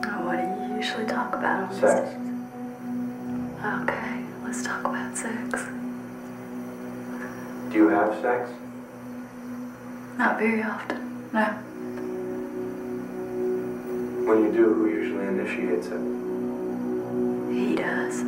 Uh, 0.05 0.23
what 0.23 0.37
do 0.37 0.43
you 0.43 0.77
usually 0.77 1.05
talk 1.05 1.35
about 1.35 1.65
on 1.65 1.75
Sex. 1.75 2.15
Okay, 3.65 4.25
let's 4.45 4.63
talk 4.63 4.81
about 4.85 5.17
sex. 5.17 5.65
Do 7.71 7.77
you 7.77 7.89
have 7.89 8.21
sex? 8.21 8.51
Not 10.19 10.39
very 10.39 10.63
often. 10.63 11.31
No. 11.33 11.45
When 14.27 14.45
you 14.45 14.53
do, 14.53 14.75
who 14.75 14.89
usually 14.89 15.27
initiates 15.27 15.87
it? 15.87 16.01
He 17.53 17.77
does. 17.77 18.23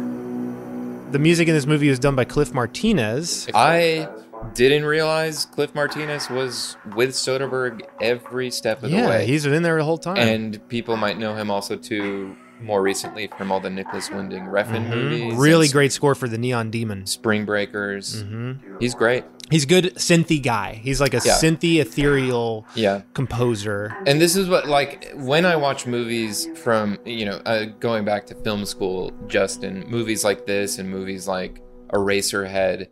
The 1.12 1.18
music 1.18 1.48
in 1.48 1.54
this 1.54 1.66
movie 1.66 1.90
was 1.90 1.98
done 1.98 2.16
by 2.16 2.24
Cliff 2.24 2.52
Martinez. 2.54 3.48
I 3.54 4.08
didn't 4.54 4.84
realize 4.84 5.44
Cliff 5.46 5.74
Martinez 5.74 6.30
was 6.30 6.76
with 6.94 7.10
Soderbergh 7.10 7.80
every 8.00 8.50
step 8.50 8.82
of 8.82 8.90
the 8.90 8.96
way. 8.96 9.02
yeah, 9.02 9.18
he's 9.20 9.44
been 9.44 9.62
there 9.62 9.76
the 9.78 9.84
whole 9.84 9.98
time. 9.98 10.16
and 10.16 10.66
people 10.68 10.96
might 10.96 11.18
know 11.18 11.34
him 11.34 11.50
also 11.50 11.76
too 11.76 12.36
more 12.62 12.80
recently 12.80 13.28
from 13.36 13.50
all 13.50 13.58
the 13.60 13.68
Nicholas 13.68 14.10
Winding 14.10 14.44
Refn 14.44 14.86
Mhm. 14.86 14.90
movies. 14.90 15.34
Really 15.34 15.68
great 15.68 15.92
score 15.92 16.14
for 16.14 16.28
the 16.28 16.38
Neon 16.38 16.70
Demon. 16.70 17.04
Spring 17.04 17.44
Breakers. 17.44 18.22
Mhm. 18.22 18.58
He's 18.80 18.94
great. 18.94 19.24
He's 19.50 19.66
good 19.66 19.94
synthy 19.96 20.40
guy. 20.42 20.80
He's 20.82 21.00
like 21.00 21.12
a 21.12 21.20
Yeah. 21.22 21.34
synthy 21.34 21.78
ethereal 21.80 22.64
Yeah. 22.74 23.02
composer. 23.12 23.94
And 24.06 24.18
this 24.20 24.36
is 24.36 24.48
what, 24.48 24.66
like, 24.68 25.12
when 25.16 25.44
I 25.44 25.56
watch 25.56 25.86
movies 25.86 26.48
from, 26.54 26.96
you 27.04 27.26
know, 27.26 27.40
uh, 27.44 27.64
going 27.80 28.04
back 28.06 28.24
to 28.28 28.34
film 28.36 28.64
school, 28.64 29.12
Justin, 29.26 29.84
movies 29.88 30.24
like 30.24 30.46
this 30.46 30.78
and 30.78 30.88
movies 30.88 31.26
like 31.28 31.60
Eraserhead 31.92 32.86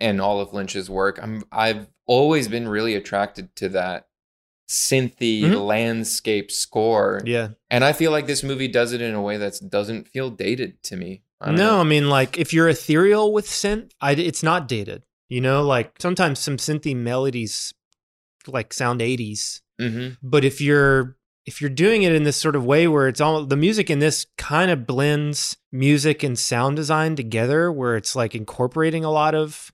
and 0.00 0.20
all 0.20 0.40
of 0.40 0.52
Lynch's 0.52 0.88
work, 0.90 1.18
I'm, 1.22 1.44
I've 1.52 1.86
always 2.06 2.48
been 2.48 2.68
really 2.68 2.94
attracted 2.94 3.54
to 3.56 3.68
that 3.70 4.06
synthy 4.68 5.42
Mhm. 5.42 5.66
landscape 5.66 6.50
score. 6.50 7.22
Yeah. 7.24 7.48
And 7.70 7.84
I 7.84 7.92
feel 7.92 8.10
like 8.12 8.26
this 8.26 8.42
movie 8.42 8.68
does 8.68 8.92
it 8.92 9.00
in 9.00 9.14
a 9.14 9.22
way 9.22 9.36
that 9.36 9.58
doesn't 9.68 10.08
feel 10.08 10.30
dated 10.30 10.82
to 10.84 10.96
me. 10.96 11.22
I 11.40 11.50
No, 11.50 11.56
know. 11.56 11.80
I 11.80 11.84
mean 11.84 12.08
like 12.08 12.38
if 12.38 12.52
you're 12.52 12.68
ethereal 12.68 13.32
with 13.32 13.46
synth, 13.46 13.90
I, 14.00 14.12
it's 14.12 14.42
not 14.42 14.68
dated. 14.68 15.02
You 15.28 15.40
know, 15.40 15.62
like 15.62 15.94
sometimes 16.00 16.38
some 16.38 16.56
synthy 16.56 16.94
melodies 16.94 17.72
like 18.46 18.72
sound 18.72 19.00
80s. 19.00 19.60
Mhm. 19.80 20.16
But 20.22 20.44
if 20.44 20.60
you're 20.60 21.16
if 21.50 21.60
you're 21.60 21.68
doing 21.68 22.04
it 22.04 22.12
in 22.14 22.22
this 22.22 22.36
sort 22.36 22.54
of 22.54 22.64
way 22.64 22.86
where 22.86 23.08
it's 23.08 23.20
all 23.20 23.44
the 23.44 23.56
music 23.56 23.90
in 23.90 23.98
this 23.98 24.24
kind 24.38 24.70
of 24.70 24.86
blends 24.86 25.56
music 25.72 26.22
and 26.22 26.38
sound 26.38 26.76
design 26.76 27.16
together 27.16 27.72
where 27.72 27.96
it's 27.96 28.14
like 28.14 28.36
incorporating 28.36 29.04
a 29.04 29.10
lot 29.10 29.34
of 29.34 29.72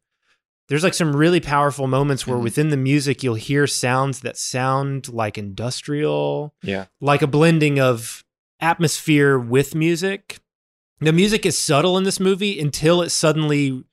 there's 0.69 0.83
like 0.83 0.95
some 0.95 1.15
really 1.15 1.39
powerful 1.39 1.87
moments 1.87 2.27
where 2.27 2.39
Mhm. 2.39 2.43
within 2.45 2.69
the 2.71 2.79
music 2.79 3.23
you'll 3.23 3.35
hear 3.51 3.67
sounds 3.67 4.21
that 4.21 4.39
sound 4.39 5.13
like 5.13 5.37
industrial 5.37 6.55
Yeah. 6.63 6.87
like 6.99 7.21
a 7.21 7.27
blending 7.27 7.79
of 7.79 8.25
atmosphere 8.59 9.39
with 9.39 9.75
music. 9.75 10.39
The 11.01 11.13
music 11.13 11.45
is 11.45 11.59
subtle 11.59 11.99
in 11.99 12.05
this 12.05 12.19
movie 12.19 12.59
until 12.59 13.03
it 13.03 13.11
suddenly 13.11 13.85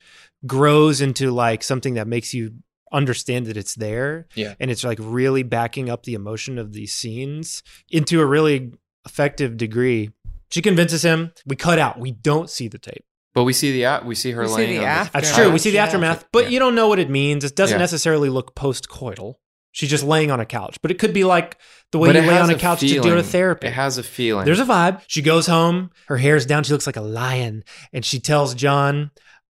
grows 0.47 1.01
into 1.01 1.31
like 1.31 1.63
something 1.63 1.95
that 1.95 2.07
makes 2.07 2.33
you 2.33 2.53
understand 2.93 3.47
that 3.47 3.57
it's 3.57 3.75
there. 3.75 4.27
Yeah. 4.35 4.53
And 4.59 4.69
it's 4.71 4.83
like 4.83 4.99
really 5.01 5.43
backing 5.43 5.89
up 5.89 6.03
the 6.03 6.13
emotion 6.13 6.57
of 6.57 6.71
these 6.73 6.93
scenes 6.93 7.63
into 7.89 8.21
a 8.21 8.25
really 8.25 8.73
effective 9.05 9.57
degree. 9.57 10.11
She 10.51 10.61
convinces 10.61 11.01
him. 11.03 11.33
We 11.45 11.55
cut 11.55 11.79
out. 11.79 11.99
We 11.99 12.11
don't 12.11 12.49
see 12.49 12.67
the 12.67 12.77
tape. 12.77 13.03
But 13.33 13.45
we 13.45 13.53
see 13.53 13.71
the 13.71 13.83
a- 13.83 14.03
we 14.05 14.13
see 14.13 14.31
her 14.31 14.43
We 14.43 14.47
see 14.47 14.53
laying 14.53 14.71
the 14.77 14.83
on 14.83 14.85
after- 14.85 15.11
That's 15.21 15.35
true. 15.35 15.51
We 15.51 15.57
see 15.57 15.71
the 15.71 15.77
Yeah. 15.77 15.85
aftermath, 15.85 16.25
but 16.31 16.43
Yeah. 16.45 16.49
you 16.51 16.59
don't 16.59 16.75
know 16.75 16.87
what 16.87 16.99
it 16.99 17.09
means. 17.09 17.43
It 17.43 17.55
doesn't 17.55 17.75
Yeah. 17.75 17.79
necessarily 17.79 18.29
look 18.29 18.53
post 18.53 18.87
coital. 18.89 19.35
She's 19.71 19.89
just 19.89 20.03
laying 20.03 20.29
on 20.29 20.39
a 20.39 20.45
couch, 20.45 20.77
but 20.83 20.91
it 20.91 20.99
could 20.99 21.15
be 21.15 21.23
like 21.23 21.57
the 21.91 21.97
way 21.97 22.09
But 22.09 22.15
you 22.17 22.21
it 22.21 22.27
lay 22.27 22.37
on 22.37 22.51
a 22.51 22.53
a 22.53 22.59
couch 22.59 22.81
to 22.81 22.87
do 22.87 23.01
feeling. 23.01 23.17
a 23.17 23.23
therapy. 23.23 23.65
It 23.65 23.73
has 23.73 23.97
a 23.97 24.03
feeling. 24.03 24.45
There's 24.45 24.59
a 24.59 24.65
vibe. 24.65 25.01
She 25.07 25.23
goes 25.23 25.47
home, 25.47 25.89
her 26.09 26.17
hair's 26.17 26.45
down, 26.45 26.63
she 26.63 26.71
looks 26.73 26.85
like 26.85 26.95
a 26.95 27.01
lion, 27.01 27.63
and 27.91 28.05
she 28.05 28.19
tells 28.19 28.53
John, 28.53 29.09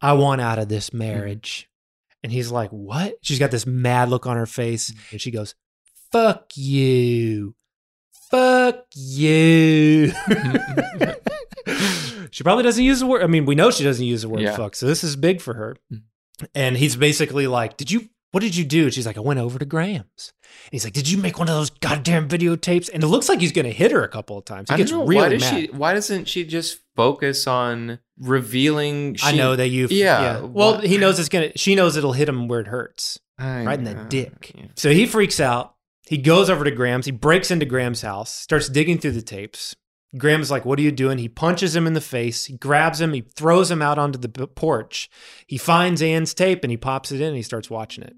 I 0.00 0.12
want 0.12 0.40
out 0.40 0.60
of 0.60 0.68
this 0.68 0.92
marriage. 0.92 1.68
And 2.24 2.32
he's 2.32 2.50
like, 2.50 2.70
What? 2.70 3.16
She's 3.20 3.38
got 3.38 3.50
this 3.50 3.66
mad 3.66 4.08
look 4.08 4.26
on 4.26 4.38
her 4.38 4.46
face, 4.46 4.90
mm-hmm. 4.90 5.00
and 5.12 5.20
she 5.20 5.30
goes, 5.30 5.54
Fuck 6.10 6.56
you. 6.56 7.54
Fuck 8.30 8.86
you. 8.94 10.10
Mm-hmm. 10.26 12.24
she 12.30 12.42
probably 12.42 12.64
doesn't 12.64 12.82
use 12.82 13.00
the 13.00 13.06
word. 13.06 13.22
I 13.22 13.26
mean, 13.26 13.44
we 13.44 13.54
know 13.54 13.70
she 13.70 13.84
doesn't 13.84 14.04
use 14.04 14.22
the 14.22 14.30
word 14.30 14.40
Yeah. 14.40 14.56
fuck, 14.56 14.74
so 14.74 14.86
this 14.86 15.04
is 15.04 15.16
big 15.16 15.42
for 15.42 15.52
her. 15.52 15.76
Mm. 15.92 16.02
And 16.54 16.76
he's 16.78 16.96
basically 16.96 17.46
like, 17.46 17.76
Did 17.76 17.90
you, 17.90 18.08
what 18.34 18.40
did 18.42 18.56
you 18.56 18.64
do? 18.64 18.90
She's 18.90 19.06
like, 19.06 19.16
I 19.16 19.20
went 19.20 19.38
over 19.40 19.58
to 19.58 19.64
Graham's. 19.64 20.32
And 20.66 20.72
he's 20.72 20.84
like, 20.84 20.92
Did 20.92 21.08
you 21.10 21.18
make 21.18 21.38
one 21.38 21.48
of 21.48 21.54
those 21.54 21.70
goddamn 21.70 22.28
videotapes? 22.28 22.90
And 22.92 23.02
it 23.02 23.06
looks 23.06 23.28
like 23.28 23.40
he's 23.40 23.52
going 23.52 23.64
to 23.66 23.72
hit 23.72 23.90
her 23.92 24.02
a 24.02 24.08
couple 24.08 24.36
of 24.38 24.44
times. 24.44 24.68
He 24.68 24.74
I 24.74 24.78
gets 24.78 24.90
know, 24.90 25.04
really 25.06 25.16
why 25.22 25.28
does 25.30 25.42
mad. 25.42 25.54
she 25.60 25.66
why 25.68 25.94
doesn't 25.94 26.26
she 26.28 26.44
just 26.44 26.80
focus 26.96 27.46
on 27.46 27.98
revealing 28.18 29.16
I 29.22 29.32
know 29.32 29.56
that 29.56 29.68
you. 29.68 29.88
yeah, 29.90 30.40
Well, 30.40 30.76
why- 30.78 30.86
he 30.86 30.98
knows 30.98 31.18
it's 31.18 31.28
gonna. 31.28 31.52
She 31.56 31.74
knows 31.74 31.96
it'll 31.96 32.12
hit 32.12 32.28
him 32.28 32.48
where 32.48 32.60
it 32.60 32.66
hurts, 32.66 33.18
I 33.38 33.64
right 33.64 33.78
in 33.78 33.84
the 33.84 33.94
dick. 34.08 34.52
yeah. 34.54 34.66
So 34.76 34.90
he 34.90 35.06
freaks 35.06 35.40
out. 35.40 35.74
He 36.06 36.18
goes 36.18 36.50
over 36.50 36.64
to 36.64 36.70
Graham's. 36.70 37.06
He 37.06 37.12
breaks 37.12 37.50
into 37.50 37.64
Graham's 37.64 38.02
house. 38.02 38.32
Starts 38.34 38.68
digging 38.68 38.98
through 38.98 39.12
the 39.12 39.22
tapes. 39.22 39.74
Graham's 40.16 40.50
like, 40.50 40.64
"What 40.64 40.78
are 40.78 40.82
you 40.82 40.92
doing?" 40.92 41.18
He 41.18 41.28
punches 41.28 41.74
him 41.74 41.86
in 41.86 41.94
the 41.94 42.00
face. 42.00 42.44
He 42.44 42.56
grabs 42.56 43.00
him. 43.00 43.12
He 43.14 43.22
throws 43.22 43.70
him 43.70 43.82
out 43.82 43.98
onto 43.98 44.18
the 44.18 44.28
porch. 44.46 45.08
He 45.46 45.56
finds 45.58 46.02
Anne's 46.02 46.34
tape 46.34 46.62
and 46.62 46.70
he 46.70 46.76
pops 46.76 47.10
it 47.10 47.20
in. 47.20 47.28
and 47.28 47.36
He 47.36 47.42
starts 47.42 47.68
watching 47.70 48.04
it. 48.04 48.14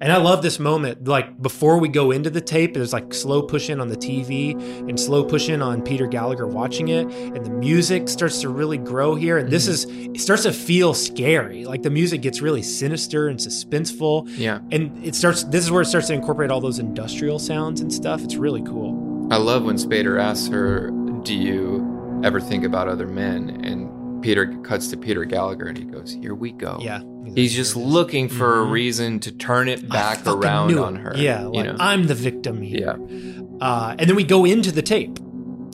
And 0.00 0.12
I 0.12 0.16
love 0.18 0.42
this 0.42 0.58
moment. 0.58 1.08
Like 1.08 1.40
before 1.42 1.78
we 1.78 1.88
go 1.88 2.10
into 2.10 2.30
the 2.30 2.40
tape, 2.40 2.74
there's 2.74 2.92
like 2.92 3.12
slow 3.12 3.42
push 3.42 3.68
in 3.68 3.80
on 3.80 3.88
the 3.88 3.96
TV 3.96 4.52
and 4.88 4.98
slow 4.98 5.24
push 5.24 5.48
in 5.48 5.60
on 5.60 5.82
Peter 5.82 6.06
Gallagher 6.06 6.46
watching 6.46 6.88
it, 6.88 7.06
and 7.06 7.44
the 7.44 7.50
music 7.50 8.08
starts 8.08 8.40
to 8.42 8.48
really 8.48 8.78
grow 8.78 9.14
here. 9.14 9.38
And 9.38 9.50
this 9.50 9.64
mm-hmm. 9.68 10.04
is 10.12 10.20
it 10.20 10.20
starts 10.20 10.44
to 10.44 10.52
feel 10.52 10.94
scary. 10.94 11.64
Like 11.64 11.82
the 11.82 11.90
music 11.90 12.22
gets 12.22 12.40
really 12.40 12.62
sinister 12.62 13.28
and 13.28 13.38
suspenseful. 13.38 14.28
Yeah. 14.36 14.60
And 14.70 15.04
it 15.04 15.14
starts. 15.14 15.44
This 15.44 15.64
is 15.64 15.70
where 15.70 15.82
it 15.82 15.86
starts 15.86 16.06
to 16.08 16.14
incorporate 16.14 16.50
all 16.50 16.60
those 16.60 16.78
industrial 16.78 17.38
sounds 17.38 17.80
and 17.80 17.92
stuff. 17.92 18.22
It's 18.22 18.36
really 18.36 18.62
cool. 18.62 19.28
I 19.30 19.36
love 19.36 19.64
when 19.64 19.76
Spader 19.76 20.20
asks 20.20 20.48
her, 20.48 20.90
"Do 21.22 21.34
you 21.34 22.20
ever 22.24 22.40
think 22.40 22.64
about 22.64 22.88
other 22.88 23.06
men?" 23.06 23.60
And 23.64 23.87
Peter 24.20 24.46
cuts 24.62 24.88
to 24.88 24.96
Peter 24.96 25.24
Gallagher 25.24 25.66
and 25.66 25.78
he 25.78 25.84
goes, 25.84 26.16
"Here 26.20 26.34
we 26.34 26.52
go." 26.52 26.78
Yeah. 26.80 27.00
He's 27.34 27.54
just 27.54 27.76
looking 27.76 28.28
for 28.28 28.62
a 28.62 28.66
Mhm. 28.66 28.70
reason 28.70 29.20
to 29.20 29.32
turn 29.32 29.68
it 29.68 29.88
back 29.88 30.26
around 30.26 30.78
on 30.78 30.96
her. 30.96 31.12
Yeah, 31.16 31.48
you 31.52 31.62
know? 31.62 31.76
I'm 31.78 32.06
the 32.06 32.14
victim 32.14 32.62
here. 32.62 32.96
Yeah. 32.98 33.42
Uh, 33.60 33.94
and 33.98 34.08
then 34.08 34.16
we 34.16 34.24
go 34.24 34.44
into 34.44 34.72
the 34.72 34.82
tape. 34.82 35.18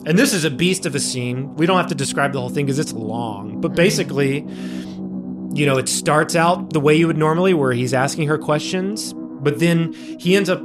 And 0.05 0.19
this 0.19 0.33
is 0.33 0.43
a 0.45 0.51
beast 0.51 0.85
of 0.85 0.93
a 0.95 0.99
scene. 0.99 1.55
We 1.55 1.65
don't 1.65 1.77
have 1.77 1.87
to 1.87 1.95
describe 1.95 2.33
the 2.33 2.39
whole 2.39 2.49
thing 2.49 2.65
because 2.65 2.77
it's 2.77 2.93
long. 2.93 3.59
But 3.61 3.73
basically, 3.75 4.45
you 5.53 5.65
know, 5.65 5.77
it 5.77 5.87
starts 5.87 6.35
out 6.35 6.73
the 6.73 6.79
way 6.79 6.95
you 6.95 7.07
would 7.07 7.17
normally, 7.17 7.53
where 7.53 7.71
he's 7.71 7.93
asking 7.93 8.27
her 8.27 8.37
questions, 8.37 9.13
but 9.41 9.59
then 9.59 9.93
he 10.19 10.35
ends 10.35 10.49
up 10.49 10.61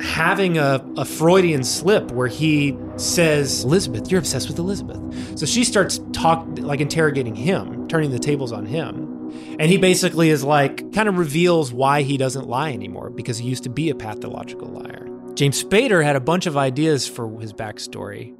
having 0.00 0.58
a, 0.58 0.84
a 0.96 1.04
Freudian 1.04 1.64
slip 1.64 2.10
where 2.10 2.26
he 2.28 2.76
says, 2.96 3.64
Elizabeth, 3.64 4.10
you're 4.10 4.18
obsessed 4.18 4.48
with 4.48 4.58
Elizabeth. 4.58 5.38
So 5.38 5.46
she 5.46 5.64
starts 5.64 6.00
talk 6.12 6.46
like 6.58 6.80
interrogating 6.80 7.34
him, 7.34 7.88
turning 7.88 8.10
the 8.10 8.18
tables 8.18 8.52
on 8.52 8.66
him. 8.66 9.14
And 9.58 9.70
he 9.70 9.78
basically 9.78 10.30
is 10.30 10.44
like, 10.44 10.92
kind 10.92 11.08
of 11.08 11.18
reveals 11.18 11.72
why 11.72 12.02
he 12.02 12.16
doesn't 12.16 12.46
lie 12.46 12.72
anymore 12.72 13.10
because 13.10 13.38
he 13.38 13.48
used 13.48 13.64
to 13.64 13.70
be 13.70 13.90
a 13.90 13.94
pathological 13.94 14.68
liar. 14.68 15.08
James 15.34 15.62
Spader 15.62 16.04
had 16.04 16.16
a 16.16 16.20
bunch 16.20 16.46
of 16.46 16.56
ideas 16.56 17.08
for 17.08 17.40
his 17.40 17.52
backstory. 17.52 18.36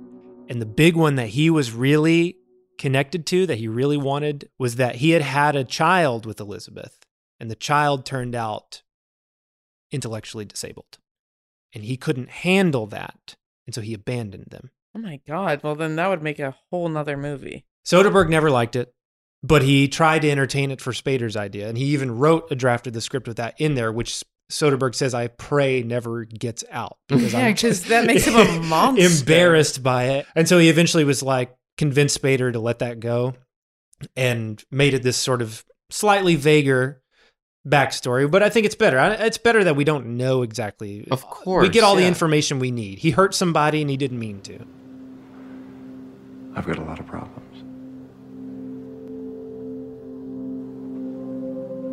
And 0.49 0.61
the 0.61 0.67
big 0.67 0.95
one 0.97 1.17
that 1.17 1.29
he 1.29 1.51
was 1.51 1.73
really 1.73 2.37
connected 2.79 3.27
to, 3.27 3.47
that 3.47 3.59
he 3.59 3.67
really 3.67 3.97
wanted, 3.97 4.49
was 4.59 4.77
that 4.77 4.97
he 4.97 5.11
had 5.11 5.23
had 5.23 5.57
a 5.57 5.65
child 5.65 6.27
with 6.27 6.41
Elizabeth. 6.41 7.01
And 7.41 7.51
the 7.51 7.57
child 7.57 8.07
turned 8.07 8.35
out 8.35 8.83
intellectually 9.91 10.45
disabled. 10.45 10.99
And 11.75 11.85
he 11.85 11.97
couldn't 11.97 12.31
handle 12.31 12.87
that. 12.87 13.37
And 13.67 13.75
so 13.75 13.81
he 13.81 13.95
abandoned 13.95 14.47
them. 14.51 14.71
Oh 14.97 15.01
my 15.01 15.21
god. 15.27 15.61
Well, 15.63 15.75
then 15.75 15.97
that 15.97 16.09
would 16.09 16.23
make 16.23 16.39
a 16.39 16.55
whole 16.71 16.89
nother 16.89 17.17
movie. 17.17 17.65
Soderbergh 17.85 18.29
never 18.29 18.51
liked 18.51 18.77
it, 18.77 18.95
but 19.43 19.63
he 19.63 19.89
tried 19.89 20.23
to 20.23 20.31
entertain 20.31 20.71
it 20.71 20.81
for 20.81 20.93
Spader's 20.93 21.37
idea. 21.37 21.69
And 21.69 21.77
he 21.77 21.87
even 21.87 22.17
wrote 22.17 22.47
a 22.51 22.55
draft 22.55 22.87
of 22.87 22.93
the 22.93 23.01
script 23.01 23.27
with 23.27 23.39
that 23.39 23.55
in 23.59 23.75
there, 23.75 23.91
which 23.91 24.23
Soderbergh 24.53 24.95
says, 24.95 25.15
I 25.15 25.27
pray 25.29 25.83
never 25.83 26.25
gets 26.25 26.65
out. 26.71 26.97
Because 27.09 27.33
Yeah, 27.33 27.47
I'm 27.47 27.57
just 27.57 27.89
that 27.89 28.07
makes 28.07 28.25
him 28.27 28.35
a 28.37 28.61
monster. 28.67 29.05
Embarrassed 29.05 29.83
by 29.83 30.05
it. 30.11 30.27
And 30.37 30.49
so 30.49 30.59
he 30.59 30.69
eventually 30.69 31.05
was 31.05 31.23
like, 31.23 31.55
convinced 31.77 32.23
Spader 32.23 32.53
to 32.53 32.61
let 32.61 32.79
that 32.79 33.01
go 33.01 33.35
and 34.17 34.63
made 34.71 34.95
it 34.95 35.03
this 35.03 35.17
sort 35.17 35.43
of 35.43 35.65
slightly 35.91 36.37
vaguer 36.37 37.03
backstory. 37.67 38.31
But 38.31 38.43
I 38.43 38.51
think 38.51 38.67
it's 38.67 38.75
better. 38.75 38.99
It's 39.21 39.39
better 39.39 39.65
that 39.65 39.77
we 39.77 39.85
don't 39.85 40.17
know 40.17 40.43
exactly. 40.43 41.07
Of 41.11 41.25
course. 41.25 41.63
We 41.63 41.69
get 41.69 41.85
all 41.85 41.97
the 41.97 42.07
information 42.07 42.59
we 42.59 42.71
need. 42.71 42.99
He 42.99 43.11
hurt 43.11 43.35
somebody 43.35 43.81
and 43.81 43.91
he 43.91 43.97
didn't 43.97 44.19
mean 44.19 44.41
to. 44.43 44.59
I've 46.57 46.67
got 46.67 46.79
a 46.79 46.83
lot 46.83 47.01
of 47.01 47.07
problems. 47.07 47.41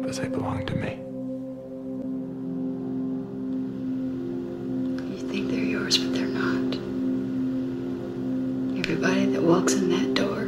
But 0.06 0.16
they 0.16 0.28
belong 0.28 0.66
to 0.66 0.76
me. 0.76 0.98
You 5.16 5.28
think 5.30 5.50
they're 5.50 5.60
yours, 5.64 5.98
but 5.98 6.14
they're 6.14 6.28
not. 6.28 6.76
Everybody 8.78 9.26
that 9.28 9.42
walks 9.42 9.74
in 9.74 9.90
that 9.90 10.14
door 10.14 10.46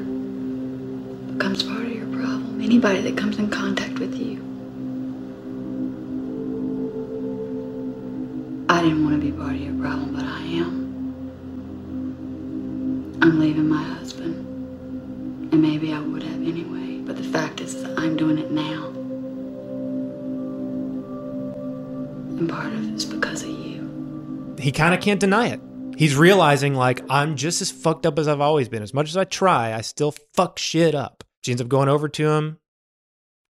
becomes 1.33 1.63
part 1.63 1.85
of 1.85 1.91
your 1.91 2.07
problem. 2.07 2.61
Anybody 2.61 3.01
that 3.01 3.17
comes 3.17 3.39
in 3.39 3.49
contact 3.49 3.99
with 3.99 4.15
you. 4.15 4.41
I 8.73 8.81
didn't 8.81 9.05
want 9.05 9.21
to 9.21 9.31
be 9.31 9.31
part 9.31 9.53
of 9.53 9.61
your 9.61 9.75
problem, 9.79 10.15
but 10.15 10.25
I 10.25 10.39
am. 10.39 10.73
I'm 13.21 13.39
leaving 13.39 13.69
my 13.69 13.83
husband. 13.83 15.53
And 15.53 15.61
maybe 15.61 15.93
I 15.93 15.99
would 15.99 16.23
have 16.23 16.41
anyway, 16.41 16.97
but 16.97 17.15
the 17.15 17.23
fact 17.23 17.61
is, 17.61 17.75
I'm 17.99 18.17
doing 18.17 18.39
it 18.39 18.49
now. 18.49 18.87
And 22.39 22.49
part 22.49 22.73
of 22.73 22.91
it's 22.91 23.05
because 23.05 23.43
of 23.43 23.49
you. 23.49 24.55
he 24.57 24.71
kind 24.71 24.95
of 24.95 25.01
can't 25.01 25.19
deny 25.19 25.49
it. 25.49 25.61
He's 25.95 26.15
realizing 26.15 26.73
like 26.73 27.03
I'm 27.11 27.35
just 27.35 27.61
as 27.61 27.69
fucked 27.69 28.07
up 28.07 28.17
as 28.17 28.27
I've 28.27 28.41
always 28.41 28.69
been. 28.69 28.81
As 28.81 28.91
much 28.91 29.07
as 29.07 29.17
I 29.17 29.25
try, 29.25 29.71
I 29.75 29.81
still 29.81 30.15
fuck 30.33 30.57
shit 30.57 30.95
up. 30.95 31.23
She 31.43 31.51
ends 31.51 31.61
up 31.61 31.67
going 31.67 31.89
over 31.89 32.09
to 32.09 32.27
him, 32.27 32.57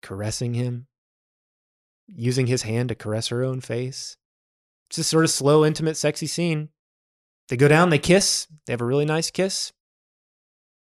caressing 0.02 0.54
him, 0.54 0.88
using 2.08 2.48
his 2.48 2.62
hand 2.62 2.88
to 2.88 2.96
caress 2.96 3.28
her 3.28 3.44
own 3.44 3.60
face. 3.60 4.16
It's 4.92 4.98
this 4.98 5.08
sort 5.08 5.24
of 5.24 5.30
slow, 5.30 5.64
intimate, 5.64 5.96
sexy 5.96 6.26
scene. 6.26 6.68
They 7.48 7.56
go 7.56 7.66
down, 7.66 7.88
they 7.88 7.98
kiss. 7.98 8.46
They 8.66 8.74
have 8.74 8.82
a 8.82 8.84
really 8.84 9.06
nice 9.06 9.30
kiss. 9.30 9.72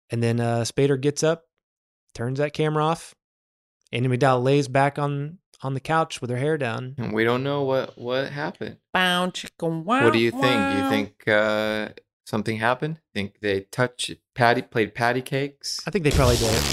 And 0.09 0.23
then 0.23 0.39
uh, 0.39 0.61
Spader 0.61 0.99
gets 0.99 1.21
up, 1.21 1.45
turns 2.15 2.39
that 2.39 2.53
camera 2.53 2.83
off. 2.83 3.13
Andie 3.91 4.09
MacDowell 4.09 4.41
lays 4.41 4.67
back 4.67 4.97
on 4.97 5.37
on 5.61 5.75
the 5.75 5.79
couch 5.79 6.21
with 6.21 6.31
her 6.31 6.37
hair 6.37 6.57
down. 6.57 6.95
And 6.97 7.13
we 7.13 7.23
don't 7.23 7.43
know 7.43 7.61
what 7.61 7.95
what 7.95 8.31
happened. 8.31 8.77
Bow, 8.93 9.29
chicken, 9.29 9.83
wow, 9.83 10.05
what 10.05 10.13
do 10.13 10.17
you 10.17 10.31
think? 10.31 10.43
You 10.43 10.89
think 10.89 11.27
uh, 11.27 11.89
something 12.25 12.57
happened? 12.57 12.99
Think 13.13 13.41
they 13.41 13.59
touched 13.59 14.15
patty 14.33 14.63
played 14.63 14.95
patty 14.95 15.21
cakes? 15.21 15.79
I 15.85 15.91
think 15.91 16.03
they 16.03 16.09
probably 16.09 16.37
did. 16.37 16.63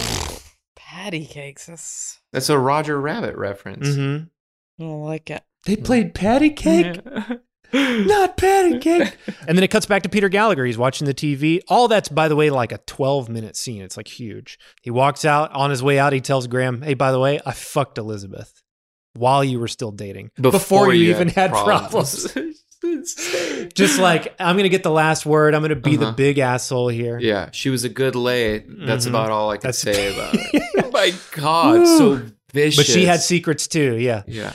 patty 0.74 1.26
cakes? 1.26 1.66
That's... 1.66 2.18
That's 2.32 2.48
a 2.48 2.59
Roger 2.59 2.98
Rabbit 2.98 3.36
reference. 3.36 3.88
Mm-hmm. 3.88 4.24
I 4.82 4.86
don't 4.86 5.02
like 5.02 5.28
it. 5.28 5.42
They 5.66 5.77
played 5.77 6.15
patty 6.15 6.51
cake? 6.51 7.01
Not 7.73 8.37
patty 8.37 8.78
cake. 8.81 9.16
and 9.47 9.57
then 9.57 9.62
it 9.62 9.69
cuts 9.70 9.87
back 9.87 10.03
to 10.03 10.09
Peter 10.09 10.28
Gallagher. 10.28 10.65
He's 10.65 10.78
watching 10.78 11.07
the 11.07 11.15
TV. 11.15 11.61
All 11.69 11.87
that's, 11.87 12.09
by 12.09 12.27
the 12.28 12.35
way, 12.37 12.51
like 12.51 12.73
a 12.73 12.78
12 12.78 13.28
minute 13.28 13.57
scene. 13.57 13.82
It's 13.82 13.97
like 13.97 14.09
huge. 14.09 14.59
He 14.82 14.91
walks 14.91 15.24
out. 15.24 15.53
On 15.53 15.70
his 15.70 15.82
way 15.82 15.99
out, 15.99 16.12
he 16.12 16.20
tells 16.20 16.47
Graham, 16.49 16.82
Hey, 16.82 16.95
by 16.95 17.12
the 17.12 17.20
way, 17.20 17.39
I 17.47 17.53
fucked 17.53 17.99
Elizabeth 17.99 18.53
while 19.15 19.45
you 19.45 19.61
were 19.61 19.69
still 19.69 19.93
dating. 19.93 20.31
Before 20.41 20.93
you, 20.93 21.05
you 21.05 21.11
even 21.15 21.28
had 21.28 21.51
had 21.51 21.51
problems. 21.53 22.32
problems. 22.32 22.57
Just 23.74 23.99
like, 23.99 24.35
I'm 24.41 24.55
going 24.57 24.65
to 24.65 24.69
get 24.70 24.82
the 24.82 24.91
last 24.91 25.27
word. 25.27 25.55
I'm 25.55 25.61
going 25.61 25.69
to 25.70 25.77
be 25.77 25.97
the 25.97 26.07
Uh-huh. 26.07 26.15
big 26.16 26.39
asshole 26.39 26.89
here. 26.89 27.19
Yeah, 27.20 27.51
she 27.53 27.69
was 27.69 27.85
a 27.85 27.89
good 27.89 28.15
lay. 28.16 28.65
That's 28.66 29.05
Mhm. 29.05 29.11
about 29.11 29.31
all 29.31 29.51
I 29.51 29.57
could 29.59 29.73
That's- 29.73 29.78
say 29.78 30.12
about 30.15 30.35
it. 30.35 30.62
oh 30.85 30.91
my 30.91 31.12
God, 31.32 31.87
so 31.87 32.23
vicious. 32.53 32.77
But 32.78 32.87
she 32.87 33.05
had 33.05 33.20
secrets 33.20 33.69
too. 33.69 33.97
Yeah. 33.99 34.23
Yeah. 34.27 34.55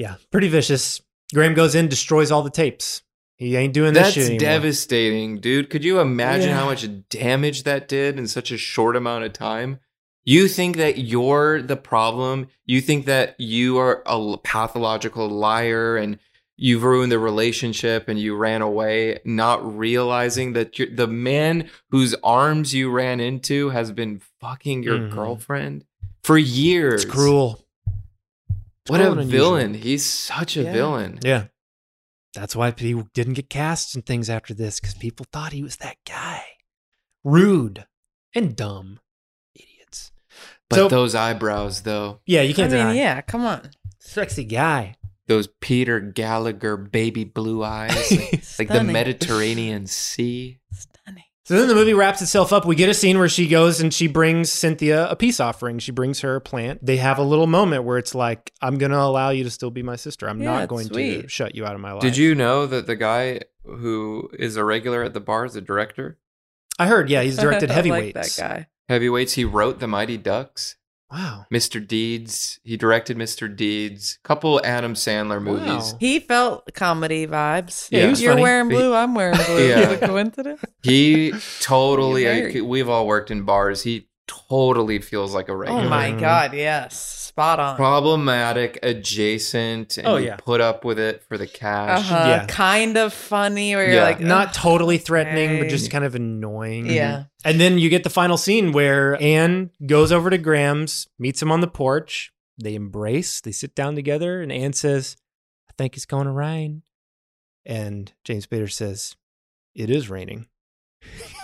Yeah. 0.00 0.14
Pretty 0.32 0.48
vicious. 0.48 1.00
Graham 1.34 1.52
goes 1.54 1.74
in, 1.74 1.88
destroys 1.88 2.30
all 2.30 2.42
the 2.42 2.50
tapes. 2.50 3.02
He 3.36 3.54
ain't 3.56 3.74
doing 3.74 3.92
this 3.94 4.02
That's 4.02 4.14
shit 4.14 4.24
anymore. 4.26 4.40
devastating, 4.40 5.40
dude. 5.40 5.70
Could 5.70 5.84
you 5.84 6.00
imagine 6.00 6.48
Yeah. 6.50 6.56
how 6.58 6.64
much 6.66 6.86
damage 7.10 7.64
that 7.64 7.86
did 7.88 8.18
in 8.18 8.26
such 8.26 8.50
a 8.50 8.56
short 8.58 8.96
amount 8.96 9.24
of 9.24 9.32
time? 9.32 9.78
You 10.24 10.48
think 10.48 10.76
that 10.76 10.98
you're 10.98 11.62
the 11.62 11.76
problem. 11.76 12.48
You 12.66 12.80
think 12.80 13.06
that 13.06 13.34
you 13.38 13.78
are 13.78 14.02
a 14.06 14.36
pathological 14.38 15.28
liar 15.28 15.96
and 15.96 16.18
you've 16.56 16.82
ruined 16.82 17.10
the 17.12 17.18
relationship 17.18 18.08
and 18.08 18.18
you 18.18 18.36
ran 18.36 18.60
away, 18.62 19.18
not 19.24 19.60
realizing 19.78 20.52
that 20.54 20.78
you're, 20.78 20.88
the 20.94 21.06
man 21.06 21.70
whose 21.90 22.14
arms 22.22 22.74
you 22.74 22.90
ran 22.90 23.20
into 23.20 23.70
has 23.70 23.92
been 23.92 24.20
fucking 24.40 24.82
your 24.82 24.98
Mhm. 24.98 25.10
girlfriend 25.10 25.84
for 26.22 26.36
years. 26.36 27.04
It's 27.04 27.10
cruel. 27.12 27.64
It's 28.84 28.90
What 28.90 29.00
a 29.00 29.10
and 29.10 29.20
unusual. 29.20 29.30
villain. 29.56 29.74
He's 29.74 30.04
such 30.06 30.56
a 30.56 30.62
Yeah. 30.62 30.72
villain. 30.72 31.18
Yeah. 31.22 31.44
That's 32.34 32.54
why 32.54 32.72
he 32.76 33.02
didn't 33.14 33.34
get 33.34 33.50
cast 33.50 33.94
and 33.94 34.06
things 34.06 34.30
after 34.30 34.54
this 34.54 34.78
because 34.80 34.94
people 34.94 35.26
thought 35.32 35.52
he 35.52 35.62
was 35.62 35.76
that 35.76 35.96
guy. 36.06 36.44
Rude 37.24 37.86
and 38.34 38.54
dumb. 38.56 39.00
Idiots. 39.54 40.12
But 40.68 40.76
So- 40.76 40.88
those 40.88 41.14
eyebrows, 41.14 41.82
though, 41.82 42.20
Yeah, 42.26 42.42
you 42.42 42.54
can't 42.54 42.70
mean, 42.72 42.80
deny. 42.80 42.94
yeah, 42.94 43.20
come 43.20 43.44
on. 43.44 43.70
Sexy 43.98 44.44
guy. 44.44 44.96
those 45.26 45.48
Peter 45.60 46.00
Gallagher 46.00 46.76
baby 46.76 47.22
blue 47.22 47.62
eyes, 47.62 48.10
like, 48.10 48.42
like 48.58 48.68
the 48.68 48.82
Mediterranean 48.82 49.86
Sea. 49.86 50.58
Stunning. 50.72 50.99
So 51.50 51.58
then 51.58 51.66
the 51.66 51.74
movie 51.74 51.94
wraps 51.94 52.22
itself 52.22 52.52
up. 52.52 52.64
We 52.64 52.76
get 52.76 52.88
a 52.88 52.94
scene 52.94 53.18
where 53.18 53.28
she 53.28 53.48
goes 53.48 53.80
and 53.80 53.92
she 53.92 54.06
brings 54.06 54.52
Cynthia 54.52 55.08
a 55.10 55.16
peace 55.16 55.40
offering. 55.40 55.80
She 55.80 55.90
brings 55.90 56.20
her 56.20 56.36
a 56.36 56.40
plant. 56.40 56.78
They 56.80 56.98
have 56.98 57.18
a 57.18 57.24
little 57.24 57.48
moment 57.48 57.82
where 57.82 57.98
it's 57.98 58.14
like, 58.14 58.52
I'm 58.62 58.78
going 58.78 58.92
to 58.92 59.00
allow 59.00 59.30
you 59.30 59.42
to 59.42 59.50
still 59.50 59.72
be 59.72 59.82
my 59.82 59.96
sister. 59.96 60.28
I'm 60.30 60.40
Yeah, 60.40 60.52
not 60.52 60.62
it's 60.62 60.70
going 60.70 60.88
to 60.90 61.26
shut 61.26 61.56
you 61.56 61.66
out 61.66 61.74
of 61.74 61.80
my 61.80 61.90
life. 61.90 62.02
Did 62.02 62.16
you 62.16 62.36
know 62.36 62.66
that 62.66 62.86
the 62.86 62.94
guy 62.94 63.40
who 63.64 64.30
is 64.38 64.54
a 64.54 64.64
regular 64.64 65.02
at 65.02 65.12
the 65.12 65.18
bar 65.18 65.44
is 65.44 65.56
a 65.56 65.60
director? 65.60 66.18
I 66.78 66.86
heard, 66.86 67.10
yeah, 67.10 67.22
he's 67.22 67.36
directed 67.36 67.68
I 67.72 67.74
heavyweights. 67.74 68.14
like 68.14 68.26
that 68.36 68.36
guy. 68.58 68.66
Heavyweights. 68.88 69.32
He 69.32 69.44
wrote 69.44 69.80
The 69.80 69.88
Mighty 69.88 70.18
Ducks, 70.18 70.76
Wow. 71.10 71.46
Mr. 71.52 71.84
Deeds. 71.84 72.60
He 72.62 72.76
directed 72.76 73.16
Mr. 73.16 73.54
Deeds. 73.54 74.18
Couple 74.22 74.60
Adam 74.64 74.94
Sandler 74.94 75.42
movies. 75.42 75.92
Wow. 75.92 75.98
He 75.98 76.20
felt 76.20 76.72
comedy 76.74 77.26
vibes. 77.26 77.88
Yeah, 77.90 78.02
he 78.02 78.06
was 78.10 78.22
You're 78.22 78.32
funny. 78.32 78.42
wearing 78.42 78.68
blue. 78.68 78.94
I'm 78.94 79.14
wearing 79.14 79.36
blue. 79.46 79.68
Yeah. 79.68 79.78
Is 79.80 79.92
it 79.92 80.02
a 80.02 80.06
coincidence? 80.06 80.62
He 80.82 81.32
totally. 81.60 82.28
I, 82.28 82.60
we've 82.60 82.88
all 82.88 83.06
worked 83.06 83.30
in 83.30 83.42
bars. 83.42 83.82
He 83.82 84.06
totally 84.48 85.00
feels 85.00 85.34
like 85.34 85.48
a 85.48 85.56
rain. 85.56 85.70
Oh 85.70 85.88
my 85.88 86.12
god, 86.12 86.54
yes, 86.54 86.98
spot 86.98 87.58
on. 87.60 87.76
Problematic, 87.76 88.78
adjacent, 88.82 89.98
and 89.98 90.06
Oh, 90.06 90.16
you 90.16 90.26
yeah. 90.26 90.36
put 90.36 90.60
up 90.60 90.84
with 90.84 90.98
it 90.98 91.22
for 91.28 91.36
the 91.38 91.46
cash. 91.46 91.98
Uh-huh. 92.00 92.28
Yeah. 92.28 92.46
Kind 92.46 92.96
of 92.96 93.12
funny 93.12 93.74
where 93.74 93.84
you're 93.86 93.94
Yeah. 93.96 94.02
like 94.04 94.20
not 94.20 94.54
totally 94.54 94.98
threatening, 94.98 95.58
but 95.58 95.68
just 95.68 95.90
kind 95.90 96.04
of 96.04 96.14
annoying. 96.14 96.86
Yeah. 96.86 97.24
And 97.44 97.60
then 97.60 97.78
you 97.78 97.88
get 97.88 98.04
the 98.04 98.10
final 98.10 98.36
scene 98.36 98.72
where 98.72 99.20
Anne 99.22 99.70
goes 99.86 100.12
over 100.12 100.30
to 100.30 100.38
Graham's, 100.38 101.08
meets 101.18 101.40
him 101.42 101.50
on 101.50 101.60
the 101.60 101.68
porch. 101.68 102.32
They 102.62 102.74
embrace, 102.74 103.40
they 103.40 103.52
sit 103.52 103.74
down 103.74 103.94
together, 103.94 104.42
and 104.42 104.52
Anne 104.52 104.74
says, 104.74 105.16
I 105.68 105.72
think 105.78 105.96
it's 105.96 106.04
going 106.06 106.26
to 106.26 106.32
rain. 106.32 106.82
And 107.64 108.12
James 108.24 108.46
Spader 108.46 108.70
says, 108.70 109.16
It 109.74 109.88
is 109.90 110.10
raining. 110.10 110.46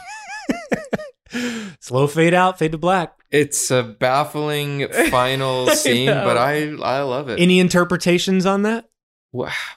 Slow 1.81 2.07
fade 2.07 2.35
out, 2.35 2.59
fade 2.59 2.73
to 2.73 2.79
black. 2.79 3.15
It's 3.31 3.71
a 3.71 3.83
baffling 3.83 4.89
final 5.11 5.69
scene, 5.69 6.07
know. 6.07 6.25
but 6.25 6.37
I 6.37 6.69
I 6.83 7.03
love 7.03 7.29
it. 7.29 7.41
Any 7.41 7.61
interpretations 7.61 8.47
on 8.47 8.63
that? 8.63 8.89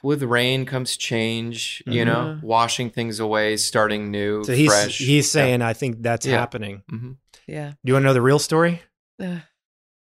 With 0.02 0.22
rain 0.22 0.64
comes 0.64 0.96
change, 0.96 1.82
you 1.86 2.04
know, 2.04 2.38
washing 2.42 2.88
things 2.88 3.20
away, 3.20 3.58
starting 3.58 4.10
new, 4.10 4.42
So 4.44 4.54
he's 4.54 4.68
fresh. 4.72 4.98
he's 4.98 5.30
saying, 5.30 5.60
I 5.60 5.74
think 5.74 6.00
that's 6.02 6.24
Yeah. 6.24 6.38
happening. 6.38 6.82
Mhm. 6.90 7.16
Yeah. 7.46 7.70
Do 7.70 7.76
you 7.84 7.92
want 7.92 8.04
to 8.04 8.06
know 8.06 8.14
the 8.14 8.22
real 8.22 8.38
story? 8.38 8.80
Ugh. 9.22 9.40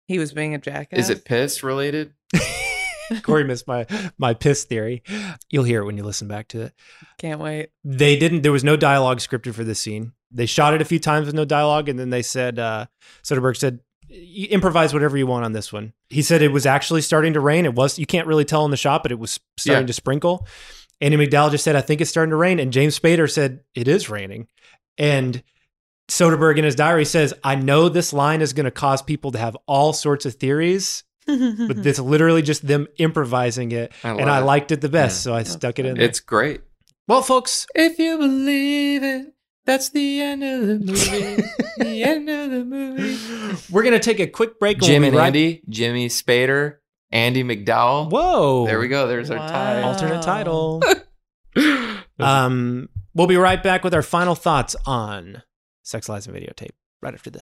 He 0.08 0.20
was 0.20 0.34
being 0.34 0.54
a 0.56 0.58
jackass. 0.58 1.00
Is 1.00 1.10
it 1.10 1.24
piss 1.24 1.64
related? 1.64 2.14
Corey 3.24 3.44
missed 3.44 3.68
my 3.68 3.86
my 4.18 4.34
piss 4.34 4.64
theory. 4.66 5.04
You'll 5.50 5.64
hear 5.64 5.82
it 5.84 5.86
when 5.86 5.96
you 5.96 6.04
listen 6.04 6.28
back 6.28 6.48
to 6.50 6.62
it. 6.62 6.74
Can't 7.20 7.40
wait. 7.40 7.70
They 7.84 8.18
didn't. 8.18 8.42
There 8.42 8.52
was 8.52 8.64
no 8.64 8.76
dialogue 8.76 9.20
scripted 9.20 9.54
for 9.54 9.64
this 9.64 9.80
scene. 9.80 10.14
They 10.36 10.46
shot 10.46 10.74
it 10.74 10.82
a 10.82 10.86
few 10.86 11.00
times 11.00 11.26
with 11.26 11.36
no 11.36 11.46
dialogue, 11.46 11.90
and 11.90 11.98
then 11.98 12.10
they 12.10 12.22
said, 12.22 12.60
uh, 12.60 12.86
Soderbergh 13.24 13.58
said, 13.58 13.80
improvise 14.50 14.94
whatever 14.94 15.18
you 15.18 15.26
want 15.28 15.46
on 15.46 15.54
this 15.54 15.72
one." 15.74 15.94
He 16.10 16.22
said 16.22 16.42
it 16.42 16.52
was 16.52 16.66
actually 16.66 17.02
starting 17.02 17.34
to 17.34 17.40
rain. 17.40 17.66
It 17.66 17.74
was. 17.74 17.98
You 17.98 18.06
can't 18.06 18.28
really 18.28 18.46
tell 18.46 18.66
in 18.66 18.72
the 18.72 18.78
shot, 18.78 19.02
but 19.04 19.12
it 19.12 19.20
was 19.20 19.40
starting 19.58 19.84
Yeah. 19.84 19.88
to 19.88 19.94
sprinkle. 19.94 20.48
Andie 21.02 21.18
MacDowell 21.18 21.52
just 21.52 21.64
said, 21.64 21.76
"I 21.76 21.82
think 21.82 22.02
it's 22.02 22.10
starting 22.10 22.30
to 22.32 22.36
rain," 22.38 22.60
and 22.60 22.72
James 22.72 22.98
Spader 23.00 23.30
said, 23.32 23.62
"It 23.74 23.88
is 23.88 24.10
raining," 24.10 24.48
and. 24.98 25.42
Soderbergh 26.08 26.58
in 26.60 26.64
his 26.66 26.76
diary 26.76 27.04
says, 27.04 27.34
I 27.44 27.56
know 27.56 27.90
this 27.90 28.14
line 28.14 28.42
is 28.44 28.54
going 28.54 28.66
to 28.66 28.70
cause 28.72 29.02
people 29.02 29.32
to 29.32 29.40
have 29.40 29.58
all 29.66 29.92
sorts 29.92 30.28
of 30.28 30.36
theories, 30.36 31.04
but 31.26 31.34
it's 31.84 31.98
literally 31.98 32.44
just 32.44 32.68
them 32.68 32.86
improvising 33.00 33.72
it. 33.72 33.92
I 34.04 34.10
and 34.10 34.20
love 34.20 34.28
I 34.30 34.38
it. 34.40 34.44
liked 34.46 34.72
it 34.72 34.82
the 34.82 34.90
best, 34.90 35.26
Yeah. 35.26 35.32
so 35.32 35.34
I 35.36 35.42
stuck 35.42 35.80
it 35.80 35.88
in 35.88 35.96
there. 35.96 36.04
It's 36.06 36.20
great. 36.20 36.62
Well, 37.08 37.24
folks, 37.24 37.66
If 37.74 37.98
you 37.98 38.20
believe 38.20 39.02
it, 39.02 39.34
that's 39.66 39.90
the 39.90 40.22
end 40.22 40.44
of 40.44 40.68
the 40.68 40.80
movie. 40.80 41.44
the 41.78 42.04
end 42.04 42.30
of 42.30 42.52
the 42.52 42.64
movie. 42.64 43.58
we're 43.72 43.84
going 43.84 43.94
to 43.94 44.00
take 44.00 44.20
a 44.20 44.28
quick 44.28 44.60
break. 44.60 44.80
Jim 44.80 45.04
and 45.04 45.12
be 45.14 45.18
right- 45.18 45.28
Andy, 45.28 45.62
Jimmy 45.70 46.08
Spader, 46.08 46.78
Andie 47.12 47.44
MacDowell. 47.44 48.10
Whoa. 48.12 48.66
There 48.66 48.80
we 48.80 48.88
go. 48.88 49.08
There's 49.08 49.32
our 49.32 49.38
tie. 49.38 49.82
Alternate 49.82 50.22
title. 50.22 50.82
um, 52.20 52.90
we'll 53.14 53.28
be 53.28 53.38
right 53.38 53.62
back 53.62 53.84
with 53.84 53.94
our 53.94 54.02
final 54.02 54.36
thoughts 54.36 54.76
on 54.86 55.42
Sex, 55.84 56.10
Lies, 56.10 56.28
and 56.28 56.36
Videotape 56.36 56.72
right 57.02 57.14
after 57.14 57.30
this. 57.30 57.42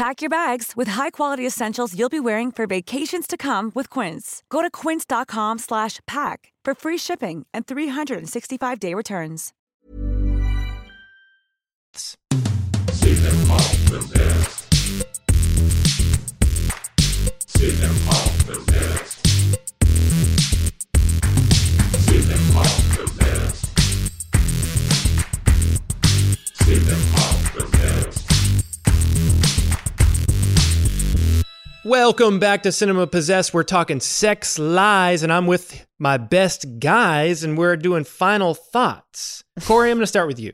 Pack 0.00 0.22
your 0.22 0.30
bags 0.30 0.72
with 0.74 0.88
high-quality 0.88 1.46
essentials 1.46 1.94
you'll 1.94 2.08
be 2.08 2.20
wearing 2.20 2.50
for 2.50 2.66
vacations 2.66 3.26
to 3.26 3.36
come 3.36 3.70
with 3.74 3.90
Quince. 3.90 4.42
Go 4.48 4.62
to 4.62 4.70
quince.com 4.70 5.58
slash 5.58 6.00
pack 6.06 6.54
for 6.64 6.74
free 6.74 6.96
shipping 6.96 7.44
and 7.52 7.66
365-day 7.66 8.94
returns. 8.94 9.52
Welcome 31.90 32.38
back 32.38 32.62
to 32.62 32.70
Cinema 32.70 33.08
Possessed. 33.08 33.52
We're 33.52 33.64
talking 33.64 33.98
sex, 33.98 34.60
lies, 34.60 35.24
and 35.24 35.32
I'm 35.32 35.48
with 35.48 35.88
my 35.98 36.18
best 36.18 36.78
guys, 36.78 37.42
and 37.42 37.58
we're 37.58 37.76
doing 37.76 38.04
final 38.04 38.54
thoughts. 38.54 39.42
Corey, 39.64 39.90
I'm 39.90 39.96
going 39.96 40.04
to 40.04 40.06
start 40.06 40.28
with 40.28 40.38
you. 40.38 40.52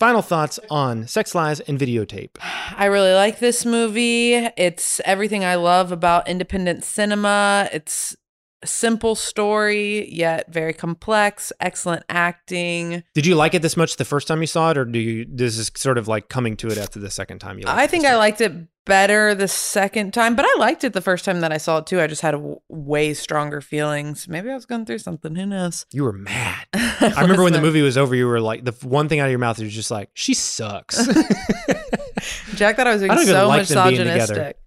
Final 0.00 0.20
thoughts 0.20 0.58
on 0.70 1.06
sex, 1.06 1.32
lies, 1.32 1.60
and 1.60 1.78
videotape. 1.78 2.30
I 2.76 2.86
really 2.86 3.14
like 3.14 3.38
this 3.38 3.64
movie. 3.64 4.34
It's 4.34 5.00
everything 5.04 5.44
I 5.44 5.54
love 5.54 5.92
about 5.92 6.26
independent 6.26 6.82
cinema. 6.82 7.68
It's 7.72 8.16
a 8.60 8.66
simple 8.66 9.14
story, 9.14 10.12
yet 10.12 10.52
very 10.52 10.72
complex, 10.72 11.52
excellent 11.60 12.02
acting. 12.08 13.04
Did 13.14 13.26
you 13.26 13.36
like 13.36 13.54
it 13.54 13.62
this 13.62 13.76
much 13.76 13.94
the 13.94 14.04
first 14.04 14.26
time 14.26 14.40
you 14.40 14.48
saw 14.48 14.72
it, 14.72 14.78
or 14.78 14.84
do 14.84 14.98
you? 14.98 15.24
This 15.30 15.56
is 15.56 15.70
sort 15.76 15.98
of 15.98 16.08
like 16.08 16.28
coming 16.28 16.56
to 16.56 16.66
it 16.66 16.78
after 16.78 16.98
the 16.98 17.12
second 17.12 17.38
time 17.38 17.60
you. 17.60 17.66
liked 17.66 17.78
I 17.78 17.84
it? 17.84 17.90
think 17.90 18.06
I 18.06 18.16
liked 18.16 18.40
it 18.40 18.52
better 18.84 19.34
the 19.34 19.48
second 19.48 20.12
time, 20.12 20.36
but 20.36 20.44
I 20.44 20.54
liked 20.58 20.84
it 20.84 20.92
the 20.92 21.00
first 21.00 21.24
time 21.24 21.40
that 21.40 21.52
I 21.52 21.56
saw 21.56 21.78
it 21.78 21.86
too. 21.86 22.00
I 22.00 22.06
just 22.06 22.22
had 22.22 22.34
a 22.34 22.38
w- 22.38 22.60
way 22.68 23.14
stronger 23.14 23.60
feelings. 23.60 24.28
Maybe 24.28 24.50
I 24.50 24.54
was 24.54 24.66
going 24.66 24.86
through 24.86 24.98
something. 24.98 25.34
Who 25.34 25.46
knows? 25.46 25.86
You 25.92 26.04
were 26.04 26.12
mad. 26.12 26.66
I 26.74 27.20
remember 27.20 27.42
when 27.42 27.52
the 27.52 27.60
movie 27.60 27.82
was 27.82 27.96
over, 27.96 28.14
you 28.14 28.26
were 28.26 28.40
like, 28.40 28.64
the 28.64 28.72
one 28.86 29.08
thing 29.08 29.20
out 29.20 29.26
of 29.26 29.30
your 29.30 29.38
mouth 29.38 29.58
was 29.58 29.72
just 29.72 29.90
like, 29.90 30.10
"She 30.14 30.34
sucks." 30.34 31.06
Jack 32.54 32.76
thought 32.76 32.86
I 32.86 32.92
was 32.92 33.02
being 33.02 33.12
I 33.12 33.24
so 33.24 33.48
like 33.48 33.60
misogynistic. 33.60 34.58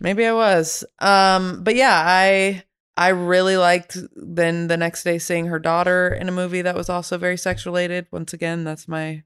Maybe 0.00 0.26
I 0.26 0.32
was. 0.32 0.84
Um, 0.98 1.62
but 1.62 1.74
yeah, 1.74 2.02
I 2.04 2.64
I 2.96 3.08
really 3.08 3.56
liked 3.56 3.96
then 4.14 4.66
the 4.68 4.76
next 4.76 5.04
day 5.04 5.18
seeing 5.18 5.46
her 5.46 5.58
daughter 5.58 6.08
in 6.08 6.28
a 6.28 6.32
movie 6.32 6.62
that 6.62 6.74
was 6.74 6.88
also 6.88 7.18
very 7.18 7.36
sex 7.36 7.66
related. 7.66 8.06
Once 8.10 8.32
again, 8.32 8.64
that's 8.64 8.88
my 8.88 9.22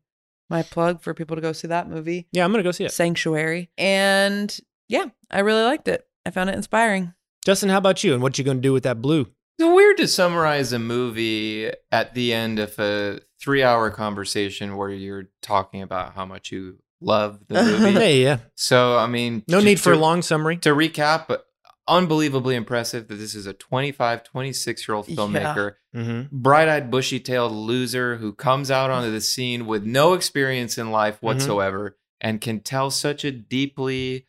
my 0.55 0.63
plug 0.63 1.01
for 1.03 1.13
people 1.15 1.35
to 1.37 1.43
go 1.43 1.53
see 1.53 1.67
that 1.69 1.89
movie. 1.89 2.27
Yeah, 2.33 2.45
I'm 2.45 2.53
gonna 2.53 2.63
go 2.63 2.71
see 2.71 2.85
it. 2.85 2.93
Sanctuary. 2.93 3.71
And 3.77 4.57
yeah, 4.89 5.07
I 5.31 5.41
really 5.41 5.63
liked 5.65 5.89
it. 5.89 6.07
I 6.25 6.31
found 6.31 6.49
it 6.49 6.55
inspiring. 6.55 7.13
Justin, 7.45 7.69
how 7.71 7.79
about 7.79 8.05
you? 8.05 8.15
And 8.15 8.23
what 8.23 8.39
you 8.39 8.45
going 8.45 8.57
to 8.59 8.63
do 8.63 8.73
with 8.73 8.85
that 8.85 9.03
blue? 9.03 9.23
It's 9.59 9.69
weird 9.69 9.97
to 9.99 10.09
summarize 10.09 10.73
a 10.73 10.79
movie 10.79 11.71
at 11.93 12.15
the 12.15 12.33
end 12.33 12.59
of 12.59 12.79
a 12.79 13.21
three 13.41 13.63
hour 13.63 13.91
conversation 13.91 14.77
where 14.77 14.89
you're 14.91 15.29
talking 15.43 15.83
about 15.83 16.15
how 16.15 16.25
much 16.25 16.51
you 16.51 16.79
love 17.01 17.41
the 17.49 17.55
movie. 17.63 17.93
Hey, 17.93 18.23
yeah. 18.23 18.39
So, 18.55 18.97
I 18.97 19.07
mean, 19.07 19.43
No 19.49 19.59
to- 19.61 19.65
need 19.67 19.81
for 19.81 19.93
a 19.93 19.99
long 19.99 20.23
summary. 20.23 20.57
To 20.59 20.71
recap, 20.71 21.27
but 21.29 21.45
unbelievably 21.87 22.55
impressive 22.55 23.09
that 23.09 23.17
this 23.17 23.35
is 23.35 23.47
a 23.47 23.53
25, 23.53 24.25
26 24.25 24.89
year 24.89 24.95
old 24.95 25.07
filmmaker, 25.07 25.75
Mm-hmm. 25.95 26.37
bright 26.37 26.69
eyed, 26.69 26.91
bushy 26.91 27.21
tailed 27.21 27.53
loser 27.53 28.17
who 28.17 28.33
comes 28.33 28.69
out 28.71 28.91
onto 28.91 29.11
the 29.13 29.21
scene 29.21 29.65
with 29.67 29.85
no 29.85 30.15
experience 30.15 30.77
in 30.79 30.91
life 30.91 31.17
Mm-hmm. 31.17 31.27
whatsoever 31.27 31.97
and 32.21 32.41
can 32.41 32.61
tell 32.61 32.91
such 32.91 33.25
a 33.25 33.31
deeply 33.31 34.27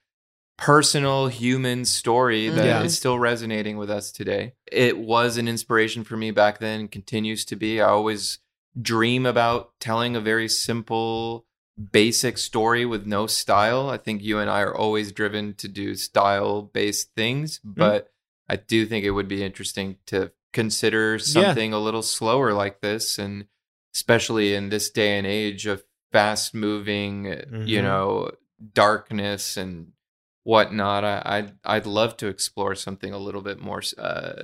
personal 0.57 1.27
human 1.27 1.84
story 1.86 2.49
that 2.49 2.65
is 2.65 2.65
Yeah. 2.65 2.88
still 2.88 3.19
resonating 3.19 3.77
with 3.77 3.90
us 3.90 4.11
today. 4.11 4.53
It 4.72 4.98
was 4.98 5.38
an 5.38 5.48
inspiration 5.48 6.03
for 6.03 6.15
me 6.18 6.32
back 6.32 6.60
then 6.60 6.88
continues 6.88 7.44
to 7.45 7.56
be. 7.56 7.82
I 7.82 7.88
always 7.90 8.40
dream 8.82 9.26
about 9.26 9.72
telling 9.80 10.15
a 10.15 10.22
very 10.22 10.48
simple 10.48 11.45
basic 11.91 12.38
story 12.38 12.85
with 12.85 13.06
no 13.06 13.27
style. 13.27 13.89
I 13.89 13.97
think 13.97 14.22
you 14.22 14.39
and 14.39 14.49
I 14.49 14.61
are 14.61 14.76
always 14.76 15.11
driven 15.11 15.53
to 15.56 15.68
do 15.68 15.95
style 15.95 16.61
based 16.61 17.14
things, 17.15 17.60
but 17.64 18.11
I 18.47 18.56
do 18.57 18.85
think 18.85 19.03
it 19.06 19.11
would 19.11 19.27
be 19.27 19.43
interesting 19.43 19.97
to 20.07 20.31
consider 20.53 21.19
something 21.19 21.73
a 21.73 21.80
little 21.80 22.02
slower 22.02 22.53
like 22.53 22.80
this 22.80 23.19
and 23.19 23.45
especially 23.93 24.53
in 24.56 24.69
this 24.69 24.89
day 24.89 25.18
and 25.18 25.27
age 25.27 25.65
of 25.65 25.84
fast 26.14 26.53
moving 26.53 27.26
you 27.26 27.80
Mhm. 27.80 27.84
know 27.84 28.31
darkness 28.73 29.57
and 29.57 29.91
whatnot 30.43 31.03
I, 31.03 31.22
I'd 31.26 31.53
I'd 31.65 31.85
love 31.85 32.15
to 32.18 32.27
explore 32.27 32.73
something 32.76 33.11
a 33.11 33.18
little 33.18 33.41
bit 33.41 33.60
more 33.60 33.81
uh 33.97 34.43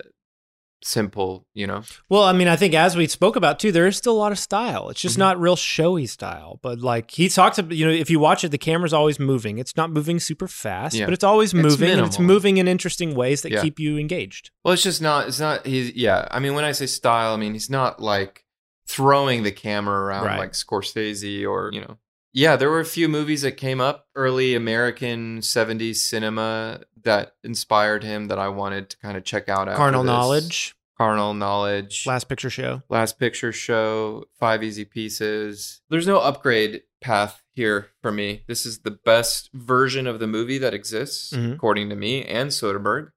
simple 0.83 1.45
you 1.53 1.67
know 1.67 1.83
Well, 2.09 2.23
I 2.23 2.33
mean, 2.33 2.47
I 2.47 2.55
think 2.55 2.73
as 2.73 2.95
we 2.95 3.07
spoke 3.07 3.35
about 3.35 3.59
too, 3.59 3.71
there 3.71 3.85
is 3.87 3.95
still 3.97 4.13
a 4.13 4.17
lot 4.17 4.31
of 4.31 4.39
style. 4.39 4.89
It's 4.89 4.99
Mm-hmm. 4.99 5.07
just 5.07 5.17
not 5.17 5.39
real 5.39 5.55
showy 5.55 6.07
style. 6.07 6.59
But 6.61 6.79
like 6.79 7.11
he 7.11 7.29
talks 7.29 7.57
about, 7.59 7.75
you 7.77 7.85
know, 7.85 7.91
if 7.91 8.09
you 8.09 8.19
watch 8.19 8.43
it, 8.43 8.49
the 8.49 8.57
camera's 8.57 8.93
always 8.93 9.19
moving. 9.19 9.57
It's 9.59 9.77
not 9.77 9.91
moving 9.91 10.19
super 10.19 10.47
fast, 10.47 10.95
Yeah. 10.95 11.05
but 11.05 11.13
it's 11.13 11.23
always 11.23 11.53
It's 11.53 11.63
moving. 11.63 11.91
and 11.91 12.05
it's 12.07 12.19
moving 12.19 12.57
in 12.57 12.67
interesting 12.67 13.13
ways 13.15 13.41
that 13.43 13.51
Yeah. 13.51 13.61
keep 13.61 13.79
you 13.79 13.97
engaged. 13.97 14.49
Well, 14.63 14.73
it's 14.73 14.83
just 14.83 15.01
not. 15.01 15.27
It's 15.27 15.39
not. 15.39 15.65
He's 15.65 15.93
yeah. 15.95 16.27
I 16.31 16.39
mean, 16.39 16.53
when 16.55 16.65
I 16.65 16.71
say 16.71 16.87
style, 16.87 17.33
I 17.33 17.37
mean 17.37 17.53
he's 17.53 17.69
not 17.69 18.01
like 18.01 18.43
throwing 18.87 19.43
the 19.43 19.51
camera 19.51 19.99
around 20.01 20.25
Right. 20.25 20.39
like 20.39 20.51
Scorsese 20.53 21.47
or 21.47 21.69
you 21.73 21.81
know. 21.81 21.97
Yeah, 22.33 22.55
there 22.55 22.69
were 22.69 22.79
a 22.79 22.85
few 22.85 23.09
movies 23.09 23.41
that 23.41 23.53
came 23.57 23.81
up 23.81 24.07
early 24.15 24.55
American 24.55 25.39
'70s 25.41 25.95
cinema 25.97 26.81
that 27.03 27.33
inspired 27.43 28.03
him 28.03 28.27
that 28.27 28.39
I 28.39 28.47
wanted 28.49 28.89
to 28.91 28.97
kind 28.97 29.17
of 29.17 29.23
check 29.23 29.49
out. 29.49 29.67
Carnal 29.75 30.03
this. 30.03 30.07
Knowledge, 30.07 30.75
Carnal 30.97 31.33
Knowledge, 31.33 32.05
Last 32.05 32.29
Picture 32.29 32.49
Show. 32.49 32.83
Last 32.89 33.19
Picture 33.19 33.51
Show, 33.51 34.25
Five 34.39 34.63
Easy 34.63 34.85
Pieces. 34.85 35.81
There's 35.89 36.07
no 36.07 36.19
upgrade 36.19 36.83
path 37.01 37.41
here 37.53 37.89
for 38.01 38.11
me. 38.11 38.43
This 38.47 38.65
is 38.65 38.79
the 38.79 38.91
best 38.91 39.49
version 39.53 40.07
of 40.07 40.19
the 40.19 40.27
movie 40.27 40.57
that 40.59 40.73
exists, 40.73 41.33
Mhm. 41.33 41.53
according 41.55 41.89
to 41.89 41.95
me 41.95 42.23
and 42.23 42.49
Soderbergh. 42.51 43.09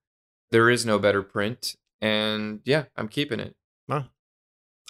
There 0.51 0.71
is 0.71 0.85
no 0.87 0.99
better 0.99 1.23
print. 1.23 1.77
And 2.01 2.61
yeah, 2.65 2.85
I'm 2.97 3.09
keeping 3.09 3.41
it. 3.41 3.55
Wow. 3.89 4.07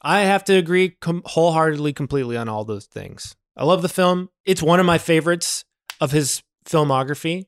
I 0.02 0.20
have 0.20 0.44
to 0.44 0.54
agree 0.54 0.90
com- 1.00 1.22
wholeheartedly, 1.24 1.92
completely 1.92 2.36
on 2.36 2.48
all 2.48 2.64
those 2.64 2.86
things. 2.86 3.36
I 3.56 3.64
love 3.64 3.82
the 3.82 3.88
film. 3.88 4.30
It's 4.44 4.62
one 4.62 4.80
of 4.80 4.86
my 4.86 4.98
favorites 4.98 5.64
of 6.00 6.10
his 6.12 6.42
filmography. 6.66 7.46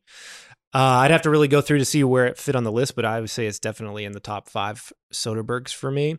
Uh, 0.76 0.98
I'd 1.00 1.10
have 1.10 1.22
to 1.22 1.30
really 1.30 1.48
go 1.48 1.62
through 1.62 1.78
to 1.78 1.86
see 1.86 2.04
where 2.04 2.26
it 2.26 2.36
fit 2.36 2.54
on 2.54 2.62
the 2.62 2.70
list, 2.70 2.96
but 2.96 3.06
I 3.06 3.18
would 3.18 3.30
say 3.30 3.46
it's 3.46 3.58
definitely 3.58 4.04
in 4.04 4.12
the 4.12 4.20
top 4.20 4.46
five 4.46 4.92
Soderberghs 5.10 5.72
for 5.72 5.90
me. 5.90 6.18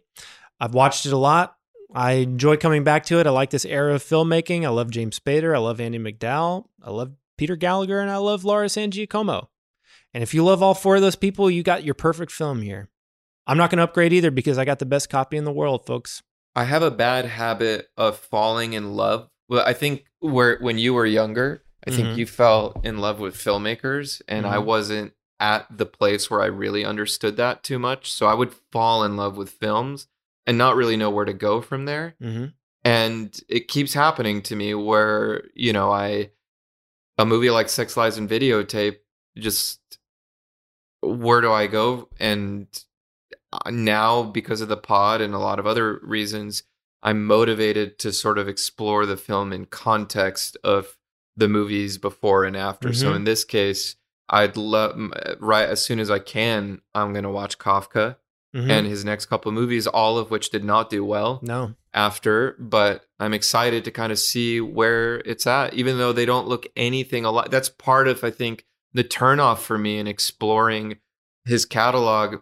I've 0.59 0.73
watched 0.73 1.05
it 1.05 1.13
a 1.13 1.17
lot. 1.17 1.55
I 1.93 2.13
enjoy 2.13 2.57
coming 2.57 2.83
back 2.83 3.05
to 3.05 3.19
it. 3.19 3.27
I 3.27 3.29
like 3.29 3.51
this 3.51 3.65
era 3.65 3.93
of 3.93 4.03
filmmaking. 4.03 4.65
I 4.65 4.69
love 4.69 4.89
James 4.89 5.19
Spader. 5.19 5.53
I 5.53 5.59
love 5.59 5.79
Andie 5.79 5.99
MacDowell. 5.99 6.65
I 6.81 6.89
love 6.89 7.11
Peter 7.37 7.55
Gallagher, 7.55 7.99
and 7.99 8.09
I 8.09 8.17
love 8.17 8.45
Laura 8.45 8.67
San 8.67 8.89
Giacomo. 8.89 9.51
And 10.11 10.23
if 10.23 10.33
you 10.33 10.43
love 10.43 10.63
all 10.63 10.73
four 10.73 10.95
of 10.95 11.03
those 11.03 11.15
people, 11.15 11.51
you 11.51 11.61
got 11.61 11.83
your 11.83 11.93
perfect 11.93 12.31
film 12.31 12.63
here. 12.63 12.89
I'm 13.45 13.57
not 13.57 13.69
going 13.69 13.77
to 13.77 13.83
upgrade 13.83 14.11
either 14.11 14.31
because 14.31 14.57
I 14.57 14.65
got 14.65 14.79
the 14.79 14.87
best 14.87 15.07
copy 15.07 15.37
in 15.37 15.43
the 15.43 15.53
world, 15.53 15.85
folks. 15.85 16.23
I 16.55 16.63
have 16.63 16.81
a 16.81 16.89
bad 16.89 17.25
habit 17.25 17.89
of 17.95 18.17
falling 18.17 18.73
in 18.73 18.95
love. 18.95 19.29
Well, 19.49 19.63
I 19.63 19.73
think 19.73 20.05
where 20.19 20.57
when 20.57 20.79
you 20.79 20.95
were 20.95 21.05
younger, 21.05 21.63
I 21.87 21.91
think 21.91 22.09
Mhm. 22.09 22.17
you 22.17 22.25
fell 22.25 22.79
in 22.83 22.97
love 22.97 23.19
with 23.19 23.35
filmmakers, 23.35 24.21
and 24.27 24.45
I 24.45 24.57
Mhm. 24.57 24.65
wasn't 24.65 25.13
at 25.39 25.65
the 25.75 25.85
place 25.85 26.29
where 26.29 26.41
I 26.41 26.47
really 26.47 26.83
understood 26.83 27.37
that 27.37 27.63
too 27.63 27.79
much. 27.79 28.11
So 28.11 28.25
I 28.25 28.33
would 28.33 28.53
fall 28.71 29.03
in 29.03 29.15
love 29.15 29.37
with 29.37 29.51
films 29.51 30.07
and 30.45 30.57
not 30.57 30.75
really 30.75 30.97
know 30.97 31.09
where 31.09 31.25
to 31.25 31.33
go 31.33 31.61
from 31.61 31.85
there. 31.85 32.15
Mm-hmm. 32.21 32.45
And 32.83 33.39
it 33.47 33.67
keeps 33.67 33.93
happening 33.93 34.41
to 34.43 34.55
me 34.55 34.73
where, 34.73 35.43
you 35.53 35.73
know, 35.73 35.91
I, 35.91 36.31
a 37.17 37.25
movie 37.25 37.51
like 37.51 37.69
Sex 37.69 37.95
Lies 37.95 38.17
and 38.17 38.29
Videotape, 38.29 38.97
just 39.37 39.99
where 41.01 41.41
do 41.41 41.51
I 41.51 41.67
go? 41.67 42.09
And 42.19 42.67
uh, 43.53 43.69
now, 43.69 44.23
because 44.23 44.61
of 44.61 44.67
the 44.69 44.77
pod 44.77 45.21
and 45.21 45.33
a 45.33 45.39
lot 45.39 45.59
of 45.59 45.67
other 45.67 45.99
reasons, 46.03 46.63
I'm 47.03 47.25
motivated 47.25 47.99
to 47.99 48.11
sort 48.11 48.37
of 48.39 48.47
explore 48.47 49.05
the 49.05 49.17
film 49.17 49.53
in 49.53 49.65
context 49.67 50.57
of 50.63 50.96
the 51.37 51.47
movies 51.47 51.97
before 51.97 52.43
and 52.43 52.57
after. 52.57 52.91
So 52.93 53.11
Mhm. 53.11 53.15
in 53.17 53.23
this 53.23 53.45
case, 53.45 53.95
I'd 54.29 54.57
love 54.57 54.99
right 55.39 55.69
as 55.69 55.81
soon 55.85 55.99
as 55.99 56.11
I 56.11 56.19
can, 56.19 56.81
I'm 56.93 57.13
to 57.13 57.29
watch 57.29 57.57
Kafka 57.57 58.17
Mhm. 58.55 58.69
and 58.69 58.87
his 58.87 59.05
next 59.05 59.27
couple 59.27 59.51
movies, 59.51 59.87
all 59.87 60.17
of 60.17 60.31
which 60.31 60.49
did 60.49 60.63
not 60.65 60.89
do 60.89 61.05
well 61.05 61.39
No. 61.43 61.75
after, 61.93 62.55
but 62.59 63.05
I'm 63.19 63.33
excited 63.33 63.85
to 63.85 63.91
kind 63.91 64.11
of 64.11 64.19
see 64.19 64.59
where 64.59 65.19
it's 65.19 65.45
at, 65.47 65.73
even 65.75 65.97
though 65.97 66.11
they 66.11 66.25
don't 66.25 66.47
look 66.47 66.65
anything 66.75 67.23
alike. 67.23 67.51
That's 67.51 67.69
part 67.69 68.07
of, 68.07 68.23
I 68.23 68.31
think, 68.31 68.65
the 68.93 69.03
turnoff 69.03 69.59
for 69.59 69.77
me 69.77 69.99
in 69.99 70.07
exploring 70.07 70.97
his 71.45 71.65
catalog. 71.65 72.37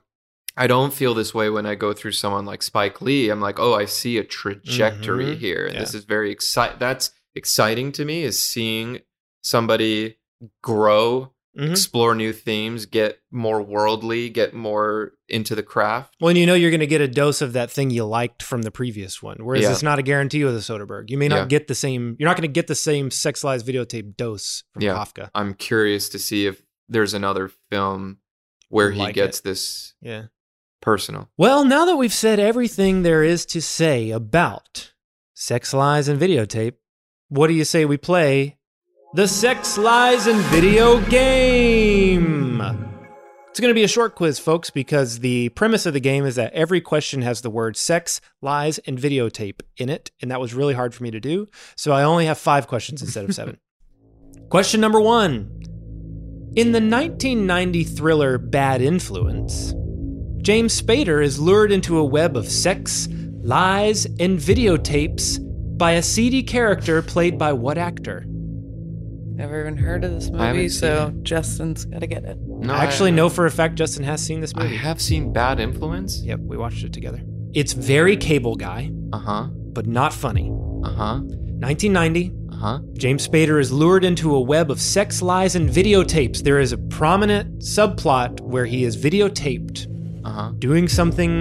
I 0.57 0.67
don't 0.67 0.93
feel 0.93 1.13
this 1.13 1.33
way 1.33 1.49
when 1.49 1.65
I 1.65 1.75
go 1.75 1.91
through 1.91 2.13
someone 2.13 2.45
like 2.45 2.63
Spike 2.63 3.01
Lee. 3.01 3.29
I'm 3.29 3.41
like, 3.41 3.59
oh, 3.59 3.73
I 3.73 3.85
see 3.85 4.17
a 4.17 4.23
trajectory 4.23 5.35
Mhm. 5.35 5.37
here. 5.37 5.65
And 5.65 5.73
Yeah. 5.73 5.79
this 5.81 5.93
is 5.93 6.05
very 6.05 6.31
exciting. 6.31 6.77
That's 6.79 7.11
exciting 7.35 7.91
to 7.93 8.05
me 8.05 8.23
is 8.23 8.41
seeing 8.41 9.01
somebody 9.43 10.17
grow, 10.63 11.31
Mhm. 11.57 11.71
explore 11.71 12.15
new 12.15 12.33
themes, 12.33 12.85
get 12.85 13.19
more 13.31 13.61
worldly, 13.61 14.29
get 14.29 14.53
more 14.53 15.13
into 15.29 15.55
the 15.55 15.63
craft. 15.63 16.13
Well, 16.19 16.29
and 16.29 16.37
you 16.37 16.45
know 16.45 16.53
you're 16.53 16.69
going 16.71 16.81
to 16.81 16.87
get 16.87 16.99
a 17.01 17.07
dose 17.07 17.41
of 17.41 17.53
that 17.53 17.71
thing 17.71 17.89
you 17.91 18.03
liked 18.03 18.43
from 18.43 18.63
the 18.63 18.71
previous 18.71 19.23
one, 19.23 19.37
whereas 19.39 19.63
Yeah. 19.63 19.71
it's 19.71 19.81
not 19.83 19.97
a 19.97 20.01
guarantee 20.03 20.43
with 20.43 20.55
a 20.55 20.59
Soderbergh. 20.59 21.09
You 21.09 21.17
may 21.17 21.27
not 21.29 21.35
Yeah. 21.37 21.45
get 21.45 21.67
the 21.67 21.75
same. 21.75 22.15
You're 22.19 22.27
not 22.27 22.35
going 22.35 22.49
to 22.49 22.53
get 22.53 22.67
the 22.67 22.75
same 22.75 23.09
Sex 23.09 23.43
Lies 23.43 23.63
videotape 23.63 24.17
dose 24.17 24.63
from 24.73 24.81
yeah. 24.83 24.95
Kafka. 24.95 25.29
I'm 25.33 25.53
curious 25.53 26.09
to 26.09 26.19
see 26.19 26.45
if 26.45 26.61
there's 26.89 27.13
another 27.13 27.49
film 27.71 28.17
where 28.69 28.91
he 28.91 29.11
gets 29.13 29.39
it. 29.39 29.43
this 29.45 29.93
Yeah. 30.01 30.25
personal. 30.81 31.29
Well, 31.37 31.63
now 31.63 31.85
that 31.85 31.95
we've 31.95 32.13
said 32.13 32.39
everything 32.39 33.03
there 33.03 33.23
is 33.23 33.45
to 33.47 33.61
say 33.61 34.11
about 34.11 34.91
Sex 35.33 35.73
Lies 35.73 36.07
and 36.09 36.19
videotape, 36.19 36.73
what 37.29 37.47
do 37.47 37.53
you 37.53 37.65
say 37.65 37.85
we 37.85 37.97
play 37.97 38.57
the 39.15 39.27
Sex 39.27 39.77
Lies 39.77 40.27
and 40.27 40.39
Video 40.45 40.99
Game? 41.09 42.61
It's 43.49 43.59
going 43.59 43.71
to 43.71 43.75
be 43.75 43.83
a 43.83 43.87
short 43.87 44.15
quiz, 44.15 44.37
folks, 44.37 44.69
because 44.69 45.19
the 45.19 45.49
premise 45.49 45.85
of 45.85 45.93
the 45.93 45.99
game 45.99 46.25
is 46.25 46.35
that 46.35 46.53
every 46.53 46.81
question 46.81 47.21
has 47.21 47.41
the 47.41 47.49
word 47.49 47.77
sex, 47.77 48.19
lies, 48.41 48.79
and 48.79 48.97
videotape 48.97 49.61
in 49.77 49.89
it. 49.89 50.11
And 50.21 50.29
that 50.29 50.41
was 50.41 50.53
really 50.53 50.73
hard 50.73 50.93
for 50.93 51.03
me 51.03 51.11
to 51.11 51.19
do. 51.19 51.47
So 51.75 51.93
I 51.93 52.03
only 52.03 52.25
have 52.25 52.37
five 52.37 52.67
questions 52.67 53.01
instead 53.01 53.25
of 53.25 53.33
seven. 53.33 53.57
Question 54.49 54.79
number 54.79 55.01
one 55.01 55.49
In 56.55 56.73
the 56.73 56.81
1990 56.81 57.83
thriller 57.85 58.37
Bad 58.37 58.81
Influence, 58.81 59.73
James 60.43 60.79
Spader 60.79 61.23
is 61.23 61.39
lured 61.39 61.71
into 61.71 61.97
a 61.97 62.05
web 62.05 62.37
of 62.37 62.47
sex, 62.47 63.07
lies, 63.41 64.05
and 64.05 64.37
videotapes 64.37 65.39
by 65.77 65.91
a 65.93 66.01
seedy 66.03 66.43
character 66.43 67.01
played 67.01 67.37
by 67.37 67.53
what 67.53 67.77
actor? 67.77 68.25
Never 68.27 69.59
even 69.59 69.75
heard 69.77 70.03
of 70.05 70.11
this 70.11 70.29
I 70.33 70.45
haven't 70.47 70.55
movie, 70.55 70.69
seen 70.69 70.79
so 70.79 71.13
Justin's 71.23 71.83
got 71.85 71.99
to 71.99 72.07
get 72.07 72.23
it. 72.23 72.37
No, 72.39 72.73
I 72.73 72.85
actually 72.85 73.11
I, 73.11 73.15
know 73.15 73.27
for 73.29 73.45
a 73.45 73.51
fact 73.51 73.75
Justin 73.75 74.03
has 74.05 74.23
seen 74.23 74.39
this 74.39 74.55
movie. 74.55 74.67
I 74.67 74.71
movie. 74.71 74.77
have 74.81 75.01
seen 75.01 75.33
Bad 75.33 75.59
Influence. 75.59 76.21
Yep, 76.23 76.39
we 76.41 76.55
watched 76.57 76.83
it 76.85 76.93
together. 76.93 77.21
It's 77.53 77.73
very 77.73 78.15
cable 78.15 78.55
guy, 78.55 78.91
Uh 79.11 79.17
huh. 79.19 79.47
but 79.51 79.87
not 79.87 80.13
funny. 80.13 80.49
Uh 80.83 80.89
huh. 80.93 81.19
1990, 81.19 82.31
Uh 82.51 82.55
huh. 82.55 82.79
James 82.93 83.27
Spader 83.27 83.59
is 83.59 83.71
lured 83.73 84.05
into 84.05 84.33
a 84.33 84.39
web 84.39 84.71
of 84.71 84.79
sex, 84.79 85.21
lies, 85.21 85.55
and 85.55 85.69
videotapes. 85.69 86.41
There 86.41 86.59
is 86.59 86.71
a 86.71 86.77
prominent 86.77 87.59
subplot 87.61 88.39
where 88.39 88.65
he 88.65 88.85
is 88.85 88.95
videotaped 88.95 89.87
Uh 90.23 90.29
huh. 90.29 90.51
doing 90.59 90.87
something 90.87 91.33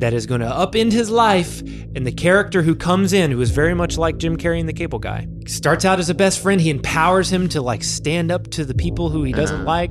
that 0.00 0.12
is 0.12 0.26
going 0.26 0.40
to 0.40 0.46
upend 0.48 0.92
his 0.92 1.10
life. 1.10 1.60
And 1.60 2.06
the 2.06 2.12
character 2.12 2.62
who 2.62 2.74
comes 2.74 3.12
in, 3.12 3.30
who 3.30 3.40
is 3.40 3.50
very 3.50 3.74
much 3.74 3.96
like 3.98 4.18
Jim 4.18 4.36
Carrey 4.36 4.60
in 4.60 4.66
The 4.66 4.72
Cable 4.72 4.98
Guy, 4.98 5.26
starts 5.46 5.84
out 5.84 5.98
as 5.98 6.10
a 6.10 6.14
best 6.14 6.40
friend. 6.40 6.60
He 6.60 6.70
empowers 6.70 7.32
him 7.32 7.48
to 7.50 7.62
like 7.62 7.82
stand 7.84 8.30
up 8.30 8.48
to 8.52 8.64
the 8.64 8.74
people 8.74 9.08
who 9.10 9.22
he 9.24 9.32
doesn't 9.32 9.62
Uh. 9.62 9.64
like, 9.64 9.90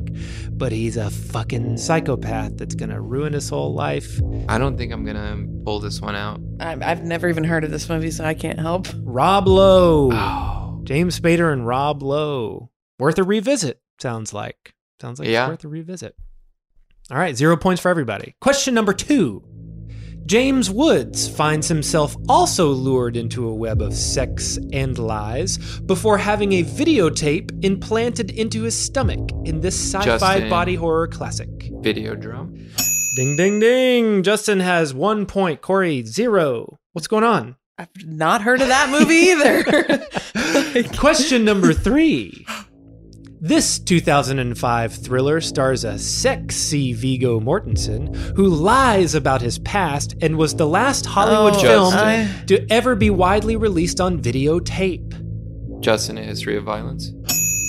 but 0.51 0.71
he's 0.71 0.97
a 0.97 1.09
fucking 1.09 1.77
psychopath 1.77 2.57
that's 2.57 2.75
going 2.75 2.89
to 2.89 2.99
ruin 3.01 3.33
his 3.33 3.49
whole 3.49 3.73
life. 3.73 4.19
I 4.47 4.57
don't 4.57 4.77
think 4.77 4.91
I'm 4.91 5.05
gonna 5.05 5.45
pull 5.65 5.79
this 5.79 6.01
one 6.01 6.15
out. 6.15 6.39
I'm, 6.59 6.81
I've 6.83 7.03
never 7.03 7.27
even 7.29 7.43
heard 7.43 7.63
of 7.63 7.71
this 7.71 7.87
movie, 7.89 8.11
so 8.11 8.23
I 8.25 8.33
can't 8.33 8.59
help. 8.59 8.87
Rob 9.03 9.47
Lowe. 9.47 10.09
Oh. 10.13 10.81
James 10.83 11.19
Spader 11.19 11.53
and 11.53 11.65
Rob 11.67 12.01
Lowe. 12.01 12.69
Worth 12.97 13.17
a 13.19 13.23
revisit, 13.23 13.79
sounds 14.01 14.33
like. 14.33 14.73
Sounds 15.01 15.19
like 15.19 15.29
Yeah. 15.29 15.45
it's 15.45 15.49
worth 15.51 15.63
a 15.65 15.67
revisit. 15.69 16.15
All 17.11 17.17
right, 17.17 17.35
zero 17.35 17.57
points 17.57 17.81
for 17.81 17.89
everybody. 17.89 18.35
Question 18.41 18.73
number 18.73 18.93
two. 18.93 19.43
James 20.29 20.69
Woods 20.69 21.27
finds 21.27 21.67
himself 21.67 22.15
also 22.27 22.67
lured 22.67 23.17
into 23.17 23.49
a 23.49 23.55
web 23.55 23.81
of 23.81 23.95
sex 23.95 24.59
and 24.71 24.95
lies 24.99 25.57
before 25.87 26.19
having 26.19 26.53
a 26.53 26.63
videotape 26.63 27.65
implanted 27.65 28.29
into 28.29 28.61
his 28.61 28.77
stomach 28.77 29.27
in 29.45 29.59
this 29.59 29.73
sci 29.73 29.97
fi 29.97 30.05
Justin. 30.05 30.47
body 30.47 30.75
horror 30.75 31.07
classic. 31.07 31.49
Videodrome. 31.81 32.71
Ding, 33.15 33.37
ding, 33.37 33.59
ding. 33.59 34.21
Justin 34.21 34.59
has 34.59 34.93
one 34.93 35.25
point. 35.25 35.61
Corey, 35.61 36.03
zero. 36.03 36.77
What's 36.93 37.07
going 37.07 37.23
on? 37.23 37.55
I've 37.79 37.89
not 38.05 38.43
heard 38.43 38.61
of 38.61 38.67
that 38.67 38.91
movie 38.91 39.15
either. 39.15 40.83
Question 40.99 41.43
number 41.43 41.73
three 41.73 42.45
This 43.41 43.79
2005 43.79 44.93
thriller 44.93 45.39
stars 45.39 45.85
a 45.85 45.97
sexy 45.97 46.91
Viggo 46.93 47.39
Mortensen 47.39 48.13
who 48.35 48.47
lies 48.47 49.15
about 49.15 49.41
his 49.41 49.57
past 49.59 50.15
and 50.21 50.37
was 50.37 50.55
the 50.55 50.67
last 50.67 51.05
Hollywood 51.05 51.53
Oh, 51.55 51.61
film 51.61 51.93
Justin. 51.93 52.47
to 52.47 52.67
ever 52.73 52.95
be 52.95 53.09
widely 53.09 53.55
released 53.55 54.01
on 54.01 54.19
videotape. 54.21 55.79
Justin, 55.81 56.17
a 56.17 56.23
history 56.23 56.57
of 56.57 56.65
violence. 56.65 57.13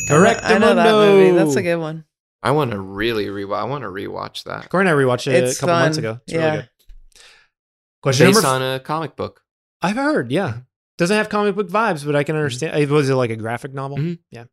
Correct. 0.08 0.40
I 0.42 0.58
know 0.58 0.74
that 0.74 0.90
movie. 0.90 1.30
That's 1.38 1.54
a 1.54 1.62
good 1.62 1.76
one. 1.76 2.04
I 2.42 2.50
want 2.50 2.72
to 2.72 2.80
really 2.80 3.26
rewatch. 3.26 3.58
I 3.58 3.64
want 3.64 3.82
to 3.82 3.88
rewatch 3.90 4.44
that. 4.44 4.70
Corey 4.70 4.82
and 4.82 4.88
I 4.88 4.92
rewatched 4.92 5.28
it 5.28 5.44
It's 5.44 5.58
a 5.58 5.60
couple 5.60 5.76
months 5.76 5.98
ago. 5.98 6.18
It's 6.26 6.32
Yeah. 6.32 6.44
really 6.46 6.56
good. 6.62 6.68
Question 8.02 8.26
Based 8.28 8.42
number 8.42 8.48
f- 8.48 8.54
on 8.54 8.62
a 8.76 8.80
comic 8.80 9.14
book. 9.14 9.42
I've 9.82 9.96
heard, 9.96 10.32
yeah. 10.32 10.54
Doesn't 10.98 11.16
have 11.16 11.28
comic 11.28 11.54
book 11.54 11.68
vibes, 11.68 12.04
but 12.04 12.16
I 12.16 12.24
can 12.24 12.34
understand. 12.34 12.90
uh, 12.90 12.92
Was 12.92 13.08
it 13.08 13.14
like 13.14 13.30
a 13.30 13.36
graphic 13.36 13.72
novel? 13.72 13.98
Mhm. 13.98 14.18
Yeah. 14.32 14.44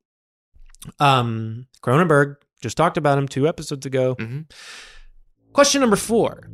Um, 1.00 1.68
Cronenberg 1.82 2.36
just 2.62 2.78
talked 2.78 2.98
about 2.98 3.18
him 3.18 3.28
two 3.28 3.48
episodes 3.48 3.86
ago. 3.86 4.16
Mhm. 4.16 4.46
Question 5.54 5.82
number 5.82 5.96
four. 5.96 6.50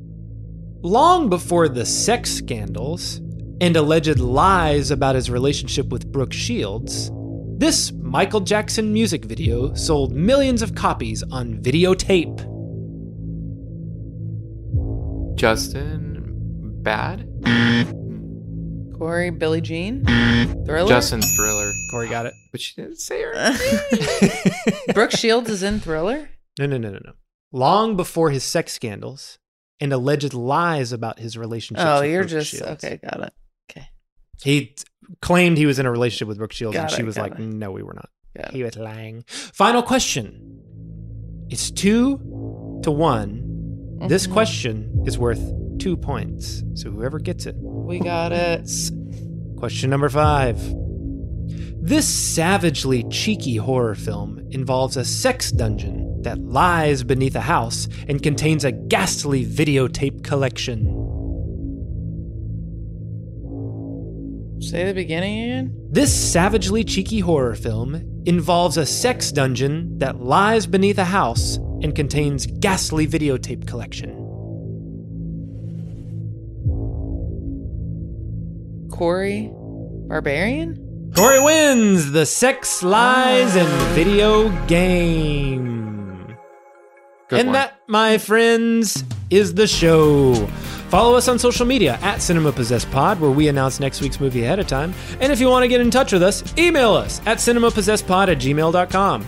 Long 0.81 1.29
before 1.29 1.69
the 1.69 1.85
sex 1.85 2.31
scandals 2.31 3.21
and 3.61 3.75
alleged 3.75 4.19
lies 4.19 4.91
about 4.91 5.15
his 5.15 5.29
relationship 5.29 5.87
with 5.89 6.11
Brooke 6.11 6.33
Shields, 6.33 7.11
this 7.57 7.91
Michael 7.93 8.41
Jackson 8.41 8.91
music 8.91 9.25
video 9.25 9.73
sold 9.75 10.11
millions 10.11 10.61
of 10.61 10.75
copies 10.75 11.23
on 11.31 11.61
videotape. 11.61 12.49
Justin, 15.35 16.79
bad. 16.83 17.27
Corey, 19.03 19.31
Billie 19.31 19.59
Jean, 19.59 20.05
Thriller. 20.65 20.88
Justin, 20.88 21.21
thriller. 21.21 21.73
Corey 21.91 22.07
got 22.07 22.25
it. 22.25 22.34
But 22.53 22.61
she 22.61 22.73
didn't 22.81 22.99
say 22.99 23.21
her. 23.21 23.53
Brooke 24.93 25.11
Shields 25.11 25.49
is 25.49 25.61
in 25.61 25.81
Thriller. 25.81 26.30
No, 26.57 26.67
no, 26.67 26.77
no, 26.77 26.89
no, 26.89 26.99
no. 27.03 27.11
Long 27.51 27.97
before 27.97 28.30
his 28.30 28.45
sex 28.45 28.71
scandals 28.71 29.39
and 29.81 29.91
alleged 29.91 30.34
lies 30.34 30.93
about 30.93 31.19
his 31.19 31.38
relationship. 31.38 31.85
Oh, 31.85 31.99
with 31.99 32.11
you're 32.11 32.21
Brooke 32.21 32.30
just 32.31 32.51
Shields. 32.51 32.84
okay. 32.85 32.97
Got 33.03 33.19
it. 33.23 33.34
Okay. 33.69 33.88
He 34.41 34.65
t- 34.67 34.84
claimed 35.21 35.57
he 35.57 35.65
was 35.65 35.80
in 35.80 35.85
a 35.85 35.91
relationship 35.91 36.30
with 36.30 36.38
Brooke 36.38 36.53
Shields, 36.53 36.77
Got 36.77 36.84
and 36.84 36.91
she 36.93 37.03
was 37.03 37.17
like, 37.17 37.34
it. 37.34 37.39
"No, 37.39 37.71
we 37.71 37.84
were 37.84 37.95
not." 37.95 38.09
Got 38.38 38.51
he 38.53 38.63
was 38.63 38.77
lying. 38.77 39.25
Final 39.27 39.84
question. 39.84 40.61
It's 41.49 41.71
two 41.71 42.80
to 42.84 42.89
one. 42.89 43.49
This 44.07 44.27
Mhm. 44.27 44.31
question 44.34 45.03
is 45.05 45.17
worth 45.17 45.41
two 45.84 45.97
points. 45.97 46.64
So 46.76 46.89
whoever 46.89 47.19
gets 47.19 47.45
it. 47.45 47.55
We 47.57 47.99
got 47.99 48.31
it. 48.31 48.72
Question 49.57 49.89
number 49.89 50.07
five. 50.07 50.57
This 51.81 52.07
savagely 52.07 53.03
cheeky 53.10 53.57
horror 53.57 53.93
film 53.93 54.47
involves 54.51 54.95
a 54.95 55.03
sex 55.03 55.51
dungeon 55.51 56.22
that 56.22 56.39
lies 56.39 57.03
beneath 57.03 57.35
a 57.35 57.41
house 57.41 57.89
and 58.07 58.23
contains 58.23 58.64
a 58.64 58.72
ghastly 58.72 59.45
videotape 59.45 60.23
collection. 60.23 60.85
Say 64.61 64.85
the 64.85 64.93
beginning 64.93 65.43
again. 65.43 65.88
This 65.91 66.14
savagely 66.14 66.85
cheeky 66.85 67.19
horror 67.19 67.55
film 67.55 68.23
involves 68.26 68.77
a 68.77 68.85
sex 68.85 69.34
dungeon 69.34 69.99
that 69.99 70.22
lies 70.22 70.65
beneath 70.65 70.97
a 70.97 71.03
house 71.03 71.57
and 71.81 71.93
contains 71.93 72.45
ghastly 72.45 73.05
videotape 73.05 73.68
collection. 73.68 74.22
Corey, 78.93 79.49
Barbarian. 79.51 81.11
Corey 81.15 81.41
wins 81.41 82.11
the 82.11 82.27
Sex, 82.27 82.83
Lies, 82.83 83.55
and 83.55 83.67
Video 83.95 84.49
Game. 84.67 86.27
Good 87.27 87.39
and 87.39 87.47
one. 87.47 87.53
that, 87.53 87.79
my 87.87 88.19
friends, 88.19 89.03
is 89.31 89.55
the 89.55 89.65
show. 89.65 90.35
Follow 90.89 91.15
us 91.15 91.27
on 91.27 91.39
social 91.39 91.65
media 91.65 91.97
at 92.03 92.21
Cinema 92.21 92.51
Possessed 92.51 92.89
Pod, 92.91 93.19
where 93.19 93.31
we 93.31 93.47
announce 93.47 93.79
next 93.79 93.99
week's 93.99 94.19
movie 94.19 94.43
ahead 94.43 94.59
of 94.59 94.67
time. 94.67 94.93
And 95.19 95.33
if 95.33 95.39
you 95.39 95.49
want 95.49 95.63
to 95.63 95.67
get 95.67 95.81
in 95.81 95.89
touch 95.89 96.13
with 96.13 96.21
us, 96.21 96.43
email 96.55 96.93
us 96.93 97.19
at 97.25 97.39
cinemapossessedpod 97.39 98.27
at 98.27 98.37
gmail.com. 98.37 99.25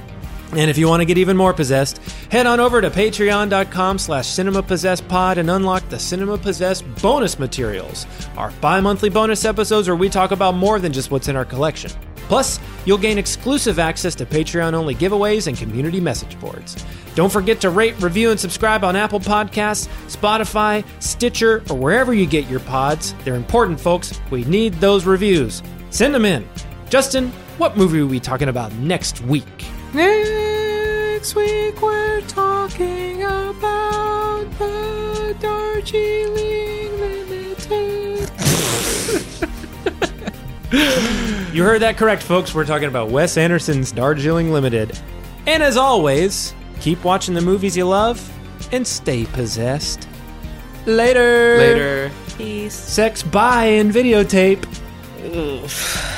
And 0.52 0.70
if 0.70 0.78
you 0.78 0.88
want 0.88 1.02
to 1.02 1.06
get 1.06 1.18
even 1.18 1.36
more 1.36 1.54
possessed, 1.54 1.98
head 2.32 2.46
on 2.46 2.60
over 2.60 2.80
to 2.80 2.90
patreon.com 2.90 3.98
slash 3.98 4.26
cinemapossessedpod 4.28 5.38
and 5.38 5.50
unlock 5.50 5.88
the 5.90 6.00
Cinema 6.00 6.38
Possessed 6.38 6.86
bonus 7.02 7.40
materials, 7.40 8.06
our 8.38 8.52
bi-monthly 8.62 9.10
bonus 9.10 9.44
episodes 9.44 9.88
where 9.88 9.98
we 9.98 10.08
talk 10.08 10.32
about 10.32 10.56
more 10.56 10.80
than 10.80 10.94
just 10.94 11.12
what's 11.12 11.28
in 11.28 11.36
our 11.36 11.46
collection. 11.46 11.92
Plus, 12.28 12.60
you'll 12.86 12.98
gain 12.98 13.18
exclusive 13.18 13.78
access 13.78 14.16
to 14.16 14.26
Patreon-only 14.26 14.96
giveaways 14.96 15.48
and 15.48 15.58
community 15.58 16.00
message 16.00 16.40
boards. 16.40 16.84
Don't 17.14 17.32
forget 17.32 17.62
to 17.62 17.70
rate, 17.70 18.00
review, 18.02 18.32
and 18.32 18.40
subscribe 18.40 18.84
on 18.84 18.96
Apple 18.96 19.20
Podcasts, 19.20 19.88
Spotify, 20.08 20.84
Stitcher, 21.02 21.64
or 21.70 21.78
wherever 21.78 22.14
you 22.14 22.26
get 22.26 22.50
your 22.50 22.62
pods. 22.62 23.14
They're 23.24 23.36
important, 23.36 23.80
folks. 23.80 24.20
We 24.32 24.44
need 24.46 24.74
those 24.76 25.06
reviews. 25.06 25.62
Send 25.92 26.16
them 26.16 26.26
in. 26.26 26.48
Justin, 26.90 27.32
what 27.58 27.78
movie 27.78 28.00
are 28.00 28.06
we 28.06 28.20
talking 28.20 28.50
about 28.50 28.74
next 28.74 29.22
week? 29.22 29.46
Next 29.96 31.36
week 31.36 31.82
we're 31.82 32.20
talking 32.28 33.24
about 33.24 34.46
the 34.60 35.34
Darjeeling 35.40 37.00
Limited. 37.00 38.30
you 41.56 41.64
heard 41.64 41.82
that 41.82 41.96
correct, 41.96 42.24
folks. 42.24 42.54
We're 42.54 42.66
talking 42.66 42.90
about 42.90 43.10
Wes 43.10 43.38
Anderson's 43.38 43.94
Darjeeling 43.94 44.52
Limited. 44.52 45.00
And 45.48 45.64
as 45.64 45.78
always, 45.78 46.54
keep 46.82 47.02
watching 47.06 47.34
the 47.34 47.40
movies 47.40 47.78
you 47.78 47.88
love 47.88 48.22
and 48.74 48.86
stay 48.86 49.24
possessed. 49.28 50.10
Later. 50.86 51.58
Later. 51.58 52.12
Peace. 52.38 52.76
Sex, 52.76 53.24
bye, 53.24 53.64
and 53.68 53.94
videotape. 53.94 54.66
Oof. 55.24 56.16